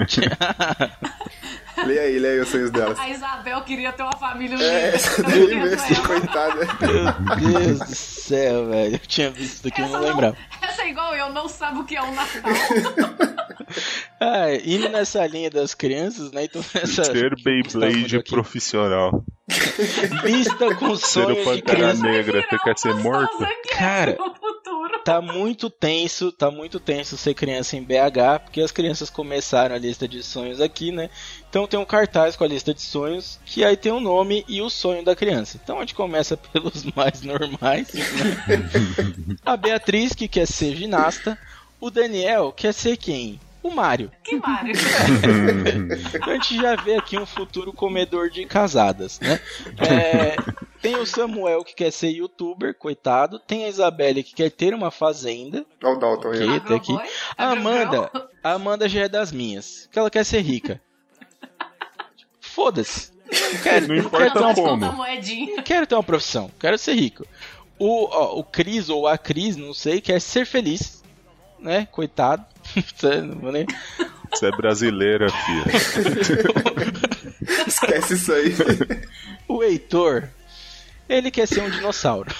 Leia 1.86 2.02
aí, 2.02 2.18
leia 2.18 2.34
aí 2.34 2.40
os 2.40 2.48
sonhos 2.48 2.70
delas. 2.70 2.98
A 2.98 3.08
Isabel 3.08 3.60
queria 3.62 3.92
ter 3.92 4.02
uma 4.02 4.16
família 4.16 4.56
É, 4.56 4.58
unida. 4.58 4.96
essa 4.96 5.22
daí 5.22 5.54
mesmo, 5.54 6.02
coitada. 6.06 6.66
Meu 7.40 7.60
Deus 7.60 7.78
do 7.78 7.94
céu, 7.94 8.66
velho. 8.68 8.94
Eu 8.94 8.98
tinha 9.00 9.30
visto 9.30 9.54
isso 9.54 9.64
daqui 9.64 9.80
Essa, 9.82 9.92
não 9.92 10.00
não, 10.00 10.08
lembrava. 10.08 10.36
essa 10.62 10.82
é 10.82 10.88
igual 10.90 11.14
eu, 11.14 11.30
não 11.32 11.48
sabe 11.48 11.78
o 11.80 11.84
que 11.84 11.96
é 11.96 12.02
um 12.02 12.14
Natal. 12.14 12.50
Ah, 14.20 14.52
indo 14.64 14.88
nessa 14.88 15.24
linha 15.26 15.48
das 15.48 15.74
crianças, 15.74 16.32
né? 16.32 16.44
Então 16.44 16.62
nessa. 16.74 17.04
Ser 17.04 17.34
Beyblade 17.42 18.22
profissional. 18.24 19.24
Lista 20.24 20.74
com 20.74 20.96
Ser 20.96 21.20
o 21.20 21.24
sonhos 21.26 21.38
de 21.38 21.44
Pantera 21.44 21.76
crianças. 21.76 22.00
Negra, 22.00 22.42
você 22.50 22.58
quer 22.58 22.78
ser 22.78 22.94
morto? 22.96 23.38
Cara. 23.78 24.16
no 24.18 24.34
futuro. 24.34 24.98
Tá 25.04 25.20
muito 25.22 25.70
tenso, 25.70 26.30
tá 26.32 26.50
muito 26.50 26.78
tenso 26.80 27.16
ser 27.16 27.32
criança 27.34 27.76
em 27.76 27.82
BH, 27.82 28.40
porque 28.44 28.60
as 28.60 28.70
crianças 28.72 29.08
começaram 29.08 29.74
a 29.74 29.78
lista 29.78 30.06
de 30.06 30.22
sonhos 30.22 30.60
aqui, 30.60 30.90
né? 30.92 31.08
Então 31.50 31.66
tem 31.66 31.78
um 31.78 31.84
cartaz 31.84 32.36
com 32.36 32.44
a 32.44 32.46
lista 32.46 32.72
de 32.72 32.80
sonhos, 32.80 33.40
que 33.44 33.64
aí 33.64 33.76
tem 33.76 33.90
o 33.90 33.98
nome 33.98 34.44
e 34.48 34.62
o 34.62 34.70
sonho 34.70 35.04
da 35.04 35.16
criança. 35.16 35.58
Então 35.62 35.78
a 35.78 35.80
gente 35.80 35.96
começa 35.96 36.36
pelos 36.52 36.84
mais 36.94 37.22
normais, 37.22 37.92
né? 37.92 38.04
A 39.44 39.56
Beatriz, 39.56 40.14
que 40.14 40.28
quer 40.28 40.46
ser 40.46 40.76
ginasta. 40.76 41.36
O 41.80 41.90
Daniel 41.90 42.52
quer 42.52 42.72
ser 42.72 42.96
quem? 42.96 43.40
O 43.62 43.70
Mário. 43.70 44.12
Que 44.22 44.36
Mário? 44.36 44.72
Então 46.14 46.30
a 46.32 46.34
gente 46.34 46.56
já 46.56 46.76
vê 46.76 46.94
aqui 46.94 47.18
um 47.18 47.26
futuro 47.26 47.72
comedor 47.72 48.30
de 48.30 48.46
casadas, 48.46 49.18
né? 49.20 49.40
É, 49.78 50.36
tem 50.80 50.96
o 50.96 51.04
Samuel 51.04 51.64
que 51.64 51.74
quer 51.74 51.90
ser 51.90 52.10
youtuber, 52.10 52.74
coitado. 52.74 53.38
Tem 53.40 53.64
a 53.64 53.68
Isabelle 53.68 54.22
que 54.22 54.34
quer 54.34 54.50
ter 54.50 54.72
uma 54.72 54.90
fazenda. 54.90 55.66
Olha 55.82 55.94
o 55.94 55.98
Dalton 55.98 56.28
aí. 56.28 56.48
Ok, 56.48 56.60
tá 56.60 56.74
aqui. 56.76 56.92
Agroboy? 56.92 57.10
A 57.36 57.50
Amanda, 57.50 58.10
a 58.42 58.52
Amanda 58.52 58.88
já 58.88 59.00
é 59.00 59.08
das 59.08 59.32
minhas, 59.32 59.88
que 59.90 59.98
ela 59.98 60.10
quer 60.10 60.24
ser 60.24 60.40
rica. 60.40 60.80
Foda-se. 62.60 63.10
Não 63.32 63.62
quero, 63.62 63.88
Não 63.88 64.10
quero 64.10 64.32
ter 64.34 64.38
uma, 64.38 64.54
como. 64.54 64.76
Não 64.76 65.62
quero 65.62 65.86
ter 65.86 65.94
uma 65.94 66.02
profissão, 66.02 66.50
quero 66.60 66.76
ser 66.76 66.92
rico. 66.94 67.26
O, 67.78 68.04
ó, 68.04 68.38
o 68.38 68.44
Cris 68.44 68.90
ou 68.90 69.08
a 69.08 69.16
Cris, 69.16 69.56
não 69.56 69.72
sei, 69.72 69.98
quer 69.98 70.20
ser 70.20 70.44
feliz, 70.44 71.02
né? 71.58 71.88
Coitado. 71.90 72.44
Não 73.24 73.36
vou 73.40 73.50
nem- 73.50 73.66
Você 74.30 74.46
é 74.48 74.50
brasileira, 74.50 75.28
filha. 75.30 75.64
Esquece 77.66 78.14
isso 78.14 78.30
aí. 78.32 78.54
O 79.48 79.62
Heitor, 79.64 80.28
ele 81.08 81.30
quer 81.30 81.48
ser 81.48 81.62
um 81.62 81.70
dinossauro. 81.70 82.30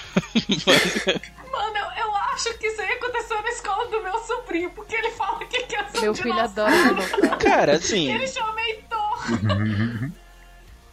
Mano, 1.51 1.77
eu 1.97 2.00
acho 2.33 2.57
que 2.57 2.67
isso 2.67 2.81
aí 2.81 2.93
aconteceu 2.93 3.41
na 3.41 3.49
escola 3.49 3.87
do 3.87 4.01
meu 4.01 4.17
sobrinho, 4.19 4.69
porque 4.71 4.95
ele 4.95 5.11
fala 5.11 5.39
que 5.45 5.63
quer 5.63 5.89
ser 5.89 6.01
Meu 6.01 6.11
um 6.11 6.15
filho 6.15 6.33
dinossauro. 6.33 6.73
adora 6.73 6.89
dinossauro. 6.89 7.37
Cara, 7.37 7.75
assim, 7.75 8.13
Ele 8.13 8.27
chama 8.27 8.61
Heitor. 8.61 10.11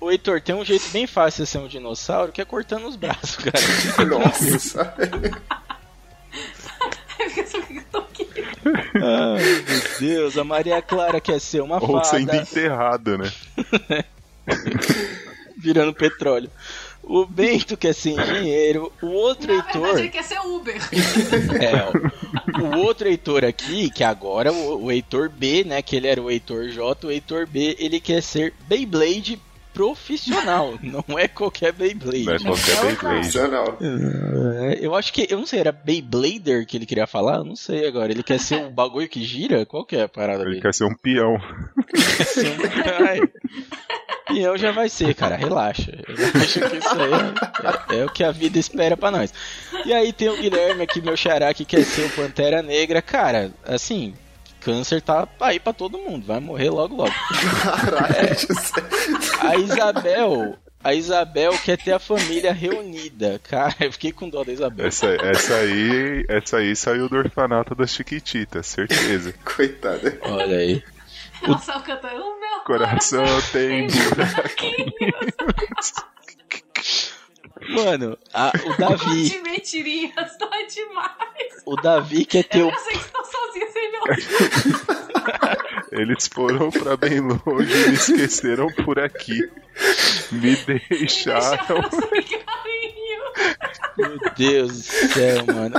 o 0.01 0.11
Heitor 0.11 0.41
tem 0.41 0.55
um 0.55 0.65
jeito 0.65 0.89
bem 0.91 1.07
fácil 1.07 1.45
de 1.45 1.51
ser 1.51 1.59
um 1.59 1.69
dinossauro, 1.69 2.33
que 2.33 2.41
é 2.41 2.45
cortando 2.45 2.87
os 2.87 2.97
braços, 2.97 3.37
cara. 3.37 3.65
Nossa. 4.07 4.95
Ele 7.19 7.45
fica 7.45 7.73
eu 7.75 7.85
tô 7.91 7.99
aqui. 7.99 8.29
Ai, 8.95 9.65
meu 9.67 9.99
Deus, 9.99 10.39
a 10.39 10.45
Maria 10.45 10.81
Clara 10.83 11.21
quer 11.21 11.41
ser 11.41 11.61
uma 11.61 11.83
Ou 11.83 12.05
sendo 12.05 12.27
fada 12.27 12.43
enterrado, 12.43 13.19
né? 13.19 13.33
virando 15.59 15.93
petróleo. 15.93 16.51
O 17.09 17.25
Bento 17.25 17.77
quer 17.77 17.95
ser 17.95 18.11
engenheiro. 18.11 18.93
O 19.03 19.07
outro 19.07 19.47
Na 19.57 19.63
verdade, 19.63 19.79
Heitor. 19.79 19.99
ele 19.99 20.09
quer 20.11 20.23
ser 20.25 20.39
Uber. 20.41 20.77
É, 21.59 22.61
o, 22.61 22.77
o 22.77 22.79
outro 22.85 23.09
Heitor 23.09 23.45
aqui, 23.45 23.89
que 23.91 24.05
agora 24.05 24.53
o, 24.53 24.85
o 24.85 24.93
Heitor 24.93 25.31
B, 25.31 25.65
né? 25.65 25.81
Que 25.81 25.97
ele 25.97 26.07
era 26.07 26.21
o 26.21 26.31
Heitor 26.31 26.69
J, 26.69 27.07
o 27.07 27.11
Heitor 27.11 27.47
B, 27.47 27.75
ele 27.79 27.99
quer 27.99 28.23
ser 28.23 28.53
Beyblade 28.69 29.41
profissional. 29.73 30.79
Não 30.83 31.19
é 31.19 31.27
qualquer 31.29 31.73
Beyblade. 31.73 32.25
Não 32.27 32.35
é 32.35 32.39
qualquer 32.41 32.81
Beyblade. 32.85 33.25
Sensacional. 33.27 33.79
É, 33.81 34.79
eu 34.81 34.95
acho 34.95 35.13
que. 35.13 35.27
Eu 35.31 35.39
não 35.39 35.47
sei, 35.47 35.61
era 35.61 35.73
Beyblader 35.73 36.67
que 36.67 36.77
ele 36.77 36.85
queria 36.87 37.07
falar? 37.07 37.37
Eu 37.37 37.45
não 37.45 37.57
sei 37.57 37.87
agora. 37.87 38.11
Ele 38.13 38.23
quer 38.23 38.39
ser 38.41 38.57
um 38.65 38.71
bagulho 38.71 39.09
que 39.09 39.23
gira? 39.25 39.65
Qual 39.65 39.85
que 39.85 39.97
é 39.97 40.03
a 40.03 40.09
parada 40.09 40.43
Ele 40.43 40.51
dele? 40.51 40.63
quer 40.63 40.75
ser 40.75 40.85
um 40.85 40.95
peão. 40.95 41.37
Sim, 41.95 42.55
ai. 43.09 43.21
E 44.31 44.41
eu 44.41 44.59
já 44.59 44.73
vai 44.73 44.89
ser, 44.89 45.15
cara, 45.15 45.37
relaxa. 45.37 45.93
Eu 46.07 46.41
acho 46.41 46.61
que 46.61 46.77
isso 46.77 46.89
aí 46.89 47.97
é, 47.97 48.01
é 48.01 48.05
o 48.05 48.11
que 48.11 48.23
a 48.23 48.31
vida 48.31 48.59
espera 48.59 48.97
pra 48.97 49.11
nós. 49.11 49.33
E 49.85 49.93
aí 49.93 50.13
tem 50.13 50.29
o 50.29 50.37
Guilherme 50.37 50.83
aqui, 50.83 51.01
meu 51.01 51.17
xará, 51.17 51.53
que 51.55 51.65
quer 51.65 51.85
ser 51.85 52.07
o 52.07 52.11
Pantera 52.11 52.63
Negra. 52.63 53.01
Cara, 53.01 53.51
assim, 53.65 54.15
câncer 54.61 55.01
tá 55.01 55.27
aí 55.41 55.59
pra 55.59 55.73
todo 55.73 55.99
mundo, 55.99 56.27
vai 56.27 56.41
morrer 56.41 56.71
logo 56.71 56.97
logo. 56.97 57.15
Caralho, 57.63 58.29
José. 58.39 58.83
A 59.41 59.57
Isabel, 59.57 60.59
a 60.83 60.95
Isabel 60.95 61.53
quer 61.65 61.79
ter 61.79 61.93
a 61.93 61.99
família 61.99 62.53
reunida. 62.53 63.41
Cara, 63.49 63.75
eu 63.81 63.93
fiquei 63.93 64.13
com 64.13 64.29
dó 64.29 64.45
da 64.45 64.53
Isabel. 64.53 64.87
Essa, 64.87 65.07
essa 65.07 65.55
aí, 65.55 66.25
essa 66.29 66.57
aí 66.59 66.77
saiu 66.77 67.09
do 67.09 67.17
orfanato 67.17 67.75
das 67.75 67.91
Chiquititas, 67.91 68.67
certeza. 68.67 69.35
Coitada. 69.45 70.19
Olha 70.23 70.59
aí. 70.59 70.83
Ela 71.43 71.59
só 71.59 71.81
canta 71.81 72.09
o 72.15 72.41
meu 72.41 72.61
Coração 72.65 73.25
tem 73.53 73.87
buraquinho. 73.87 74.93
Mano, 77.71 78.17
a- 78.33 78.53
o 78.65 78.77
Davi, 78.79 79.29
De 79.31 79.39
mentirinhas, 79.43 80.15
tá 80.39 80.49
demais. 80.73 81.63
o 81.67 81.75
Davi 81.77 82.25
quer 82.25 82.45
ter 82.45 82.61
Eu 82.61 82.69
o 82.69 82.71
já 82.71 82.79
sei 82.79 82.93
que 82.97 83.05
estou 83.05 83.25
sozinha 83.25 83.67
sem 83.73 83.91
meu 83.93 84.03
Eles 86.01 86.29
foram 86.29 86.71
pra 86.71 86.97
bem 86.97 87.21
longe 87.21 87.73
e 87.73 87.89
me 87.89 87.95
esqueceram 87.95 88.69
por 88.85 88.99
aqui. 89.01 89.41
Me 90.31 90.55
deixaram. 90.57 91.83
sem 91.91 92.01
carinho. 92.23 92.48
Meu 93.99 94.17
Deus 94.37 94.73
do 94.73 94.83
céu, 94.83 95.45
mano. 95.47 95.75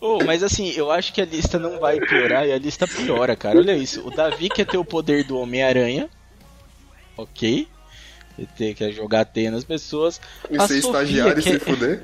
Oh, 0.00 0.18
mas 0.24 0.42
assim, 0.42 0.70
eu 0.76 0.90
acho 0.90 1.12
que 1.12 1.20
a 1.20 1.24
lista 1.24 1.58
não 1.58 1.78
vai 1.78 1.98
piorar 2.00 2.46
e 2.46 2.52
a 2.52 2.58
lista 2.58 2.86
piora, 2.88 3.36
cara. 3.36 3.56
Olha 3.58 3.76
isso. 3.76 4.06
O 4.06 4.10
Davi 4.10 4.48
quer 4.48 4.66
ter 4.66 4.76
o 4.78 4.84
poder 4.84 5.24
do 5.24 5.38
Homem-Aranha. 5.38 6.10
Ok. 7.16 7.68
Ele 8.38 8.48
tem 8.56 8.74
que 8.74 8.90
jogar 8.92 9.24
teia 9.26 9.50
nas 9.50 9.62
pessoas. 9.64 10.20
E 10.50 10.56
A 10.56 10.66
ser 10.66 10.80
Sofia 10.82 11.00
estagiário 11.02 11.40
e 11.40 11.42
quer- 11.42 11.52
se 11.52 11.58
fuder? 11.60 12.02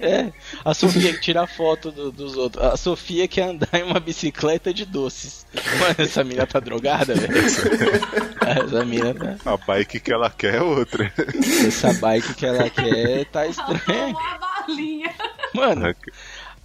É. 0.00 0.32
A 0.64 0.72
Sofia 0.74 1.12
que 1.12 1.20
tira 1.20 1.46
foto 1.46 1.90
do- 1.90 2.10
dos 2.12 2.36
outros. 2.36 2.64
A 2.64 2.76
Sofia 2.76 3.26
quer 3.28 3.42
andar 3.50 3.68
em 3.74 3.82
uma 3.82 4.00
bicicleta 4.00 4.72
de 4.72 4.84
doces. 4.84 5.46
Mano, 5.78 5.94
essa 5.98 6.22
mina 6.24 6.46
tá 6.46 6.60
drogada, 6.60 7.14
velho. 7.14 7.32
Essa 8.64 8.84
mina 8.84 9.14
tá. 9.14 9.36
A 9.52 9.56
bike 9.56 10.00
que 10.00 10.12
ela 10.12 10.30
quer 10.30 10.56
é 10.56 10.62
outra. 10.62 11.12
Essa 11.66 11.92
bike 11.94 12.34
que 12.34 12.46
ela 12.46 12.68
quer 12.70 13.24
tá 13.26 13.42
Ela 13.42 13.50
estranha. 13.50 14.14
balinha. 14.66 15.14
Mano, 15.54 15.94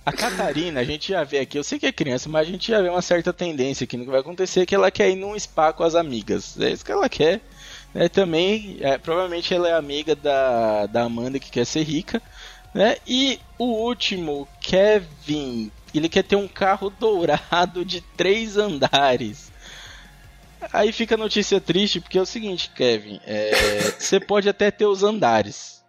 A 0.06 0.12
Catarina, 0.12 0.82
a 0.82 0.84
gente 0.84 1.12
já 1.12 1.24
vê 1.24 1.40
aqui, 1.40 1.58
eu 1.58 1.64
sei 1.64 1.80
que 1.80 1.86
é 1.88 1.92
criança, 1.92 2.30
mas 2.30 2.48
a 2.48 2.52
gente 2.52 2.68
já 2.72 2.80
vê 2.80 2.90
uma 2.90 3.02
certa 3.02 3.34
tendência 3.34 3.86
aqui 3.86 3.98
no 3.98 4.06
que 4.06 4.12
vai 4.12 4.20
acontecer, 4.20 4.66
que 4.66 4.76
ela 4.76 4.92
quer 4.92 5.10
ir 5.10 5.16
num 5.16 5.38
spa 5.40 5.74
com 5.74 5.84
as 5.84 5.96
amigas. 5.96 6.56
É 6.60 6.70
isso 6.70 6.86
que 6.86 6.92
ela 6.92 7.10
quer. 7.10 7.42
Né? 7.92 8.08
Também, 8.08 8.78
é, 8.82 8.98
provavelmente 9.00 9.52
ela 9.54 9.68
é 9.68 9.74
amiga 9.74 10.16
da, 10.16 10.86
da 10.86 11.04
Amanda 11.04 11.40
que 11.40 11.50
quer 11.50 11.66
ser 11.66 11.82
rica. 11.82 12.22
Né? 12.76 12.98
E 13.08 13.40
o 13.58 13.68
último, 13.68 14.46
Kevin, 14.60 15.72
ele 15.94 16.10
quer 16.10 16.24
ter 16.24 16.36
um 16.36 16.46
carro 16.46 16.90
dourado 16.90 17.86
de 17.86 18.02
três 18.02 18.58
andares. 18.58 19.50
Aí 20.74 20.92
fica 20.92 21.16
a 21.16 21.18
notícia 21.18 21.62
triste, 21.62 22.02
porque 22.02 22.18
é 22.18 22.22
o 22.22 22.26
seguinte, 22.26 22.70
Kevin, 22.76 23.22
é, 23.26 23.52
você 23.98 24.20
pode 24.20 24.50
até 24.50 24.70
ter 24.72 24.86
os 24.86 25.04
andares. 25.04 25.82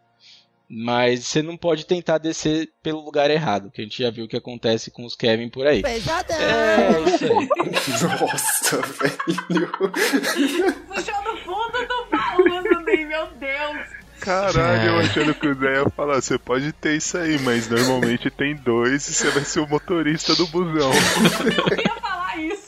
Mas 0.69 1.27
você 1.27 1.43
não 1.43 1.57
pode 1.57 1.87
tentar 1.87 2.19
descer 2.19 2.71
pelo 2.81 3.05
lugar 3.05 3.33
errado, 3.33 3.71
que 3.71 3.81
a 3.81 3.85
gente 3.85 4.01
já 4.01 4.11
viu 4.11 4.27
o 4.27 4.29
que 4.29 4.37
acontece 4.37 4.89
com 4.93 5.05
os 5.05 5.17
Kevin 5.17 5.49
por 5.49 5.67
aí. 5.67 5.83
Pesadão! 5.83 6.37
É, 6.37 7.01
isso 7.03 7.25
aí. 7.25 7.49
Nossa, 8.21 8.81
velho. 8.83 9.73
Puxou 10.87 11.23
no 11.25 11.37
fundo 11.39 11.89
do 11.89 12.07
baú, 12.11 12.63
meu 13.09 13.27
Deus. 13.39 13.96
Caralho, 14.27 14.91
eu 14.91 14.99
achando 14.99 15.35
que 15.35 15.47
o 15.47 15.55
Zé 15.55 15.75
ia 15.83 15.89
falar, 15.91 16.21
você 16.21 16.37
pode 16.39 16.73
ter 16.73 16.97
isso 16.97 17.17
aí, 17.17 17.39
mas 17.39 17.69
normalmente 17.69 18.29
tem 18.31 18.57
dois 18.57 19.09
e 19.09 19.15
você 19.15 19.31
vai 19.31 19.45
ser 19.45 19.61
o 19.61 19.69
motorista 19.69 20.35
do 20.35 20.47
busão. 20.49 20.91
Eu 21.71 21.79
ia 21.79 21.95
falar 22.01 22.37
isso. 22.39 22.67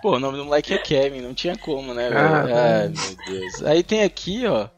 Pô, 0.00 0.16
o 0.16 0.18
nome 0.18 0.38
do 0.38 0.44
moleque 0.46 0.72
é 0.72 0.78
Kevin, 0.78 1.20
não 1.20 1.34
tinha 1.34 1.56
como, 1.58 1.92
né? 1.92 2.08
Ah, 2.08 2.80
Ai, 2.80 2.88
meu 2.88 3.16
Deus. 3.40 3.62
Aí 3.62 3.82
tem 3.82 4.02
aqui, 4.02 4.46
ó. 4.46 4.68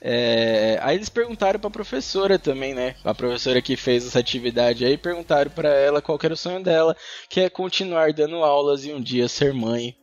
é, 0.00 0.76
Aí 0.82 0.96
eles 0.96 1.08
perguntaram 1.08 1.60
pra 1.60 1.70
professora 1.70 2.36
também, 2.38 2.74
né? 2.74 2.96
A 3.04 3.14
professora 3.14 3.62
que 3.62 3.76
fez 3.76 4.04
essa 4.04 4.18
atividade 4.18 4.84
aí, 4.84 4.98
perguntaram 4.98 5.50
pra 5.52 5.68
ela 5.68 6.02
qual 6.02 6.18
que 6.18 6.26
era 6.26 6.34
o 6.34 6.36
sonho 6.36 6.60
dela, 6.62 6.96
que 7.28 7.40
é 7.40 7.48
continuar 7.48 8.12
dando 8.12 8.36
aulas 8.42 8.84
e 8.84 8.92
um 8.92 9.00
dia 9.00 9.28
ser 9.28 9.54
mãe. 9.54 9.94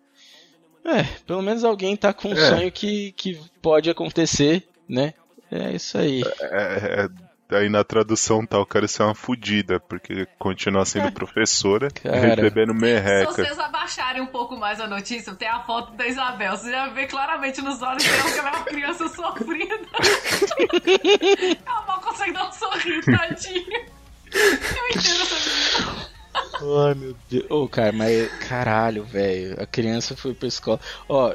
É, 0.86 1.04
pelo 1.28 1.42
menos 1.42 1.66
alguém 1.66 1.96
tá 1.98 2.14
com 2.14 2.30
um 2.30 2.34
É. 2.38 2.50
sonho 2.50 2.72
que, 2.72 3.12
que 3.12 3.38
pode 3.62 3.90
acontecer, 3.90 4.64
né? 4.88 5.14
É 5.52 5.72
isso 5.76 5.98
aí. 5.98 6.24
É, 6.40 7.10
é, 7.52 7.56
aí 7.58 7.70
na 7.70 7.84
tradução 7.84 8.46
tal, 8.46 8.66
quero 8.66 8.88
ser 8.88 9.04
uma 9.04 9.14
fudida, 9.14 9.80
porque 9.82 10.26
continua 10.40 10.86
sendo 10.86 11.12
professora, 11.14 11.90
Cara. 11.92 12.18
recebendo 12.36 12.74
Se 12.74 12.80
merreca. 12.80 13.32
vocês 13.34 13.60
abaixarem 13.60 14.22
um 14.22 14.28
pouco 14.28 14.56
mais 14.56 14.80
a 14.80 14.88
notícia, 14.88 15.36
tem 15.36 15.50
a 15.50 15.60
foto 15.64 15.92
da 15.94 16.08
Isabel. 16.08 16.56
Você 16.56 16.72
já 16.72 16.88
vê 16.90 17.06
claramente 17.06 17.62
nos 17.62 17.82
olhos 17.82 18.04
dela 18.04 18.32
que 18.32 18.40
ela 18.40 18.50
é 18.50 18.56
uma 18.56 18.64
criança 18.64 19.10
sofrida. 19.10 19.76
ela 21.66 21.82
mal 21.86 22.00
consegue 22.02 22.32
dar 22.32 22.48
um 22.48 22.52
sorriso, 22.54 23.12
tadinha. 23.12 23.86
Eu 24.34 24.88
entendo 24.90 25.22
essa 25.22 25.36
menina. 25.36 26.12
Ai, 26.88 26.94
meu 26.96 27.16
Deus. 27.30 27.46
Ô, 27.52 27.68
cara, 27.68 27.92
mas 27.92 28.32
caralho, 28.48 29.04
velho. 29.04 29.62
A 29.62 29.66
criança 29.66 30.16
foi 30.16 30.34
pra 30.34 30.48
escola. 30.48 30.80
Ó, 31.10 31.34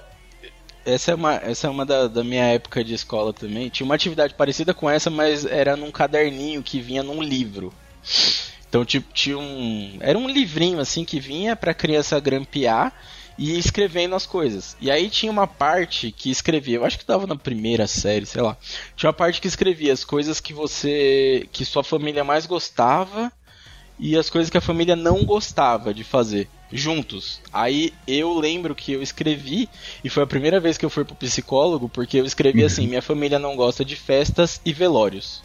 essa 0.86 1.10
é 1.10 1.14
uma, 1.14 1.34
essa 1.34 1.66
é 1.66 1.70
uma 1.70 1.84
da, 1.84 2.06
da 2.06 2.22
minha 2.22 2.44
época 2.44 2.82
de 2.84 2.94
escola 2.94 3.32
também. 3.32 3.68
Tinha 3.68 3.84
uma 3.84 3.96
atividade 3.96 4.34
parecida 4.34 4.72
com 4.72 4.88
essa, 4.88 5.10
mas 5.10 5.44
era 5.44 5.76
num 5.76 5.90
caderninho 5.90 6.62
que 6.62 6.80
vinha 6.80 7.02
num 7.02 7.20
livro. 7.20 7.74
Então, 8.68 8.84
tipo, 8.84 9.12
tinha 9.12 9.36
um. 9.36 9.98
Era 10.00 10.16
um 10.16 10.28
livrinho 10.28 10.78
assim 10.78 11.04
que 11.04 11.18
vinha 11.18 11.56
pra 11.56 11.74
criança 11.74 12.20
grampear 12.20 12.92
e 13.36 13.58
escrevendo 13.58 14.14
as 14.14 14.26
coisas. 14.26 14.76
E 14.80 14.90
aí 14.90 15.10
tinha 15.10 15.30
uma 15.30 15.46
parte 15.46 16.12
que 16.12 16.30
escrevia, 16.30 16.76
eu 16.76 16.84
acho 16.84 16.98
que 16.98 17.04
tava 17.04 17.26
na 17.26 17.36
primeira 17.36 17.86
série, 17.86 18.24
sei 18.24 18.42
lá. 18.42 18.56
Tinha 18.94 19.08
uma 19.08 19.14
parte 19.14 19.40
que 19.40 19.48
escrevia 19.48 19.92
as 19.92 20.04
coisas 20.04 20.40
que 20.40 20.52
você. 20.52 21.48
que 21.50 21.64
sua 21.64 21.82
família 21.82 22.22
mais 22.22 22.46
gostava 22.46 23.32
e 23.98 24.16
as 24.16 24.30
coisas 24.30 24.50
que 24.50 24.58
a 24.58 24.62
família 24.62 24.94
não 24.94 25.24
gostava 25.24 25.92
de 25.92 26.04
fazer 26.04 26.48
juntos. 26.72 27.40
Aí 27.52 27.92
eu 28.06 28.32
lembro 28.38 28.74
que 28.74 28.92
eu 28.92 29.02
escrevi 29.02 29.68
e 30.02 30.08
foi 30.08 30.22
a 30.22 30.26
primeira 30.26 30.60
vez 30.60 30.76
que 30.76 30.84
eu 30.84 30.90
fui 30.90 31.04
pro 31.04 31.14
psicólogo 31.14 31.88
porque 31.88 32.18
eu 32.18 32.24
escrevi 32.24 32.64
assim: 32.64 32.86
minha 32.86 33.02
família 33.02 33.38
não 33.38 33.56
gosta 33.56 33.84
de 33.84 33.96
festas 33.96 34.60
e 34.64 34.72
velórios. 34.72 35.42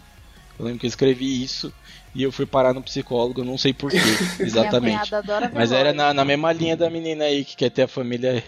Eu 0.58 0.66
lembro 0.66 0.80
que 0.80 0.86
eu 0.86 0.90
escrevi 0.90 1.44
isso 1.44 1.74
e 2.14 2.24
eu 2.24 2.32
fui 2.32 2.46
parar 2.46 2.74
no 2.74 2.84
psicólogo, 2.84 3.42
eu 3.42 3.46
não 3.46 3.58
sei 3.58 3.74
porquê, 3.74 3.98
exatamente. 4.40 5.12
Mas 5.54 5.72
era 5.72 5.94
na, 5.94 6.14
na 6.14 6.26
mesma 6.26 6.52
linha 6.52 6.78
da 6.78 6.90
menina 6.90 7.26
aí 7.26 7.44
que 7.44 7.56
quer 7.56 7.70
ter 7.70 7.84
a 7.84 7.88
família 7.88 8.44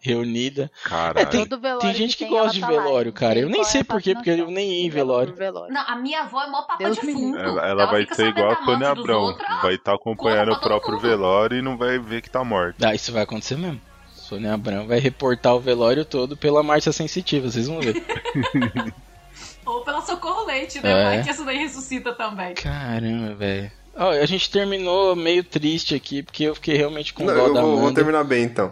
reunida. 0.00 0.70
Caralho. 0.84 1.18
É, 1.18 1.24
tem- 1.26 1.44
Todo 1.46 1.60
velório 1.60 1.80
Tem 1.86 1.94
gente 1.94 2.16
que 2.16 2.24
tem, 2.24 2.32
gosta 2.32 2.52
de 2.54 2.60
tá 2.60 2.68
lá. 2.70 2.82
velório, 2.82 3.12
cara. 3.12 3.38
Eu 3.38 3.48
nem 3.48 3.64
sei 3.64 3.82
porquê, 3.84 4.14
porque 4.14 4.30
eu 4.30 4.50
nem 4.50 4.70
ia 4.80 4.86
em 4.86 4.90
velório. 4.90 5.34
velório. 5.34 5.72
Não, 5.72 5.82
a 5.86 5.96
minha 5.96 6.22
avó 6.22 6.42
é 6.42 6.48
mó 6.48 6.62
papa 6.62 6.76
Deus 6.84 6.96
de 6.98 7.12
fundo. 7.12 7.38
Ela, 7.38 7.66
ela 7.68 7.86
vai 7.86 8.06
ser 8.12 8.28
igual 8.28 8.52
a 8.52 8.54
dos 8.54 8.82
Abrão. 8.82 9.20
outros, 9.22 9.46
Vai 9.62 9.74
estar 9.74 9.94
acompanhando 9.94 10.48
conta 10.50 10.58
o 10.58 10.62
próprio 10.62 10.98
velório 10.98 11.58
e 11.58 11.62
não 11.62 11.76
vai 11.76 11.98
ver 11.98 12.22
que 12.22 12.30
tá 12.30 12.42
morto. 12.44 12.82
Ah, 12.84 12.94
isso 12.94 13.12
vai 13.12 13.22
acontecer 13.22 13.56
mesmo. 13.56 13.80
Sônia 14.14 14.52
Abrão 14.52 14.86
vai 14.86 14.98
reportar 14.98 15.54
o 15.56 15.60
velório 15.60 16.04
todo 16.04 16.36
pela 16.36 16.62
marcha 16.62 16.92
sensitiva, 16.92 17.50
vocês 17.50 17.66
vão 17.66 17.80
ver. 17.80 17.94
Ou 19.64 19.82
pela 19.82 20.00
Socorro 20.02 20.46
Leite, 20.46 20.82
né? 20.82 20.90
É. 20.90 21.04
Vai 21.04 21.22
que 21.22 21.30
essa 21.30 21.44
daí 21.44 21.58
ressuscita 21.58 22.12
também. 22.14 22.54
Caramba, 22.54 23.34
velho. 23.34 23.70
Ó, 23.96 24.10
a 24.10 24.26
gente 24.26 24.48
terminou 24.50 25.16
meio 25.16 25.42
triste 25.42 25.94
aqui, 25.94 26.22
porque 26.22 26.44
eu 26.44 26.54
fiquei 26.54 26.76
realmente 26.76 27.12
com 27.12 27.24
Não, 27.24 27.34
dó 27.34 27.46
eu 27.48 27.54
da 27.54 27.60
vou, 27.62 27.78
vou 27.80 27.92
terminar 27.92 28.24
bem 28.24 28.44
então. 28.44 28.70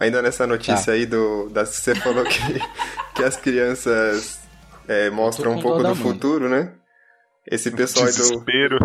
Ainda 0.00 0.20
nessa 0.20 0.46
notícia 0.46 0.86
Tá. 0.86 0.92
aí 0.92 1.06
do. 1.06 1.48
Da, 1.50 1.64
você 1.64 1.94
falou 1.94 2.24
que, 2.24 2.38
que 3.14 3.22
as 3.22 3.36
crianças 3.36 4.40
é, 4.88 5.08
mostram 5.10 5.52
um 5.52 5.60
pouco 5.62 5.82
do 5.82 5.94
futuro, 5.94 6.48
né? 6.48 6.72
Esse 7.46 7.70
pessoal 7.70 8.06
aí 8.06 8.12
do. 8.12 8.18
Desespero. 8.18 8.78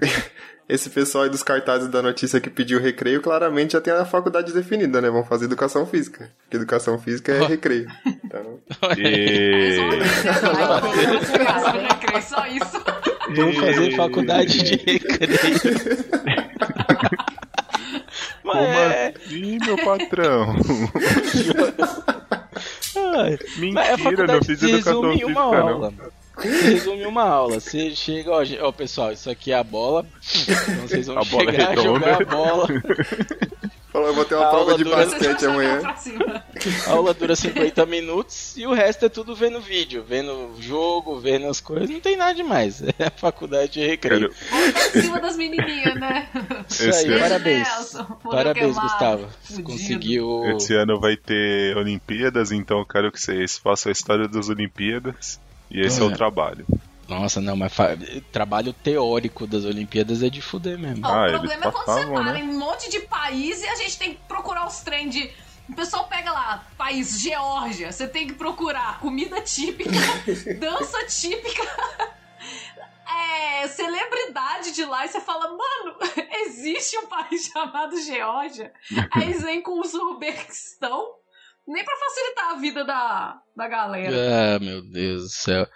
Esse 0.66 0.88
pessoal 0.88 1.24
aí 1.24 1.30
dos 1.30 1.42
cartazes 1.42 1.88
da 1.88 2.00
notícia 2.00 2.40
que 2.40 2.48
pediu 2.48 2.80
recreio, 2.80 3.20
claramente 3.20 3.74
já 3.74 3.82
tem 3.82 3.92
a 3.92 4.06
faculdade 4.06 4.50
definida, 4.50 4.98
né? 4.98 5.10
Vão 5.10 5.22
fazer 5.22 5.44
educação 5.44 5.84
física. 5.84 6.30
Porque 6.42 6.56
educação 6.56 6.98
física 6.98 7.32
é 7.32 7.44
recreio. 7.44 7.86
Então, 8.24 8.58
E... 8.96 9.78
Vamos 13.36 13.56
fazer 13.56 13.94
faculdade 13.94 14.62
de 14.62 14.76
recreio. 14.76 16.04
Mas 18.42 18.54
Como 18.56 18.66
é, 18.68 19.14
assim, 19.16 19.58
meu 19.64 19.76
patrão? 19.84 20.56
ai, 23.16 23.38
Mentira, 23.58 24.26
não 24.26 24.42
fiz 24.42 24.62
educação 24.62 25.02
física, 25.12 25.26
uma 25.26 25.40
não. 25.40 25.68
aula. 25.68 25.92
Se 26.40 26.48
resume 26.48 27.06
uma 27.06 27.22
aula. 27.22 27.60
Você 27.60 27.94
chega, 27.94 28.30
ó, 28.32 28.42
ó, 28.62 28.72
pessoal, 28.72 29.12
isso 29.12 29.30
aqui 29.30 29.52
é 29.52 29.56
a 29.56 29.64
bola. 29.64 30.04
Então 30.48 30.88
vocês 30.88 31.06
vão 31.06 31.18
A 31.18 31.24
bola 31.24 31.50
é 31.50 31.52
chegar, 31.52 31.68
redonda. 31.70 31.98
jogar 32.14 32.22
a 32.22 32.24
bola. 32.24 32.66
falou, 33.94 34.08
eu 34.08 34.14
vou 34.14 34.24
ter 34.24 34.34
uma 34.34 34.44
A 34.44 34.48
prova 34.50 34.64
aula 34.72 34.76
de 34.78 34.84
dura- 34.84 34.96
basquete 34.96 35.46
amanhã. 35.46 35.80
A 36.86 36.90
aula 36.90 37.14
dura 37.14 37.34
50 37.36 37.84
minutos 37.86 38.54
e 38.56 38.66
o 38.66 38.72
resto 38.72 39.04
é 39.06 39.08
tudo 39.08 39.34
vendo 39.34 39.60
vídeo, 39.60 40.04
vendo 40.06 40.54
jogo, 40.60 41.18
vendo 41.20 41.46
as 41.46 41.60
coisas. 41.60 41.88
Não 41.90 42.00
tem 42.00 42.16
nada 42.16 42.34
demais. 42.34 42.82
É 42.98 43.06
a 43.06 43.10
faculdade 43.10 43.72
de 43.72 43.86
recreio. 43.86 44.30
Em 44.94 45.00
cima 45.00 45.20
das 45.20 45.36
menininhas, 45.36 45.94
né? 45.94 46.28
Isso 46.70 46.82
aí, 47.10 47.18
parabéns. 47.18 47.68
Nelson, 47.68 47.98
modelo 48.24 48.30
Parabéns, 48.30 48.78
Gustavo. 48.78 49.28
fudido. 49.42 49.62
Conseguiu. 49.64 50.44
Esse 50.56 50.74
ano 50.74 50.98
vai 51.00 51.16
ter 51.16 51.76
Olimpíadas, 51.76 52.50
então 52.52 52.78
eu 52.78 52.86
quero 52.86 53.10
que 53.12 53.20
vocês 53.20 53.58
façam 53.58 53.90
a 53.90 53.92
história 53.92 54.26
das 54.28 54.48
Olimpíadas. 54.48 55.40
E 55.70 55.80
esse 55.80 56.00
é, 56.00 56.04
É. 56.04 56.06
o 56.06 56.12
trabalho. 56.12 56.64
Nossa, 57.08 57.40
não, 57.40 57.56
mas 57.56 57.72
fa- 57.72 57.96
trabalho 58.32 58.72
teórico 58.72 59.46
das 59.46 59.64
Olimpíadas 59.64 60.22
é 60.22 60.30
de 60.30 60.40
fuder 60.40 60.78
mesmo. 60.78 61.06
Ah, 61.06 61.26
o 61.26 61.30
problema 61.30 61.66
é 61.66 61.70
quando 61.70 61.86
você 61.86 62.06
para 62.06 62.32
né? 62.32 62.40
em 62.40 62.42
um 62.44 62.58
monte 62.58 62.90
de 62.90 63.00
país 63.00 63.62
e 63.62 63.66
a 63.68 63.74
gente 63.76 63.98
tem 63.98 64.14
que 64.14 64.20
procurar 64.26 64.66
os 64.66 64.80
trem 64.80 65.08
de. 65.08 65.30
O 65.68 65.74
pessoal 65.74 66.06
pega 66.08 66.30
lá, 66.30 66.66
país 66.76 67.18
Geórgia, 67.20 67.90
você 67.90 68.06
tem 68.06 68.26
que 68.26 68.34
procurar 68.34 69.00
comida 69.00 69.40
típica, 69.40 69.90
dança 70.60 70.98
típica, 71.06 71.62
é, 73.62 73.68
celebridade 73.68 74.72
de 74.72 74.84
lá, 74.84 75.06
e 75.06 75.08
você 75.08 75.20
fala, 75.20 75.48
mano, 75.48 75.96
existe 76.46 76.98
um 76.98 77.06
país 77.06 77.46
chamado 77.46 77.98
Geórgia? 78.00 78.72
Aí 79.10 79.24
eles 79.30 79.42
vêm 79.42 79.62
com 79.62 79.72
o 79.72 79.80
Uzbequistão, 79.80 81.06
nem 81.66 81.82
pra 81.82 81.96
facilitar 81.96 82.50
a 82.50 82.54
vida 82.56 82.84
da, 82.84 83.40
da 83.56 83.66
galera. 83.66 84.56
Ah, 84.56 84.58
meu 84.58 84.82
Deus 84.82 85.22
do 85.22 85.28
céu. 85.30 85.66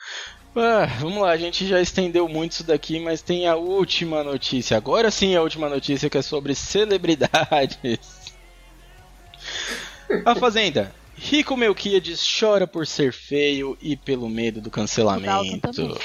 Ah, 0.57 0.87
vamos 0.99 1.23
lá, 1.23 1.31
a 1.31 1.37
gente 1.37 1.67
já 1.67 1.81
estendeu 1.81 2.29
muito 2.29 2.53
isso 2.53 2.65
daqui, 2.65 2.99
mas 2.99 3.23
tem 3.23 3.47
a 3.47 3.55
última 3.55 4.25
notícia. 4.25 4.77
Agora 4.77 5.11
sim, 5.11 5.37
a 5.37 5.43
última 5.43 5.69
notícia 5.69 6.11
que 6.11 6.19
é 6.19 6.23
sobre 6.23 6.55
celebridades. 6.55 8.29
A 10.25 10.35
Fazenda. 10.35 10.93
Rico 11.21 11.57
Melquiades 11.57 12.25
chora 12.39 12.65
por 12.67 12.87
ser 12.87 13.13
feio 13.13 13.77
e 13.83 13.97
pelo 13.97 14.29
medo 14.29 14.61
do 14.61 14.69
O 14.69 14.71
cancelamento. 14.71 15.73
também. 15.73 15.99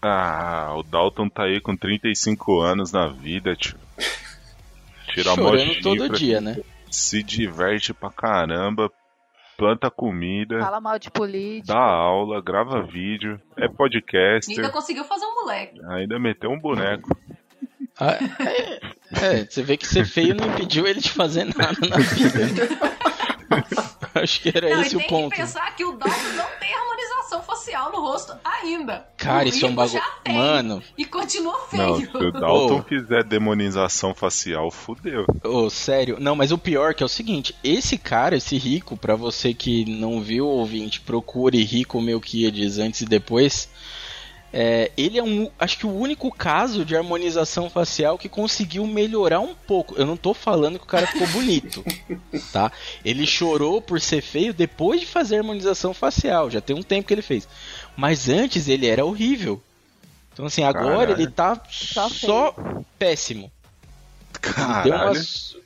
Ah, 0.00 0.72
o 0.74 0.82
Dalton 0.82 1.28
tá 1.28 1.44
aí 1.44 1.60
com 1.60 1.76
35 1.76 2.60
anos 2.60 2.90
na 2.90 3.08
vida, 3.08 3.54
tio. 3.54 3.76
Tira 5.12 5.34
Chorando 5.34 5.80
todo 5.82 6.08
dia, 6.08 6.40
né? 6.40 6.58
Se 6.90 7.22
diverte 7.22 7.92
pra 7.92 8.10
caramba, 8.10 8.90
planta 9.56 9.90
comida, 9.90 10.60
Fala 10.60 10.80
mal 10.80 10.98
de 10.98 11.10
política. 11.10 11.72
dá 11.74 11.80
aula, 11.80 12.40
grava 12.42 12.82
vídeo, 12.82 13.40
é 13.56 13.62
Ainda 13.64 13.76
podcaster, 13.76 14.70
conseguiu 14.70 15.04
fazer 15.04 15.24
um 15.26 15.34
moleque. 15.34 15.80
ainda 15.88 16.18
meteu 16.18 16.50
um 16.50 16.58
boneco. 16.58 17.16
Ah, 17.98 18.18
é, 18.40 18.80
é, 19.40 19.44
você 19.44 19.62
vê 19.62 19.76
que 19.76 19.86
ser 19.86 20.04
feio 20.04 20.34
não 20.34 20.46
impediu 20.48 20.86
ele 20.86 21.00
de 21.00 21.10
fazer 21.10 21.44
nada 21.44 21.78
na 21.88 21.96
vida. 21.96 22.68
Acho 24.20 24.40
que 24.42 24.48
era 24.56 24.68
não, 24.70 24.80
esse 24.82 24.94
e 24.94 24.96
o 24.96 25.00
tem 25.00 25.08
ponto. 25.08 25.30
que 25.30 25.36
pensar 25.36 25.74
que 25.76 25.84
o 25.84 25.92
Dalton 25.92 26.22
não 26.36 26.46
tem 26.58 26.74
harmonização 26.74 27.03
facial 27.42 27.90
no 27.92 28.00
rosto 28.00 28.32
ainda. 28.44 29.06
Cara, 29.16 29.44
O 29.44 29.48
isso 29.48 29.64
é 29.64 29.68
um 29.68 29.74
bagulho. 29.74 30.02
Mano, 30.28 30.82
E 30.98 31.04
continua 31.04 31.52
Não, 31.72 31.96
feio. 31.96 32.10
se 32.10 32.16
o 32.16 32.32
Dalton 32.32 32.78
Ô. 32.78 32.82
fizer 32.82 33.24
demonização 33.24 34.14
facial, 34.14 34.70
fudeu. 34.70 35.24
Ô, 35.44 35.68
sério. 35.70 36.16
Não, 36.20 36.34
mas 36.36 36.52
o 36.52 36.58
pior 36.58 36.94
que 36.94 37.02
é 37.02 37.06
o 37.06 37.08
seguinte, 37.08 37.54
esse 37.62 37.96
cara, 37.98 38.36
esse 38.36 38.56
rico, 38.56 38.96
pra 38.96 39.14
você 39.16 39.52
que 39.54 39.84
não 39.84 40.20
viu, 40.20 40.46
ouvinte, 40.46 41.00
procure 41.00 41.62
Rico 41.62 42.00
Melquiades 42.00 42.78
antes 42.78 43.00
e 43.02 43.06
depois. 43.06 43.68
É, 44.56 44.92
ele 44.96 45.18
é 45.18 45.22
um, 45.22 45.50
acho 45.58 45.76
que 45.78 45.84
o 45.84 45.92
único 45.92 46.30
caso 46.30 46.84
de 46.84 46.94
harmonização 46.96 47.68
facial 47.68 48.16
que 48.16 48.28
conseguiu 48.28 48.86
melhorar 48.86 49.40
um 49.40 49.52
pouco. 49.52 49.96
Eu 49.96 50.06
não 50.06 50.16
tô 50.16 50.32
falando 50.32 50.78
que 50.78 50.84
o 50.84 50.88
cara 50.88 51.08
ficou 51.08 51.26
bonito, 51.26 51.84
tá? 52.52 52.70
Ele 53.04 53.26
chorou 53.26 53.82
por 53.82 54.00
ser 54.00 54.22
feio 54.22 54.54
depois 54.54 55.00
de 55.00 55.06
fazer 55.06 55.38
harmonização 55.38 55.92
facial. 55.92 56.48
Já 56.52 56.60
tem 56.60 56.76
um 56.76 56.84
tempo 56.84 57.08
que 57.08 57.12
ele 57.12 57.20
fez. 57.20 57.48
Mas 57.96 58.28
antes 58.28 58.68
ele 58.68 58.86
era 58.86 59.04
horrível. 59.04 59.60
Então 60.32 60.46
assim, 60.46 60.62
agora 60.62 61.08
Caralho. 61.08 61.12
ele 61.14 61.26
tá 61.32 61.60
Só 61.68 62.08
só, 62.08 62.54
péssimo. 62.96 63.50
Ele 64.40 64.52
deu, 64.54 64.64
uma, 64.66 64.82
Caralho. 64.84 65.22
su- 65.24 65.58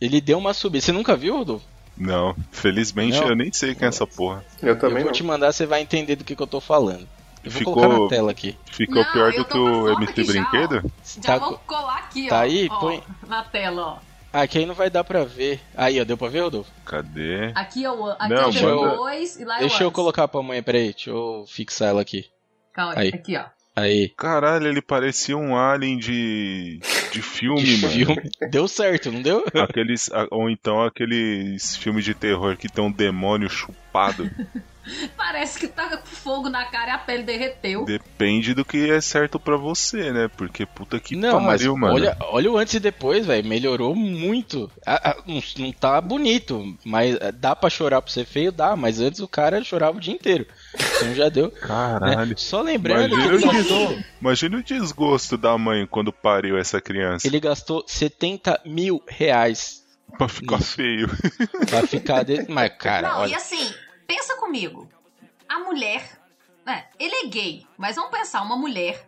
ele 0.00 0.20
deu 0.20 0.38
uma 0.38 0.52
subida. 0.54 0.84
Você 0.84 0.90
nunca 0.90 1.14
viu, 1.16 1.36
Rodolfo? 1.36 1.64
Não, 1.96 2.34
felizmente 2.50 3.20
Não. 3.20 3.28
eu 3.28 3.36
nem 3.36 3.52
sei 3.52 3.76
quem 3.76 3.86
é 3.86 3.88
essa 3.90 4.08
porra. 4.08 4.44
Eu 4.60 4.76
também 4.76 4.96
eu 4.98 5.02
vou 5.02 5.10
não. 5.10 5.12
te 5.12 5.22
mandar, 5.22 5.52
você 5.52 5.66
vai 5.66 5.82
entender 5.82 6.16
do 6.16 6.24
que, 6.24 6.34
que 6.34 6.42
eu 6.42 6.46
tô 6.48 6.60
falando. 6.60 7.06
Eu 7.44 7.50
vou 7.50 7.58
Ficou- 7.58 7.74
colocar 7.74 8.00
na 8.02 8.08
tela 8.08 8.30
aqui. 8.30 8.56
Ficou 8.70 9.02
Não, 9.02 9.12
pior 9.12 9.32
eu 9.32 9.38
do 9.38 9.44
que 9.44 9.58
o 9.58 9.88
MC 9.94 10.24
Brinquedo? 10.24 10.92
Já 11.20 11.22
Tá 11.22 11.38
vou 11.38 11.52
co- 11.58 11.64
colar 11.66 11.98
aqui, 11.98 12.28
tá 12.28 12.36
ó. 12.38 12.40
aí? 12.42 12.68
ó, 12.70 12.78
Põe. 12.78 13.02
Na 13.26 13.42
tela, 13.44 13.82
ó. 13.82 14.12
Aqui 14.32 14.58
aí 14.58 14.66
não 14.66 14.74
vai 14.74 14.88
dar 14.88 15.04
pra 15.04 15.24
ver. 15.24 15.60
Aí, 15.76 16.00
ó, 16.00 16.04
deu 16.04 16.16
pra 16.16 16.28
ver, 16.28 16.40
Rodolfo? 16.40 16.70
Cadê? 16.86 17.52
Aqui 17.54 17.84
é 17.84 17.90
o 17.90 18.06
aqui 18.06 18.28
Não, 18.28 18.36
é 18.36 18.40
o 18.46 18.50
deixa 18.50 18.66
eu- 18.66 18.90
depois 18.90 19.36
e 19.40 19.44
lá 19.44 19.54
é 19.54 19.58
o 19.58 19.60
Deixa 19.60 19.82
eu 19.82 19.88
antes. 19.88 19.94
colocar 19.96 20.26
pra 20.28 20.42
mãe, 20.42 20.62
peraí, 20.62 20.92
deixa 20.92 21.10
eu 21.10 21.44
fixar 21.48 21.88
ela 21.88 22.00
aqui. 22.00 22.24
Calma, 22.72 22.94
Aí. 22.96 23.08
aqui, 23.12 23.36
ó. 23.36 23.44
Aí. 23.74 24.10
Caralho, 24.16 24.68
ele 24.68 24.80
parecia 24.80 25.36
um 25.36 25.56
alien 25.56 25.98
de, 25.98 26.78
de 27.12 27.20
filme, 27.22 27.62
De 27.62 27.76
mano. 27.82 27.92
filme. 27.92 28.30
Deu 28.50 28.66
certo, 28.68 29.10
não 29.12 29.20
deu? 29.20 29.44
Aqueles, 29.54 30.08
ou 30.30 30.48
então 30.48 30.82
aqueles 30.82 31.76
filmes 31.76 32.04
de 32.04 32.14
terror 32.14 32.56
que 32.56 32.68
tem 32.70 32.82
um 32.84 32.92
demônio 32.92 33.50
chupado. 33.50 34.30
Parece 35.16 35.58
que 35.58 35.68
tá 35.68 35.96
com 35.96 36.06
fogo 36.06 36.48
na 36.48 36.64
cara 36.64 36.88
e 36.88 36.94
a 36.94 36.98
pele 36.98 37.22
derreteu. 37.22 37.84
Depende 37.84 38.54
do 38.54 38.64
que 38.64 38.90
é 38.90 39.00
certo 39.00 39.38
pra 39.38 39.56
você, 39.56 40.12
né? 40.12 40.28
Porque 40.36 40.66
puta 40.66 40.98
que 40.98 41.16
não, 41.16 41.40
mas 41.40 41.60
pariu, 41.62 41.76
mano. 41.76 41.94
olha, 41.94 42.16
olha 42.20 42.50
o 42.50 42.58
antes 42.58 42.74
e 42.74 42.80
depois, 42.80 43.26
velho. 43.26 43.46
Melhorou 43.48 43.94
muito. 43.94 44.70
Ah, 44.86 45.10
ah, 45.10 45.16
não, 45.26 45.42
não 45.58 45.72
tá 45.72 46.00
bonito, 46.00 46.76
mas 46.84 47.16
ah, 47.20 47.30
dá 47.30 47.54
pra 47.54 47.70
chorar 47.70 48.02
por 48.02 48.10
ser 48.10 48.24
feio? 48.24 48.52
Dá, 48.52 48.74
mas 48.76 49.00
antes 49.00 49.20
o 49.20 49.28
cara 49.28 49.62
chorava 49.62 49.96
o 49.96 50.00
dia 50.00 50.14
inteiro. 50.14 50.46
Então 50.74 51.14
já 51.14 51.28
deu. 51.28 51.46
né? 51.46 51.58
Caralho. 51.60 52.38
Só 52.38 52.60
lembrando 52.62 53.14
Imagina 53.14 53.38
que 53.38 53.46
ele 53.46 53.52
gastou, 53.58 53.98
Imagina 54.20 54.56
o 54.58 54.62
desgosto 54.62 55.36
da 55.36 55.56
mãe 55.58 55.86
quando 55.86 56.12
pariu 56.12 56.56
essa 56.58 56.80
criança. 56.80 57.26
ele 57.26 57.38
gastou 57.40 57.84
70 57.86 58.60
mil 58.64 59.02
reais 59.06 59.82
Pra 60.18 60.28
ficar 60.28 60.58
Isso. 60.58 60.72
feio. 60.76 61.08
pra 61.70 61.86
ficar 61.86 62.22
desse. 62.22 62.44
Mas, 62.52 62.70
cara, 62.78 63.08
Não, 63.08 63.20
e 63.20 63.22
olha. 63.22 63.36
assim, 63.36 63.72
pensa 64.14 64.36
comigo. 64.36 64.88
A 65.48 65.58
mulher, 65.60 66.04
né? 66.66 66.84
Ele 66.98 67.14
é 67.14 67.26
gay, 67.28 67.66
mas 67.78 67.96
vamos 67.96 68.10
pensar, 68.10 68.42
uma 68.42 68.56
mulher, 68.56 69.06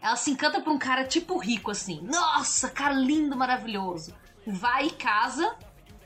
ela 0.00 0.16
se 0.16 0.30
encanta 0.30 0.60
por 0.60 0.72
um 0.72 0.78
cara 0.78 1.04
tipo 1.04 1.36
rico, 1.38 1.70
assim. 1.70 2.00
Nossa, 2.02 2.70
cara 2.70 2.94
lindo, 2.94 3.36
maravilhoso. 3.36 4.14
Vai 4.46 4.86
e 4.86 4.90
casa, 4.90 5.54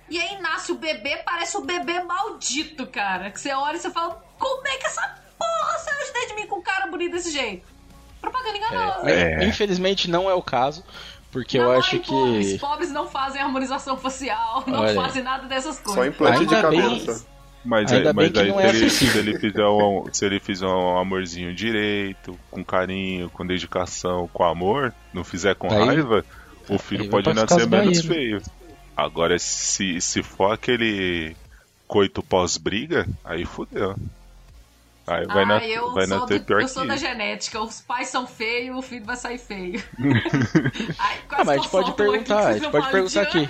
e 0.09 0.19
aí 0.19 0.41
nasce 0.41 0.73
o 0.73 0.77
bebê, 0.77 1.19
parece 1.19 1.57
o 1.57 1.61
bebê 1.63 2.03
maldito, 2.03 2.87
cara. 2.87 3.31
Que 3.31 3.39
você 3.41 3.53
olha 3.53 3.77
e 3.77 3.81
você 3.81 3.91
fala, 3.91 4.23
como 4.39 4.67
é 4.67 4.77
que 4.79 4.87
essa 4.87 5.03
porra 5.39 5.79
saiu 5.79 6.07
de 6.07 6.13
dentro 6.13 6.29
de 6.29 6.35
mim 6.43 6.47
com 6.47 6.57
um 6.57 6.63
cara 6.63 6.87
bonito 6.87 7.13
desse 7.13 7.31
jeito? 7.31 7.67
Propaganda 8.21 8.57
enganosa. 8.57 9.11
É. 9.11 9.45
Infelizmente 9.47 10.11
não 10.11 10.29
é 10.31 10.35
o 10.35 10.43
caso, 10.43 10.85
porque 11.31 11.59
eu 11.59 11.65
Não, 11.65 11.73
acho 11.73 11.91
olhem 11.97 12.03
Pobres. 12.05 12.53
que. 12.53 12.59
pobres 12.59 12.91
não 12.91 13.07
fazem 13.09 13.41
harmonização 13.41 13.97
facial, 13.97 14.65
não 14.67 14.81
Olha. 14.81 14.95
fazem 14.95 15.23
nada 15.23 15.47
dessas 15.47 15.77
Só 15.77 15.83
coisas. 15.83 16.07
implante 16.15 16.47
de 16.47 16.55
Ainda 16.55 16.71
bem- 16.71 16.81
cabelo. 16.83 17.19
só. 17.19 17.25
Mas 17.65 17.93
Ainda 17.93 18.11
aí, 18.11 18.15
bem 18.15 18.25
mas 18.25 18.33
que 18.33 18.39
aí 18.41 18.49
não 18.49 18.59
se, 18.59 18.65
é 18.65 18.69
ele, 18.71 18.91
se 18.91 19.19
ele 19.19 19.39
fizer 19.39 19.67
um, 19.67 20.05
se 20.13 20.25
ele 20.25 20.41
fizer 20.41 20.67
um 20.67 20.99
amorzinho 20.99 21.55
direito, 21.55 22.39
com 22.51 22.65
carinho, 22.65 23.29
com 23.31 23.47
dedicação, 23.47 24.27
com 24.33 24.45
amor, 24.45 24.95
não 25.13 25.23
fizer 25.23 25.55
com 25.55 25.71
Aí- 25.71 25.85
raiva, 25.87 26.25
o 26.69 26.79
filho 26.79 27.09
pode 27.11 27.33
nascer 27.35 27.67
menos 27.69 28.03
né? 28.03 28.15
feio. 28.15 28.43
Agora, 28.97 29.39
se, 29.39 30.01
se 30.01 30.23
for 30.23 30.53
aquele 30.53 31.37
coito 31.87 32.23
pós-briga, 32.23 33.07
aí 33.25 33.45
fudeu. 33.45 33.95
Aí 35.07 35.27
vai, 35.27 35.43
ah, 35.43 35.47
na, 35.47 35.67
eu, 35.67 35.93
vai 35.93 36.07
sou 36.07 36.21
nascer 36.21 36.39
do- 36.39 36.45
pior 36.45 36.61
eu 36.61 36.67
que 36.67 36.73
sou 36.73 36.87
da 36.87 36.97
genética. 36.97 37.61
Os 37.61 37.81
pais 37.81 38.09
são 38.09 38.27
feios, 38.27 38.77
o 38.79 38.83
filho 38.83 39.05
vai 39.05 39.17
sair 39.17 39.39
feio. 39.39 39.83
Ai, 40.99 41.17
Ah, 41.31 41.45
mas 41.45 41.49
a 41.49 41.57
gente 41.57 41.69
pode 41.71 41.93
perguntar, 41.93 42.49
a 42.49 42.55
que 42.55 42.61
gente 42.61 42.71
pode 42.71 42.91
perguntar 42.91 43.23
aqui. 43.23 43.49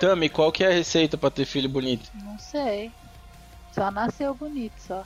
Tami, 0.00 0.28
qual 0.28 0.50
que 0.50 0.64
é 0.64 0.68
a 0.68 0.72
receita 0.72 1.16
pra 1.18 1.30
ter 1.30 1.44
filho 1.44 1.68
bonito? 1.68 2.08
Não 2.24 2.38
sei. 2.38 2.90
Só 3.74 3.90
nasceu 3.90 4.34
bonito, 4.34 4.74
só. 4.78 5.02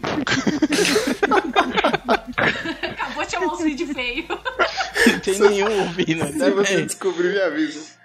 de- 0.00 1.22
Acabou 2.86 3.24
de 3.24 3.30
chamar 3.30 3.56
vídeos 3.56 3.92
feios. 3.92 4.26
Não 4.28 5.20
tem 5.20 5.38
nenhum 5.38 5.80
ouvindo, 5.80 6.26
Se 6.26 6.32
ainda 6.32 6.50
você 6.50 6.82
descobrir, 6.82 7.32
me 7.32 7.40
avisa. 7.40 8.02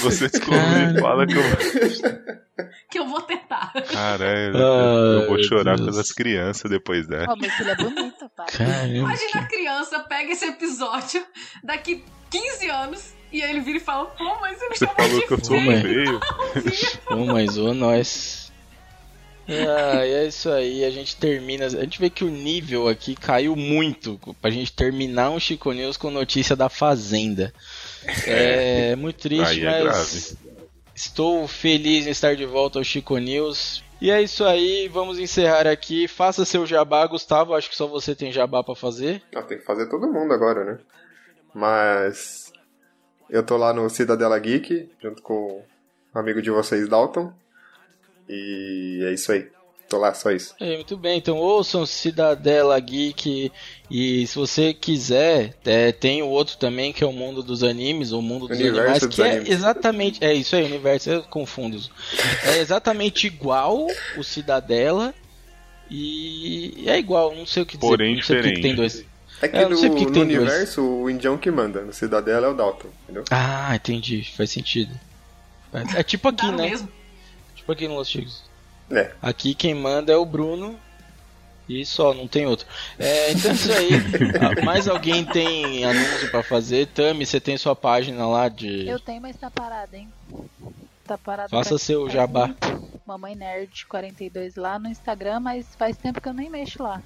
Você 0.00 0.28
descobre, 0.28 1.00
fala 1.00 1.26
que 1.26 1.34
eu. 1.34 1.42
Que 2.90 2.98
eu 2.98 3.06
vou 3.06 3.20
tentar. 3.22 3.72
Caralho, 3.92 4.56
eu 4.56 5.26
vou 5.28 5.42
chorar 5.44 5.76
Deus. 5.76 5.90
pelas 5.90 6.12
crianças 6.12 6.68
depois 6.70 7.06
dessa. 7.06 7.30
Ó, 7.30 7.36
meu 7.36 7.50
filho 7.50 7.70
é 7.70 7.74
bonito, 7.76 8.28
pai. 8.36 8.46
Caramba, 8.50 8.86
Imagina 8.88 9.40
a 9.40 9.46
criança 9.46 10.00
pega 10.00 10.32
esse 10.32 10.44
episódio 10.46 11.24
daqui 11.62 12.04
15 12.30 12.68
anos 12.68 13.12
e 13.32 13.42
aí 13.42 13.50
ele 13.50 13.60
vira 13.60 13.78
e 13.78 13.80
fala: 13.80 14.06
Pô, 14.06 14.40
mas 14.40 14.60
ele 14.60 14.70
me 14.70 14.76
Você 14.76 14.86
chamou 14.86 14.96
falou 14.96 15.20
de 15.20 15.26
que 15.26 15.32
eu 15.34 15.44
sou 15.44 15.56
feio. 15.60 16.20
Pô, 17.06 17.24
mas 17.26 17.56
ô 17.56 17.72
nós. 17.72 18.39
Ah, 19.50 20.06
e 20.06 20.12
é 20.12 20.26
isso 20.26 20.48
aí, 20.50 20.84
a 20.84 20.90
gente 20.90 21.16
termina. 21.16 21.66
A 21.66 21.68
gente 21.68 21.98
vê 21.98 22.08
que 22.08 22.24
o 22.24 22.30
nível 22.30 22.88
aqui 22.88 23.14
caiu 23.14 23.56
muito 23.56 24.18
pra 24.40 24.50
gente 24.50 24.72
terminar 24.72 25.30
um 25.30 25.40
Chico 25.40 25.72
News 25.72 25.96
com 25.96 26.10
notícia 26.10 26.54
da 26.54 26.68
Fazenda. 26.68 27.52
É, 28.26 28.94
muito 28.96 29.16
triste, 29.16 29.64
é 29.66 29.84
mas 29.84 30.36
estou 30.94 31.46
feliz 31.48 32.06
em 32.06 32.10
estar 32.10 32.36
de 32.36 32.46
volta 32.46 32.78
ao 32.78 32.84
Chico 32.84 33.16
News. 33.18 33.82
E 34.00 34.10
é 34.10 34.22
isso 34.22 34.44
aí, 34.44 34.88
vamos 34.88 35.18
encerrar 35.18 35.66
aqui. 35.66 36.08
Faça 36.08 36.44
seu 36.44 36.64
jabá, 36.64 37.06
Gustavo. 37.06 37.54
Acho 37.54 37.68
que 37.68 37.76
só 37.76 37.86
você 37.86 38.14
tem 38.14 38.32
jabá 38.32 38.64
pra 38.64 38.74
fazer. 38.74 39.22
Ah, 39.34 39.42
tem 39.42 39.58
que 39.58 39.64
fazer 39.64 39.86
todo 39.90 40.10
mundo 40.10 40.32
agora, 40.32 40.64
né? 40.64 40.78
Mas 41.54 42.50
eu 43.28 43.42
tô 43.42 43.56
lá 43.56 43.74
no 43.74 43.90
Cidadela 43.90 44.38
Geek, 44.38 44.90
junto 45.02 45.20
com 45.22 45.62
um 46.14 46.18
amigo 46.18 46.40
de 46.40 46.50
vocês, 46.50 46.88
Dalton. 46.88 47.32
E 48.32 49.04
é 49.04 49.12
isso 49.12 49.32
aí. 49.32 49.48
Tô 49.88 49.98
lá, 49.98 50.14
só 50.14 50.30
isso. 50.30 50.54
É, 50.60 50.76
muito 50.76 50.96
bem, 50.96 51.18
então 51.18 51.36
ouçam 51.36 51.84
Cidadela 51.84 52.78
Geek 52.78 53.50
e 53.90 54.24
se 54.24 54.36
você 54.36 54.72
quiser, 54.72 55.56
é, 55.64 55.90
tem 55.90 56.22
o 56.22 56.28
outro 56.28 56.56
também 56.58 56.92
que 56.92 57.02
é 57.02 57.06
o 57.08 57.12
mundo 57.12 57.42
dos 57.42 57.64
animes, 57.64 58.12
o 58.12 58.22
mundo 58.22 58.46
dos 58.46 58.56
Universo 58.56 58.78
animais, 58.80 59.02
dos 59.06 59.16
que 59.16 59.22
é 59.22 59.30
animes. 59.32 59.48
exatamente, 59.50 60.24
é 60.24 60.32
isso 60.32 60.54
aí, 60.54 60.62
universo, 60.64 61.10
eu 61.10 61.22
confundo. 61.24 61.76
os- 61.76 61.90
É 62.44 62.58
exatamente 62.60 63.26
igual 63.26 63.88
o 64.16 64.22
Cidadela 64.22 65.12
e 65.90 66.84
é 66.86 66.96
igual, 66.98 67.34
não 67.34 67.44
sei 67.44 67.64
o 67.64 67.66
que 67.66 67.76
dizer, 67.76 67.88
Porém 67.88 68.14
não 68.16 68.22
sei 68.22 68.36
por 68.36 68.42
que 68.44 68.48
diferente. 68.50 68.62
tem 68.62 68.74
dois. 68.76 69.04
É 69.42 69.48
que 69.48 69.56
É, 69.56 69.68
no, 69.68 69.76
que 69.76 69.86
no 69.88 69.90
tem 69.90 70.04
dois. 70.04 70.18
universo 70.38 70.82
o 70.82 71.10
Indião 71.10 71.36
que 71.36 71.50
manda, 71.50 71.80
no 71.82 71.92
Cidadela 71.92 72.46
é 72.46 72.50
o 72.50 72.54
Dalton, 72.54 72.88
entendeu? 73.04 73.24
Ah, 73.30 73.74
entendi, 73.74 74.22
faz 74.36 74.50
sentido. 74.50 74.94
É, 75.72 76.00
é 76.00 76.02
tipo 76.04 76.28
aqui, 76.28 76.46
Tá 76.46 76.52
né? 76.52 76.68
mesmo. 76.70 76.88
Tipo 77.60 77.72
aqui 77.72 77.86
no 77.88 77.94
Los 77.96 78.08
Chicos. 78.08 78.42
É. 78.90 79.12
Aqui 79.22 79.54
quem 79.54 79.74
manda 79.74 80.12
é 80.12 80.16
o 80.16 80.24
Bruno 80.24 80.78
e 81.68 81.84
só, 81.86 82.12
não 82.12 82.26
tem 82.26 82.46
outro. 82.46 82.66
É, 82.98 83.30
então 83.32 83.50
é 83.50 83.54
isso 83.54 83.72
aí. 83.72 83.90
Ah, 84.60 84.64
Mais 84.64 84.88
alguém 84.88 85.24
tem 85.24 85.84
anúncio 85.84 86.30
pra 86.30 86.42
fazer? 86.42 86.86
Tami, 86.88 87.24
você 87.24 87.38
tem 87.40 87.56
sua 87.56 87.76
página 87.76 88.26
lá 88.26 88.48
de. 88.48 88.88
Eu 88.88 88.98
tenho, 88.98 89.20
mas 89.22 89.36
tá 89.36 89.50
parada, 89.50 89.96
hein? 89.96 90.08
Tá 91.04 91.16
parada. 91.16 91.48
Faça 91.48 91.70
pra- 91.70 91.78
seu 91.78 92.08
jabá. 92.10 92.50
Mamãe 93.06 93.34
Nerd 93.36 93.86
42 93.86 94.56
lá 94.56 94.78
no 94.78 94.88
Instagram, 94.88 95.40
mas 95.40 95.66
faz 95.76 95.96
tempo 95.96 96.20
que 96.20 96.28
eu 96.28 96.32
nem 96.34 96.48
mexo 96.50 96.82
lá. 96.82 97.00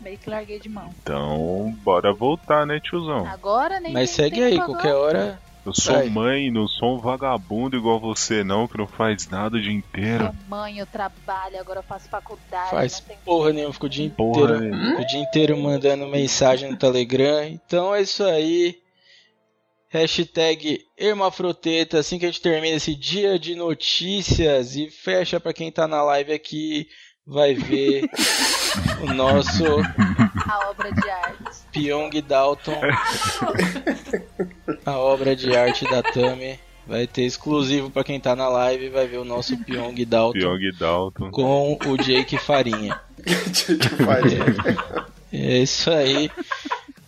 Meio 0.00 0.18
que 0.18 0.28
larguei 0.28 0.58
de 0.60 0.68
mão. 0.68 0.94
Então, 1.02 1.74
bora 1.82 2.12
voltar, 2.12 2.66
né, 2.66 2.78
tiozão? 2.80 3.26
Agora 3.26 3.80
nem 3.80 3.92
Mas 3.94 4.10
segue 4.10 4.42
aí, 4.42 4.50
tempo 4.52 4.64
agora. 4.64 4.78
qualquer 4.78 4.94
hora. 4.94 5.40
Eu 5.66 5.74
sou 5.74 6.08
mãe, 6.10 6.50
não 6.50 6.68
sou 6.68 6.94
um 6.94 6.98
vagabundo 6.98 7.76
igual 7.76 7.98
você, 7.98 8.44
não, 8.44 8.68
que 8.68 8.78
não 8.78 8.86
faz 8.86 9.28
nada 9.28 9.56
o 9.56 9.60
dia 9.60 9.72
inteiro. 9.72 10.32
Mãe, 10.48 10.78
eu 10.78 10.86
trabalho, 10.86 11.58
agora 11.58 11.80
eu 11.80 11.82
faço 11.82 12.08
faculdade. 12.08 12.70
Faz 12.70 13.00
não 13.00 13.08
tem 13.08 13.16
porra 13.24 13.52
nenhuma, 13.52 13.72
fica 13.72 13.86
o 13.86 13.88
dia 13.88 14.10
Porra 14.10 14.42
inteiro. 14.56 14.60
nenhuma. 14.60 15.00
O 15.00 15.06
dia 15.06 15.20
inteiro 15.20 15.56
mandando 15.58 16.06
mensagem 16.06 16.70
no 16.70 16.76
Telegram. 16.76 17.44
Então 17.44 17.92
é 17.92 18.02
isso 18.02 18.22
aí. 18.22 18.78
Hashtag 19.88 20.84
Hermafroteta, 20.96 21.98
assim 21.98 22.18
que 22.18 22.26
a 22.26 22.30
gente 22.30 22.40
termina 22.40 22.76
esse 22.76 22.94
dia 22.94 23.38
de 23.38 23.54
notícias 23.54 24.76
e 24.76 24.88
fecha 24.90 25.40
pra 25.40 25.52
quem 25.52 25.72
tá 25.72 25.88
na 25.88 26.02
live 26.02 26.32
aqui, 26.32 26.88
vai 27.26 27.54
ver 27.54 28.08
o 29.02 29.12
nosso 29.12 29.64
a 30.48 30.70
obra 30.70 30.92
de 30.92 31.10
arte. 31.10 31.36
Pyong 31.72 32.22
Dalton, 32.22 32.80
a 34.84 34.92
obra 34.98 35.34
de 35.36 35.54
arte 35.56 35.84
da 35.90 36.02
Tami. 36.02 36.58
Vai 36.86 37.06
ter 37.06 37.22
exclusivo 37.22 37.90
pra 37.90 38.04
quem 38.04 38.20
tá 38.20 38.36
na 38.36 38.48
live, 38.48 38.90
vai 38.90 39.08
ver 39.08 39.18
o 39.18 39.24
nosso 39.24 39.56
Pyong 39.64 40.04
Dalton 40.04 40.38
Pyong 40.38 40.72
Dalton. 40.78 41.30
com 41.32 41.78
o 41.84 41.96
Jake 41.96 42.38
Farinha. 42.38 43.00
que 43.24 44.04
faria. 44.04 44.44
É 45.32 45.58
isso 45.58 45.90
aí. 45.90 46.30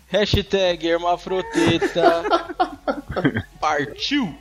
Hashtag 0.09 0.89
hermafroteta. 0.89 2.25
Partiu! 3.61 4.35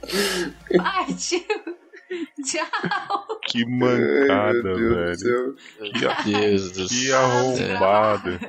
Partiu! 0.75 1.76
Tchau! 2.45 3.39
Que 3.47 3.65
mancada, 3.65 4.69
Ai, 4.69 5.15
velho. 5.15 5.55
Que, 5.93 6.05
a- 6.07 6.23
Deus 6.23 6.71
do 6.71 6.87
que 6.87 7.11
arrombado. 7.11 8.39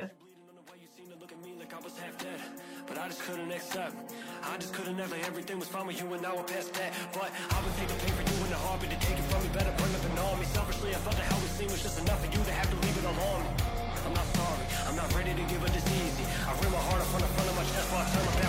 I 4.41 4.57
just 4.57 4.73
couldn't 4.73 4.99
everything 4.99 5.59
was 5.59 5.67
fine 5.67 5.85
with 5.85 6.01
you 6.01 6.11
and 6.13 6.21
now 6.21 6.35
we're 6.35 6.43
past 6.43 6.73
that. 6.73 6.91
But 7.13 7.29
I 7.29 7.57
would 7.61 7.75
take 7.77 7.87
the 7.87 7.99
pain 8.01 8.13
for 8.17 8.25
you 8.25 8.37
and 8.43 8.51
the 8.51 8.57
heartbeat 8.57 8.89
to 8.91 8.99
take 9.05 9.17
it 9.19 9.27
from 9.29 9.43
me. 9.43 9.49
Better 9.53 9.69
it 9.69 9.77
than 9.77 10.17
on 10.17 10.39
me. 10.39 10.45
Selfishly, 10.45 10.91
I 10.95 10.99
thought 11.05 11.13
that 11.15 11.27
how 11.29 11.37
we 11.37 11.47
seen 11.53 11.69
was 11.69 11.83
just 11.83 11.99
enough 11.99 12.19
for 12.23 12.31
you 12.31 12.41
to 12.43 12.51
have 12.51 12.69
to 12.69 12.75
leave 12.81 12.97
it 12.97 13.05
alone. 13.05 13.43
I'm 14.05 14.13
not 14.13 14.25
sorry. 14.33 14.65
I'm 14.89 14.95
not 14.95 15.09
ready 15.13 15.33
to 15.37 15.43
give 15.51 15.61
it 15.63 15.71
this 15.71 15.85
easy. 15.85 16.25
I 16.47 16.51
ran 16.57 16.71
my 16.71 16.81
heart 16.89 17.01
up 17.03 17.13
on 17.13 17.21
the 17.21 17.29
front 17.29 17.49
of 17.49 17.55
my 17.61 17.65
chest 17.69 17.87
while 17.93 18.01
I 18.01 18.07
turn 18.09 18.25
my 18.25 18.35
back 18.41 18.48